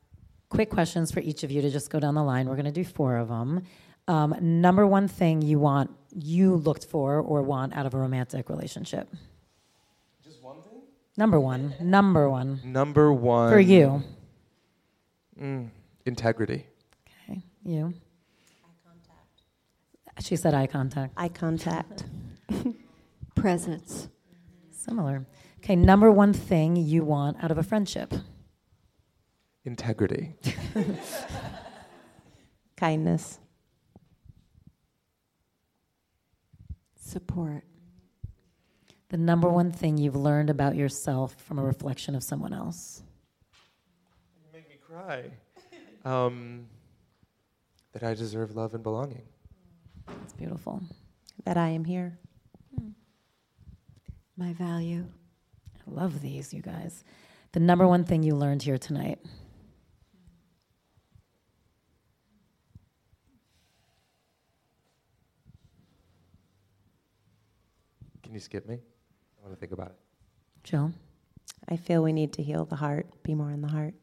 quick 0.49 0.69
questions 0.69 1.11
for 1.11 1.19
each 1.19 1.43
of 1.43 1.51
you 1.51 1.61
to 1.61 1.69
just 1.69 1.89
go 1.89 1.99
down 1.99 2.15
the 2.15 2.23
line. 2.23 2.47
We're 2.47 2.55
going 2.55 2.65
to 2.65 2.71
do 2.71 2.83
four 2.83 3.17
of 3.17 3.27
them. 3.27 3.63
Um, 4.07 4.35
number 4.39 4.85
one 4.85 5.07
thing 5.07 5.41
you 5.41 5.59
want, 5.59 5.91
you 6.15 6.55
looked 6.55 6.85
for 6.85 7.19
or 7.19 7.41
want 7.41 7.75
out 7.75 7.85
of 7.85 7.93
a 7.93 7.97
romantic 7.97 8.49
relationship. 8.49 9.09
Just 10.23 10.41
one 10.43 10.61
thing. 10.61 10.81
Number 11.17 11.39
one. 11.39 11.73
Number 11.79 12.29
one 12.29 12.61
Number 12.63 13.11
one 13.11 13.51
for 13.51 13.59
you. 13.59 14.03
Mm, 15.39 15.69
integrity. 16.05 16.65
Okay, 17.29 17.41
you. 17.63 17.93
Eye 18.63 18.69
contact. 18.87 20.25
She 20.25 20.35
said 20.35 20.53
eye 20.53 20.67
contact. 20.67 21.13
Eye 21.17 21.29
contact. 21.29 22.05
Presence. 23.35 24.07
Similar. 24.71 25.25
Okay, 25.65 25.75
number 25.75 26.11
one 26.11 26.31
thing 26.31 26.75
you 26.75 27.03
want 27.03 27.43
out 27.43 27.49
of 27.49 27.57
a 27.57 27.63
friendship. 27.63 28.13
Integrity. 29.63 30.35
Kindness. 32.77 33.39
Support. 36.95 37.63
The 39.09 39.17
number 39.17 39.49
one 39.49 39.71
thing 39.71 39.97
you've 39.97 40.15
learned 40.15 40.51
about 40.51 40.75
yourself 40.75 41.33
from 41.33 41.57
a 41.57 41.63
reflection 41.63 42.13
of 42.13 42.21
someone 42.21 42.53
else. 42.53 43.01
You 44.35 44.43
make 44.53 44.69
me 44.69 44.75
cry. 44.79 45.31
Um, 46.03 46.67
that 47.93 48.03
I 48.03 48.13
deserve 48.13 48.55
love 48.55 48.75
and 48.75 48.83
belonging. 48.83 49.23
It's 50.25 50.33
beautiful. 50.33 50.83
That 51.43 51.57
I 51.57 51.69
am 51.69 51.85
here. 51.85 52.19
My 54.37 54.53
value. 54.53 55.05
I 55.87 55.91
love 55.91 56.21
these, 56.21 56.53
you 56.53 56.61
guys. 56.61 57.03
The 57.53 57.59
number 57.59 57.87
one 57.87 58.03
thing 58.03 58.23
you 58.23 58.35
learned 58.35 58.63
here 58.63 58.77
tonight. 58.77 59.19
Can 68.23 68.33
you 68.33 68.39
skip 68.39 68.67
me? 68.67 68.75
I 68.75 69.41
want 69.43 69.53
to 69.53 69.59
think 69.59 69.71
about 69.71 69.87
it. 69.89 69.97
Jill? 70.63 70.91
I 71.69 71.77
feel 71.77 72.03
we 72.03 72.13
need 72.13 72.33
to 72.33 72.43
heal 72.43 72.65
the 72.65 72.75
heart, 72.75 73.07
be 73.23 73.33
more 73.35 73.51
in 73.51 73.61
the 73.61 73.67
heart. 73.69 73.93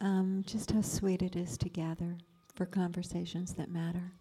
um, 0.00 0.42
just 0.46 0.70
how 0.72 0.82
sweet 0.82 1.22
it 1.22 1.34
is 1.36 1.56
to 1.58 1.68
gather 1.68 2.18
for 2.54 2.66
conversations 2.66 3.54
that 3.54 3.70
matter. 3.70 4.12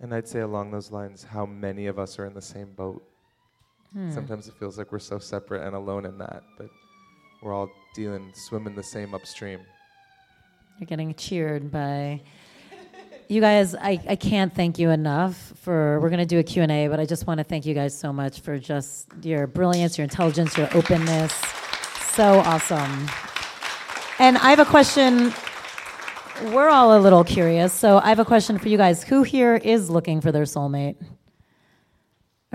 And 0.00 0.14
I'd 0.14 0.28
say 0.28 0.40
along 0.40 0.70
those 0.70 0.90
lines, 0.90 1.24
how 1.24 1.46
many 1.46 1.86
of 1.86 1.98
us 1.98 2.18
are 2.18 2.26
in 2.26 2.34
the 2.34 2.42
same 2.42 2.72
boat. 2.72 3.02
Hmm. 3.92 4.10
Sometimes 4.10 4.46
it 4.46 4.54
feels 4.58 4.76
like 4.76 4.92
we're 4.92 4.98
so 4.98 5.18
separate 5.18 5.66
and 5.66 5.74
alone 5.74 6.04
in 6.04 6.18
that, 6.18 6.42
but 6.58 6.68
we're 7.42 7.54
all 7.54 7.70
dealing, 7.94 8.30
swimming 8.34 8.74
the 8.74 8.82
same 8.82 9.14
upstream. 9.14 9.60
You're 10.78 10.86
getting 10.86 11.14
cheered 11.14 11.70
by 11.70 12.20
you 13.28 13.40
guys. 13.40 13.74
I, 13.74 13.98
I 14.08 14.16
can't 14.16 14.54
thank 14.54 14.78
you 14.78 14.90
enough 14.90 15.52
for. 15.62 15.98
We're 16.00 16.10
gonna 16.10 16.26
do 16.26 16.38
a 16.38 16.42
Q 16.42 16.62
and 16.62 16.72
A, 16.72 16.88
but 16.88 17.00
I 17.00 17.06
just 17.06 17.26
want 17.26 17.38
to 17.38 17.44
thank 17.44 17.64
you 17.64 17.74
guys 17.74 17.96
so 17.98 18.12
much 18.12 18.40
for 18.40 18.58
just 18.58 19.08
your 19.22 19.46
brilliance, 19.46 19.96
your 19.96 20.04
intelligence, 20.04 20.56
your 20.58 20.68
openness. 20.76 21.32
So 22.12 22.40
awesome. 22.40 23.08
And 24.18 24.36
I 24.38 24.50
have 24.50 24.58
a 24.58 24.64
question. 24.64 25.32
We're 26.44 26.68
all 26.68 26.98
a 26.98 27.00
little 27.00 27.24
curious, 27.24 27.72
so 27.72 27.98
I 27.98 28.10
have 28.10 28.18
a 28.18 28.24
question 28.24 28.58
for 28.58 28.68
you 28.68 28.76
guys. 28.76 29.02
Who 29.02 29.22
here 29.22 29.54
is 29.56 29.88
looking 29.88 30.20
for 30.20 30.30
their 30.32 30.42
soulmate? 30.44 30.96
All 31.00 31.08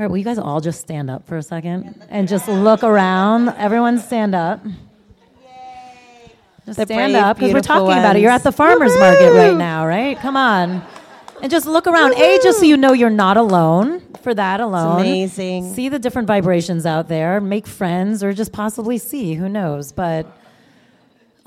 right, 0.03 0.07
will 0.07 0.17
you 0.17 0.23
guys 0.23 0.37
all 0.37 0.61
just 0.61 0.79
stand 0.79 1.09
up 1.09 1.27
for 1.27 1.35
a 1.35 1.41
second 1.41 2.05
and 2.09 2.27
just 2.27 2.47
look 2.47 2.83
around? 2.83 3.49
Everyone 3.49 3.97
stand 3.97 4.35
up. 4.35 4.63
Just 6.65 6.77
The 6.77 6.85
stand 6.85 7.13
brave, 7.13 7.23
up 7.23 7.37
because 7.37 7.53
we're 7.53 7.61
talking 7.61 7.97
about 7.97 8.15
it. 8.15 8.21
You're 8.21 8.31
at 8.31 8.43
the 8.43 8.51
farmer's 8.51 8.95
market 8.99 9.33
right 9.33 9.57
now, 9.57 9.87
right? 9.87 10.17
Come 10.19 10.37
on. 10.37 10.83
And 11.41 11.49
just 11.49 11.65
look 11.65 11.87
around. 11.87 12.13
A, 12.13 12.39
just 12.43 12.59
so 12.59 12.65
you 12.65 12.77
know 12.77 12.93
you're 12.93 13.09
not 13.09 13.35
alone 13.35 14.01
for 14.21 14.33
that 14.35 14.59
alone. 14.59 15.01
amazing. 15.01 15.73
See 15.73 15.89
the 15.89 15.97
different 15.97 16.27
vibrations 16.27 16.85
out 16.85 17.07
there, 17.07 17.41
make 17.41 17.65
friends, 17.65 18.23
or 18.23 18.31
just 18.31 18.51
possibly 18.51 18.99
see. 18.99 19.33
Who 19.33 19.49
knows? 19.49 19.91
But 19.91 20.27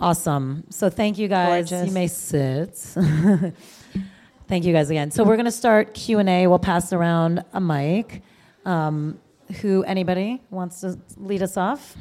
awesome. 0.05 0.65
So 0.69 0.91
thank 0.91 1.17
you 1.17 1.29
guys. 1.29 1.71
Gorgeous. 1.71 1.89
You 1.89 1.95
may 1.95 2.09
sit. 2.09 2.75
thank 4.49 4.65
you 4.65 4.73
guys 4.73 4.91
again. 4.91 5.11
So 5.11 5.25
we're 5.25 5.37
going 5.37 5.47
to 5.47 5.51
start 5.51 5.95
Q&A. 5.95 6.47
We'll 6.47 6.59
pass 6.59 6.93
around 6.93 7.43
a 7.55 7.61
mic. 7.61 8.23
Um, 8.67 9.19
who, 9.61 9.83
anybody 9.85 10.43
wants 10.51 10.83
to 10.83 10.99
lead 11.17 11.43
us 11.43 11.57
off? 11.57 11.97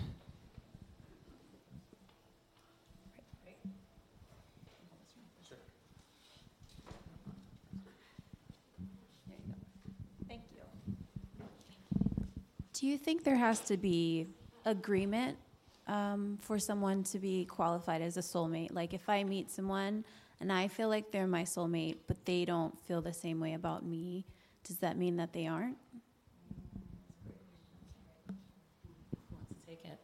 Do 12.74 12.90
you 12.90 12.98
think 12.98 13.24
there 13.24 13.38
has 13.38 13.62
to 13.62 13.78
be 13.78 14.28
agreement 14.66 15.38
um, 15.88 16.38
for 16.42 16.60
someone 16.60 17.04
to 17.06 17.20
be 17.20 17.46
qualified 17.46 18.02
as 18.02 18.18
a 18.18 18.22
soulmate? 18.22 18.74
Like, 18.74 18.94
if 18.94 19.10
I 19.10 19.24
meet 19.24 19.52
someone 19.52 20.06
and 20.40 20.52
I 20.52 20.68
feel 20.68 20.90
like 20.90 21.12
they're 21.12 21.28
my 21.28 21.44
soulmate, 21.44 21.98
but 22.08 22.26
they 22.26 22.46
don't 22.46 22.78
feel 22.82 23.02
the 23.02 23.14
same 23.14 23.40
way 23.40 23.54
about 23.54 23.86
me, 23.86 24.26
does 24.64 24.78
that 24.78 24.98
mean 24.98 25.18
that 25.18 25.34
they 25.34 25.48
aren't? 25.48 25.78
Take 29.68 29.84
it. 29.86 30.00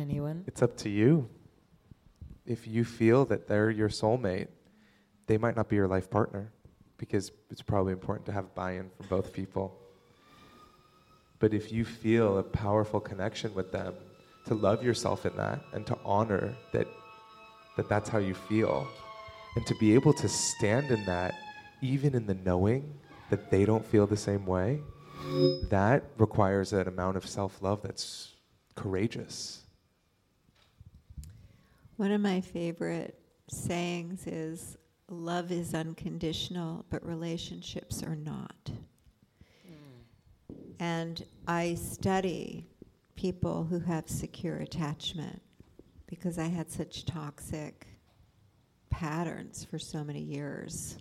Anyone? 0.00 0.44
It's 0.46 0.62
up 0.62 0.76
to 0.78 0.88
you. 0.88 1.28
If 2.46 2.66
you 2.66 2.84
feel 2.84 3.24
that 3.26 3.46
they're 3.46 3.70
your 3.70 3.88
soulmate, 3.88 4.48
they 5.26 5.38
might 5.38 5.56
not 5.56 5.68
be 5.68 5.76
your 5.76 5.88
life 5.88 6.10
partner 6.10 6.52
because 6.98 7.32
it's 7.50 7.62
probably 7.62 7.92
important 7.92 8.26
to 8.26 8.32
have 8.32 8.54
buy 8.54 8.72
in 8.72 8.90
from 8.96 9.06
both 9.08 9.32
people. 9.32 9.76
But 11.42 11.52
if 11.52 11.72
you 11.72 11.84
feel 11.84 12.38
a 12.38 12.42
powerful 12.44 13.00
connection 13.00 13.52
with 13.52 13.72
them, 13.72 13.94
to 14.46 14.54
love 14.54 14.84
yourself 14.84 15.26
in 15.26 15.36
that 15.36 15.58
and 15.72 15.84
to 15.88 15.98
honor 16.04 16.54
that, 16.72 16.86
that 17.76 17.88
that's 17.88 18.08
how 18.08 18.18
you 18.18 18.32
feel, 18.32 18.86
and 19.56 19.66
to 19.66 19.74
be 19.80 19.92
able 19.92 20.12
to 20.12 20.28
stand 20.28 20.92
in 20.92 21.04
that, 21.06 21.34
even 21.82 22.14
in 22.14 22.26
the 22.26 22.34
knowing 22.34 22.94
that 23.28 23.50
they 23.50 23.64
don't 23.64 23.84
feel 23.84 24.06
the 24.06 24.16
same 24.16 24.46
way, 24.46 24.78
that 25.68 26.04
requires 26.16 26.72
an 26.72 26.86
amount 26.86 27.16
of 27.16 27.26
self 27.26 27.60
love 27.60 27.82
that's 27.82 28.36
courageous. 28.76 29.62
One 31.96 32.12
of 32.12 32.20
my 32.20 32.40
favorite 32.40 33.18
sayings 33.48 34.28
is 34.28 34.76
love 35.08 35.50
is 35.50 35.74
unconditional, 35.74 36.84
but 36.88 37.04
relationships 37.04 38.04
are 38.04 38.14
not. 38.14 38.70
And 40.82 41.24
I 41.46 41.76
study 41.76 42.66
people 43.14 43.62
who 43.62 43.78
have 43.78 44.08
secure 44.08 44.56
attachment 44.56 45.40
because 46.08 46.40
I 46.40 46.46
had 46.46 46.72
such 46.72 47.06
toxic 47.06 47.86
patterns 48.90 49.64
for 49.64 49.78
so 49.78 50.02
many 50.02 50.18
years. 50.18 50.98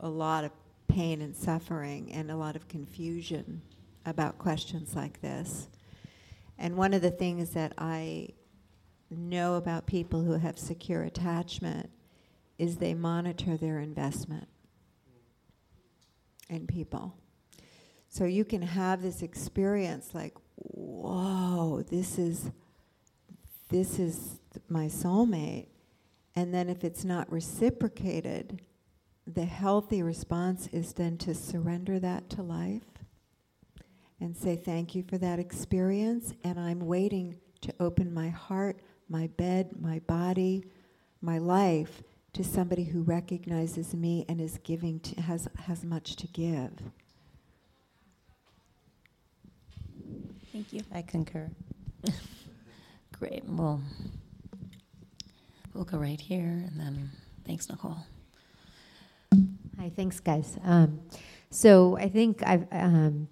A 0.00 0.08
lot 0.08 0.42
of 0.42 0.50
pain 0.88 1.22
and 1.22 1.36
suffering, 1.36 2.10
and 2.10 2.32
a 2.32 2.36
lot 2.36 2.56
of 2.56 2.66
confusion 2.66 3.62
about 4.06 4.38
questions 4.38 4.96
like 4.96 5.20
this. 5.20 5.68
And 6.58 6.76
one 6.76 6.94
of 6.94 7.00
the 7.00 7.12
things 7.12 7.50
that 7.50 7.74
I 7.78 8.30
know 9.08 9.54
about 9.54 9.86
people 9.86 10.24
who 10.24 10.32
have 10.32 10.58
secure 10.58 11.04
attachment 11.04 11.90
is 12.58 12.78
they 12.78 12.94
monitor 12.94 13.56
their 13.56 13.78
investment 13.78 14.48
in 16.48 16.66
people. 16.66 17.14
So 18.14 18.26
you 18.26 18.44
can 18.44 18.62
have 18.62 19.02
this 19.02 19.22
experience 19.22 20.10
like, 20.14 20.34
whoa, 20.54 21.82
this 21.90 22.16
is 22.16 22.52
this 23.70 23.98
is 23.98 24.38
my 24.68 24.86
soulmate. 24.86 25.66
And 26.36 26.54
then 26.54 26.68
if 26.68 26.84
it's 26.84 27.04
not 27.04 27.32
reciprocated, 27.32 28.62
the 29.26 29.46
healthy 29.46 30.00
response 30.00 30.68
is 30.68 30.92
then 30.92 31.18
to 31.18 31.34
surrender 31.34 31.98
that 31.98 32.30
to 32.30 32.42
life 32.42 32.84
and 34.20 34.36
say 34.36 34.54
thank 34.54 34.94
you 34.94 35.02
for 35.02 35.18
that 35.18 35.40
experience 35.40 36.34
and 36.44 36.60
I'm 36.60 36.86
waiting 36.86 37.40
to 37.62 37.74
open 37.80 38.14
my 38.14 38.28
heart, 38.28 38.78
my 39.08 39.26
bed, 39.26 39.70
my 39.80 39.98
body, 40.06 40.62
my 41.20 41.38
life 41.38 42.04
to 42.34 42.44
somebody 42.44 42.84
who 42.84 43.02
recognizes 43.02 43.92
me 43.92 44.24
and 44.28 44.40
is 44.40 44.60
giving 44.62 45.00
to, 45.00 45.20
has 45.22 45.48
has 45.66 45.82
much 45.82 46.14
to 46.14 46.28
give. 46.28 46.70
Thank 50.54 50.72
you. 50.72 50.82
I 50.94 51.02
concur. 51.02 51.50
Great. 53.18 53.42
Well, 53.44 53.82
we'll 55.74 55.82
go 55.82 55.98
right 55.98 56.20
here, 56.20 56.44
and 56.44 56.78
then 56.78 57.10
thanks, 57.44 57.68
Nicole. 57.68 57.96
Hi, 59.80 59.90
thanks, 59.96 60.20
guys. 60.20 60.56
Um, 60.62 61.00
so 61.50 61.96
I 61.96 62.08
think 62.08 62.44
I've 62.46 62.68
um, 62.70 63.26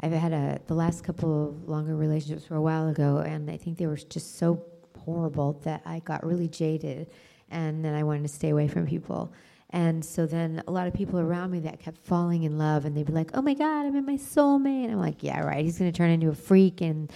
I've 0.00 0.12
had 0.12 0.32
a 0.32 0.60
the 0.66 0.72
last 0.72 1.04
couple 1.04 1.50
of 1.50 1.68
longer 1.68 1.94
relationships 1.94 2.46
for 2.46 2.54
a 2.54 2.62
while 2.62 2.88
ago, 2.88 3.18
and 3.18 3.50
I 3.50 3.58
think 3.58 3.76
they 3.76 3.86
were 3.86 3.96
just 3.96 4.38
so 4.38 4.64
horrible 4.98 5.60
that 5.64 5.82
I 5.84 5.98
got 5.98 6.24
really 6.24 6.48
jaded, 6.48 7.10
and 7.50 7.84
then 7.84 7.92
I 7.92 8.02
wanted 8.02 8.22
to 8.22 8.28
stay 8.28 8.48
away 8.48 8.66
from 8.66 8.86
people. 8.86 9.30
And 9.72 10.04
so 10.04 10.26
then 10.26 10.62
a 10.66 10.70
lot 10.70 10.86
of 10.86 10.92
people 10.92 11.18
around 11.18 11.50
me 11.50 11.60
that 11.60 11.80
kept 11.80 11.98
falling 12.04 12.42
in 12.42 12.58
love, 12.58 12.84
and 12.84 12.94
they'd 12.94 13.06
be 13.06 13.12
like, 13.12 13.30
"Oh 13.34 13.40
my 13.40 13.54
God, 13.54 13.86
I'm 13.86 13.96
in 13.96 14.04
my 14.04 14.16
soulmate." 14.16 14.84
And 14.84 14.92
I'm 14.92 15.00
like, 15.00 15.22
"Yeah, 15.22 15.40
right. 15.40 15.64
He's 15.64 15.78
going 15.78 15.90
to 15.90 15.96
turn 15.96 16.10
into 16.10 16.28
a 16.28 16.34
freak 16.34 16.82
in 16.82 17.08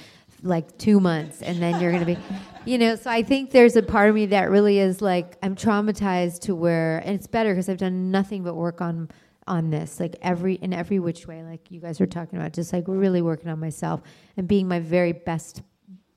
like 0.43 0.78
two 0.78 0.99
months, 0.99 1.43
and 1.43 1.61
then 1.61 1.81
you're 1.81 1.93
going 1.93 2.05
to 2.05 2.15
be, 2.15 2.19
you 2.65 2.78
know." 2.78 2.97
So 2.97 3.11
I 3.11 3.23
think 3.23 3.51
there's 3.51 3.77
a 3.77 3.83
part 3.83 4.09
of 4.09 4.15
me 4.15 4.27
that 4.27 4.51
really 4.51 4.78
is 4.78 5.03
like 5.03 5.37
I'm 5.43 5.55
traumatized 5.55 6.41
to 6.43 6.55
where, 6.55 6.99
and 6.99 7.15
it's 7.15 7.27
better 7.27 7.53
because 7.53 7.69
I've 7.69 7.77
done 7.77 8.11
nothing 8.11 8.43
but 8.43 8.55
work 8.55 8.81
on 8.81 9.11
on 9.47 9.70
this, 9.70 10.01
like 10.01 10.16
every 10.23 10.55
in 10.55 10.73
every 10.73 10.99
which 10.99 11.27
way, 11.27 11.43
like 11.43 11.70
you 11.70 11.81
guys 11.81 12.01
were 12.01 12.07
talking 12.07 12.39
about, 12.39 12.55
just 12.55 12.73
like 12.73 12.85
really 12.87 13.20
working 13.20 13.51
on 13.51 13.61
myself 13.61 14.01
and 14.39 14.49
being 14.49 14.66
my 14.66 14.81
very 14.81 15.12
best 15.12 15.62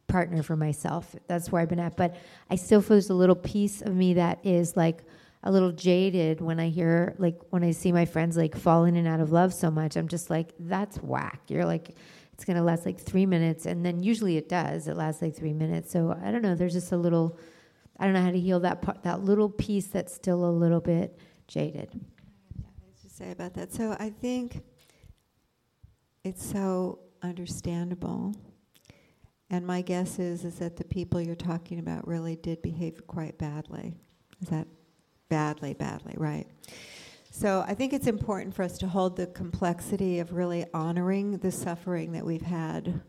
partner 0.07 0.41
for 0.41 0.55
myself. 0.55 1.15
That's 1.27 1.51
where 1.51 1.61
I've 1.61 1.69
been 1.69 1.79
at. 1.79 1.97
But 1.97 2.15
I 2.49 2.55
still 2.55 2.81
feel 2.81 2.95
there's 2.95 3.09
a 3.09 3.13
little 3.13 3.35
piece 3.35 3.81
of 3.81 3.93
me 3.93 4.15
that 4.15 4.39
is 4.45 4.77
like 4.77 5.03
a 5.43 5.51
little 5.51 5.71
jaded 5.71 6.41
when 6.41 6.59
I 6.59 6.69
hear 6.69 7.15
like 7.17 7.39
when 7.49 7.63
I 7.63 7.71
see 7.71 7.91
my 7.91 8.05
friends 8.05 8.35
like 8.35 8.55
fall 8.55 8.85
in 8.85 8.95
and 8.95 9.07
out 9.07 9.19
of 9.19 9.31
love 9.31 9.53
so 9.53 9.71
much. 9.71 9.95
I'm 9.95 10.07
just 10.07 10.29
like, 10.29 10.53
that's 10.59 10.97
whack. 10.97 11.41
You're 11.47 11.65
like 11.65 11.95
it's 12.33 12.45
gonna 12.45 12.63
last 12.63 12.85
like 12.85 12.99
three 12.99 13.25
minutes 13.25 13.65
and 13.65 13.85
then 13.85 14.03
usually 14.03 14.37
it 14.37 14.49
does. 14.49 14.87
It 14.87 14.97
lasts 14.97 15.21
like 15.21 15.35
three 15.35 15.53
minutes. 15.53 15.91
So 15.91 16.17
I 16.21 16.31
don't 16.31 16.41
know, 16.41 16.55
there's 16.55 16.73
just 16.73 16.91
a 16.91 16.97
little 16.97 17.37
I 17.97 18.05
don't 18.05 18.13
know 18.13 18.21
how 18.21 18.31
to 18.31 18.39
heal 18.39 18.59
that 18.61 18.81
part 18.81 19.03
that 19.03 19.21
little 19.21 19.49
piece 19.49 19.87
that's 19.87 20.13
still 20.13 20.43
a 20.43 20.51
little 20.51 20.81
bit 20.81 21.17
jaded. 21.47 21.89
to 23.01 23.09
say 23.09 23.31
about 23.31 23.53
that. 23.53 23.73
So 23.73 23.95
I 23.97 24.09
think 24.09 24.61
it's 26.25 26.45
so 26.45 26.99
understandable. 27.21 28.35
And 29.49 29.65
my 29.65 29.81
guess 29.81 30.19
is 30.19 30.43
is 30.43 30.55
that 30.55 30.75
the 30.75 30.83
people 30.83 31.21
you're 31.21 31.35
talking 31.35 31.79
about 31.79 32.05
really 32.07 32.35
did 32.35 32.61
behave 32.61 33.07
quite 33.07 33.37
badly. 33.37 33.93
Is 34.41 34.49
that 34.49 34.67
badly, 35.29 35.73
badly, 35.75 36.15
right? 36.17 36.47
So 37.31 37.63
I 37.67 37.73
think 37.75 37.93
it's 37.93 38.07
important 38.07 38.55
for 38.55 38.63
us 38.63 38.77
to 38.79 38.87
hold 38.87 39.17
the 39.17 39.27
complexity 39.27 40.19
of 40.19 40.33
really 40.33 40.65
honoring 40.73 41.37
the 41.39 41.51
suffering 41.51 42.13
that 42.13 42.25
we've 42.25 42.41
had 42.43 43.01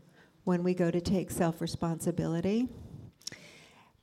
when 0.45 0.63
we 0.63 0.73
go 0.73 0.91
to 0.91 1.01
take 1.01 1.31
self 1.31 1.61
responsibility 1.61 2.69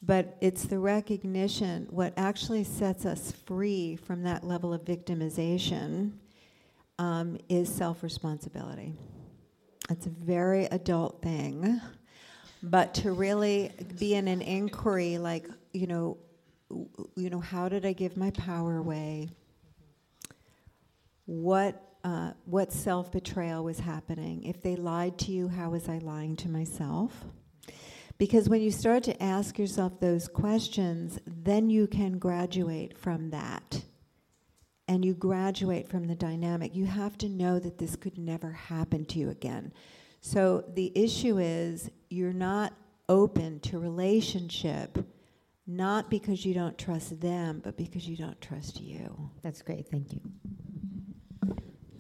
But 0.03 0.37
it's 0.41 0.65
the 0.65 0.79
recognition, 0.79 1.87
what 1.91 2.15
actually 2.17 2.65
sets 2.65 3.07
us 3.07 3.33
free 3.47 3.97
from 3.97 4.23
that 4.25 4.45
level 4.45 4.73
of 4.73 4.85
victimization 4.85 6.13
um, 6.99 7.39
is 7.49 7.69
self 7.75 8.03
responsibility. 8.03 8.95
It's 9.91 10.07
a 10.07 10.11
very 10.11 10.67
adult 10.67 11.23
thing. 11.23 11.81
But 12.63 12.95
to 12.95 13.13
really 13.13 13.73
be 13.99 14.15
in 14.15 14.29
an 14.29 14.43
inquiry 14.43 15.19
like, 15.19 15.47
you 15.73 15.87
know, 15.87 16.19
you 16.71 17.31
know, 17.31 17.41
how 17.41 17.69
did 17.69 17.87
I 17.87 17.93
give 17.93 18.17
my 18.17 18.31
power 18.31 18.77
away? 18.77 19.29
What 21.27 21.83
uh, 22.05 22.33
what 22.45 22.73
self 22.73 23.11
betrayal 23.11 23.65
was 23.65 23.81
happening? 23.81 24.45
If 24.45 24.63
they 24.63 24.77
lied 24.77 25.19
to 25.19 25.33
you, 25.33 25.49
how 25.49 25.71
was 25.71 25.89
I 25.89 25.99
lying 25.99 26.37
to 26.37 26.49
myself? 26.49 27.25
Because 28.19 28.49
when 28.49 28.63
you 28.63 28.71
start 28.71 29.05
to 29.05 29.23
ask 29.23 29.59
yourself 29.59 30.01
those 30.01 30.27
questions, 30.27 31.19
then 31.27 31.71
you 31.71 31.87
can 31.87 32.19
graduate 32.19 32.99
from 32.99 33.31
that. 33.31 33.83
And 34.89 35.05
you 35.05 35.15
graduate 35.15 35.89
from 35.89 36.07
the 36.07 36.15
dynamic. 36.15 36.75
You 36.75 36.87
have 36.87 37.19
to 37.19 37.29
know 37.29 37.59
that 37.59 37.79
this 37.79 37.95
could 37.95 38.19
never 38.19 38.51
happen 38.53 39.05
to 39.07 39.19
you 39.19 39.31
again. 39.31 39.73
So 40.21 40.65
the 40.75 40.91
issue 40.97 41.39
is 41.39 41.91
you're 42.11 42.33
not 42.33 42.73
open 43.09 43.61
to 43.61 43.79
relationship, 43.79 44.99
not 45.69 46.09
because 46.09 46.45
you 46.47 46.55
don't 46.55 46.79
trust 46.79 47.21
them, 47.21 47.61
but 47.63 47.77
because 47.77 48.09
you 48.09 48.17
don't 48.17 48.41
trust 48.41 48.81
you. 48.81 49.31
That's 49.43 49.61
great. 49.61 49.87
Thank 49.89 50.15
you. 50.15 50.21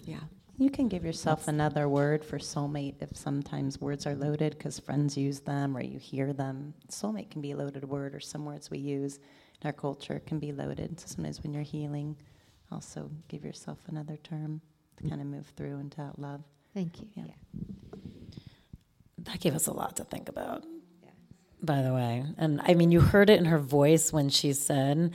Yeah. 0.05 0.21
You 0.57 0.71
can 0.71 0.89
give 0.89 1.05
yourself 1.05 1.47
another 1.47 1.89
word 1.89 2.25
for 2.25 2.39
soulmate 2.39 2.95
if 3.01 3.15
sometimes 3.15 3.81
words 3.81 4.07
are 4.07 4.17
loaded 4.17 4.57
because 4.57 4.79
friends 4.79 5.17
use 5.17 5.41
them 5.41 5.77
or 5.77 5.83
you 5.83 5.99
hear 5.99 6.33
them. 6.33 6.73
Soulmate 6.91 7.31
can 7.31 7.43
be 7.43 7.53
a 7.53 7.57
loaded 7.57 7.85
word, 7.85 8.15
or 8.15 8.21
some 8.21 8.47
words 8.47 8.71
we 8.71 8.79
use 8.79 9.19
in 9.61 9.67
our 9.67 9.73
culture 9.73 10.23
can 10.27 10.39
be 10.39 10.51
loaded. 10.51 10.99
So 10.99 11.07
sometimes 11.07 11.43
when 11.43 11.53
you're 11.53 11.63
healing, 11.63 12.17
also 12.73 13.11
give 13.29 13.45
yourself 13.45 13.79
another 13.89 14.17
term 14.17 14.63
to 14.97 15.09
kind 15.09 15.21
of 15.21 15.27
move 15.27 15.47
through 15.57 15.79
into 15.79 16.01
out 16.01 16.19
love. 16.19 16.43
Thank 16.75 17.01
you. 17.01 17.09
Yeah. 17.15 17.25
That 19.19 19.41
gave 19.41 19.55
us 19.55 19.67
a 19.67 19.73
lot 19.73 19.97
to 19.97 20.05
think 20.05 20.29
about, 20.29 20.65
by 21.63 21.83
the 21.83 21.93
way. 21.93 22.25
And 22.37 22.61
I 22.65 22.75
mean, 22.75 22.91
you 22.93 23.01
heard 23.01 23.31
it 23.31 23.39
in 23.39 23.47
her 23.47 23.59
voice 23.59 24.13
when 24.13 24.29
she 24.29 24.53
said, 24.53 25.13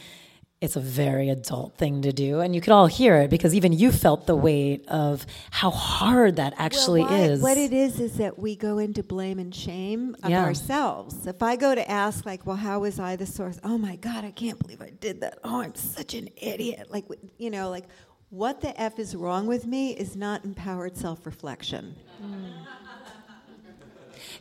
it's 0.61 0.77
a 0.77 0.79
very 0.79 1.29
adult 1.29 1.77
thing 1.77 2.03
to 2.03 2.13
do. 2.13 2.39
And 2.39 2.55
you 2.55 2.61
could 2.61 2.71
all 2.71 2.87
hear 2.87 3.17
it 3.17 3.29
because 3.29 3.53
even 3.53 3.73
you 3.73 3.91
felt 3.91 4.27
the 4.27 4.35
weight 4.35 4.87
of 4.87 5.25
how 5.51 5.71
hard 5.71 6.37
that 6.37 6.53
actually 6.57 7.01
well, 7.01 7.11
why, 7.11 7.19
is. 7.19 7.41
What 7.41 7.57
it 7.57 7.73
is 7.73 7.99
is 7.99 8.15
that 8.15 8.39
we 8.39 8.55
go 8.55 8.77
into 8.77 9.03
blame 9.03 9.39
and 9.39 9.53
shame 9.53 10.15
of 10.23 10.29
Yeah. 10.29 10.45
ourselves. 10.45 11.27
If 11.27 11.43
I 11.43 11.57
go 11.57 11.75
to 11.75 11.91
ask, 11.91 12.25
like, 12.25 12.45
well, 12.45 12.55
how 12.55 12.79
was 12.79 12.97
I 12.97 13.17
the 13.17 13.25
source? 13.25 13.59
Oh 13.65 13.77
my 13.77 13.97
God, 13.97 14.23
I 14.23 14.31
can't 14.31 14.57
believe 14.57 14.81
I 14.81 14.91
did 14.91 15.19
that. 15.19 15.39
Oh, 15.43 15.59
I'm 15.61 15.75
such 15.75 16.13
an 16.13 16.29
idiot. 16.37 16.87
Like, 16.89 17.05
you 17.37 17.49
know, 17.49 17.69
like, 17.69 17.85
what 18.29 18.61
the 18.61 18.79
F 18.81 18.99
is 18.99 19.17
wrong 19.17 19.47
with 19.47 19.67
me 19.67 19.91
is 19.91 20.15
not 20.15 20.45
empowered 20.45 20.95
self 20.95 21.25
reflection. 21.25 21.95
Mm. 22.23 22.53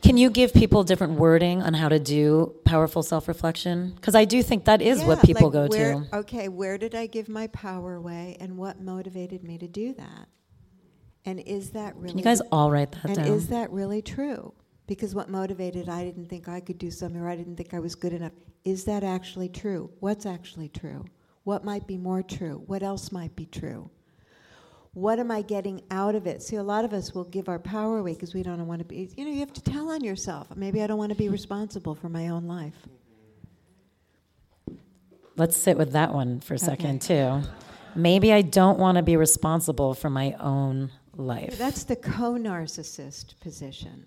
Can 0.03 0.17
you 0.17 0.31
give 0.31 0.53
people 0.53 0.83
different 0.83 1.15
wording 1.15 1.63
on 1.63 1.75
how 1.75 1.89
to 1.89 2.01
do 2.01 2.55
powerful 2.65 3.03
self 3.03 3.29
reflection? 3.29 3.93
Because 3.95 4.15
I 4.17 4.25
do 4.25 4.43
think 4.43 4.65
that 4.65 4.83
is 4.83 5.03
what 5.05 5.23
people 5.23 5.49
like 5.49 5.53
go 5.53 5.67
where, 5.69 5.95
to. 5.95 6.17
Okay, 6.19 6.49
where 6.49 6.77
did 6.77 6.95
I 6.95 7.07
give 7.07 7.29
my 7.29 7.47
power 7.49 7.95
away 7.95 8.37
and 8.41 8.59
what 8.59 8.81
motivated 8.81 9.45
me 9.45 9.59
to 9.59 9.69
do 9.69 9.95
that? 9.95 10.29
And 11.25 11.39
is 11.41 11.71
that 11.71 11.95
really 11.95 12.09
Can 12.09 12.19
you 12.19 12.25
guys 12.25 12.41
all 12.51 12.71
write 12.71 12.93
that 12.93 13.05
and 13.05 13.15
down? 13.15 13.27
is 13.27 13.47
that 13.49 13.71
really 13.71 14.03
true? 14.03 14.53
Because 14.89 15.15
what 15.15 15.29
motivated 15.31 15.89
I 15.89 16.05
didn't 16.05 16.29
think 16.29 16.49
I 16.49 16.59
could 16.59 16.79
do 16.79 16.91
something 16.91 17.21
or 17.21 17.29
I 17.29 17.37
didn't 17.37 17.57
think 17.57 17.73
I 17.73 17.79
was 17.79 17.95
good 17.95 18.13
enough. 18.13 18.33
Is 18.65 18.85
that 18.85 19.05
actually 19.05 19.49
true? 19.49 19.89
What's 20.01 20.27
actually 20.27 20.69
true? 20.69 21.05
What 21.45 21.65
might 21.65 21.87
be 21.87 21.97
more 21.97 22.23
true? 22.23 22.63
What 22.67 22.83
else 22.83 23.13
might 23.13 23.37
be 23.37 23.47
true? 23.47 23.89
What 24.95 25.19
am 25.19 25.31
I 25.31 25.41
getting 25.41 25.83
out 25.91 26.15
of 26.15 26.27
it? 26.27 26.43
See, 26.43 26.57
a 26.57 26.63
lot 26.63 26.85
of 26.85 26.93
us 26.93 27.15
will 27.15 27.25
give 27.25 27.49
our 27.49 27.59
power 27.59 27.99
away 27.99 28.13
because 28.13 28.35
we 28.35 28.43
don't 28.43 28.67
want 28.67 28.81
to 28.81 28.85
be, 28.85 29.11
you 29.17 29.25
know, 29.25 29.31
you 29.31 29.41
have 29.41 29.53
to 29.55 29.63
tell 29.63 29.91
on 29.91 30.05
yourself. 30.05 30.49
Maybe 30.55 30.83
I 30.83 30.87
don't 30.87 30.99
want 30.99 31.11
to 31.11 31.17
be 31.17 31.31
responsible 31.31 31.95
for 31.95 32.11
my 32.11 32.29
own 32.29 32.47
life. 32.47 32.75
Let's 35.37 35.57
sit 35.57 35.79
with 35.79 35.93
that 35.93 36.13
one 36.13 36.41
for 36.41 36.55
a 36.55 36.59
second, 36.59 37.01
too. 37.01 37.41
Maybe 37.95 38.33
I 38.35 38.43
don't 38.43 38.79
want 38.79 38.97
to 38.97 39.03
be 39.03 39.17
responsible 39.17 39.95
for 39.95 40.11
my 40.11 40.35
own 40.39 40.91
life. 41.17 41.57
That's 41.57 41.85
the 41.85 41.97
co 41.97 42.35
narcissist 42.35 43.41
position. 43.41 44.07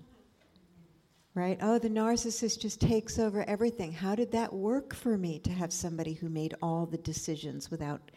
Right? 1.33 1.57
Oh, 1.61 1.79
the 1.79 1.89
narcissist 1.89 2.59
just 2.59 2.79
takes 2.79 3.19
over 3.19 3.43
everything. 3.49 3.91
How 3.91 4.15
did 4.15 4.31
that 4.31 4.53
work 4.53 4.93
for 4.93 5.17
me 5.17 5.39
to 5.39 5.51
have 5.51 5.73
somebody 5.73 6.13
who 6.13 6.29
made 6.29 6.53
all 6.61 6.85
the 6.85 6.97
decisions 6.97 7.69
without, 7.69 8.11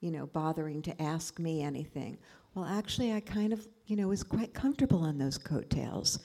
you 0.00 0.10
know, 0.10 0.26
bothering 0.26 0.82
to 0.82 1.02
ask 1.02 1.38
me 1.38 1.62
anything? 1.62 2.18
Well, 2.54 2.64
actually, 2.64 3.12
I 3.12 3.20
kind 3.20 3.52
of, 3.52 3.66
you 3.86 3.96
know, 3.96 4.08
was 4.08 4.22
quite 4.22 4.52
comfortable 4.54 5.02
on 5.04 5.18
those 5.18 5.38
coattails. 5.38 6.18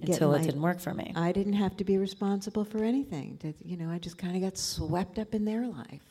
until 0.00 0.34
it 0.34 0.42
didn't 0.42 0.62
work 0.62 0.80
for 0.80 0.94
me. 0.94 1.12
I 1.16 1.32
didn't 1.32 1.54
have 1.54 1.76
to 1.78 1.84
be 1.84 1.98
responsible 1.98 2.64
for 2.64 2.84
anything. 2.84 3.38
That 3.42 3.54
you 3.64 3.76
know, 3.76 3.90
I 3.90 3.98
just 3.98 4.18
kind 4.18 4.36
of 4.36 4.42
got 4.42 4.58
swept 4.58 5.18
up 5.18 5.34
in 5.34 5.44
their 5.44 5.66
life. 5.66 6.02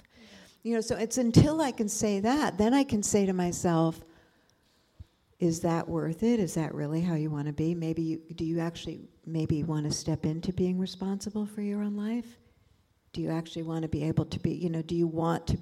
You 0.63 0.75
know, 0.75 0.81
so 0.81 0.95
it's 0.95 1.17
until 1.17 1.61
I 1.61 1.71
can 1.71 1.89
say 1.89 2.21
that, 2.21 2.57
then 2.57 2.73
I 2.73 2.83
can 2.83 3.03
say 3.03 3.25
to 3.25 3.33
myself, 3.33 4.01
is 5.39 5.59
that 5.59 5.89
worth 5.89 6.23
it? 6.23 6.39
Is 6.39 6.53
that 6.53 6.73
really 6.73 7.01
how 7.01 7.15
you 7.15 7.29
want 7.29 7.47
to 7.47 7.53
be? 7.53 7.75
Maybe 7.75 8.01
you, 8.01 8.21
do 8.35 8.45
you 8.45 8.61
actually 8.61 9.09
maybe 9.25 9.63
want 9.63 9.85
to 9.85 9.91
step 9.91 10.25
into 10.25 10.53
being 10.53 10.79
responsible 10.79 11.45
for 11.45 11.61
your 11.61 11.81
own 11.81 11.97
life? 11.97 12.37
Do 13.11 13.21
you 13.21 13.29
actually 13.29 13.63
want 13.63 13.81
to 13.81 13.89
be 13.89 14.03
able 14.03 14.23
to 14.25 14.39
be, 14.39 14.51
you 14.51 14.69
know, 14.69 14.81
do 14.81 14.95
you 14.95 15.05
want 15.05 15.47
to, 15.47 15.57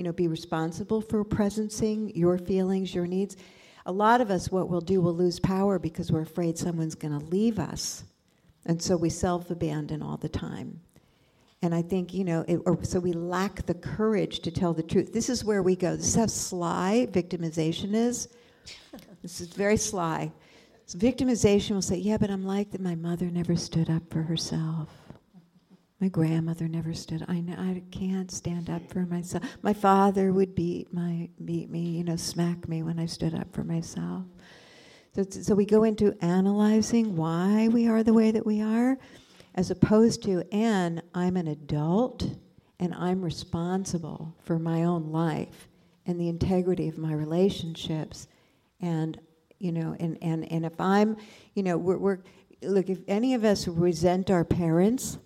you 0.00 0.04
know, 0.04 0.12
be 0.12 0.28
responsible 0.28 1.02
for 1.02 1.22
presencing 1.22 2.10
your 2.16 2.38
feelings, 2.38 2.94
your 2.94 3.06
needs? 3.06 3.36
A 3.84 3.92
lot 3.92 4.22
of 4.22 4.30
us, 4.30 4.50
what 4.50 4.70
we'll 4.70 4.80
do, 4.80 5.02
we'll 5.02 5.14
lose 5.14 5.38
power 5.38 5.78
because 5.78 6.10
we're 6.10 6.22
afraid 6.22 6.56
someone's 6.56 6.94
going 6.94 7.20
to 7.20 7.26
leave 7.26 7.58
us. 7.58 8.04
And 8.64 8.80
so 8.82 8.96
we 8.96 9.10
self 9.10 9.50
abandon 9.50 10.00
all 10.00 10.16
the 10.16 10.30
time. 10.30 10.80
And 11.60 11.74
I 11.74 11.82
think, 11.82 12.14
you 12.14 12.24
know, 12.24 12.46
it, 12.48 12.62
or, 12.64 12.82
so 12.82 12.98
we 12.98 13.12
lack 13.12 13.66
the 13.66 13.74
courage 13.74 14.40
to 14.40 14.50
tell 14.50 14.72
the 14.72 14.82
truth. 14.82 15.12
This 15.12 15.28
is 15.28 15.44
where 15.44 15.62
we 15.62 15.76
go. 15.76 15.96
This 15.96 16.08
is 16.08 16.14
how 16.14 16.26
sly 16.28 17.06
victimization 17.10 17.92
is. 17.92 18.28
This 19.20 19.42
is 19.42 19.48
very 19.48 19.76
sly. 19.76 20.32
So 20.86 20.98
victimization 20.98 21.72
will 21.72 21.82
say, 21.82 21.96
yeah, 21.96 22.16
but 22.16 22.30
I'm 22.30 22.46
like 22.46 22.70
that 22.70 22.80
my 22.80 22.94
mother 22.94 23.26
never 23.26 23.54
stood 23.54 23.90
up 23.90 24.04
for 24.10 24.22
herself. 24.22 24.88
My 26.00 26.08
grandmother 26.08 26.66
never 26.66 26.94
stood. 26.94 27.24
I 27.28 27.44
I 27.58 27.82
can't 27.90 28.30
stand 28.30 28.70
up 28.70 28.90
for 28.90 29.00
myself. 29.00 29.44
My 29.60 29.74
father 29.74 30.32
would 30.32 30.54
beat 30.54 30.92
my 30.94 31.28
beat 31.44 31.70
me, 31.70 31.80
you 31.80 32.04
know, 32.04 32.16
smack 32.16 32.66
me 32.68 32.82
when 32.82 32.98
I 32.98 33.04
stood 33.04 33.34
up 33.34 33.52
for 33.52 33.64
myself. 33.64 34.24
So, 35.14 35.24
so 35.28 35.54
we 35.54 35.66
go 35.66 35.84
into 35.84 36.16
analyzing 36.24 37.16
why 37.16 37.68
we 37.68 37.86
are 37.88 38.02
the 38.02 38.14
way 38.14 38.30
that 38.30 38.46
we 38.46 38.62
are, 38.62 38.96
as 39.56 39.70
opposed 39.70 40.22
to, 40.22 40.44
and 40.52 41.02
I'm 41.14 41.36
an 41.36 41.48
adult, 41.48 42.24
and 42.78 42.94
I'm 42.94 43.20
responsible 43.20 44.34
for 44.42 44.58
my 44.58 44.84
own 44.84 45.10
life 45.10 45.68
and 46.06 46.18
the 46.18 46.28
integrity 46.28 46.88
of 46.88 46.96
my 46.96 47.12
relationships, 47.12 48.26
and 48.80 49.20
you 49.58 49.72
know, 49.72 49.94
and 50.00 50.16
and 50.22 50.50
and 50.50 50.64
if 50.64 50.80
I'm, 50.80 51.18
you 51.54 51.62
know, 51.62 51.76
we're, 51.76 51.98
we're 51.98 52.18
look, 52.62 52.88
if 52.88 53.00
any 53.06 53.34
of 53.34 53.44
us 53.44 53.68
resent 53.68 54.30
our 54.30 54.44
parents, 54.44 55.18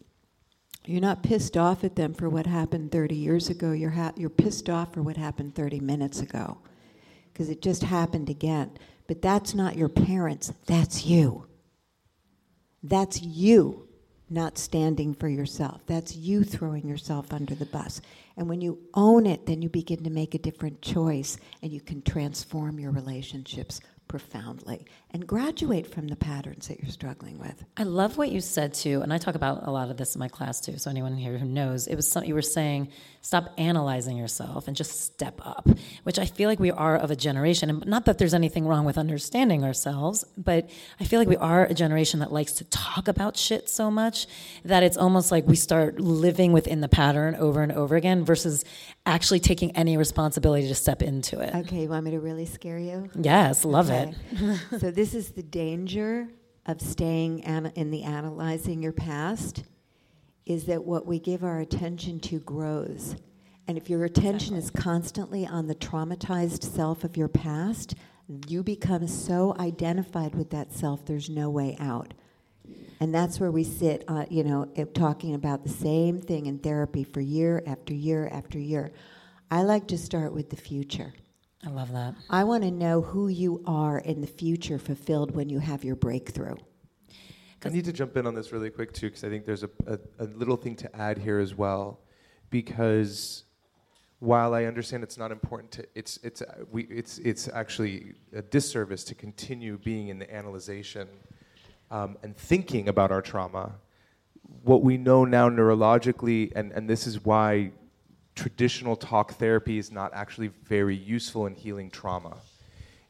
you're 0.87 1.01
not 1.01 1.23
pissed 1.23 1.57
off 1.57 1.85
at 1.85 1.97
them 1.97 2.15
for 2.15 2.29
what 2.29 2.47
happened 2.47 2.93
30 2.93 3.15
years 3.15 3.49
ago. 3.49 3.73
You're, 3.73 3.91
ha- 3.91 4.13
you're 4.17 4.31
pissed 4.31 4.69
off 4.69 4.93
for 4.93 5.03
what 5.03 5.17
happened 5.17 5.55
30 5.55 5.81
minutes 5.81 6.21
ago 6.21 6.59
because 7.33 7.49
it 7.49 7.63
just 7.63 7.83
happened 7.83 8.29
again. 8.29 8.73
But 9.07 9.23
that's 9.23 9.55
not 9.55 9.77
your 9.77 9.89
parents, 9.89 10.53
that's 10.67 11.05
you. 11.07 11.47
That's 12.83 13.23
you 13.23 13.89
not 14.31 14.59
standing 14.59 15.15
for 15.15 15.29
yourself. 15.29 15.83
That's 15.87 16.17
you 16.17 16.45
throwing 16.45 16.87
yourself 16.89 17.33
under 17.33 17.55
the 17.55 17.67
bus. 17.67 18.01
And 18.37 18.49
when 18.49 18.61
you 18.61 18.79
own 18.95 19.27
it, 19.27 19.47
then 19.47 19.63
you 19.63 19.69
begin 19.69 20.03
to 20.05 20.11
make 20.11 20.35
a 20.35 20.39
different 20.39 20.83
choice 20.83 21.39
and 21.63 21.73
you 21.73 21.81
can 21.81 22.03
transform 22.03 22.79
your 22.81 22.91
relationships 22.91 23.81
profoundly 24.09 24.87
and 25.11 25.27
graduate 25.27 25.87
from 25.87 26.09
the 26.09 26.17
patterns 26.17 26.69
that 26.69 26.81
you're 26.81 26.91
struggling 26.91 27.39
with. 27.39 27.65
I 27.77 27.85
love 27.85 28.17
what 28.17 28.31
you 28.31 28.41
said 28.41 28.75
too, 28.75 29.01
and 29.03 29.13
I 29.13 29.19
talk 29.19 29.35
about 29.35 29.67
a 29.67 29.71
lot 29.71 29.91
of 29.91 29.97
this 29.97 30.15
in 30.15 30.19
my 30.19 30.29
class 30.29 30.61
too. 30.61 30.79
So 30.79 30.91
anyone 30.91 31.17
here 31.17 31.39
who 31.39 31.47
knows, 31.47 31.87
it 31.87 31.97
was 31.97 32.09
something 32.09 32.29
you 32.29 32.35
were 32.35 32.43
saying. 32.43 32.89
Stop 33.23 33.55
analyzing 33.57 34.17
yourself 34.17 34.69
and 34.69 34.77
just 34.77 35.01
step 35.01 35.41
up, 35.45 35.67
which 36.03 36.19
I 36.19 36.27
feel 36.27 36.49
like 36.49 36.61
we 36.61 36.71
are 36.71 36.97
of 36.97 37.11
a 37.11 37.17
generation. 37.17 37.71
And 37.71 37.87
not 37.87 38.05
that 38.05 38.19
there's 38.19 38.35
anything 38.35 38.67
wrong 38.67 38.85
with 38.85 38.99
understanding 38.99 39.65
ourselves, 39.65 40.25
but 40.37 40.69
I 41.01 41.05
feel 41.05 41.19
like 41.19 41.29
we 41.29 41.37
are 41.37 41.65
a 41.65 41.75
generation 41.75 42.21
that 42.21 42.33
likes 42.33 42.53
to 42.55 42.65
talk 42.65 43.09
about 43.09 43.37
shit 43.37 43.69
so 43.69 43.91
much 43.91 44.27
that 44.65 44.83
it's 44.83 44.97
almost 44.97 45.31
like 45.31 45.47
we 45.47 45.57
start 45.57 46.01
living 46.01 46.53
within 46.53 46.81
the 46.81 46.89
pattern 46.89 47.35
over 47.37 47.63
and 47.63 47.73
over 47.73 47.97
again 47.97 48.25
versus 48.25 48.65
actually 49.07 49.41
taking 49.41 49.71
any 49.77 49.97
responsibility 49.97 50.67
to 50.69 50.75
step 50.75 51.03
into 51.03 51.41
it. 51.41 51.55
Okay, 51.55 51.83
you 51.83 51.89
want 51.89 52.05
me 52.05 52.11
to 52.13 52.21
really 52.21 52.47
scare 52.47 52.79
you? 52.79 53.11
Yes, 53.21 53.65
love 53.65 53.91
it. 53.91 54.15
So 54.81 54.91
this 54.91 55.15
is 55.15 55.31
the 55.33 55.43
danger 55.43 56.29
of 56.67 56.81
staying 56.81 57.45
an- 57.45 57.73
in 57.75 57.91
the 57.91 58.03
analyzing 58.03 58.83
your 58.83 58.93
past 58.93 59.65
is 60.47 60.65
that 60.67 60.85
what 60.85 61.07
we 61.07 61.19
give 61.19 61.45
our 61.45 61.61
attention 61.61 62.21
to 62.21 62.39
grows. 62.41 63.17
And 63.67 63.79
if 63.79 63.89
your 63.89 64.05
attention 64.05 64.57
is 64.57 64.71
constantly 64.71 65.47
on 65.47 65.67
the 65.67 65.75
traumatized 65.75 66.63
self 66.65 67.03
of 67.05 67.17
your 67.17 67.29
past, 67.29 67.95
you 68.49 68.63
become 68.63 69.07
so 69.07 69.55
identified 69.59 70.35
with 70.35 70.51
that 70.51 70.73
self, 70.73 71.05
there's 71.07 71.31
no 71.31 71.49
way 71.51 71.77
out. 71.81 72.13
And 73.01 73.15
that's 73.15 73.41
where 73.41 73.51
we 73.51 73.65
sit, 73.65 74.05
uh, 74.09 74.25
you 74.31 74.45
know, 74.45 74.69
eh, 74.77 74.85
talking 74.95 75.35
about 75.35 75.65
the 75.65 75.71
same 75.71 76.21
thing 76.21 76.47
in 76.47 76.59
therapy 76.59 77.05
for 77.05 77.21
year 77.21 77.63
after 77.67 77.93
year 77.93 78.29
after 78.33 78.59
year. 78.59 78.93
I 79.51 79.63
like 79.63 79.89
to 79.89 79.99
start 79.99 80.33
with 80.33 80.51
the 80.51 80.57
future. 80.57 81.13
I 81.67 81.71
love 81.71 81.93
that. 81.93 82.15
I 82.31 82.45
want 82.45 82.63
to 82.63 82.71
know 82.71 83.01
who 83.01 83.29
you 83.29 83.63
are 83.67 83.99
in 83.99 84.21
the 84.21 84.27
future 84.27 84.79
fulfilled 84.79 85.35
when 85.35 85.49
you 85.49 85.59
have 85.59 85.83
your 85.83 85.97
breakthrough. 85.97 86.57
I 87.65 87.71
need 87.71 87.87
to 87.87 87.93
jump 87.95 88.17
in 88.19 88.27
on 88.27 88.35
this 88.35 88.53
really 88.53 88.69
quick 88.69 88.93
too, 88.93 89.07
because 89.07 89.25
I 89.25 89.31
think 89.31 89.47
there's 89.47 89.63
a, 89.63 89.71
a, 89.87 89.99
a 90.19 90.25
little 90.25 90.57
thing 90.57 90.77
to 90.77 90.97
add 90.97 91.17
here 91.17 91.39
as 91.39 91.55
well, 91.55 92.01
because 92.51 93.45
while 94.19 94.53
I 94.55 94.65
understand 94.65 95.03
it's 95.03 95.17
not 95.17 95.33
important 95.33 95.73
to, 95.73 95.87
it's, 95.95 96.19
it's, 96.23 96.43
uh, 96.43 96.65
we, 96.71 96.83
it's, 96.85 97.19
it's 97.19 97.49
actually 97.49 98.13
a 98.35 98.43
disservice 98.43 99.03
to 99.05 99.15
continue 99.15 99.79
being 99.79 100.09
in 100.09 100.19
the 100.19 100.33
analyzation 100.33 101.09
um, 101.91 102.17
and 102.23 102.37
thinking 102.37 102.89
about 102.89 103.11
our 103.11 103.23
trauma. 103.23 103.73
What 104.63 104.83
we 104.83 104.97
know 104.97 105.25
now 105.25 105.49
neurologically, 105.49 106.53
and, 106.55 106.73
and 106.73 106.89
this 106.89 107.07
is 107.07 107.25
why 107.25 107.73
traditional 108.35 108.97
talk 108.97 109.35
therapy 109.35 109.79
is 109.79 109.93
not 109.93 110.13
actually 110.13 110.49
very 110.65 110.97
useful 110.97 111.47
in 111.47 111.55
healing 111.55 111.91
trauma, 111.91 112.37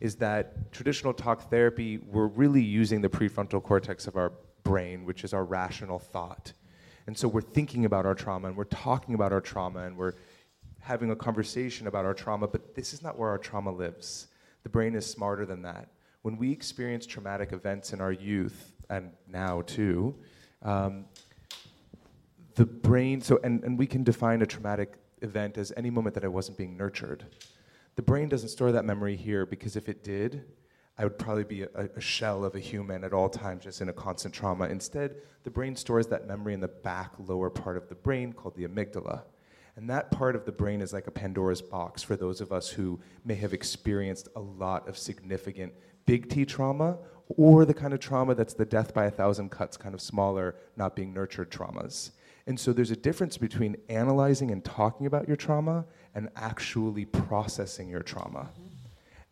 is 0.01 0.17
that 0.17 0.71
traditional 0.73 1.15
talk 1.15 1.51
therapy, 1.51 1.99
we're 1.99 2.27
really 2.27 2.63
using 2.63 3.01
the 3.01 3.09
prefrontal 3.09 3.63
cortex 3.63 4.07
of 4.07 4.17
our 4.17 4.33
brain, 4.63 5.05
which 5.05 5.25
is 5.25 5.33
our 5.33 5.45
rational 5.45 5.99
thought. 5.99 6.53
And 7.07 7.17
so 7.17 7.29
we're 7.29 7.43
thinking 7.43 7.85
about 7.85 8.07
our 8.07 8.15
trauma 8.15 8.49
and 8.49 8.57
we're 8.57 8.65
talking 8.65 9.15
about 9.15 9.33
our 9.33 9.41
trauma 9.41 9.81
and 9.81 9.97
we're 9.97 10.15
having 10.81 11.11
a 11.11 11.17
conversation 11.17 11.87
about 11.87 12.05
our 12.05 12.15
trauma, 12.15 12.47
but 12.47 12.75
this 12.75 12.93
is 12.93 13.03
not 13.03 13.19
where 13.19 13.31
our 13.31 13.39
trauma 13.39 13.71
lives. 13.71 14.27
The 14.63 14.69
brain 14.69 14.95
is 14.95 15.07
smarter 15.07 15.47
than 15.47 15.63
that. 15.63 15.89
When 16.25 16.39
we 16.39 16.51
experience 16.51 17.05
traumatic 17.05 17.53
events 17.53 17.93
in 17.93 18.01
our 18.01 18.11
youth, 18.11 18.73
and 18.89 19.11
now 19.29 19.61
too, 19.61 20.15
um, 20.63 21.05
the 22.55 22.65
brain, 22.65 23.21
so, 23.21 23.39
and, 23.45 23.63
and 23.63 23.79
we 23.79 23.87
can 23.87 24.05
define 24.05 24.41
a 24.41 24.47
traumatic 24.47 24.95
event 25.21 25.59
as 25.59 25.71
any 25.77 25.91
moment 25.91 26.15
that 26.15 26.25
I 26.25 26.29
wasn't 26.29 26.57
being 26.57 26.79
nurtured. 26.79 27.27
The 27.97 28.01
brain 28.01 28.31
doesn't 28.31 28.49
store 28.49 28.73
that 28.73 28.87
memory 28.87 29.17
here 29.17 29.45
because 29.45 29.77
if 29.77 29.91
it 29.91 30.03
did, 30.03 30.47
I 30.97 31.05
would 31.05 31.19
probably 31.19 31.45
be 31.45 31.65
a, 31.65 31.91
a, 31.95 32.01
shell 32.01 32.43
of 32.43 32.55
a 32.55 32.59
human 32.59 33.05
at 33.05 33.13
all 33.13 33.29
times, 33.29 33.65
just 33.65 33.83
in 33.83 33.91
a 33.91 33.93
constant 33.93 34.33
trauma. 34.33 34.69
Instead, 34.69 35.17
the 35.43 35.51
brain 35.51 35.77
stores 35.77 36.07
that 36.07 36.27
memory 36.27 36.55
in 36.55 36.61
the 36.61 36.69
back 36.69 37.13
lower 37.19 37.51
part 37.51 37.77
of 37.77 37.91
the 37.91 37.97
brain 37.97 38.33
called 38.33 38.57
the 38.57 38.67
amygdala. 38.67 39.25
And 39.77 39.91
that 39.91 40.11
part 40.11 40.37
of 40.37 40.47
the 40.47 40.53
brain 40.53 40.81
is 40.81 40.95
like 40.95 41.07
a 41.07 41.11
Pandora's 41.11 41.61
box 41.61 42.03
for 42.03 42.17
those 42.17 42.41
of 42.41 42.51
us 42.51 42.71
who 42.71 42.99
may 43.27 43.35
have 43.35 43.53
experienced 43.53 44.29
a 44.37 44.41
lot 44.41 44.89
of 44.89 44.97
significant 44.97 45.75
big 46.07 46.29
T 46.29 46.45
trauma 46.45 46.99
or 47.29 47.65
the 47.65 47.75
kind 47.75 47.93
of 47.95 48.01
trauma 48.01 48.35
that's 48.35 48.55
the 48.55 48.65
death 48.65 48.93
by 48.93 49.07
a 49.07 49.11
thousand 49.11 49.51
cuts, 49.51 49.77
kind 49.77 49.95
of 49.95 50.01
smaller, 50.01 50.57
not 50.77 50.95
being 50.95 51.13
nurtured 51.13 51.51
traumas. 51.51 52.11
And 52.47 52.61
so 52.61 52.73
there's 52.73 52.91
a 52.91 52.97
difference 52.97 53.39
between 53.39 53.77
analyzing 53.89 54.51
and 54.51 54.63
talking 54.65 55.07
about 55.07 55.27
your 55.27 55.37
trauma 55.37 55.87
and 56.15 56.29
actually 56.37 57.07
processing 57.07 57.89
your 57.89 58.03
trauma. 58.03 58.51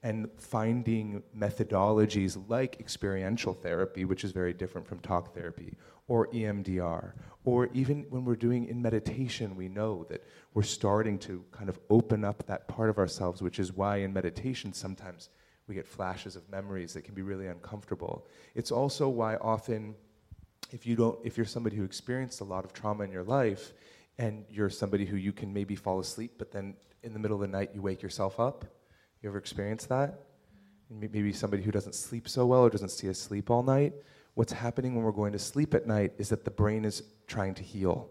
And 0.03 0.29
finding 0.37 1.23
methodologies 1.37 2.43
like 2.49 2.81
experiential 2.81 3.55
therapy, 3.55 4.05
which 4.05 4.25
is 4.25 4.33
very 4.33 4.53
different 4.53 4.89
from 4.89 4.99
talk 4.99 5.33
therapy, 5.35 5.77
or 6.09 6.27
EMDR, 6.29 7.13
or 7.45 7.69
even 7.73 8.07
when 8.11 8.25
we're 8.25 8.35
doing 8.35 8.67
in 8.67 8.83
meditation, 8.83 9.55
we 9.55 9.69
know 9.69 10.05
that 10.09 10.25
we're 10.55 10.63
starting 10.63 11.19
to 11.21 11.45
kind 11.53 11.69
of 11.69 11.79
open 11.89 12.25
up 12.25 12.45
that 12.47 12.67
part 12.67 12.91
of 12.91 12.99
ourselves, 12.99 13.43
which 13.43 13.61
is 13.61 13.73
why 13.73 13.99
in 13.99 14.13
meditation 14.13 14.73
sometimes 14.73 15.29
we 15.69 15.75
get 15.75 15.87
flashes 15.87 16.37
of 16.37 16.49
memories 16.51 16.93
that 16.95 17.03
can 17.03 17.15
be 17.15 17.23
really 17.23 17.47
uncomfortable. 17.47 18.27
It's 18.55 18.71
also 18.71 19.09
why 19.09 19.37
often 19.37 19.95
if 20.71 20.87
you 20.87 20.97
don't 20.97 21.19
if 21.25 21.37
you're 21.37 21.47
somebody 21.47 21.77
who 21.77 21.85
experienced 21.85 22.41
a 22.41 22.45
lot 22.45 22.65
of 22.65 22.73
trauma 22.73 23.05
in 23.05 23.13
your 23.13 23.23
life 23.23 23.73
and 24.19 24.45
you're 24.51 24.71
somebody 24.71 25.05
who 25.05 25.17
you 25.17 25.33
can 25.33 25.53
maybe 25.53 25.77
fall 25.77 26.01
asleep 26.01 26.33
but 26.39 26.51
then 26.51 26.75
in 27.03 27.13
the 27.13 27.19
middle 27.19 27.37
of 27.37 27.41
the 27.43 27.57
night 27.57 27.71
you 27.75 27.83
wake 27.83 28.03
yourself 28.03 28.41
up. 28.41 28.65
You 29.23 29.29
ever 29.29 29.39
experienced 29.39 29.89
that? 29.89 30.21
Maybe 30.91 31.33
somebody 31.33 31.63
who 31.63 31.71
doesn't 31.71 31.95
sleep 31.95 32.29
so 32.29 32.47
well 32.47 32.61
or 32.61 32.71
doesn't 32.71 32.91
see 32.91 33.09
us 33.09 33.19
sleep 33.19 33.51
all 33.51 33.63
night. 33.63 33.95
What's 34.35 34.53
happening 34.53 34.95
when 34.95 35.05
we're 35.05 35.13
going 35.13 35.33
to 35.33 35.39
sleep 35.39 35.75
at 35.75 35.87
night 35.87 36.13
is 36.19 36.29
that 36.31 36.45
the 36.45 36.51
brain 36.51 36.85
is 36.85 37.03
trying 37.27 37.55
to 37.55 37.63
heal. 37.63 38.11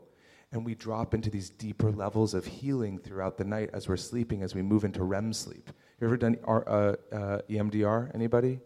And 0.52 0.65
we 0.65 0.76
drop 0.76 1.14
into 1.14 1.30
these 1.30 1.49
deeper 1.49 1.91
levels 1.91 2.34
of 2.34 2.45
healing 2.45 2.98
throughout 2.98 3.38
the 3.38 3.44
night 3.44 3.69
as 3.73 3.88
we're 3.88 3.98
sleeping 3.98 4.41
as 4.41 4.56
we 4.56 4.61
move 4.61 4.84
into 4.84 5.03
rem 5.03 5.32
sleep 5.32 5.72
you 6.02 6.07
ever 6.07 6.18
done 6.18 6.38
uh, 6.45 6.52
uh, 6.52 7.41
emdr 7.49 8.14
anybody? 8.14 8.60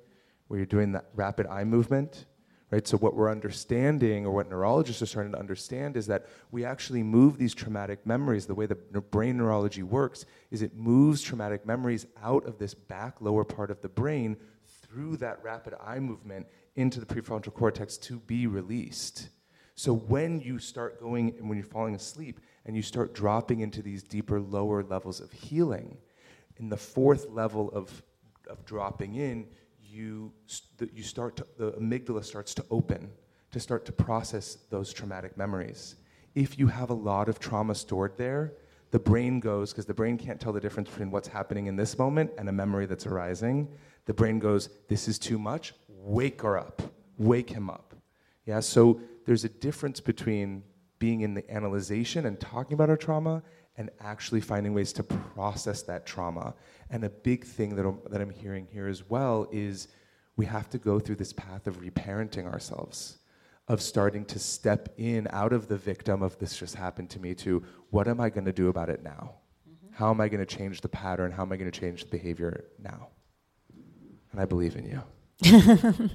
Where 0.48 0.60
you're 0.60 0.66
doing 0.66 0.91
that 0.94 1.06
rapid 1.16 1.48
eye 1.48 1.64
movement 1.64 2.26
right? 2.72 2.88
So 2.88 2.98
what 2.98 3.16
we're 3.16 3.32
understanding 3.32 4.26
or 4.26 4.32
what 4.32 4.49
neurologists 4.49 5.02
are 5.02 5.06
starting 5.06 5.32
to 5.34 5.40
understand 5.40 5.95
is 5.95 6.07
that 6.07 6.26
we 6.52 6.66
actually 6.66 7.03
move 7.03 7.38
these 7.38 7.53
traumatic 7.53 8.06
memories. 8.06 8.45
The 8.45 8.56
way 8.56 8.66
the 8.66 8.76
brain 8.76 9.38
neurology 9.38 9.84
works 9.84 10.26
is 10.52 10.62
it 10.62 10.76
moves 10.76 11.22
traumatic 11.22 11.66
memories 11.66 12.06
out 12.22 12.45
of 12.45 12.57
this 12.57 12.74
back 12.74 13.22
lower 13.22 13.44
part 13.44 13.72
of 13.72 13.82
the 13.82 13.90
brain 13.90 14.36
through 14.82 15.18
that 15.18 15.41
rapid 15.44 15.74
eye 15.82 15.99
movement 15.99 16.48
into 16.76 16.99
the 16.99 17.06
prefrontal 17.06 17.53
cortex 17.53 17.98
to 17.98 18.20
be 18.20 18.48
released. 18.48 19.30
So 19.76 19.94
when 19.94 20.40
you 20.40 20.57
start 20.57 20.99
going 20.99 21.48
when 21.48 21.57
you're 21.57 21.68
falling 21.68 21.95
asleep 21.95 22.40
and 22.66 22.76
you 22.76 22.82
start 22.82 23.14
dropping 23.14 23.60
into 23.60 23.82
these 23.82 24.03
deeper, 24.03 24.40
lower 24.40 24.84
levels 24.84 25.20
of 25.20 25.32
healing, 25.32 25.98
in 26.57 26.69
the 26.69 26.77
fourth 26.77 27.30
level 27.30 27.69
of, 27.72 28.03
of 28.49 28.65
dropping 28.65 29.15
in, 29.15 29.48
you, 29.82 30.32
you 30.94 31.03
start 31.03 31.38
to, 31.38 31.48
the 31.57 31.72
amygdala 31.73 32.23
starts 32.23 32.53
to 32.56 32.65
open 32.72 33.10
to 33.52 33.60
start 33.60 33.86
to 33.86 33.91
process 33.94 34.57
those 34.69 34.91
traumatic 34.91 35.38
memories. 35.38 35.95
If 36.34 36.60
you 36.60 36.68
have 36.68 36.90
a 36.90 36.94
lot 36.94 37.30
of 37.30 37.40
trauma 37.40 37.73
stored 37.73 38.18
there, 38.18 38.53
the 38.91 38.99
brain 38.99 39.40
goes, 39.40 39.72
because 39.72 39.86
the 39.86 39.94
brain 39.94 40.18
can't 40.18 40.40
tell 40.40 40.52
the 40.52 40.60
difference 40.60 40.90
between 40.90 41.10
what's 41.10 41.30
happening 41.30 41.68
in 41.68 41.76
this 41.76 41.98
moment 41.98 42.32
and 42.38 42.49
a 42.49 42.52
memory 42.52 42.86
that's 42.86 43.06
arising. 43.06 43.69
The 44.06 44.14
brain 44.14 44.40
goes, 44.40 44.69
This 44.90 45.07
is 45.07 45.18
too 45.18 45.40
much 45.40 45.73
wake 45.88 46.41
her 46.41 46.57
up, 46.57 46.82
wake 47.18 47.49
him 47.49 47.69
up. 47.69 47.95
Yeah, 48.45 48.60
so 48.60 48.99
there's 49.26 49.44
a 49.44 49.49
difference 49.49 49.99
between 49.99 50.64
being 50.99 51.22
in 51.22 51.34
the 51.34 51.49
analyzation 51.49 52.26
and 52.26 52.40
talking 52.40 52.73
about 52.73 52.90
our 52.90 52.98
trauma 52.98 53.41
and 53.77 53.89
actually 53.99 54.41
finding 54.41 54.73
ways 54.73 54.93
to 54.93 55.03
process 55.03 55.81
that 55.84 56.06
trauma. 56.06 56.53
And 56.89 57.03
a 57.03 57.10
big 57.10 57.43
thing 57.43 57.76
that 57.76 57.85
I'm, 57.85 57.99
that 58.10 58.22
I'm 58.22 58.30
hearing 58.30 58.68
here 58.72 58.88
as 58.88 59.10
well 59.10 59.47
is 59.52 59.89
we 60.38 60.45
have 60.45 60.69
to 60.69 60.77
go 60.77 60.99
through 60.99 61.15
this 61.15 61.34
path 61.34 61.68
of 61.68 61.81
reparenting 61.81 62.45
ourselves, 62.45 63.18
of 63.68 63.81
starting 63.81 64.26
to 64.26 64.39
step 64.39 64.89
in 64.97 65.27
out 65.31 65.53
of 65.53 65.68
the 65.68 65.77
victim 65.77 66.22
of 66.22 66.38
this 66.39 66.57
just 66.57 66.76
happened 66.76 67.10
to 67.11 67.19
me 67.19 67.34
to 67.35 67.64
what 67.89 68.07
am 68.07 68.22
I 68.22 68.30
going 68.30 68.45
to 68.45 68.53
do 68.53 68.69
about 68.69 68.89
it 68.89 69.03
now? 69.03 69.35
Mm-hmm. 69.69 69.95
How 69.95 70.10
am 70.10 70.22
I 70.22 70.30
going 70.30 70.45
to 70.45 70.57
change 70.57 70.81
the 70.81 70.89
pattern? 70.89 71.31
How 71.31 71.43
am 71.43 71.52
I 71.52 71.57
going 71.57 71.72
to 71.72 71.80
change 71.80 72.03
the 72.03 72.10
behavior 72.10 72.65
now? 72.80 73.10
And 74.31 74.41
I 74.41 74.45
believe 74.45 74.76
in 74.76 74.85
you. 74.85 75.02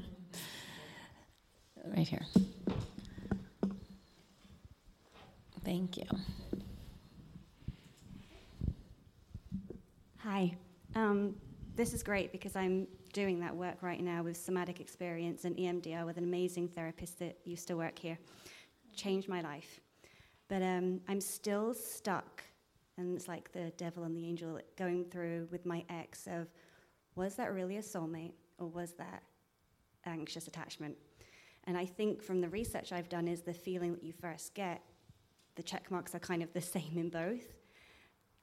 right 1.85 2.07
here. 2.07 2.27
Thank 5.65 5.99
you. 5.99 6.05
Hi. 10.33 10.57
Um, 10.95 11.35
this 11.75 11.93
is 11.93 12.05
great 12.05 12.31
because 12.31 12.55
I'm 12.55 12.87
doing 13.13 13.41
that 13.41 13.57
work 13.57 13.83
right 13.83 14.01
now 14.01 14.23
with 14.23 14.37
somatic 14.37 14.79
experience 14.79 15.45
and 15.45 15.57
EMDR 15.57 16.07
with 16.07 16.19
an 16.19 16.23
amazing 16.23 16.69
therapist 16.69 17.19
that 17.19 17.39
used 17.43 17.67
to 17.67 17.77
work 17.77 17.99
here. 17.99 18.17
Changed 18.95 19.29
my 19.29 19.41
life. 19.41 19.81
But 20.47 20.63
um, 20.63 21.01
I'm 21.09 21.21
still 21.21 21.75
stuck, 21.75 22.45
and 22.97 23.17
it's 23.17 23.27
like 23.27 23.51
the 23.51 23.73
devil 23.77 24.05
and 24.05 24.17
the 24.17 24.25
angel 24.25 24.61
going 24.77 25.05
through 25.05 25.49
with 25.51 25.67
my 25.67 25.85
ex 25.91 26.29
of 26.29 26.47
was 27.17 27.35
that 27.35 27.53
really 27.53 27.79
a 27.79 27.83
soulmate? 27.83 28.35
or 28.61 28.69
was 28.69 28.93
that 28.99 29.25
anxious 30.07 30.47
attachment? 30.47 30.97
And 31.65 31.77
I 31.77 31.87
think 31.87 32.23
from 32.23 32.41
the 32.41 32.49
research 32.49 32.93
I've 32.93 33.09
done 33.09 33.27
is 33.27 33.43
the 33.43 33.53
feeling 33.53 33.95
that 33.95 34.05
you 34.05 34.13
first 34.13 34.55
get, 34.55 34.81
the 35.57 35.65
check 35.65 35.91
marks 35.91 36.15
are 36.15 36.21
kind 36.21 36.41
of 36.41 36.53
the 36.53 36.61
same 36.77 36.97
in 36.97 37.09
both. 37.09 37.60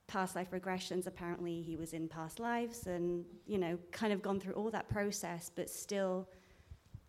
Past 0.08 0.36
life 0.36 0.52
regressions, 0.52 1.06
apparently 1.06 1.62
he 1.62 1.76
was 1.76 1.94
in 1.94 2.08
past 2.08 2.40
lives 2.40 2.88
and, 2.88 3.26
you 3.46 3.58
know, 3.58 3.78
kind 3.92 4.14
of 4.14 4.22
gone 4.22 4.40
through 4.40 4.54
all 4.54 4.72
that 4.72 4.88
process, 4.88 5.52
but 5.54 5.70
still, 5.70 6.30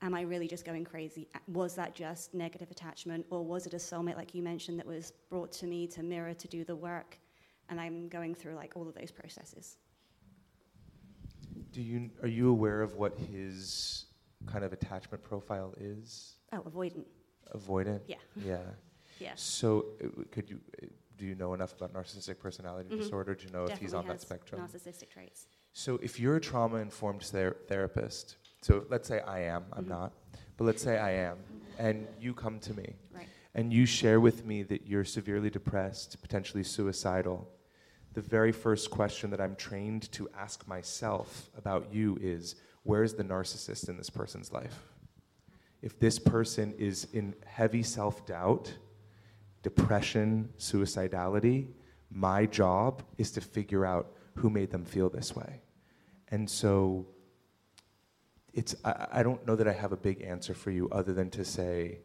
am 0.02 0.14
I 0.14 0.22
really 0.22 0.48
just 0.48 0.64
going 0.64 0.84
crazy? 0.84 1.28
Was 1.46 1.76
that 1.76 1.94
just 1.94 2.34
negative 2.34 2.70
attachment 2.72 3.24
or 3.30 3.44
was 3.44 3.66
it 3.66 3.74
a 3.74 3.76
soulmate, 3.76 4.16
like 4.16 4.34
you 4.34 4.42
mentioned, 4.42 4.80
that 4.80 4.86
was 4.86 5.12
brought 5.30 5.52
to 5.52 5.66
me 5.66 5.86
to 5.88 6.02
mirror, 6.02 6.34
to 6.34 6.48
do 6.48 6.64
the 6.64 6.74
work? 6.74 7.18
And 7.68 7.80
I'm 7.80 8.08
going 8.08 8.34
through 8.34 8.54
like 8.56 8.72
all 8.76 8.88
of 8.88 8.94
those 8.94 9.12
processes. 9.12 9.76
Do 11.70 11.82
you 11.82 12.10
are 12.22 12.28
you 12.28 12.48
aware 12.48 12.80
of 12.80 12.96
what 12.96 13.16
his 13.16 14.06
kind 14.46 14.64
of 14.64 14.72
attachment 14.72 15.22
profile 15.22 15.74
is? 15.78 16.34
Oh, 16.52 16.60
avoidant. 16.62 17.04
Avoidant. 17.54 18.00
Yeah. 18.06 18.16
Yeah. 18.44 18.58
Yeah. 19.20 19.32
So, 19.34 19.86
uh, 20.00 20.22
could 20.30 20.48
you 20.48 20.60
uh, 20.80 20.86
do 21.18 21.26
you 21.26 21.34
know 21.34 21.52
enough 21.52 21.74
about 21.74 21.92
narcissistic 21.92 22.38
personality 22.38 22.88
Mhm. 22.90 22.98
disorder 22.98 23.34
to 23.34 23.52
know 23.52 23.64
if 23.66 23.72
he's 23.78 23.90
Definitely 23.92 23.98
on 23.98 24.06
that 24.16 24.20
spectrum? 24.20 24.60
Narcissistic 24.62 25.10
traits. 25.10 25.46
So, 25.72 25.96
if 25.96 26.18
you're 26.18 26.36
a 26.36 26.40
trauma-informed 26.40 27.22
ther- 27.22 27.56
therapist, 27.66 28.36
so 28.62 28.86
let's 28.88 29.06
say 29.08 29.20
I 29.20 29.40
am, 29.40 29.66
I'm 29.72 29.84
Mhm. 29.84 29.88
not, 29.88 30.12
but 30.56 30.64
let's 30.64 30.82
say 30.82 30.96
I 30.98 31.10
am, 31.10 31.38
and 31.78 32.06
you 32.18 32.32
come 32.34 32.58
to 32.60 32.74
me, 32.74 32.96
Right. 33.12 33.28
and 33.54 33.72
you 33.72 33.84
share 33.84 34.20
with 34.20 34.44
me 34.46 34.62
that 34.64 34.86
you're 34.86 35.04
severely 35.04 35.50
depressed, 35.50 36.20
potentially 36.22 36.62
suicidal. 36.64 37.48
The 38.14 38.22
very 38.22 38.52
first 38.52 38.90
question 38.90 39.30
that 39.30 39.40
I'm 39.40 39.54
trained 39.56 40.10
to 40.12 40.28
ask 40.30 40.66
myself 40.66 41.50
about 41.56 41.92
you 41.92 42.16
is, 42.20 42.56
where's 42.84 43.14
the 43.14 43.24
narcissist 43.24 43.88
in 43.88 43.96
this 43.96 44.10
person's 44.10 44.50
life? 44.52 44.92
If 45.82 45.98
this 46.00 46.18
person 46.18 46.72
is 46.74 47.04
in 47.12 47.36
heavy 47.46 47.82
self-doubt, 47.84 48.76
depression, 49.62 50.48
suicidality, 50.58 51.68
my 52.10 52.46
job 52.46 53.02
is 53.18 53.30
to 53.32 53.40
figure 53.40 53.84
out 53.84 54.12
who 54.34 54.50
made 54.50 54.70
them 54.70 54.84
feel 54.84 55.10
this 55.10 55.34
way. 55.34 55.62
And 56.28 56.48
so 56.48 57.06
it's 58.54 58.74
I, 58.84 59.06
I 59.12 59.22
don't 59.22 59.46
know 59.46 59.56
that 59.56 59.68
I 59.68 59.72
have 59.72 59.92
a 59.92 59.96
big 59.96 60.22
answer 60.22 60.54
for 60.54 60.70
you 60.70 60.88
other 60.90 61.12
than 61.12 61.30
to 61.30 61.44
say 61.44 61.98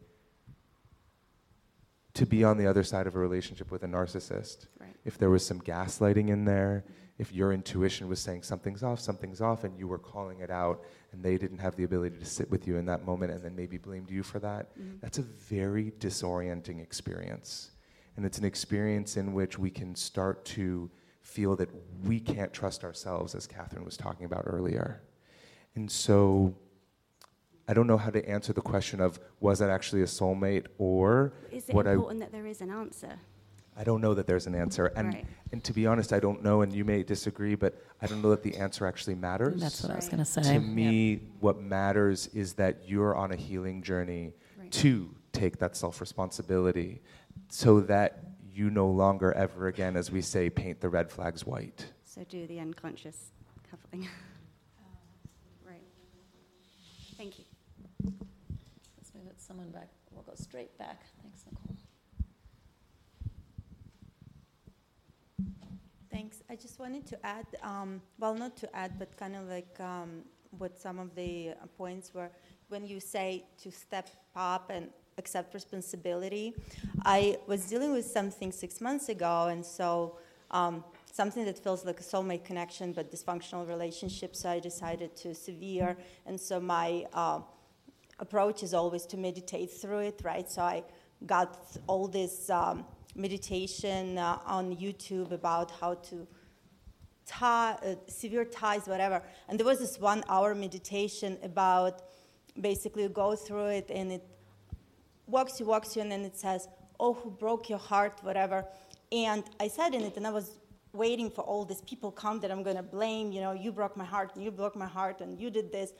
to 2.14 2.26
be 2.26 2.44
on 2.44 2.58
the 2.58 2.66
other 2.66 2.84
side 2.84 3.06
of 3.06 3.16
a 3.16 3.18
relationship 3.18 3.70
with 3.70 3.82
a 3.82 3.88
narcissist. 3.88 4.66
Right. 4.80 4.94
If 5.04 5.18
there 5.18 5.30
was 5.30 5.44
some 5.44 5.60
gaslighting 5.60 6.28
in 6.28 6.44
there, 6.44 6.84
if 7.18 7.32
your 7.32 7.52
intuition 7.52 8.08
was 8.08 8.18
saying 8.18 8.42
something's 8.42 8.82
off, 8.82 8.98
something's 8.98 9.40
off, 9.40 9.64
and 9.64 9.78
you 9.78 9.86
were 9.86 9.98
calling 9.98 10.40
it 10.40 10.50
out, 10.50 10.82
and 11.12 11.22
they 11.22 11.38
didn't 11.38 11.58
have 11.58 11.76
the 11.76 11.84
ability 11.84 12.18
to 12.18 12.24
sit 12.24 12.50
with 12.50 12.66
you 12.66 12.76
in 12.76 12.86
that 12.86 13.04
moment 13.04 13.30
and 13.32 13.42
then 13.42 13.54
maybe 13.54 13.78
blamed 13.78 14.10
you 14.10 14.22
for 14.22 14.40
that, 14.40 14.76
Mhm. 14.76 15.00
that's 15.00 15.18
a 15.18 15.22
very 15.22 15.92
disorienting 15.92 16.80
experience. 16.82 17.70
And 18.16 18.26
it's 18.26 18.38
an 18.38 18.44
experience 18.44 19.16
in 19.16 19.32
which 19.32 19.58
we 19.58 19.70
can 19.70 19.94
start 19.94 20.44
to 20.46 20.90
feel 21.22 21.56
that 21.56 21.68
we 22.04 22.18
can't 22.20 22.52
trust 22.52 22.84
ourselves, 22.84 23.34
as 23.34 23.46
Katherine 23.46 23.84
was 23.84 23.96
talking 23.96 24.26
about 24.26 24.42
earlier. 24.46 25.00
And 25.76 25.90
so 25.90 26.54
I 27.66 27.72
don't 27.74 27.86
know 27.86 27.96
how 27.96 28.10
to 28.10 28.28
answer 28.28 28.52
the 28.52 28.60
question 28.60 29.00
of 29.00 29.18
was 29.40 29.58
that 29.60 29.70
actually 29.70 30.02
a 30.02 30.06
soulmate 30.06 30.66
or 30.78 31.32
Is 31.50 31.68
it 31.68 31.74
what 31.74 31.86
I 31.86 31.92
important 31.92 32.20
that 32.20 32.30
there 32.32 32.46
is 32.46 32.60
an 32.60 32.70
answer? 32.70 33.18
I 33.76 33.84
don't 33.84 34.00
know 34.00 34.14
that 34.14 34.26
there's 34.26 34.46
an 34.46 34.54
answer. 34.54 34.86
And 34.96 35.14
Right. 35.14 35.26
and 35.52 35.62
to 35.64 35.72
be 35.72 35.86
honest, 35.86 36.12
I 36.12 36.20
don't 36.20 36.42
know 36.42 36.62
and 36.62 36.72
you 36.72 36.84
may 36.84 37.02
disagree, 37.02 37.54
but 37.54 37.80
I 38.00 38.06
don't 38.06 38.22
know 38.22 38.30
that 38.30 38.42
the 38.42 38.56
answer 38.56 38.86
actually 38.86 39.14
matters. 39.14 39.60
That's 39.60 39.82
what 39.82 39.92
I 39.92 39.96
was 39.96 40.08
going 40.08 40.18
to 40.18 40.24
say. 40.24 40.42
To 40.42 40.52
Yep. 40.54 40.62
me, 40.62 41.16
what 41.40 41.60
matters 41.60 42.26
is 42.28 42.54
that 42.54 42.88
you're 42.88 43.14
on 43.14 43.30
a 43.32 43.36
healing 43.36 43.82
journey 43.82 44.32
Right. 44.58 44.70
to 44.72 45.14
take 45.32 45.58
that 45.58 45.76
self 45.76 46.00
responsibility 46.00 47.02
so 47.48 47.80
that 47.80 48.24
you 48.52 48.70
no 48.70 48.88
longer 48.88 49.32
ever 49.32 49.66
again, 49.66 49.96
as 49.96 50.10
we 50.10 50.22
say, 50.22 50.48
paint 50.50 50.80
the 50.80 50.88
red 50.88 51.10
flags 51.10 51.44
white. 51.44 51.92
So 52.04 52.22
do 52.24 52.46
the 52.46 52.60
unconscious 52.60 53.32
coupling. 53.68 54.02
right. 55.66 55.82
Thank 57.16 57.38
you. 57.40 57.44
Let's 58.96 59.12
move 59.14 59.26
it 59.26 59.40
someone 59.40 59.70
back. 59.70 59.88
We'll 60.12 60.22
go 60.22 60.34
straight 60.36 60.76
back. 60.78 61.00
Thanks, 61.22 61.44
Nicole. 61.46 61.76
Thanks. 66.24 66.42
I 66.48 66.56
just 66.56 66.78
wanted 66.78 67.06
to 67.08 67.26
add, 67.26 67.44
um, 67.62 68.00
well, 68.18 68.34
not 68.34 68.56
to 68.56 68.74
add, 68.74 68.98
but 68.98 69.14
kind 69.18 69.36
of 69.36 69.46
like 69.46 69.78
um, 69.78 70.22
what 70.56 70.78
some 70.80 70.98
of 70.98 71.14
the 71.14 71.50
uh, 71.50 71.66
points 71.76 72.14
were 72.14 72.30
when 72.68 72.86
you 72.86 72.98
say 72.98 73.44
to 73.62 73.70
step 73.70 74.08
up 74.34 74.70
and 74.70 74.88
accept 75.18 75.52
responsibility. 75.52 76.54
I 77.04 77.36
was 77.46 77.66
dealing 77.66 77.92
with 77.92 78.06
something 78.06 78.52
six 78.52 78.80
months 78.80 79.10
ago, 79.10 79.48
and 79.48 79.62
so 79.66 80.16
um, 80.50 80.82
something 81.12 81.44
that 81.44 81.58
feels 81.58 81.84
like 81.84 82.00
a 82.00 82.02
soulmate 82.02 82.44
connection 82.46 82.94
but 82.94 83.12
dysfunctional 83.12 83.68
relationship. 83.68 84.34
So 84.34 84.48
I 84.48 84.60
decided 84.60 85.14
to 85.16 85.34
severe, 85.34 85.94
and 86.24 86.40
so 86.40 86.58
my 86.58 87.04
uh, 87.12 87.40
approach 88.18 88.62
is 88.62 88.72
always 88.72 89.04
to 89.06 89.18
meditate 89.18 89.70
through 89.70 90.04
it, 90.10 90.22
right? 90.24 90.50
So 90.50 90.62
I 90.62 90.84
got 91.26 91.58
all 91.86 92.08
this 92.08 92.48
um, 92.48 92.86
meditation 93.14 94.18
uh, 94.18 94.38
on 94.46 94.76
YouTube 94.76 95.32
about 95.32 95.70
how 95.80 95.94
to 95.94 96.26
tie, 97.26 97.76
uh, 97.84 97.94
severe 98.06 98.44
ties, 98.44 98.86
whatever. 98.86 99.22
And 99.48 99.58
there 99.58 99.66
was 99.66 99.78
this 99.78 99.98
one 99.98 100.22
hour 100.28 100.54
meditation 100.54 101.38
about 101.42 102.02
basically 102.60 103.08
go 103.08 103.34
through 103.34 103.66
it 103.66 103.90
and 103.90 104.12
it 104.12 104.24
walks 105.26 105.58
you, 105.58 105.66
walks 105.66 105.96
you, 105.96 106.02
and 106.02 106.12
then 106.12 106.24
it 106.24 106.36
says, 106.36 106.68
Oh, 107.00 107.12
who 107.12 107.30
broke 107.30 107.68
your 107.68 107.78
heart, 107.78 108.20
whatever. 108.22 108.64
And 109.10 109.42
I 109.58 109.68
said 109.68 109.94
in 109.94 110.02
it, 110.02 110.16
and 110.16 110.26
I 110.26 110.30
was 110.30 110.58
waiting 110.92 111.28
for 111.28 111.42
all 111.42 111.64
these 111.64 111.82
people 111.82 112.12
come 112.12 112.38
that 112.40 112.52
I'm 112.52 112.62
going 112.62 112.76
to 112.76 112.82
blame, 112.82 113.32
you 113.32 113.40
know, 113.40 113.52
you 113.52 113.72
broke 113.72 113.96
my 113.96 114.04
heart, 114.04 114.30
and 114.34 114.44
you 114.44 114.52
broke 114.52 114.76
my 114.76 114.86
heart, 114.86 115.20
and 115.20 115.40
you 115.40 115.50
did 115.50 115.72
this. 115.72 115.92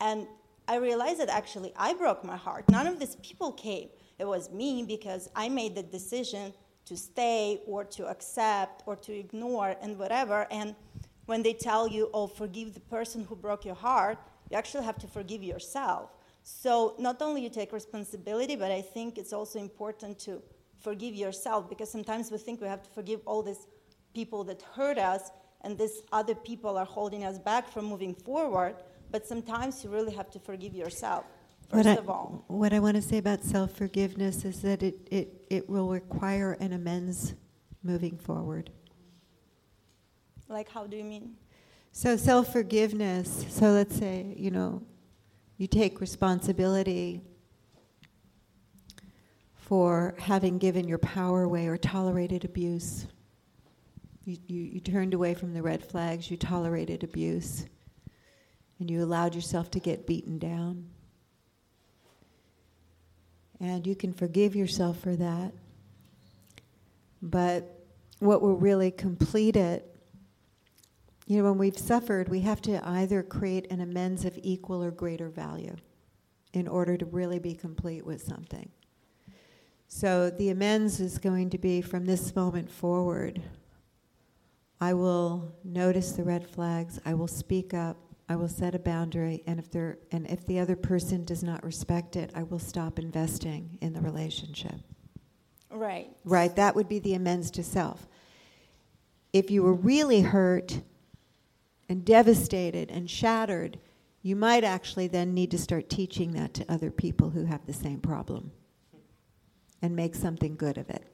And 0.00 0.26
I 0.68 0.76
realized 0.76 1.20
that 1.20 1.30
actually 1.30 1.72
I 1.76 1.94
broke 1.94 2.24
my 2.24 2.36
heart. 2.36 2.70
None 2.70 2.86
of 2.86 2.98
these 2.98 3.16
people 3.16 3.52
came. 3.52 3.88
It 4.18 4.26
was 4.26 4.50
me 4.50 4.84
because 4.84 5.28
I 5.34 5.48
made 5.48 5.74
the 5.74 5.82
decision 5.82 6.52
to 6.86 6.96
stay 6.96 7.60
or 7.66 7.84
to 7.84 8.06
accept 8.06 8.82
or 8.86 8.96
to 8.96 9.12
ignore 9.12 9.74
and 9.80 9.98
whatever. 9.98 10.46
And 10.50 10.74
when 11.26 11.42
they 11.42 11.54
tell 11.54 11.88
you, 11.88 12.10
oh, 12.12 12.26
forgive 12.26 12.74
the 12.74 12.80
person 12.80 13.24
who 13.24 13.36
broke 13.36 13.64
your 13.64 13.74
heart, 13.74 14.18
you 14.50 14.56
actually 14.56 14.84
have 14.84 14.98
to 14.98 15.06
forgive 15.06 15.42
yourself. 15.42 16.10
So 16.42 16.94
not 16.98 17.22
only 17.22 17.42
you 17.42 17.48
take 17.48 17.72
responsibility, 17.72 18.54
but 18.54 18.70
I 18.70 18.82
think 18.82 19.16
it's 19.16 19.32
also 19.32 19.58
important 19.58 20.18
to 20.20 20.42
forgive 20.78 21.14
yourself 21.14 21.68
because 21.68 21.90
sometimes 21.90 22.30
we 22.30 22.36
think 22.36 22.60
we 22.60 22.68
have 22.68 22.82
to 22.82 22.90
forgive 22.90 23.20
all 23.24 23.42
these 23.42 23.66
people 24.12 24.44
that 24.44 24.60
hurt 24.74 24.98
us 24.98 25.30
and 25.62 25.78
these 25.78 26.02
other 26.12 26.34
people 26.34 26.76
are 26.76 26.84
holding 26.84 27.24
us 27.24 27.38
back 27.38 27.66
from 27.66 27.86
moving 27.86 28.14
forward. 28.14 28.76
But 29.10 29.26
sometimes 29.26 29.82
you 29.82 29.88
really 29.90 30.12
have 30.12 30.30
to 30.32 30.38
forgive 30.38 30.74
yourself, 30.74 31.24
What 31.74 31.86
first 31.86 31.98
I, 31.98 32.00
of 32.00 32.08
all. 32.08 32.44
what 32.46 32.72
I 32.72 32.78
want 32.78 32.94
to 32.94 33.02
say 33.02 33.18
about 33.18 33.42
self 33.42 33.72
forgiveness 33.72 34.44
is 34.44 34.62
that 34.62 34.82
it, 34.82 34.94
it, 35.10 35.44
it 35.50 35.68
will 35.68 35.88
require 35.88 36.52
an 36.60 36.72
amends 36.72 37.34
moving 37.82 38.16
forward. 38.16 38.70
Like, 40.48 40.68
how 40.68 40.86
do 40.86 40.96
you 40.96 41.04
mean? 41.04 41.34
So, 41.90 42.16
self 42.16 42.52
forgiveness, 42.52 43.46
so 43.48 43.70
let's 43.70 43.96
say, 43.96 44.34
you 44.36 44.50
know, 44.50 44.82
you 45.56 45.66
take 45.66 46.00
responsibility 46.00 47.22
for 49.54 50.14
having 50.18 50.58
given 50.58 50.86
your 50.86 50.98
power 50.98 51.42
away 51.42 51.66
or 51.66 51.76
tolerated 51.76 52.44
abuse. 52.44 53.06
You, 54.24 54.36
you, 54.46 54.62
you 54.62 54.80
turned 54.80 55.12
away 55.14 55.34
from 55.34 55.54
the 55.54 55.62
red 55.62 55.84
flags, 55.84 56.30
you 56.30 56.36
tolerated 56.36 57.02
abuse, 57.02 57.66
and 58.78 58.90
you 58.90 59.02
allowed 59.02 59.34
yourself 59.34 59.70
to 59.72 59.80
get 59.80 60.06
beaten 60.06 60.38
down. 60.38 60.86
And 63.64 63.86
you 63.86 63.96
can 63.96 64.12
forgive 64.12 64.54
yourself 64.54 64.98
for 65.00 65.16
that. 65.16 65.54
But 67.22 67.86
what 68.18 68.42
will 68.42 68.56
really 68.56 68.90
complete 68.90 69.56
it 69.56 69.90
you 71.26 71.38
know, 71.38 71.44
when 71.44 71.58
we've 71.58 71.78
suffered, 71.78 72.28
we 72.28 72.40
have 72.40 72.60
to 72.62 72.86
either 72.86 73.22
create 73.22 73.70
an 73.70 73.80
amends 73.80 74.26
of 74.26 74.38
equal 74.42 74.84
or 74.84 74.90
greater 74.90 75.30
value 75.30 75.74
in 76.52 76.68
order 76.68 76.98
to 76.98 77.06
really 77.06 77.38
be 77.38 77.54
complete 77.54 78.04
with 78.04 78.22
something. 78.22 78.68
So 79.88 80.28
the 80.28 80.50
amends 80.50 81.00
is 81.00 81.16
going 81.18 81.48
to 81.50 81.58
be 81.58 81.80
from 81.80 82.04
this 82.04 82.36
moment 82.36 82.70
forward. 82.70 83.40
I 84.80 84.92
will 84.92 85.54
notice 85.64 86.12
the 86.12 86.24
red 86.24 86.46
flags. 86.46 87.00
I 87.06 87.14
will 87.14 87.28
speak 87.28 87.72
up. 87.72 87.96
I 88.28 88.36
will 88.36 88.48
set 88.48 88.74
a 88.74 88.78
boundary, 88.78 89.42
and 89.46 89.58
if 89.58 89.70
there 89.70 89.98
and 90.10 90.26
if 90.26 90.46
the 90.46 90.58
other 90.58 90.76
person 90.76 91.24
does 91.24 91.42
not 91.42 91.62
respect 91.62 92.16
it, 92.16 92.30
I 92.34 92.42
will 92.42 92.58
stop 92.58 92.98
investing 92.98 93.78
in 93.82 93.92
the 93.92 94.00
relationship. 94.00 94.76
Right. 95.70 96.08
Right, 96.24 96.54
that 96.56 96.74
would 96.74 96.88
be 96.88 97.00
the 97.00 97.14
amends 97.14 97.50
to 97.52 97.62
self. 97.62 98.08
If 99.32 99.50
you 99.50 99.62
were 99.62 99.74
really 99.74 100.22
hurt 100.22 100.80
and 101.88 102.04
devastated 102.04 102.90
and 102.90 103.10
shattered, 103.10 103.78
you 104.22 104.36
might 104.36 104.64
actually 104.64 105.08
then 105.08 105.34
need 105.34 105.50
to 105.50 105.58
start 105.58 105.90
teaching 105.90 106.32
that 106.32 106.54
to 106.54 106.72
other 106.72 106.90
people 106.90 107.30
who 107.30 107.44
have 107.44 107.66
the 107.66 107.72
same 107.74 108.00
problem 108.00 108.52
and 109.82 109.94
make 109.94 110.14
something 110.14 110.56
good 110.56 110.78
of 110.78 110.88
it. 110.88 111.04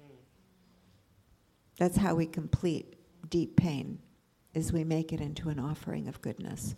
Mm. 0.00 0.14
That's 1.78 1.96
how 1.96 2.14
we 2.14 2.26
complete 2.26 2.94
deep 3.28 3.56
pain 3.56 3.98
is 4.54 4.72
we 4.72 4.84
make 4.84 5.12
it 5.12 5.20
into 5.20 5.48
an 5.48 5.58
offering 5.58 6.08
of 6.08 6.20
goodness. 6.22 6.74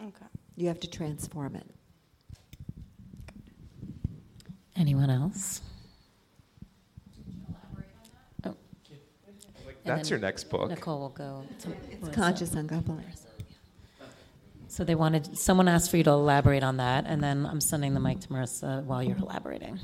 Okay. 0.00 0.26
You 0.56 0.68
have 0.68 0.80
to 0.80 0.90
transform 0.90 1.56
it. 1.56 1.66
Anyone 4.76 5.10
else? 5.10 5.60
Oh. 8.44 8.48
And 8.48 8.56
That's 9.84 10.10
your 10.10 10.18
next 10.18 10.44
book. 10.44 10.70
Nicole 10.70 11.00
will 11.00 11.08
go. 11.10 11.44
To 11.60 11.70
It's 11.90 12.00
Melissa. 12.00 12.12
conscious 12.12 12.54
uncoupling. 12.54 13.04
So 14.68 14.84
they 14.84 14.94
wanted 14.94 15.36
someone 15.36 15.66
asked 15.66 15.90
for 15.90 15.96
you 15.96 16.04
to 16.04 16.10
elaborate 16.10 16.62
on 16.62 16.76
that, 16.76 17.04
and 17.06 17.22
then 17.22 17.44
I'm 17.44 17.60
sending 17.60 17.92
the 17.92 18.00
mic 18.00 18.20
to 18.20 18.28
Marissa 18.28 18.84
while 18.84 19.02
you're 19.02 19.16
elaborating. 19.16 19.80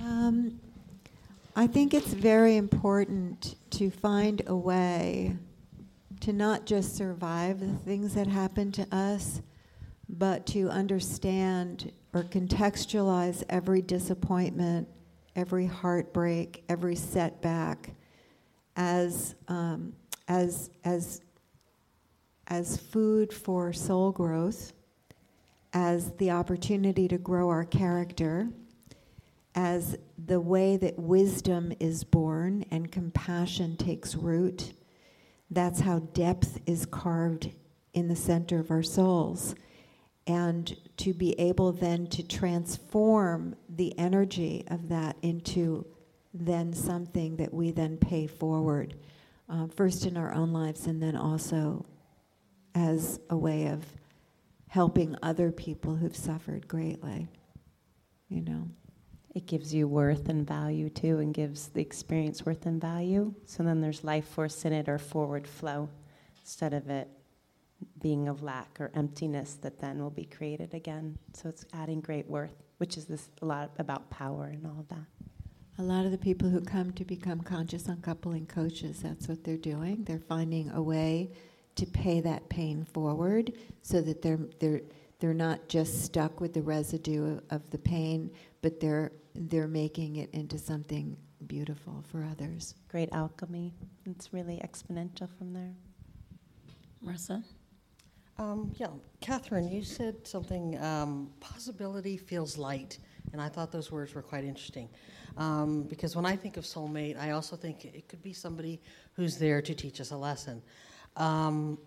Um, 0.00 0.60
I 1.54 1.68
think 1.68 1.94
it's 1.94 2.12
very 2.12 2.56
important 2.56 3.54
to 3.70 3.90
find 3.90 4.42
a 4.48 4.56
way 4.56 5.36
to 6.24 6.32
not 6.32 6.64
just 6.64 6.96
survive 6.96 7.60
the 7.60 7.74
things 7.84 8.14
that 8.14 8.26
happen 8.26 8.72
to 8.72 8.86
us, 8.90 9.42
but 10.08 10.46
to 10.46 10.70
understand 10.70 11.92
or 12.14 12.22
contextualize 12.22 13.44
every 13.50 13.82
disappointment, 13.82 14.88
every 15.36 15.66
heartbreak, 15.66 16.64
every 16.70 16.96
setback 16.96 17.90
as, 18.74 19.34
um, 19.48 19.92
as, 20.26 20.70
as, 20.84 21.20
as 22.46 22.78
food 22.78 23.30
for 23.30 23.70
soul 23.74 24.10
growth, 24.10 24.72
as 25.74 26.10
the 26.12 26.30
opportunity 26.30 27.06
to 27.06 27.18
grow 27.18 27.50
our 27.50 27.66
character, 27.66 28.48
as 29.54 29.98
the 30.24 30.40
way 30.40 30.78
that 30.78 30.98
wisdom 30.98 31.70
is 31.80 32.02
born 32.02 32.64
and 32.70 32.90
compassion 32.90 33.76
takes 33.76 34.14
root. 34.14 34.72
That's 35.54 35.80
how 35.80 36.00
depth 36.00 36.58
is 36.66 36.84
carved 36.84 37.52
in 37.92 38.08
the 38.08 38.16
center 38.16 38.58
of 38.58 38.72
our 38.72 38.82
souls 38.82 39.54
and 40.26 40.76
to 40.96 41.14
be 41.14 41.38
able 41.38 41.70
then 41.70 42.08
to 42.08 42.26
transform 42.26 43.54
the 43.68 43.96
energy 43.96 44.64
of 44.66 44.88
that 44.88 45.16
into 45.22 45.86
then 46.32 46.72
something 46.72 47.36
that 47.36 47.54
we 47.54 47.70
then 47.70 47.96
pay 47.98 48.26
forward, 48.26 48.96
uh, 49.48 49.68
first 49.68 50.06
in 50.06 50.16
our 50.16 50.34
own 50.34 50.52
lives 50.52 50.86
and 50.86 51.00
then 51.00 51.14
also 51.14 51.86
as 52.74 53.20
a 53.30 53.36
way 53.36 53.68
of 53.68 53.84
helping 54.66 55.14
other 55.22 55.52
people 55.52 55.94
who've 55.94 56.16
suffered 56.16 56.66
greatly, 56.66 57.28
you 58.28 58.40
know. 58.40 58.68
It 59.34 59.46
gives 59.46 59.74
you 59.74 59.88
worth 59.88 60.28
and 60.28 60.46
value 60.46 60.88
too, 60.88 61.18
and 61.18 61.34
gives 61.34 61.68
the 61.68 61.80
experience 61.80 62.46
worth 62.46 62.66
and 62.66 62.80
value. 62.80 63.34
So 63.46 63.62
then 63.62 63.80
there's 63.80 64.04
life 64.04 64.28
force 64.28 64.64
in 64.64 64.72
it 64.72 64.88
or 64.88 64.98
forward 64.98 65.46
flow 65.46 65.88
instead 66.40 66.72
of 66.72 66.88
it 66.88 67.08
being 68.00 68.28
of 68.28 68.42
lack 68.42 68.80
or 68.80 68.90
emptiness 68.94 69.54
that 69.62 69.80
then 69.80 70.00
will 70.00 70.10
be 70.10 70.24
created 70.24 70.72
again. 70.72 71.18
So 71.32 71.48
it's 71.48 71.64
adding 71.72 72.00
great 72.00 72.28
worth, 72.28 72.62
which 72.78 72.96
is 72.96 73.06
this 73.06 73.28
a 73.42 73.46
lot 73.46 73.72
about 73.78 74.08
power 74.10 74.44
and 74.44 74.64
all 74.66 74.78
of 74.78 74.88
that. 74.88 75.06
A 75.78 75.82
lot 75.82 76.04
of 76.04 76.12
the 76.12 76.18
people 76.18 76.48
who 76.48 76.60
come 76.60 76.92
to 76.92 77.04
become 77.04 77.40
conscious 77.40 77.88
uncoupling 77.88 78.46
coaches, 78.46 79.00
that's 79.02 79.26
what 79.26 79.42
they're 79.42 79.56
doing. 79.56 80.04
They're 80.04 80.20
finding 80.20 80.70
a 80.70 80.80
way 80.80 81.32
to 81.74 81.86
pay 81.86 82.20
that 82.20 82.48
pain 82.48 82.84
forward 82.84 83.52
so 83.82 84.00
that 84.00 84.22
they're 84.22 84.38
they're 84.60 84.82
they're 85.18 85.34
not 85.34 85.68
just 85.68 86.04
stuck 86.04 86.40
with 86.40 86.52
the 86.52 86.62
residue 86.62 87.40
of 87.50 87.68
the 87.70 87.78
pain, 87.78 88.30
but 88.62 88.78
they're 88.78 89.10
they're 89.34 89.68
making 89.68 90.16
it 90.16 90.30
into 90.32 90.58
something 90.58 91.16
beautiful 91.46 92.04
for 92.10 92.24
others. 92.24 92.74
Great 92.88 93.08
alchemy. 93.12 93.74
It's 94.06 94.32
really 94.32 94.60
exponential 94.64 95.28
from 95.36 95.52
there. 95.52 95.74
Marissa? 97.04 97.42
Um, 98.38 98.72
yeah, 98.76 98.88
Katherine, 99.20 99.68
you 99.68 99.82
said 99.82 100.26
something, 100.26 100.76
um, 100.82 101.30
possibility 101.38 102.16
feels 102.16 102.58
light, 102.58 102.98
and 103.32 103.40
I 103.40 103.48
thought 103.48 103.70
those 103.70 103.92
words 103.92 104.14
were 104.14 104.22
quite 104.22 104.44
interesting. 104.44 104.88
Um, 105.36 105.82
because 105.84 106.16
when 106.16 106.26
I 106.26 106.34
think 106.34 106.56
of 106.56 106.64
soulmate, 106.64 107.18
I 107.18 107.30
also 107.30 107.54
think 107.54 107.84
it 107.84 108.08
could 108.08 108.22
be 108.22 108.32
somebody 108.32 108.80
who's 109.12 109.38
there 109.38 109.62
to 109.62 109.74
teach 109.74 110.00
us 110.00 110.10
a 110.10 110.16
lesson. 110.16 110.62
Um, 111.16 111.78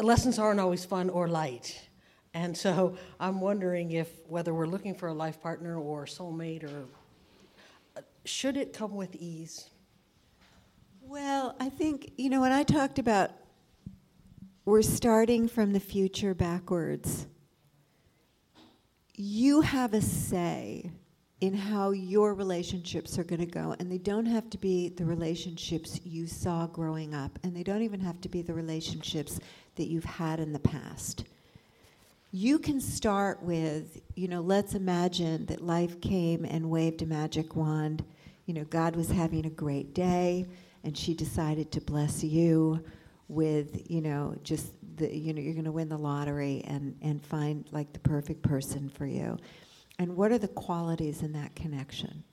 lessons 0.00 0.38
aren't 0.38 0.60
always 0.60 0.84
fun 0.84 1.08
or 1.08 1.26
light. 1.28 1.88
And 2.34 2.56
so 2.56 2.96
I'm 3.20 3.40
wondering 3.40 3.92
if 3.92 4.08
whether 4.28 4.54
we're 4.54 4.66
looking 4.66 4.94
for 4.94 5.08
a 5.08 5.12
life 5.12 5.40
partner 5.40 5.78
or 5.78 6.06
soulmate 6.06 6.64
or 6.64 6.86
uh, 7.96 8.00
should 8.24 8.56
it 8.56 8.72
come 8.72 8.94
with 8.94 9.14
ease? 9.16 9.68
Well, 11.02 11.56
I 11.60 11.68
think, 11.68 12.12
you 12.16 12.30
know, 12.30 12.40
when 12.40 12.52
I 12.52 12.62
talked 12.62 12.98
about 12.98 13.32
we're 14.64 14.82
starting 14.82 15.48
from 15.48 15.72
the 15.72 15.80
future 15.80 16.34
backwards, 16.34 17.26
you 19.14 19.60
have 19.60 19.92
a 19.92 20.00
say 20.00 20.90
in 21.40 21.52
how 21.52 21.90
your 21.90 22.34
relationships 22.34 23.18
are 23.18 23.24
going 23.24 23.40
to 23.40 23.46
go. 23.46 23.74
And 23.80 23.90
they 23.90 23.98
don't 23.98 24.26
have 24.26 24.48
to 24.50 24.58
be 24.58 24.90
the 24.90 25.04
relationships 25.04 26.00
you 26.04 26.28
saw 26.28 26.68
growing 26.68 27.14
up, 27.14 27.36
and 27.42 27.54
they 27.54 27.64
don't 27.64 27.82
even 27.82 28.00
have 28.00 28.20
to 28.20 28.28
be 28.28 28.42
the 28.42 28.54
relationships 28.54 29.40
that 29.74 29.88
you've 29.88 30.04
had 30.04 30.38
in 30.38 30.52
the 30.52 30.60
past. 30.60 31.24
You 32.34 32.58
can 32.58 32.80
start 32.80 33.42
with, 33.42 34.00
you 34.14 34.26
know, 34.26 34.40
let's 34.40 34.74
imagine 34.74 35.44
that 35.46 35.60
life 35.60 36.00
came 36.00 36.46
and 36.46 36.70
waved 36.70 37.02
a 37.02 37.06
magic 37.06 37.54
wand. 37.54 38.02
You 38.46 38.54
know, 38.54 38.64
God 38.64 38.96
was 38.96 39.10
having 39.10 39.44
a 39.44 39.50
great 39.50 39.92
day, 39.92 40.46
and 40.82 40.96
she 40.96 41.12
decided 41.12 41.70
to 41.72 41.82
bless 41.82 42.24
you 42.24 42.82
with, 43.28 43.90
you 43.90 44.00
know, 44.00 44.34
just 44.44 44.72
the, 44.96 45.14
you 45.14 45.34
know, 45.34 45.42
you're 45.42 45.52
going 45.52 45.66
to 45.66 45.72
win 45.72 45.90
the 45.90 45.98
lottery 45.98 46.64
and, 46.66 46.96
and 47.02 47.22
find 47.22 47.68
like 47.70 47.92
the 47.92 47.98
perfect 47.98 48.42
person 48.42 48.88
for 48.88 49.04
you. 49.04 49.36
And 49.98 50.16
what 50.16 50.32
are 50.32 50.38
the 50.38 50.48
qualities 50.48 51.20
in 51.20 51.34
that 51.34 51.54
connection? 51.54 52.24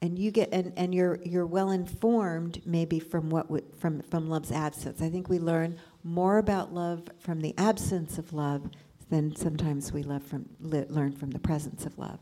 And 0.00 0.16
you 0.16 0.30
get 0.30 0.48
and, 0.52 0.72
and 0.76 0.92
you're 0.92 1.20
you're 1.24 1.46
well 1.46 1.70
informed 1.70 2.60
maybe 2.66 2.98
from 2.98 3.30
what 3.30 3.44
w- 3.44 3.64
from 3.78 4.02
from 4.02 4.28
love's 4.28 4.50
absence. 4.50 5.00
I 5.00 5.08
think 5.08 5.28
we 5.28 5.38
learn 5.38 5.78
more 6.02 6.38
about 6.38 6.74
love 6.74 7.04
from 7.20 7.40
the 7.40 7.54
absence 7.56 8.18
of 8.18 8.32
love 8.32 8.68
than 9.12 9.36
sometimes 9.36 9.92
we 9.92 10.02
love 10.02 10.22
from 10.22 10.48
learn 10.60 11.12
from 11.12 11.30
the 11.30 11.38
presence 11.38 11.84
of 11.84 11.96
love. 11.98 12.18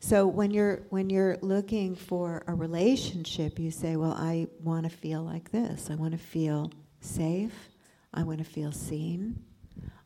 So 0.00 0.26
when 0.26 0.50
you're 0.50 0.82
when 0.90 1.08
you're 1.08 1.38
looking 1.40 1.96
for 1.96 2.44
a 2.46 2.54
relationship, 2.54 3.58
you 3.58 3.70
say, 3.70 3.96
"Well, 3.96 4.12
I 4.12 4.46
want 4.62 4.84
to 4.84 4.90
feel 4.90 5.22
like 5.22 5.50
this. 5.50 5.88
I 5.90 5.94
want 5.94 6.12
to 6.12 6.18
feel 6.18 6.72
safe. 7.00 7.70
I 8.12 8.22
want 8.22 8.38
to 8.38 8.44
feel 8.44 8.70
seen. 8.70 9.42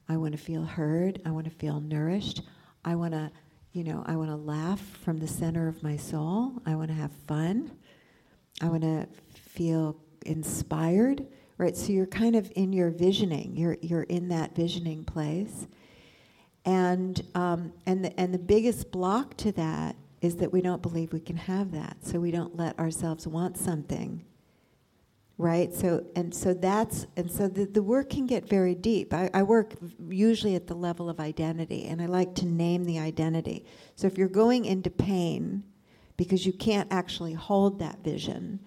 I 0.09 0.17
want 0.17 0.33
to 0.33 0.39
feel 0.39 0.63
heard. 0.63 1.21
I 1.27 1.33
want 1.33 1.47
to 1.47 1.51
feel 1.51 1.81
nourished. 1.81 2.43
I 2.85 2.95
want 2.95 3.13
to, 3.15 3.33
you 3.73 3.83
know, 3.83 4.05
I 4.07 4.15
want 4.15 4.31
to 4.31 4.37
laugh 4.37 4.81
from 5.05 5.19
the 5.19 5.27
center 5.27 5.67
of 5.67 5.83
my 5.83 5.97
soul. 5.97 6.63
I 6.65 6.77
want 6.77 6.89
to 6.89 6.95
have 6.95 7.13
fun. 7.27 7.73
I 8.63 8.69
want 8.69 8.83
to 8.83 9.09
feel 9.35 9.97
inspired." 10.25 11.27
Right? 11.59 11.77
So 11.77 11.93
you're 11.93 12.07
kind 12.07 12.37
of 12.37 12.53
in 12.55 12.73
your 12.73 12.91
visioning. 12.91 13.57
You're 13.57 13.79
you're 13.83 14.03
in 14.05 14.29
that 14.29 14.55
visioning 14.55 15.05
place. 15.05 15.67
And, 16.65 17.23
um, 17.35 17.73
and, 17.87 18.05
the, 18.05 18.19
and 18.19 18.33
the 18.33 18.39
biggest 18.39 18.91
block 18.91 19.37
to 19.39 19.53
that 19.53 19.97
is 20.23 20.37
that 20.37 20.53
we 20.53 20.63
don't 20.63 20.81
believe 20.81 21.13
we 21.13 21.21
can 21.21 21.37
have 21.37 21.73
that. 21.73 21.99
So 22.03 22.19
we 22.19 22.31
don't 22.31 22.57
let 22.57 22.79
ourselves 22.79 23.27
want 23.27 23.59
something. 23.59 24.25
Right? 25.37 25.75
So, 25.75 26.07
and 26.15 26.33
so 26.33 26.55
that's, 26.55 27.07
and 27.17 27.29
so 27.31 27.49
the, 27.49 27.65
the 27.67 27.83
work 27.83 28.09
can 28.09 28.25
get 28.25 28.49
very 28.49 28.75
deep. 28.75 29.13
I, 29.13 29.29
I 29.35 29.43
work 29.43 29.75
usually 30.09 30.55
at 30.55 30.69
the 30.69 30.77
level 30.77 31.11
of 31.11 31.19
identity, 31.19 31.87
and 31.87 32.01
I 32.01 32.07
like 32.07 32.37
to 32.37 32.47
name 32.47 32.85
the 32.85 33.01
identity. 33.01 33.67
So 33.97 34.07
if 34.07 34.17
you're 34.17 34.29
going 34.29 34.65
into 34.65 34.91
pain 34.91 35.65
because 36.17 36.47
you 36.47 36.53
can't 36.53 36.91
actually 36.93 37.33
hold 37.33 37.81
that 37.81 37.99
vision, 38.05 38.61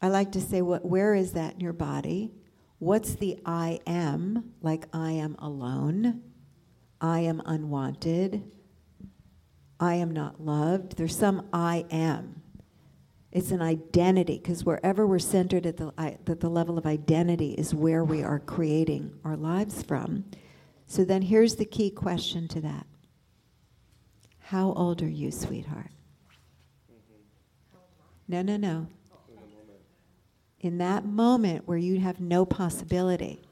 I 0.00 0.08
like 0.08 0.30
to 0.32 0.40
say, 0.40 0.62
what, 0.62 0.84
where 0.84 1.14
is 1.14 1.32
that 1.32 1.54
in 1.54 1.60
your 1.60 1.72
body? 1.72 2.32
What's 2.78 3.16
the 3.16 3.40
I 3.44 3.80
am, 3.84 4.52
like 4.62 4.86
I 4.92 5.10
am 5.12 5.34
alone? 5.40 6.22
I 7.04 7.20
am 7.20 7.42
unwanted. 7.44 8.50
I 9.78 9.96
am 9.96 10.10
not 10.10 10.40
loved. 10.40 10.96
There's 10.96 11.14
some 11.14 11.46
I 11.52 11.84
am. 11.90 12.40
It's 13.30 13.50
an 13.50 13.60
identity, 13.60 14.38
because 14.38 14.64
wherever 14.64 15.06
we're 15.06 15.18
centered 15.18 15.66
at 15.66 15.76
the, 15.76 15.92
at 15.98 16.40
the 16.40 16.48
level 16.48 16.78
of 16.78 16.86
identity 16.86 17.52
is 17.52 17.74
where 17.74 18.02
we 18.04 18.22
are 18.22 18.38
creating 18.38 19.12
our 19.22 19.36
lives 19.36 19.82
from. 19.82 20.24
So 20.86 21.04
then 21.04 21.20
here's 21.20 21.56
the 21.56 21.66
key 21.66 21.90
question 21.90 22.48
to 22.48 22.62
that 22.62 22.86
How 24.38 24.72
old 24.72 25.02
are 25.02 25.06
you, 25.06 25.30
sweetheart? 25.30 25.90
No, 28.26 28.40
no, 28.40 28.56
no. 28.56 28.86
In 30.60 30.78
that 30.78 31.04
moment 31.04 31.68
where 31.68 31.76
you 31.76 32.00
have 32.00 32.18
no 32.18 32.46
possibility, 32.46 33.42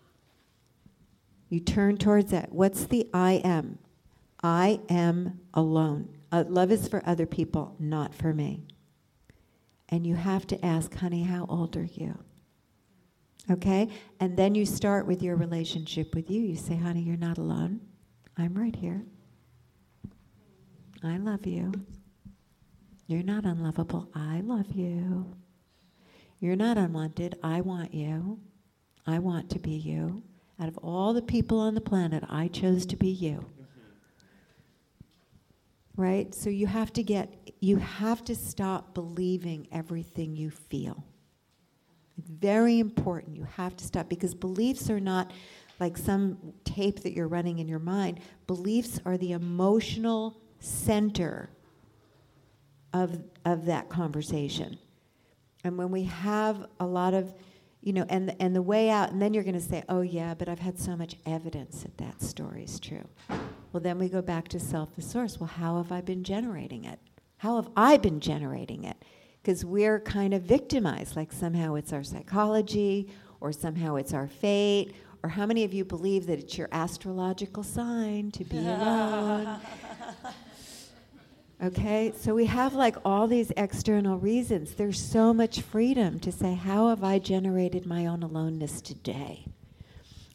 you 1.53 1.61
turn 1.61 1.99
towards 1.99 2.31
that. 2.31 2.51
What's 2.51 2.87
the 2.87 3.07
I 3.13 3.43
am? 3.45 3.79
I 4.43 4.81
am 4.89 5.39
alone. 5.53 6.09
Uh, 6.33 6.45
love 6.49 6.73
is 6.73 6.89
for 6.89 7.03
other 7.05 7.27
people, 7.27 7.77
not 7.79 8.15
for 8.15 8.33
me. 8.33 8.65
And 9.91 10.07
you 10.07 10.15
have 10.15 10.47
to 10.47 10.65
ask, 10.65 10.95
honey, 10.95 11.25
how 11.25 11.45
old 11.51 11.77
are 11.77 11.85
you? 11.93 12.19
Okay? 13.51 13.91
And 14.19 14.35
then 14.35 14.55
you 14.55 14.65
start 14.65 15.07
with 15.07 15.23
your 15.23 15.37
relationship 15.37 16.15
with 16.15 16.31
you. 16.31 16.41
You 16.41 16.57
say, 16.57 16.75
honey, 16.75 17.03
you're 17.03 17.19
not 17.19 17.37
alone. 17.37 17.83
I'm 18.39 18.55
right 18.55 18.75
here. 18.75 19.03
I 21.05 21.19
love 21.19 21.47
you. 21.47 21.71
You're 23.09 23.25
not 23.25 23.45
unlovable. 23.45 24.09
I 24.15 24.41
love 24.41 24.73
you. 24.73 25.37
You're 26.41 26.57
not 26.57 26.79
unwanted. 26.79 27.39
I 27.43 27.61
want 27.61 27.93
you. 27.93 28.41
I 29.07 29.19
want 29.19 29.51
to 29.51 29.59
be 29.59 29.73
you. 29.73 30.23
Out 30.63 30.69
of 30.69 30.79
all 30.79 31.13
the 31.13 31.23
people 31.23 31.59
on 31.59 31.75
the 31.75 31.81
planet, 31.81 32.23
I 32.29 32.47
chose 32.47 32.87
to 32.87 32.97
be 32.97 33.09
you. 33.09 33.45
Right? 35.97 36.33
So 36.33 36.51
you 36.51 36.69
have 36.69 36.93
to 36.93 37.03
get 37.03 37.53
you 37.59 37.79
have 37.79 38.23
to 38.27 38.37
stop 38.37 38.95
believing 38.95 39.67
everything 39.73 40.37
you 40.37 40.51
feel. 40.51 41.05
Very 42.17 42.79
important. 42.79 43.37
You 43.37 43.45
have 43.57 43.77
to 43.77 43.85
stop 43.85 44.09
because 44.09 44.37
beliefs 44.37 44.89
are 44.89 45.01
not 45.01 45.33
like 45.81 45.97
some 45.97 46.39
tape 46.63 47.01
that 47.01 47.13
you're 47.13 47.27
running 47.27 47.59
in 47.59 47.67
your 47.67 47.81
mind. 47.81 48.21
Beliefs 48.47 49.01
are 49.05 49.19
the 49.19 49.33
emotional 49.33 50.41
center 50.61 51.51
of, 52.93 53.21
of 53.45 53.67
that 53.67 53.89
conversation. 53.89 54.79
And 55.65 55.77
when 55.77 55.91
we 55.91 56.05
have 56.05 56.69
a 56.79 56.87
lot 56.87 57.15
of, 57.15 57.35
you 57.83 57.93
know, 57.93 58.07
and, 58.09 58.35
and 58.39 58.55
the 58.55 58.63
way 58.63 58.89
out, 58.91 59.11
and 59.11 59.21
then 59.21 59.35
you're 59.35 59.43
going 59.43 59.55
to 59.55 59.61
say, 59.61 59.83
oh, 59.89 60.03
yeah, 60.03 60.35
but 60.35 60.49
I've 60.49 60.61
had 60.61 60.79
so 60.79 60.97
much 60.97 61.17
evidence 61.27 61.83
that 61.83 61.99
that 61.99 62.23
story 62.23 62.63
is 62.63 62.79
true. 62.79 63.09
Well, 63.73 63.81
then 63.81 63.99
we 63.99 64.09
go 64.09 64.23
back 64.23 64.49
to 64.49 64.61
self 64.61 64.95
the 64.95 65.03
source. 65.03 65.41
Well, 65.41 65.49
how 65.49 65.79
have 65.79 65.91
I 65.91 66.01
been 66.01 66.23
generating 66.23 66.85
it? 66.85 67.01
How 67.39 67.57
have 67.57 67.69
I 67.77 67.97
been 67.97 68.21
generating 68.21 68.85
it? 68.85 68.97
Because 69.43 69.65
we're 69.65 69.99
kind 69.99 70.33
of 70.33 70.43
victimized, 70.43 71.17
like 71.17 71.33
somehow 71.33 71.75
it's 71.75 71.93
our 71.93 72.05
psychology, 72.05 73.11
or 73.41 73.51
somehow 73.51 73.97
it's 73.97 74.15
our 74.15 74.29
fate, 74.29 74.95
or 75.25 75.31
how 75.31 75.47
many 75.47 75.65
of 75.65 75.75
you 75.75 75.85
believe 75.85 76.27
that 76.27 76.39
it's 76.39 76.57
your 76.57 76.69
astrological 76.71 77.65
sign 77.65 78.31
to 78.31 78.45
be 78.45 78.59
alone? 78.59 79.59
Okay, 81.63 82.13
so 82.19 82.35
we 82.35 82.47
have 82.47 82.75
like 82.75 82.97
all 83.05 83.29
these 83.29 83.53
external 83.57 84.19
reasons. 84.19 84.75
There's 84.75 85.01
so 85.01 85.33
much 85.33 85.61
freedom 85.61 86.19
to 86.21 86.33
say, 86.33 86.55
How 86.55 86.89
have 86.89 87.05
I 87.05 87.21
generated 87.21 87.87
my 87.87 88.07
own 88.07 88.25
aloneness 88.25 88.81
today? 88.81 89.47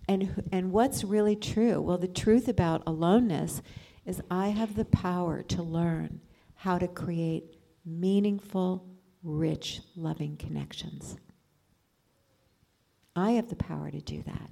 And, 0.08 0.42
and 0.54 0.72
what's 0.72 1.04
really 1.04 1.36
true? 1.36 1.82
Well, 1.82 1.98
the 1.98 2.08
truth 2.08 2.48
about 2.48 2.84
aloneness 2.88 3.62
is 4.06 4.22
I 4.32 4.48
have 4.50 4.76
the 4.76 4.86
power 4.86 5.44
to 5.44 5.62
learn 5.62 6.22
how 6.56 6.78
to 6.78 6.88
create 6.88 7.58
meaningful, 7.86 8.88
rich, 9.22 9.82
loving 9.98 10.38
connections. 10.38 11.18
I 13.18 13.32
have 13.32 13.50
the 13.50 13.58
power 13.58 13.92
to 13.92 14.00
do 14.00 14.24
that. 14.24 14.50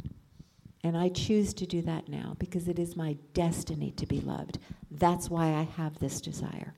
And 0.86 0.95
I 0.95 1.10
choose 1.10 1.52
to 1.56 1.66
do 1.66 1.82
that 1.82 2.10
now 2.10 2.36
because 2.38 2.68
it 2.68 2.78
is 2.78 2.95
my 2.95 3.18
destiny 3.34 3.90
to 3.94 4.06
be 4.06 4.22
loved. 4.22 4.60
That's 4.91 5.32
why 5.32 5.48
I 5.56 5.64
have 5.78 5.98
this 5.98 6.22
desire. 6.22 6.76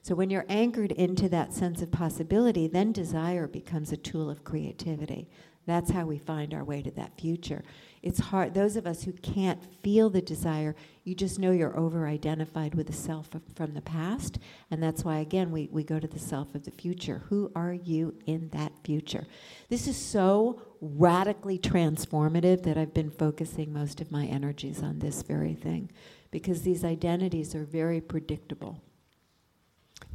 So 0.00 0.14
when 0.14 0.30
you're 0.30 0.46
anchored 0.48 0.92
into 0.92 1.28
that 1.28 1.52
sense 1.52 1.82
of 1.82 1.92
possibility, 1.92 2.66
then 2.66 2.92
desire 2.92 3.46
becomes 3.46 3.92
a 3.92 3.98
tool 3.98 4.30
of 4.30 4.42
creativity. 4.42 5.28
That's 5.66 5.90
how 5.90 6.06
we 6.06 6.16
find 6.16 6.54
our 6.54 6.64
way 6.64 6.80
to 6.80 6.90
that 6.92 7.20
future. 7.20 7.62
It's 8.02 8.20
hard, 8.20 8.54
those 8.54 8.76
of 8.76 8.86
us 8.86 9.02
who 9.02 9.12
can't 9.12 9.60
feel 9.82 10.08
the 10.08 10.22
desire, 10.22 10.74
you 11.04 11.14
just 11.14 11.38
know 11.38 11.50
you're 11.50 11.76
over 11.76 12.06
identified 12.06 12.74
with 12.74 12.86
the 12.86 12.92
self 12.92 13.28
from 13.54 13.74
the 13.74 13.82
past. 13.82 14.38
And 14.70 14.82
that's 14.82 15.04
why, 15.04 15.18
again, 15.18 15.50
we, 15.50 15.68
we 15.72 15.82
go 15.82 15.98
to 15.98 16.06
the 16.06 16.18
self 16.18 16.54
of 16.54 16.64
the 16.64 16.70
future. 16.70 17.22
Who 17.28 17.50
are 17.54 17.74
you 17.74 18.14
in 18.26 18.48
that 18.50 18.72
future? 18.84 19.26
This 19.68 19.88
is 19.88 19.96
so 19.96 20.62
radically 20.80 21.58
transformative 21.58 22.62
that 22.62 22.76
I've 22.76 22.94
been 22.94 23.10
focusing 23.10 23.72
most 23.72 24.00
of 24.00 24.12
my 24.12 24.26
energies 24.26 24.82
on 24.82 24.98
this 24.98 25.22
very 25.22 25.54
thing 25.54 25.90
because 26.30 26.62
these 26.62 26.84
identities 26.84 27.54
are 27.54 27.64
very 27.64 28.00
predictable 28.00 28.82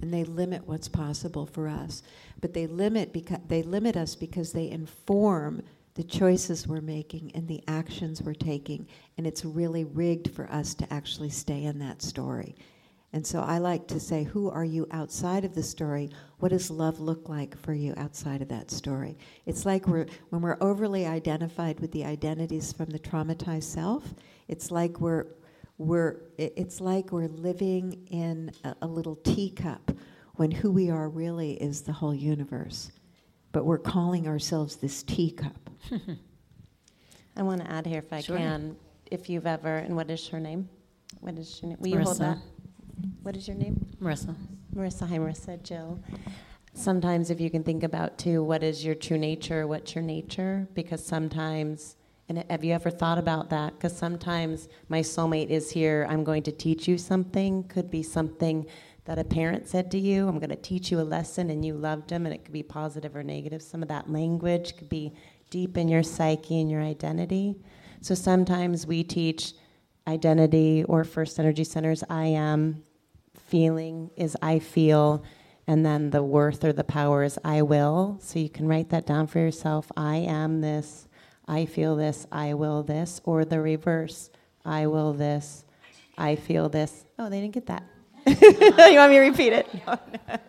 and 0.01 0.13
they 0.13 0.23
limit 0.23 0.67
what's 0.67 0.87
possible 0.87 1.45
for 1.45 1.67
us. 1.67 2.03
But 2.39 2.53
they 2.53 2.67
limit 2.67 3.13
because 3.13 3.39
they 3.47 3.63
limit 3.63 3.95
us 3.95 4.15
because 4.15 4.51
they 4.51 4.69
inform 4.69 5.63
the 5.95 6.03
choices 6.03 6.67
we're 6.67 6.81
making 6.81 7.31
and 7.35 7.47
the 7.47 7.63
actions 7.67 8.21
we're 8.21 8.33
taking, 8.33 8.87
and 9.17 9.27
it's 9.27 9.43
really 9.43 9.83
rigged 9.83 10.31
for 10.31 10.49
us 10.51 10.73
to 10.75 10.93
actually 10.93 11.29
stay 11.29 11.65
in 11.65 11.79
that 11.79 12.01
story. 12.01 12.55
And 13.13 13.27
so 13.27 13.41
I 13.41 13.57
like 13.57 13.87
to 13.87 13.99
say, 13.99 14.23
who 14.23 14.49
are 14.49 14.63
you 14.63 14.87
outside 14.91 15.43
of 15.43 15.53
the 15.53 15.63
story? 15.63 16.09
What 16.39 16.49
does 16.49 16.71
love 16.71 16.99
look 17.01 17.27
like 17.27 17.57
for 17.57 17.73
you 17.73 17.93
outside 17.97 18.41
of 18.41 18.47
that 18.49 18.71
story? 18.71 19.17
It's 19.45 19.65
like 19.65 19.85
we're, 19.87 20.05
when 20.29 20.41
we're 20.41 20.57
overly 20.61 21.05
identified 21.05 21.81
with 21.81 21.91
the 21.91 22.05
identities 22.05 22.71
from 22.71 22.89
the 22.89 22.99
traumatized 22.99 23.63
self, 23.63 24.13
it's 24.47 24.71
like 24.71 25.01
we're, 25.01 25.25
we're, 25.77 26.21
it's 26.37 26.79
like 26.79 27.11
we're 27.11 27.27
living 27.27 28.07
in 28.11 28.51
a, 28.63 28.75
a 28.83 28.87
little 28.87 29.17
teacup 29.17 29.91
when 30.35 30.49
who 30.49 30.71
we 30.71 30.89
are 30.89 31.09
really 31.09 31.53
is 31.61 31.81
the 31.81 31.91
whole 31.91 32.15
universe. 32.15 32.91
But 33.51 33.65
we're 33.65 33.77
calling 33.77 34.25
ourselves 34.27 34.77
this 34.77 35.03
teacup. 35.03 35.69
I 37.35 37.43
want 37.43 37.61
to 37.61 37.69
add 37.69 37.85
here, 37.85 37.99
if 37.99 38.13
I 38.13 38.21
Sure. 38.21 38.37
can, 38.37 38.77
if 39.09 39.29
you've 39.29 39.47
ever, 39.47 39.77
and 39.77 39.97
what 39.97 40.09
is 40.09 40.27
her 40.29 40.39
name? 40.39 40.69
What 41.19 41.37
is 41.37 41.59
your 41.61 41.69
name? 41.69 41.77
Will 41.81 41.89
you 41.89 41.99
hold 41.99 42.19
that? 42.19 42.37
What 43.23 43.35
is 43.35 43.47
your 43.47 43.57
name? 43.57 43.85
Marissa. 44.01 44.35
Marissa. 44.75 45.07
Hi, 45.07 45.17
Marissa. 45.17 45.61
Jill. 45.61 45.99
Sometimes, 46.73 47.29
if 47.29 47.41
you 47.41 47.49
can 47.49 47.63
think 47.63 47.83
about 47.83 48.17
too, 48.17 48.43
what 48.43 48.63
is 48.63 48.83
your 48.83 48.95
true 48.95 49.17
nature? 49.17 49.67
What's 49.67 49.93
your 49.93 50.03
nature? 50.03 50.67
Because 50.73 51.05
sometimes, 51.05 51.97
and 52.29 52.43
have 52.49 52.63
you 52.63 52.73
ever 52.73 52.89
thought 52.89 53.17
about 53.17 53.49
that? 53.49 53.73
Because 53.73 53.95
sometimes 53.95 54.69
my 54.87 55.01
soulmate 55.01 55.49
is 55.49 55.69
here. 55.71 56.07
I'm 56.09 56.23
going 56.23 56.43
to 56.43 56.51
teach 56.51 56.87
you 56.87 56.97
something. 56.97 57.63
Could 57.65 57.91
be 57.91 58.03
something 58.03 58.65
that 59.05 59.19
a 59.19 59.23
parent 59.23 59.67
said 59.67 59.91
to 59.91 59.99
you. 59.99 60.27
I'm 60.27 60.39
going 60.39 60.49
to 60.49 60.55
teach 60.55 60.91
you 60.91 61.01
a 61.01 61.03
lesson, 61.03 61.49
and 61.49 61.65
you 61.65 61.73
loved 61.73 62.09
them, 62.09 62.25
and 62.25 62.33
it 62.33 62.45
could 62.45 62.53
be 62.53 62.63
positive 62.63 63.15
or 63.15 63.23
negative. 63.23 63.61
Some 63.61 63.81
of 63.81 63.89
that 63.89 64.09
language 64.09 64.77
could 64.77 64.89
be 64.89 65.13
deep 65.49 65.77
in 65.77 65.89
your 65.89 66.03
psyche 66.03 66.61
and 66.61 66.71
your 66.71 66.81
identity. 66.81 67.55
So 67.99 68.15
sometimes 68.15 68.87
we 68.87 69.03
teach 69.03 69.53
identity 70.07 70.83
or 70.83 71.03
first 71.03 71.39
energy 71.39 71.63
centers 71.63 72.03
I 72.09 72.25
am, 72.25 72.83
feeling 73.35 74.11
is 74.15 74.37
I 74.41 74.59
feel, 74.59 75.23
and 75.67 75.85
then 75.85 76.09
the 76.09 76.23
worth 76.23 76.63
or 76.63 76.73
the 76.73 76.83
power 76.83 77.23
is 77.23 77.37
I 77.43 77.61
will. 77.61 78.17
So 78.21 78.39
you 78.39 78.49
can 78.49 78.67
write 78.67 78.89
that 78.89 79.05
down 79.05 79.27
for 79.27 79.39
yourself. 79.39 79.91
I 79.95 80.17
am 80.17 80.61
this, 80.61 81.07
I 81.47 81.65
feel 81.65 81.95
this, 81.95 82.25
I 82.31 82.53
will 82.53 82.83
this, 82.83 83.21
or 83.23 83.45
the 83.45 83.59
reverse. 83.59 84.29
I 84.63 84.87
will 84.87 85.13
this, 85.13 85.65
I 86.17 86.35
feel 86.35 86.69
this. 86.69 87.05
Oh, 87.17 87.29
they 87.29 87.41
didn't 87.41 87.53
get 87.53 87.65
that. 87.67 87.83
you 88.27 88.97
want 88.97 89.11
me 89.11 89.17
to 89.17 89.21
repeat 89.21 89.53
it? 89.53 89.67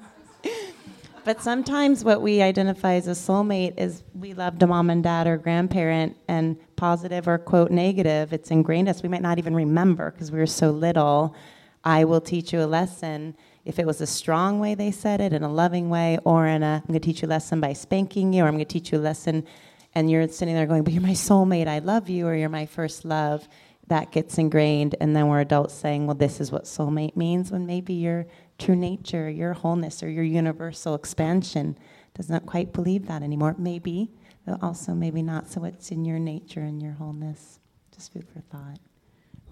No. 0.44 0.81
But 1.24 1.40
sometimes 1.40 2.04
what 2.04 2.20
we 2.20 2.42
identify 2.42 2.94
as 2.94 3.06
a 3.06 3.12
soulmate 3.12 3.78
is 3.78 4.02
we 4.12 4.34
loved 4.34 4.62
a 4.62 4.66
mom 4.66 4.90
and 4.90 5.04
dad 5.04 5.28
or 5.28 5.36
grandparent, 5.36 6.16
and 6.26 6.56
positive 6.74 7.28
or 7.28 7.38
quote 7.38 7.70
negative, 7.70 8.32
it's 8.32 8.50
ingrained 8.50 8.88
us. 8.88 9.02
We 9.02 9.08
might 9.08 9.22
not 9.22 9.38
even 9.38 9.54
remember 9.54 10.10
because 10.10 10.32
we 10.32 10.38
were 10.40 10.46
so 10.46 10.70
little. 10.70 11.36
I 11.84 12.04
will 12.04 12.20
teach 12.20 12.52
you 12.52 12.60
a 12.62 12.66
lesson. 12.66 13.36
If 13.64 13.78
it 13.78 13.86
was 13.86 14.00
a 14.00 14.06
strong 14.06 14.58
way 14.58 14.74
they 14.74 14.90
said 14.90 15.20
it, 15.20 15.32
in 15.32 15.44
a 15.44 15.52
loving 15.52 15.90
way, 15.90 16.18
or 16.24 16.46
in 16.46 16.64
a, 16.64 16.82
I'm 16.82 16.88
going 16.88 17.00
to 17.00 17.00
teach 17.00 17.22
you 17.22 17.28
a 17.28 17.30
lesson 17.30 17.60
by 17.60 17.72
spanking 17.72 18.32
you, 18.32 18.42
or 18.42 18.48
I'm 18.48 18.54
going 18.54 18.64
to 18.64 18.72
teach 18.72 18.90
you 18.90 18.98
a 18.98 19.00
lesson, 19.00 19.46
and 19.94 20.10
you're 20.10 20.26
sitting 20.26 20.54
there 20.54 20.66
going, 20.66 20.82
but 20.82 20.92
you're 20.92 21.02
my 21.02 21.10
soulmate, 21.10 21.68
I 21.68 21.78
love 21.78 22.08
you, 22.08 22.26
or 22.26 22.34
you're 22.34 22.48
my 22.48 22.66
first 22.66 23.04
love, 23.04 23.46
that 23.86 24.10
gets 24.10 24.38
ingrained. 24.38 24.96
And 25.00 25.14
then 25.14 25.28
we're 25.28 25.40
adults 25.40 25.74
saying, 25.74 26.06
well, 26.06 26.16
this 26.16 26.40
is 26.40 26.50
what 26.50 26.64
soulmate 26.64 27.14
means, 27.14 27.52
when 27.52 27.66
maybe 27.66 27.94
your 27.94 28.26
true 28.62 28.76
nature, 28.76 29.28
your 29.28 29.54
wholeness, 29.54 30.02
or 30.02 30.08
your 30.08 30.24
universal 30.24 30.94
expansion 30.94 31.76
does 32.14 32.30
not 32.30 32.46
quite 32.46 32.72
believe 32.72 33.06
that 33.08 33.22
anymore. 33.22 33.56
Maybe, 33.58 34.12
but 34.46 34.62
also 34.62 34.92
maybe 34.92 35.20
not. 35.20 35.50
So 35.50 35.64
it's 35.64 35.90
in 35.90 36.04
your 36.04 36.20
nature 36.20 36.60
and 36.60 36.80
your 36.80 36.92
wholeness. 36.92 37.58
Just 37.92 38.12
food 38.12 38.26
for 38.32 38.40
thought. 38.40 38.78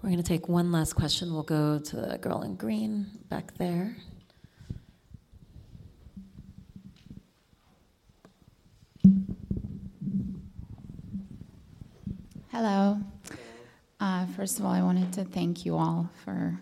We're 0.01 0.09
going 0.09 0.23
to 0.23 0.27
take 0.27 0.47
one 0.47 0.71
last 0.71 0.93
question. 0.93 1.33
We'll 1.33 1.43
go 1.43 1.77
to 1.77 1.95
the 1.95 2.17
girl 2.17 2.41
in 2.41 2.55
green 2.55 3.07
back 3.29 3.53
there. 3.57 3.95
Hello. 12.49 12.97
Uh, 13.99 14.25
first 14.37 14.59
of 14.59 14.65
all, 14.65 14.71
I 14.71 14.81
wanted 14.81 15.11
to 15.13 15.25
thank 15.25 15.65
you 15.65 15.75
all 15.75 16.09
for 16.23 16.59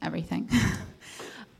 everything. 0.00 0.48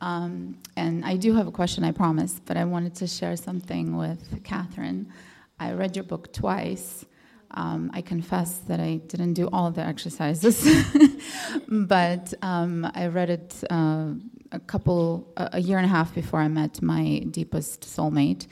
um, 0.01 0.59
and 0.77 1.05
I 1.05 1.17
do 1.17 1.35
have 1.35 1.47
a 1.47 1.51
question, 1.51 1.85
I 1.85 1.93
promise, 1.93 2.41
but 2.45 2.57
I 2.57 2.65
wanted 2.65 2.95
to 2.97 3.07
share 3.07 3.37
something 3.37 3.97
with 3.97 4.43
Katherine. 4.45 5.13
I 5.59 5.73
read 5.73 5.95
your 5.95 6.05
book 6.05 6.33
twice. 6.33 7.05
Um, 7.53 7.91
I 7.93 8.01
confess 8.01 8.59
that 8.69 8.81
I 8.81 8.97
didn't 8.97 9.35
do 9.35 9.49
all 9.53 9.71
the 9.71 9.83
exercises, 9.83 10.67
but 11.69 12.33
um, 12.43 12.91
I 12.95 13.09
read 13.09 13.29
it 13.29 13.65
uh, 13.69 14.11
a 14.53 14.61
couple, 14.61 15.33
a 15.37 15.61
year 15.61 15.77
and 15.79 15.85
a 15.85 15.89
half 15.89 16.15
before 16.15 16.41
I 16.41 16.49
met 16.49 16.81
my 16.81 17.25
deepest 17.31 17.83
soulmate, 17.83 18.47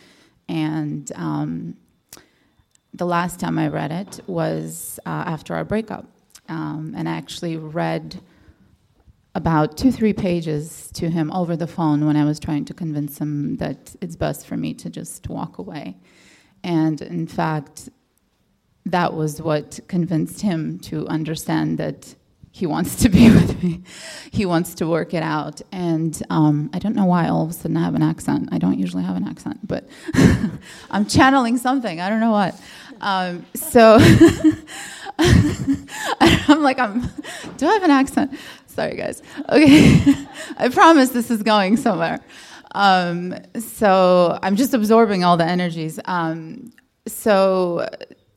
and 0.49 1.11
um, 1.15 1.77
the 2.93 3.07
last 3.07 3.39
time 3.39 3.59
I 3.59 3.69
read 3.69 3.93
it 3.93 4.21
was 4.27 4.99
uh, 5.07 5.25
after 5.27 5.55
our 5.55 5.65
breakup. 5.65 6.07
Um, 6.49 6.95
and 6.97 7.09
I 7.09 7.13
actually 7.13 7.57
read 7.57 8.21
about 9.39 9.77
two, 9.77 9.93
three 9.93 10.13
pages 10.13 10.91
to 10.95 11.09
him 11.09 11.31
over 11.31 11.57
the 11.57 11.69
phone 11.69 12.05
when 12.05 12.17
I 12.17 12.25
was 12.25 12.41
trying 12.41 12.65
to 12.65 12.75
convince 12.75 13.19
him 13.19 13.57
that 13.59 13.95
it's 14.01 14.17
best 14.17 14.49
for 14.49 14.57
me 14.57 14.75
to 14.75 14.91
just 14.91 15.29
walk 15.29 15.59
away. 15.59 15.97
And 16.65 17.01
in 17.01 17.29
fact, 17.29 17.89
that 18.85 19.15
was 19.15 19.41
what 19.41 19.79
convinced 19.87 20.41
him 20.41 20.81
to 20.81 21.07
understand 21.07 21.79
that 21.79 22.17
he 22.51 22.67
wants 22.67 22.97
to 22.97 23.09
be 23.09 23.31
with 23.39 23.63
me. 23.63 23.85
He 24.33 24.45
wants 24.45 24.75
to 24.75 24.89
work 24.89 25.15
it 25.15 25.23
out. 25.23 25.63
And 25.71 26.21
um, 26.31 26.69
I 26.73 26.81
don't 26.81 26.97
know 26.97 27.05
why 27.05 27.29
all 27.29 27.45
of 27.45 27.51
a 27.51 27.53
sudden 27.53 27.77
I 27.77 27.85
have 27.85 27.95
an 27.95 28.03
accent. 28.03 28.49
I 28.51 28.59
don't 28.59 28.77
usually 28.77 29.05
have 29.05 29.17
an 29.17 29.29
accent, 29.29 29.61
but 29.63 29.89
I'm 30.91 31.07
channeling 31.07 31.59
something. 31.59 32.01
I 32.01 32.09
don't 32.09 32.19
know 32.19 32.33
what. 32.33 32.61
Um, 33.01 33.47
so 33.55 33.99
I'm 35.21 36.63
like, 36.63 36.81
I'm, 36.81 37.03
do 37.57 37.69
I 37.69 37.75
have 37.75 37.85
an 37.85 37.93
accent? 37.93 38.37
Sorry, 38.79 38.95
guys. 38.95 39.25
Okay. 39.49 40.15
I 40.57 40.69
promise 40.69 41.09
this 41.09 41.33
is 41.33 41.43
going 41.43 41.77
somewhere. 41.77 42.21
Um, 42.77 43.35
so 43.59 44.39
I'm 44.41 44.55
just 44.55 44.73
absorbing 44.73 45.25
all 45.25 45.37
the 45.37 45.45
energies. 45.45 45.99
Um, 46.05 46.71
so 47.05 47.89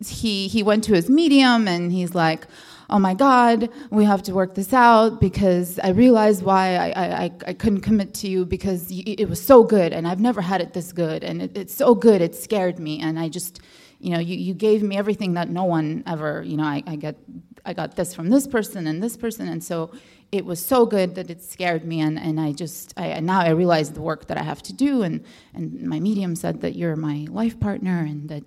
he, 0.04 0.48
he 0.48 0.64
went 0.64 0.84
to 0.86 0.96
his 0.96 1.12
medium 1.12 1.68
and 1.68 1.92
he's 1.92 2.16
like, 2.16 2.48
oh 2.90 2.98
my 2.98 3.14
God, 3.14 3.70
we 3.92 4.04
have 4.06 4.24
to 4.24 4.34
work 4.34 4.56
this 4.56 4.74
out 4.74 5.22
because 5.22 5.78
I 5.78 5.90
realized 5.90 6.42
why 6.42 6.76
I, 6.76 7.26
I, 7.26 7.32
I 7.46 7.54
couldn't 7.54 7.82
commit 7.82 8.16
to 8.16 8.28
you 8.28 8.44
because 8.44 8.88
it 8.90 9.30
was 9.30 9.40
so 9.40 9.64
good 9.64 9.94
and 9.94 10.08
I've 10.08 10.20
never 10.20 10.42
had 10.42 10.60
it 10.60 10.74
this 10.74 10.92
good 10.92 11.24
and 11.24 11.44
it, 11.44 11.56
it's 11.56 11.76
so 11.76 11.94
good 11.94 12.20
it 12.20 12.34
scared 12.34 12.80
me 12.80 13.00
and 13.00 13.20
I 13.20 13.30
just, 13.30 13.62
you 14.00 14.10
know, 14.10 14.20
you, 14.20 14.36
you 14.36 14.56
gave 14.56 14.82
me 14.82 14.98
everything 14.98 15.36
that 15.36 15.50
no 15.50 15.66
one 15.66 16.04
ever, 16.08 16.42
you 16.42 16.58
know, 16.58 16.64
I, 16.64 16.82
I 16.88 16.96
get 16.96 17.16
I 17.64 17.74
got 17.74 17.96
this 17.96 18.16
from 18.16 18.30
this 18.30 18.48
person 18.48 18.88
and 18.88 19.04
this 19.04 19.16
person 19.16 19.48
and 19.48 19.64
so 19.64 19.92
it 20.32 20.46
was 20.46 20.66
so 20.66 20.86
good 20.86 21.16
that 21.16 21.30
it 21.30 21.42
scared 21.42 21.86
me 21.86 22.00
and, 22.00 22.18
and 22.18 22.40
I 22.40 22.54
just 22.54 22.94
I, 22.98 23.20
now 23.20 23.42
I 23.42 23.50
realize 23.50 23.92
the 23.92 24.02
work 24.02 24.28
that 24.28 24.38
I 24.38 24.44
have 24.44 24.64
to 24.64 24.74
do 24.74 25.02
and, 25.02 25.24
and 25.54 25.82
my 25.82 26.00
medium 26.00 26.36
said 26.36 26.62
that 26.62 26.76
you're 26.76 26.96
my 26.96 27.28
life 27.30 27.60
partner 27.60 28.00
and 28.00 28.30
that 28.30 28.44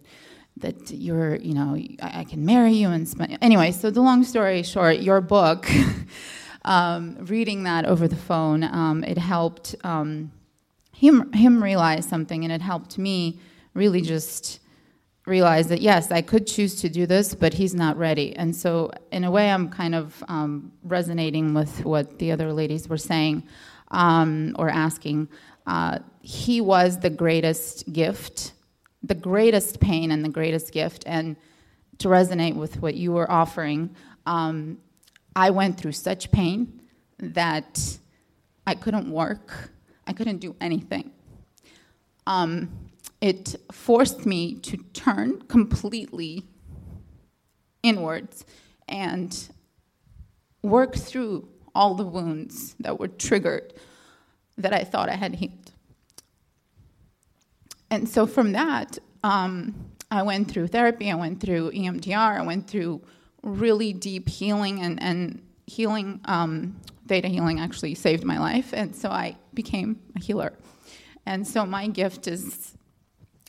that 0.56 0.93
you're, 0.93 1.36
you 1.36 1.55
know, 1.55 1.77
I, 2.01 2.20
I 2.20 2.24
can 2.24 2.44
marry 2.44 2.73
you 2.73 2.89
and 2.89 3.09
spend. 3.09 3.39
Anyway, 3.43 3.73
so 3.73 3.90
the 3.90 4.01
long 4.01 4.23
story 4.23 4.62
short, 4.62 5.01
your 5.01 5.20
book, 5.20 5.69
um, 6.65 7.16
reading 7.23 7.65
that 7.65 7.85
over 7.85 8.06
the 8.06 8.16
phone, 8.16 8.62
um, 8.62 9.02
it 9.05 9.19
helped 9.19 9.74
um, 9.85 10.31
him 10.93 11.32
him 11.32 11.62
realize 11.62 12.09
something, 12.09 12.44
and 12.44 12.52
it 12.52 12.62
helped 12.62 12.98
me 12.98 13.40
really 13.74 14.01
just 14.01 14.61
realize 15.26 15.68
that 15.68 15.80
yes, 15.80 16.10
I 16.10 16.22
could 16.22 16.46
choose 16.46 16.80
to 16.82 16.88
do 16.88 17.06
this, 17.06 17.34
but 17.34 17.55
he's 17.55 17.74
not 17.74 17.96
ready. 17.96 18.36
And 18.36 18.55
so, 18.55 18.90
in 19.10 19.24
a 19.24 19.30
way, 19.30 19.51
I'm 19.51 19.68
kind 19.68 19.94
of 19.94 20.22
um, 20.28 20.72
resonating 20.82 21.55
with 21.55 21.84
what 21.84 22.18
the 22.18 22.32
other 22.32 22.52
ladies 22.52 22.88
were 22.88 22.98
saying 22.98 23.44
um, 23.90 24.55
or 24.59 24.68
asking. 24.68 25.28
Uh, 25.66 25.98
he 26.20 26.60
was 26.60 27.01
the 27.01 27.10
greatest 27.10 27.90
gift 27.92 28.52
the 29.05 29.14
greatest 29.14 29.80
pain 29.80 30.10
and 30.10 30.24
the 30.24 30.30
greatest 30.30 30.72
gift. 30.72 31.05
And 31.06 31.36
to 31.98 32.09
resonate 32.09 32.55
with 32.55 32.80
what 32.80 32.94
you 32.94 33.12
were 33.12 33.30
offering, 33.30 33.94
um, 34.26 34.78
I 35.36 35.51
went 35.51 35.78
through 35.78 35.92
such 35.92 36.32
pain 36.32 36.80
that 37.18 37.98
I 38.66 38.74
couldn't 38.74 39.10
work, 39.10 39.70
I 40.06 40.12
couldn't 40.12 40.38
do 40.38 40.56
anything. 40.60 41.12
Um, 42.26 42.70
it 43.24 43.56
forced 43.72 44.26
me 44.26 44.55
to 44.56 44.76
turn 44.92 45.40
completely 45.48 46.44
inwards 47.82 48.44
and 48.86 49.48
work 50.62 50.94
through 50.94 51.48
all 51.74 51.94
the 51.94 52.05
wounds 52.05 52.76
that 52.80 53.01
were 53.01 53.09
triggered 53.09 53.72
that 54.59 54.74
I 54.74 54.84
thought 54.84 55.09
I 55.09 55.14
had 55.14 55.36
healed. 55.36 55.72
And 57.90 58.06
so 58.06 58.26
from 58.26 58.52
that, 58.52 58.98
um, 59.22 59.74
I 60.10 60.22
went 60.22 60.51
through 60.51 60.66
therapy, 60.66 61.10
I 61.10 61.14
went 61.14 61.40
through 61.40 61.70
EMDR, 61.70 62.40
I 62.40 62.42
went 62.42 62.68
through 62.68 63.01
really 63.42 63.94
deep 63.94 64.28
healing, 64.28 64.82
and, 64.82 65.02
and 65.02 65.40
healing, 65.66 66.20
um, 66.26 66.78
healing 67.09 67.59
actually 67.59 67.94
saved 67.94 68.22
my 68.22 68.38
life. 68.38 68.74
And 68.74 68.94
so 68.94 69.09
I 69.09 69.38
became 69.55 69.98
a 70.14 70.20
healer. 70.20 70.52
And 71.24 71.48
so 71.48 71.64
my 71.64 71.86
gift 71.86 72.26
is 72.26 72.74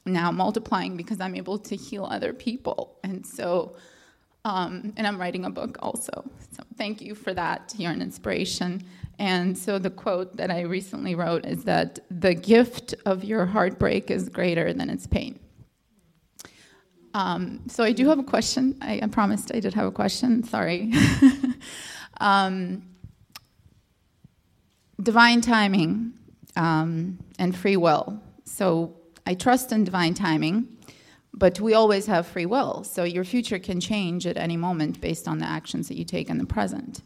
now 0.06 0.32
multiplying 0.32 0.95
because 0.95 1.19
I'm 1.19 1.36
able 1.36 1.57
to 1.57 1.76
heal 1.76 2.06
other 2.06 2.34
people. 2.34 2.98
And 3.03 3.26
so, 3.26 3.76
um, 4.44 4.94
and 4.98 5.07
I'm 5.07 5.19
writing 5.19 5.45
a 5.45 5.49
book 5.49 5.77
also. 5.82 6.23
So 6.52 6.64
thank 6.77 7.02
you 7.02 7.15
for 7.15 7.34
that. 7.34 7.73
You're 7.77 7.91
an 7.91 8.02
inspiration. 8.02 8.84
And 9.18 9.57
so 9.57 9.80
the 9.80 9.90
quote 9.90 10.38
that 10.38 10.52
I 10.52 10.61
recently 10.61 11.15
wrote 11.15 11.45
is 11.45 11.64
that 11.64 11.99
the 12.11 12.34
gift 12.34 12.94
of 13.06 13.23
your 13.23 13.45
heartbreak 13.45 14.11
is 14.11 14.30
greater 14.30 14.73
than 14.73 14.90
its 14.90 15.07
pain. 15.07 15.40
Um, 17.14 17.61
so 17.68 17.84
I 17.84 17.94
do 17.94 18.10
have 18.10 18.19
a 18.19 18.23
question. 18.23 18.77
I, 18.82 18.99
I, 19.02 19.07
promised 19.07 19.49
I 19.56 19.61
did 19.61 19.73
have 19.73 19.88
a 19.88 19.91
question. 19.91 20.44
Sorry. 20.44 20.91
um, 22.19 22.84
divine 25.02 25.40
timing 25.40 26.14
um, 26.57 27.18
and 27.40 27.56
free 27.56 27.77
will. 27.77 28.22
So 28.44 28.94
I 29.26 29.34
trust 29.34 29.72
in 29.72 29.84
divine 29.84 30.14
timing, 30.14 30.68
but 31.34 31.60
we 31.60 31.73
always 31.73 32.06
have 32.06 32.27
free 32.27 32.45
will. 32.45 32.84
So 32.84 33.03
your 33.03 33.23
future 33.23 33.60
can 33.60 33.80
change 33.80 34.26
at 34.27 34.38
any 34.38 34.57
moment 34.57 35.02
based 35.02 35.27
on 35.27 35.39
the 35.39 35.45
actions 35.45 35.88
that 35.88 35.97
you 35.97 36.06
take 36.06 36.30
in 36.30 36.38
the 36.38 36.45
present. 36.45 37.02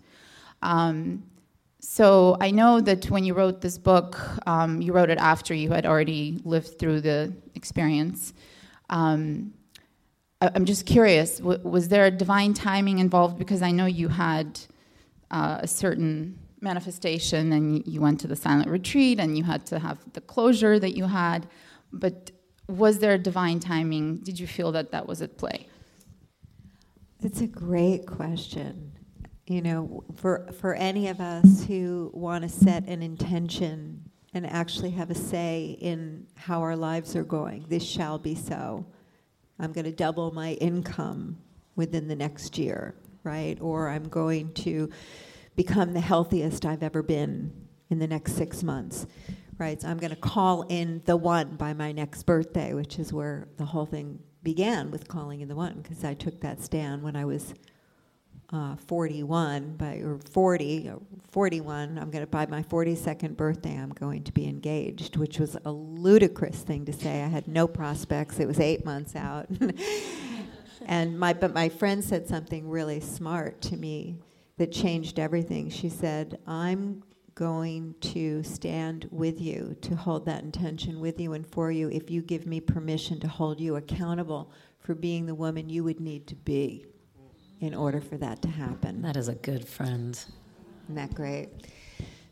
Um, 0.62 1.24
so 1.82 2.36
I 2.42 2.52
know 2.52 2.82
that 2.82 3.10
when 3.10 3.24
you 3.24 3.34
wrote 3.34 3.62
this 3.62 3.78
book, 3.78 4.20
um, 4.46 4.82
you 4.82 4.92
wrote 4.92 5.10
it 5.10 5.18
after 5.18 5.54
you 5.54 5.72
had 5.72 5.86
already 5.86 6.42
lived 6.44 6.78
through 6.78 7.02
the 7.02 7.34
experience. 7.56 8.34
Um, 8.90 9.54
I, 10.42 10.52
am 10.56 10.66
just 10.66 10.86
curious, 10.86 11.38
w- 11.38 11.60
was 11.64 11.88
there 11.88 12.06
a 12.06 12.12
divine 12.12 12.54
timing 12.54 13.00
involved? 13.00 13.38
Because 13.38 13.62
I 13.62 13.72
know 13.72 13.86
you 13.86 14.10
had 14.10 14.60
uh, 15.32 15.60
a 15.62 15.68
certain 15.68 16.38
manifestation 16.62 17.54
and 17.54 17.88
you 17.88 18.02
went 18.02 18.20
to 18.20 18.28
the 18.28 18.36
silent 18.36 18.70
retreat 18.70 19.20
and 19.20 19.38
you 19.38 19.46
had 19.46 19.66
to 19.68 19.80
have 19.80 20.00
the 20.14 20.22
closure 20.22 20.80
that 20.80 20.98
you 20.98 21.06
had. 21.06 21.48
But 21.92 22.32
was 22.68 23.00
there 23.00 23.18
divine 23.18 23.60
timing? 23.60 24.18
Did 24.18 24.40
you 24.40 24.48
feel 24.48 24.72
that 24.74 24.92
that 24.92 25.08
was 25.08 25.22
at 25.22 25.38
play? 25.38 25.68
It's 27.22 27.42
a 27.42 27.48
great 27.48 28.06
question 28.06 28.90
you 29.50 29.64
know, 29.64 30.04
for, 30.16 30.48
for 30.60 30.76
any 30.76 31.08
of 31.08 31.20
us 31.20 31.66
who 31.66 32.12
want 32.14 32.44
to 32.44 32.50
set 32.50 32.88
an 32.88 33.02
intention 33.02 34.08
and 34.32 34.46
actually 34.46 34.92
have 34.92 35.10
a 35.10 35.16
say 35.16 35.76
in 35.82 36.28
how 36.36 36.62
our 36.62 36.76
lives 36.76 37.16
are 37.16 37.24
going, 37.24 37.66
this 37.68 37.84
shall 37.84 38.20
be 38.20 38.36
so. 38.36 38.86
I'm 39.58 39.74
going 39.74 39.86
to 39.86 39.92
double 39.92 40.32
my 40.32 40.54
income 40.54 41.40
within 41.76 42.08
the 42.08 42.16
next 42.16 42.60
year, 42.60 42.94
right? 43.24 43.58
Or 43.60 43.90
I'm 43.90 44.08
going 44.08 44.54
to 44.54 44.92
become 45.56 45.94
the 45.94 46.00
healthiest 46.00 46.64
I've 46.64 46.84
ever 46.84 47.02
been 47.02 47.52
in 47.90 47.98
the 47.98 48.08
next 48.08 48.34
six 48.34 48.62
months, 48.62 49.08
right? 49.60 49.80
So 49.82 49.90
I'm 49.90 49.98
going 49.98 50.10
to 50.10 50.16
call 50.16 50.64
in 50.64 51.02
the 51.06 51.18
one 51.18 51.56
by 51.58 51.74
my 51.74 51.92
next 51.92 52.24
birthday, 52.24 52.74
which 52.74 52.98
is 52.98 53.14
where 53.14 53.50
the 53.58 53.66
whole 53.66 53.86
thing 53.86 54.20
began 54.42 54.90
with 54.90 55.08
calling 55.08 55.42
in 55.42 55.50
the 55.50 55.56
one, 55.56 55.82
because 55.82 56.04
I 56.04 56.14
took 56.14 56.40
that 56.42 56.64
stand 56.64 57.04
when 57.04 57.16
I 57.16 57.26
was 57.26 57.54
uh, 58.52 58.76
41, 58.88 59.76
by, 59.76 59.96
or 59.98 60.18
40, 60.32 60.90
or 60.90 60.96
uh, 60.96 61.00
41, 61.30 62.00
I'm 62.00 62.10
going 62.10 62.24
to, 62.24 62.28
by 62.28 62.46
my 62.48 62.64
42nd 62.64 63.36
birthday, 63.36 63.78
I'm 63.78 63.92
going 63.92 64.24
to 64.24 64.32
be 64.32 64.48
engaged, 64.48 65.18
which 65.18 65.40
was 65.40 65.56
a 65.66 65.72
ludicrous 65.72 66.62
thing 66.62 66.86
to 66.86 66.94
say. 66.94 67.22
I 67.22 67.28
had 67.28 67.48
no 67.48 67.68
prospects. 67.68 68.40
It 68.40 68.48
was 68.48 68.60
eight 68.60 68.86
months 68.86 69.16
out. 69.16 69.48
and 70.86 71.20
my, 71.20 71.34
but 71.34 71.54
my 71.54 71.70
friend 71.70 72.04
said 72.04 72.28
something 72.28 72.68
really 72.68 73.02
smart 73.02 73.62
to 73.64 73.78
me 73.78 74.16
that 74.58 74.72
changed 74.72 75.20
everything. 75.20 75.70
She 75.70 75.90
said, 75.90 76.40
I'm 76.48 77.04
going 77.40 77.96
to 78.02 78.44
stand 78.44 79.08
with 79.12 79.40
you, 79.40 79.74
to 79.80 79.96
hold 79.96 80.26
that 80.26 80.44
intention 80.44 81.00
with 81.00 81.18
you 81.22 81.32
and 81.32 81.48
for 81.48 81.72
you 81.72 81.90
if 81.90 82.12
you 82.12 82.22
give 82.22 82.46
me 82.46 82.60
permission 82.60 83.18
to 83.18 83.30
hold 83.30 83.62
you 83.62 83.78
accountable 83.78 84.52
for 84.78 84.94
being 84.94 85.26
the 85.26 85.34
woman 85.34 85.70
you 85.70 85.82
would 85.82 86.02
need 86.02 86.28
to 86.28 86.36
be 86.36 86.86
in 87.62 87.74
order 87.74 88.02
for 88.02 88.18
that 88.18 88.42
to 88.42 88.50
happen. 88.50 89.02
That 89.02 89.16
is 89.16 89.30
a 89.30 89.36
good 89.36 89.66
friend. 89.66 90.20
Isn't 90.84 90.96
that 90.96 91.16
great? 91.16 91.48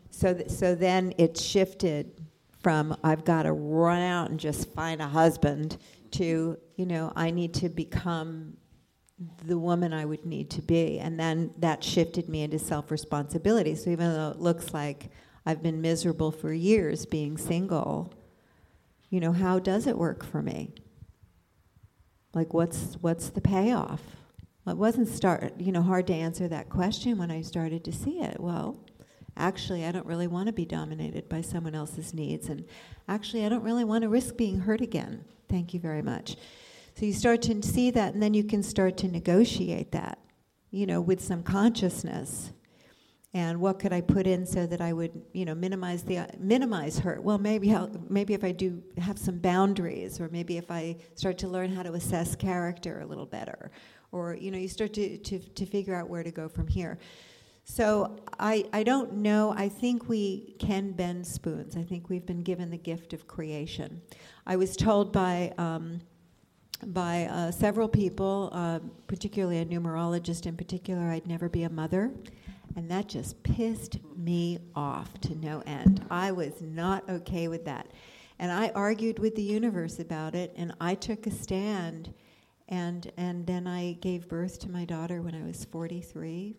So, 0.10 0.34
th- 0.34 0.50
so 0.50 0.76
then 0.76 1.14
it 1.18 1.38
shifted 1.38 2.12
from 2.62 2.94
I've 3.02 3.24
got 3.24 3.44
to 3.44 3.54
run 3.54 4.02
out 4.02 4.30
and 4.30 4.38
just 4.38 4.74
find 4.74 5.02
a 5.02 5.08
husband 5.08 5.78
to, 6.12 6.58
you 6.76 6.86
know, 6.86 7.14
I 7.16 7.32
need 7.32 7.54
to 7.54 7.70
become 7.70 8.58
the 9.46 9.58
woman 9.58 9.94
I 9.94 10.06
would 10.06 10.26
need 10.26 10.50
to 10.52 10.62
be. 10.62 11.00
And 11.00 11.20
then 11.20 11.52
that 11.58 11.84
shifted 11.84 12.30
me 12.30 12.44
into 12.44 12.60
self 12.60 12.92
responsibility. 12.92 13.76
So 13.76 13.90
even 13.90 14.14
though 14.14 14.32
it 14.32 14.40
looks 14.40 14.74
like 14.74 15.10
I've 15.46 15.64
been 15.64 15.82
miserable 15.82 16.32
for 16.32 16.54
years 16.54 17.06
being 17.06 17.38
single, 17.38 18.14
you 19.10 19.20
know, 19.20 19.32
how 19.32 19.60
does 19.60 19.88
it 19.88 19.98
work 19.98 20.24
for 20.24 20.42
me? 20.42 20.74
Like, 22.34 22.54
what's, 22.54 22.98
what's 23.02 23.30
the 23.30 23.42
payoff? 23.42 24.02
Well, 24.66 24.76
it 24.76 24.80
wasn't 24.80 25.08
start, 25.08 25.54
you 25.58 25.72
know, 25.72 25.82
hard 25.82 26.08
to 26.08 26.14
answer 26.14 26.48
that 26.50 26.70
question 26.70 27.18
when 27.18 27.32
I 27.32 27.42
started 27.42 27.84
to 27.86 27.92
see 27.92 28.20
it. 28.20 28.40
Well, 28.40 28.78
actually, 29.38 29.86
I 29.86 29.92
don't 29.92 30.06
really 30.06 30.28
want 30.28 30.48
to 30.48 30.54
be 30.54 30.66
dominated 30.66 31.30
by 31.30 31.42
someone 31.42 31.74
else's 31.74 32.14
needs, 32.14 32.50
and 32.50 32.66
actually, 33.08 33.46
I 33.46 33.50
don't 33.50 33.64
really 33.64 33.86
want 33.86 34.02
to 34.02 34.10
risk 34.10 34.36
being 34.36 34.60
hurt 34.60 34.82
again. 34.82 35.24
Thank 35.48 35.74
you 35.74 35.80
very 35.80 36.02
much. 36.02 36.36
So 36.98 37.06
you 37.06 37.14
start 37.14 37.44
to 37.44 37.62
see 37.62 37.92
that, 37.92 38.16
and 38.16 38.24
then 38.24 38.34
you 38.34 38.44
can 38.44 38.64
start 38.64 38.98
to 38.98 39.08
negotiate 39.08 39.92
that, 39.92 40.18
you 40.72 40.88
know, 40.88 41.00
with 41.00 41.22
some 41.22 41.44
consciousness. 41.44 42.52
and 43.36 43.60
what 43.62 43.78
could 43.78 43.94
I 43.94 44.02
put 44.02 44.26
in 44.26 44.48
so 44.48 44.66
that 44.66 44.82
I 44.82 44.94
would, 44.94 45.12
you 45.32 45.46
know, 45.46 45.54
minimize 45.54 46.02
the 46.02 46.28
minimize 46.40 46.98
hurt? 46.98 47.22
Well, 47.22 47.38
maybe 47.38 47.68
how, 47.68 47.92
maybe 48.10 48.34
if 48.34 48.44
I 48.44 48.52
do 48.52 48.82
have 48.98 49.20
some 49.20 49.38
boundaries, 49.38 50.20
or 50.20 50.28
maybe 50.30 50.58
if 50.58 50.72
I 50.72 50.96
start 51.14 51.38
to 51.40 51.48
learn 51.48 51.72
how 51.72 51.84
to 51.84 51.94
assess 51.94 52.36
character 52.36 53.02
a 53.02 53.06
little 53.06 53.28
better, 53.28 53.70
or 54.12 54.34
you 54.34 54.50
know, 54.50 54.58
you 54.58 54.68
start 54.68 54.94
to 54.94 55.20
to, 55.20 55.38
to 55.40 55.66
figure 55.68 55.94
out 55.94 56.10
where 56.10 56.24
to 56.24 56.32
go 56.32 56.50
from 56.50 56.68
here. 56.68 56.98
So 57.64 58.18
I, 58.40 58.66
I 58.74 58.82
don't 58.84 59.18
know. 59.18 59.54
I 59.56 59.70
think 59.70 60.10
we 60.10 60.56
can 60.58 60.94
bend 60.94 61.28
spoons. 61.28 61.76
I 61.78 61.84
think 61.84 62.10
we've 62.10 62.26
been 62.26 62.42
given 62.42 62.72
the 62.72 62.78
gift 62.78 63.14
of 63.14 63.28
creation. 63.28 64.02
I 64.48 64.56
was 64.56 64.76
told 64.78 65.12
by 65.12 65.54
um, 65.58 66.00
by 66.86 67.26
uh, 67.26 67.52
several 67.52 67.88
people, 67.88 68.50
uh, 68.54 68.80
particularly 69.08 69.60
a 69.60 69.66
numerologist 69.66 70.46
in 70.46 70.56
particular, 70.56 71.10
I'd 71.10 71.28
never 71.28 71.50
be 71.50 71.64
a 71.64 71.70
mother. 71.70 72.12
And 72.76 72.90
that 72.92 73.08
just 73.08 73.42
pissed 73.44 73.98
me 74.16 74.60
off 74.76 75.20
to 75.22 75.36
no 75.36 75.64
end. 75.66 76.06
I 76.12 76.32
was 76.32 76.62
not 76.62 77.10
okay 77.10 77.48
with 77.48 77.66
that. 77.66 77.88
And 78.40 78.52
I 78.52 78.70
argued 78.76 79.18
with 79.18 79.36
the 79.36 79.42
universe 79.42 80.00
about 80.00 80.36
it, 80.36 80.54
and 80.56 80.74
I 80.80 80.94
took 80.94 81.26
a 81.26 81.32
stand. 81.32 82.14
And, 82.70 83.12
and 83.18 83.48
then 83.48 83.66
I 83.66 83.94
gave 83.94 84.28
birth 84.28 84.60
to 84.60 84.70
my 84.70 84.86
daughter 84.86 85.22
when 85.22 85.34
I 85.34 85.44
was 85.44 85.66
43. 85.66 86.56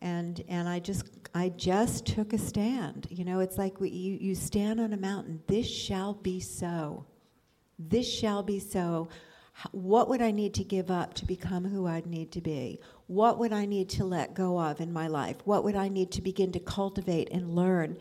And, 0.00 0.42
and 0.48 0.68
I 0.68 0.78
just 0.78 1.04
I 1.34 1.50
just 1.50 2.06
took 2.06 2.32
a 2.32 2.38
stand. 2.38 3.06
You 3.10 3.24
know, 3.24 3.40
it's 3.40 3.58
like 3.58 3.80
we, 3.80 3.90
you, 3.90 4.16
you 4.20 4.34
stand 4.34 4.80
on 4.80 4.92
a 4.92 4.96
mountain. 4.96 5.42
This 5.46 5.68
shall 5.68 6.14
be 6.14 6.40
so. 6.40 7.04
This 7.78 8.12
shall 8.12 8.42
be 8.42 8.58
so. 8.58 9.08
What 9.72 10.08
would 10.08 10.22
I 10.22 10.30
need 10.30 10.54
to 10.54 10.64
give 10.64 10.90
up 10.90 11.14
to 11.14 11.24
become 11.24 11.64
who 11.64 11.86
I'd 11.86 12.06
need 12.06 12.32
to 12.32 12.40
be? 12.40 12.80
What 13.06 13.38
would 13.38 13.52
I 13.52 13.66
need 13.66 13.88
to 13.90 14.04
let 14.04 14.34
go 14.34 14.58
of 14.60 14.80
in 14.80 14.92
my 14.92 15.08
life? 15.08 15.36
What 15.44 15.64
would 15.64 15.76
I 15.76 15.88
need 15.88 16.10
to 16.12 16.22
begin 16.22 16.52
to 16.52 16.60
cultivate 16.60 17.28
and 17.30 17.54
learn? 17.54 17.96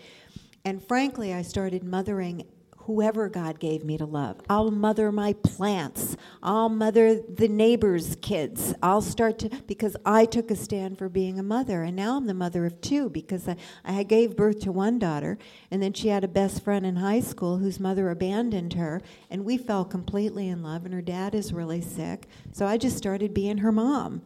And 0.65 0.85
frankly, 0.85 1.33
I 1.33 1.41
started 1.41 1.83
mothering 1.83 2.45
whoever 2.87 3.27
God 3.27 3.59
gave 3.59 3.83
me 3.83 3.97
to 3.97 4.05
love. 4.05 4.39
I'll 4.49 4.71
mother 4.71 5.11
my 5.11 5.33
plants. 5.33 6.15
I'll 6.41 6.69
mother 6.69 7.15
the 7.15 7.49
neighbors' 7.49 8.15
kids. 8.21 8.73
I'll 8.81 9.01
start 9.01 9.39
to, 9.39 9.49
because 9.67 9.97
I 10.05 10.23
took 10.23 10.49
a 10.49 10.55
stand 10.55 10.97
for 10.97 11.09
being 11.09 11.37
a 11.37 11.43
mother. 11.43 11.83
And 11.83 11.97
now 11.97 12.15
I'm 12.15 12.27
the 12.27 12.33
mother 12.33 12.65
of 12.65 12.79
two 12.79 13.09
because 13.09 13.49
I, 13.49 13.57
I 13.83 14.03
gave 14.03 14.37
birth 14.37 14.61
to 14.61 14.71
one 14.71 14.99
daughter, 14.99 15.37
and 15.69 15.83
then 15.83 15.91
she 15.91 16.07
had 16.07 16.23
a 16.23 16.29
best 16.29 16.63
friend 16.63 16.85
in 16.85 16.95
high 16.95 17.19
school 17.19 17.57
whose 17.57 17.79
mother 17.79 18.09
abandoned 18.09 18.73
her, 18.73 19.01
and 19.29 19.43
we 19.43 19.57
fell 19.57 19.83
completely 19.83 20.47
in 20.47 20.63
love, 20.63 20.85
and 20.85 20.93
her 20.93 21.01
dad 21.01 21.35
is 21.35 21.51
really 21.51 21.81
sick. 21.81 22.27
So 22.53 22.65
I 22.65 22.77
just 22.77 22.97
started 22.97 23.33
being 23.33 23.57
her 23.57 23.73
mom. 23.73 24.21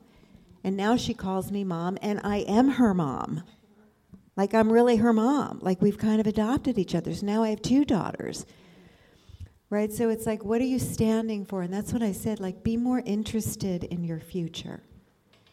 And 0.64 0.78
now 0.78 0.96
she 0.96 1.16
calls 1.16 1.52
me 1.52 1.64
mom, 1.64 1.98
and 2.00 2.22
I 2.24 2.38
am 2.42 2.70
her 2.70 2.94
mom. 2.94 3.42
Like 4.36 4.54
I'm 4.54 4.72
really 4.72 4.98
her 4.98 5.14
mom. 5.14 5.60
Like 5.62 5.82
we've 5.82 5.98
kind 5.98 6.20
of 6.20 6.28
adopted 6.28 6.78
each 6.78 6.96
other. 6.96 7.14
So 7.14 7.26
now 7.26 7.44
I 7.44 7.50
have 7.50 7.62
two 7.62 7.86
daughters. 7.86 8.46
Right? 9.70 9.92
So 9.92 10.10
it's 10.10 10.26
like, 10.26 10.44
what 10.44 10.60
are 10.60 10.66
you 10.66 10.80
standing 10.80 11.46
for? 11.46 11.62
And 11.62 11.74
that's 11.74 11.94
what 11.94 12.04
I 12.04 12.12
said. 12.12 12.42
Like, 12.42 12.62
be 12.62 12.76
more 12.76 13.00
interested 13.06 13.86
in 13.86 14.04
your 14.04 14.20
future. 14.20 14.84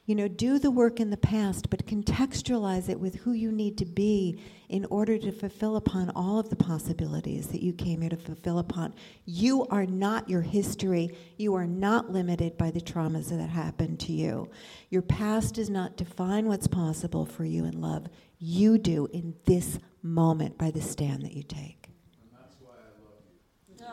You 0.09 0.15
know, 0.15 0.27
do 0.27 0.59
the 0.59 0.71
work 0.71 1.01
in 1.01 1.11
the 1.11 1.19
past, 1.19 1.69
but 1.69 1.85
contextualize 1.85 2.89
it 2.89 2.99
with 2.99 3.17
who 3.17 3.33
you 3.33 3.53
need 3.53 3.77
to 3.77 3.85
be 3.85 4.41
in 4.71 4.87
order 4.87 5.19
to 5.19 5.31
fulfill 5.31 5.77
upon 5.77 6.09
all 6.17 6.39
of 6.39 6.49
the 6.49 6.57
possibilities 6.57 7.49
that 7.49 7.63
you 7.63 7.75
came 7.75 8.01
here 8.01 8.09
to 8.09 8.17
fulfill 8.17 8.59
upon. 8.59 8.95
You 9.27 9.67
are 9.67 9.85
not 9.85 10.27
your 10.27 10.41
history. 10.41 11.15
You 11.37 11.55
are 11.57 11.67
not 11.67 12.11
limited 12.11 12.57
by 12.57 12.71
the 12.71 12.81
traumas 12.81 13.29
that 13.29 13.51
happened 13.51 14.01
to 14.01 14.13
you. 14.13 14.49
Your 14.89 15.03
past 15.03 15.57
does 15.57 15.69
not 15.69 15.99
define 15.99 16.49
what's 16.49 16.69
possible 16.69 17.27
for 17.27 17.45
you 17.45 17.67
in 17.67 17.83
love. 17.83 18.07
You 18.39 18.79
do 18.79 19.09
in 19.13 19.35
this 19.45 19.79
moment 20.03 20.57
by 20.57 20.71
the 20.71 20.81
stand 20.81 21.23
that 21.25 21.35
you 21.35 21.43
take. 21.43 21.91
and 22.23 22.31
that's 22.33 22.57
why 22.63 22.73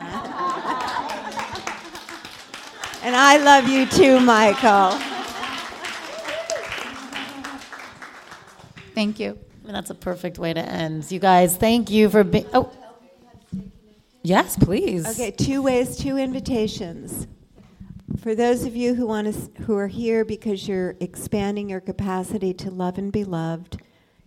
love 0.00 0.22
you. 3.02 3.02
and 3.06 3.14
I 3.14 3.36
love 3.36 3.68
you 3.68 3.84
too, 3.84 4.18
Michael. 4.20 5.15
Thank 8.96 9.20
you. 9.20 9.38
I 9.62 9.66
mean, 9.66 9.74
that's 9.74 9.90
a 9.90 9.94
perfect 9.94 10.38
way 10.38 10.54
to 10.54 10.60
end. 10.60 11.12
You 11.12 11.18
guys, 11.18 11.54
thank 11.54 11.90
you 11.90 12.08
for 12.08 12.24
being. 12.24 12.46
Oh, 12.54 12.72
yes, 14.22 14.56
please. 14.56 15.06
Okay, 15.06 15.30
two 15.30 15.60
ways, 15.60 15.98
two 15.98 16.16
invitations. 16.16 17.26
For 18.22 18.34
those 18.34 18.64
of 18.64 18.74
you 18.74 18.94
who 18.94 19.06
want 19.06 19.30
to, 19.30 19.64
who 19.64 19.76
are 19.76 19.88
here 19.88 20.24
because 20.24 20.66
you're 20.66 20.96
expanding 21.00 21.68
your 21.68 21.80
capacity 21.80 22.54
to 22.54 22.70
love 22.70 22.96
and 22.96 23.12
be 23.12 23.22
loved, 23.22 23.82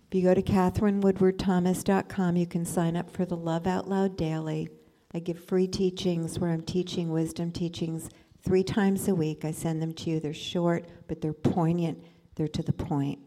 if 0.06 0.14
you 0.14 0.22
go 0.22 0.34
to 0.34 0.42
katherinewoodwardthomas.com, 0.42 2.36
you 2.36 2.46
can 2.46 2.64
sign 2.64 2.96
up 2.96 3.10
for 3.10 3.24
the 3.24 3.36
Love 3.36 3.66
Out 3.66 3.88
Loud 3.88 4.16
Daily. 4.16 4.68
I 5.12 5.18
give 5.18 5.44
free 5.44 5.66
teachings 5.66 6.38
where 6.38 6.50
I'm 6.50 6.62
teaching 6.62 7.10
wisdom 7.10 7.50
teachings 7.50 8.08
three 8.40 8.62
times 8.62 9.08
a 9.08 9.16
week. 9.16 9.44
I 9.44 9.50
send 9.50 9.82
them 9.82 9.94
to 9.94 10.10
you. 10.10 10.20
They're 10.20 10.32
short, 10.32 10.86
but 11.08 11.20
they're 11.20 11.32
poignant. 11.32 12.04
They're 12.36 12.46
to 12.46 12.62
the 12.62 12.72
point 12.72 13.18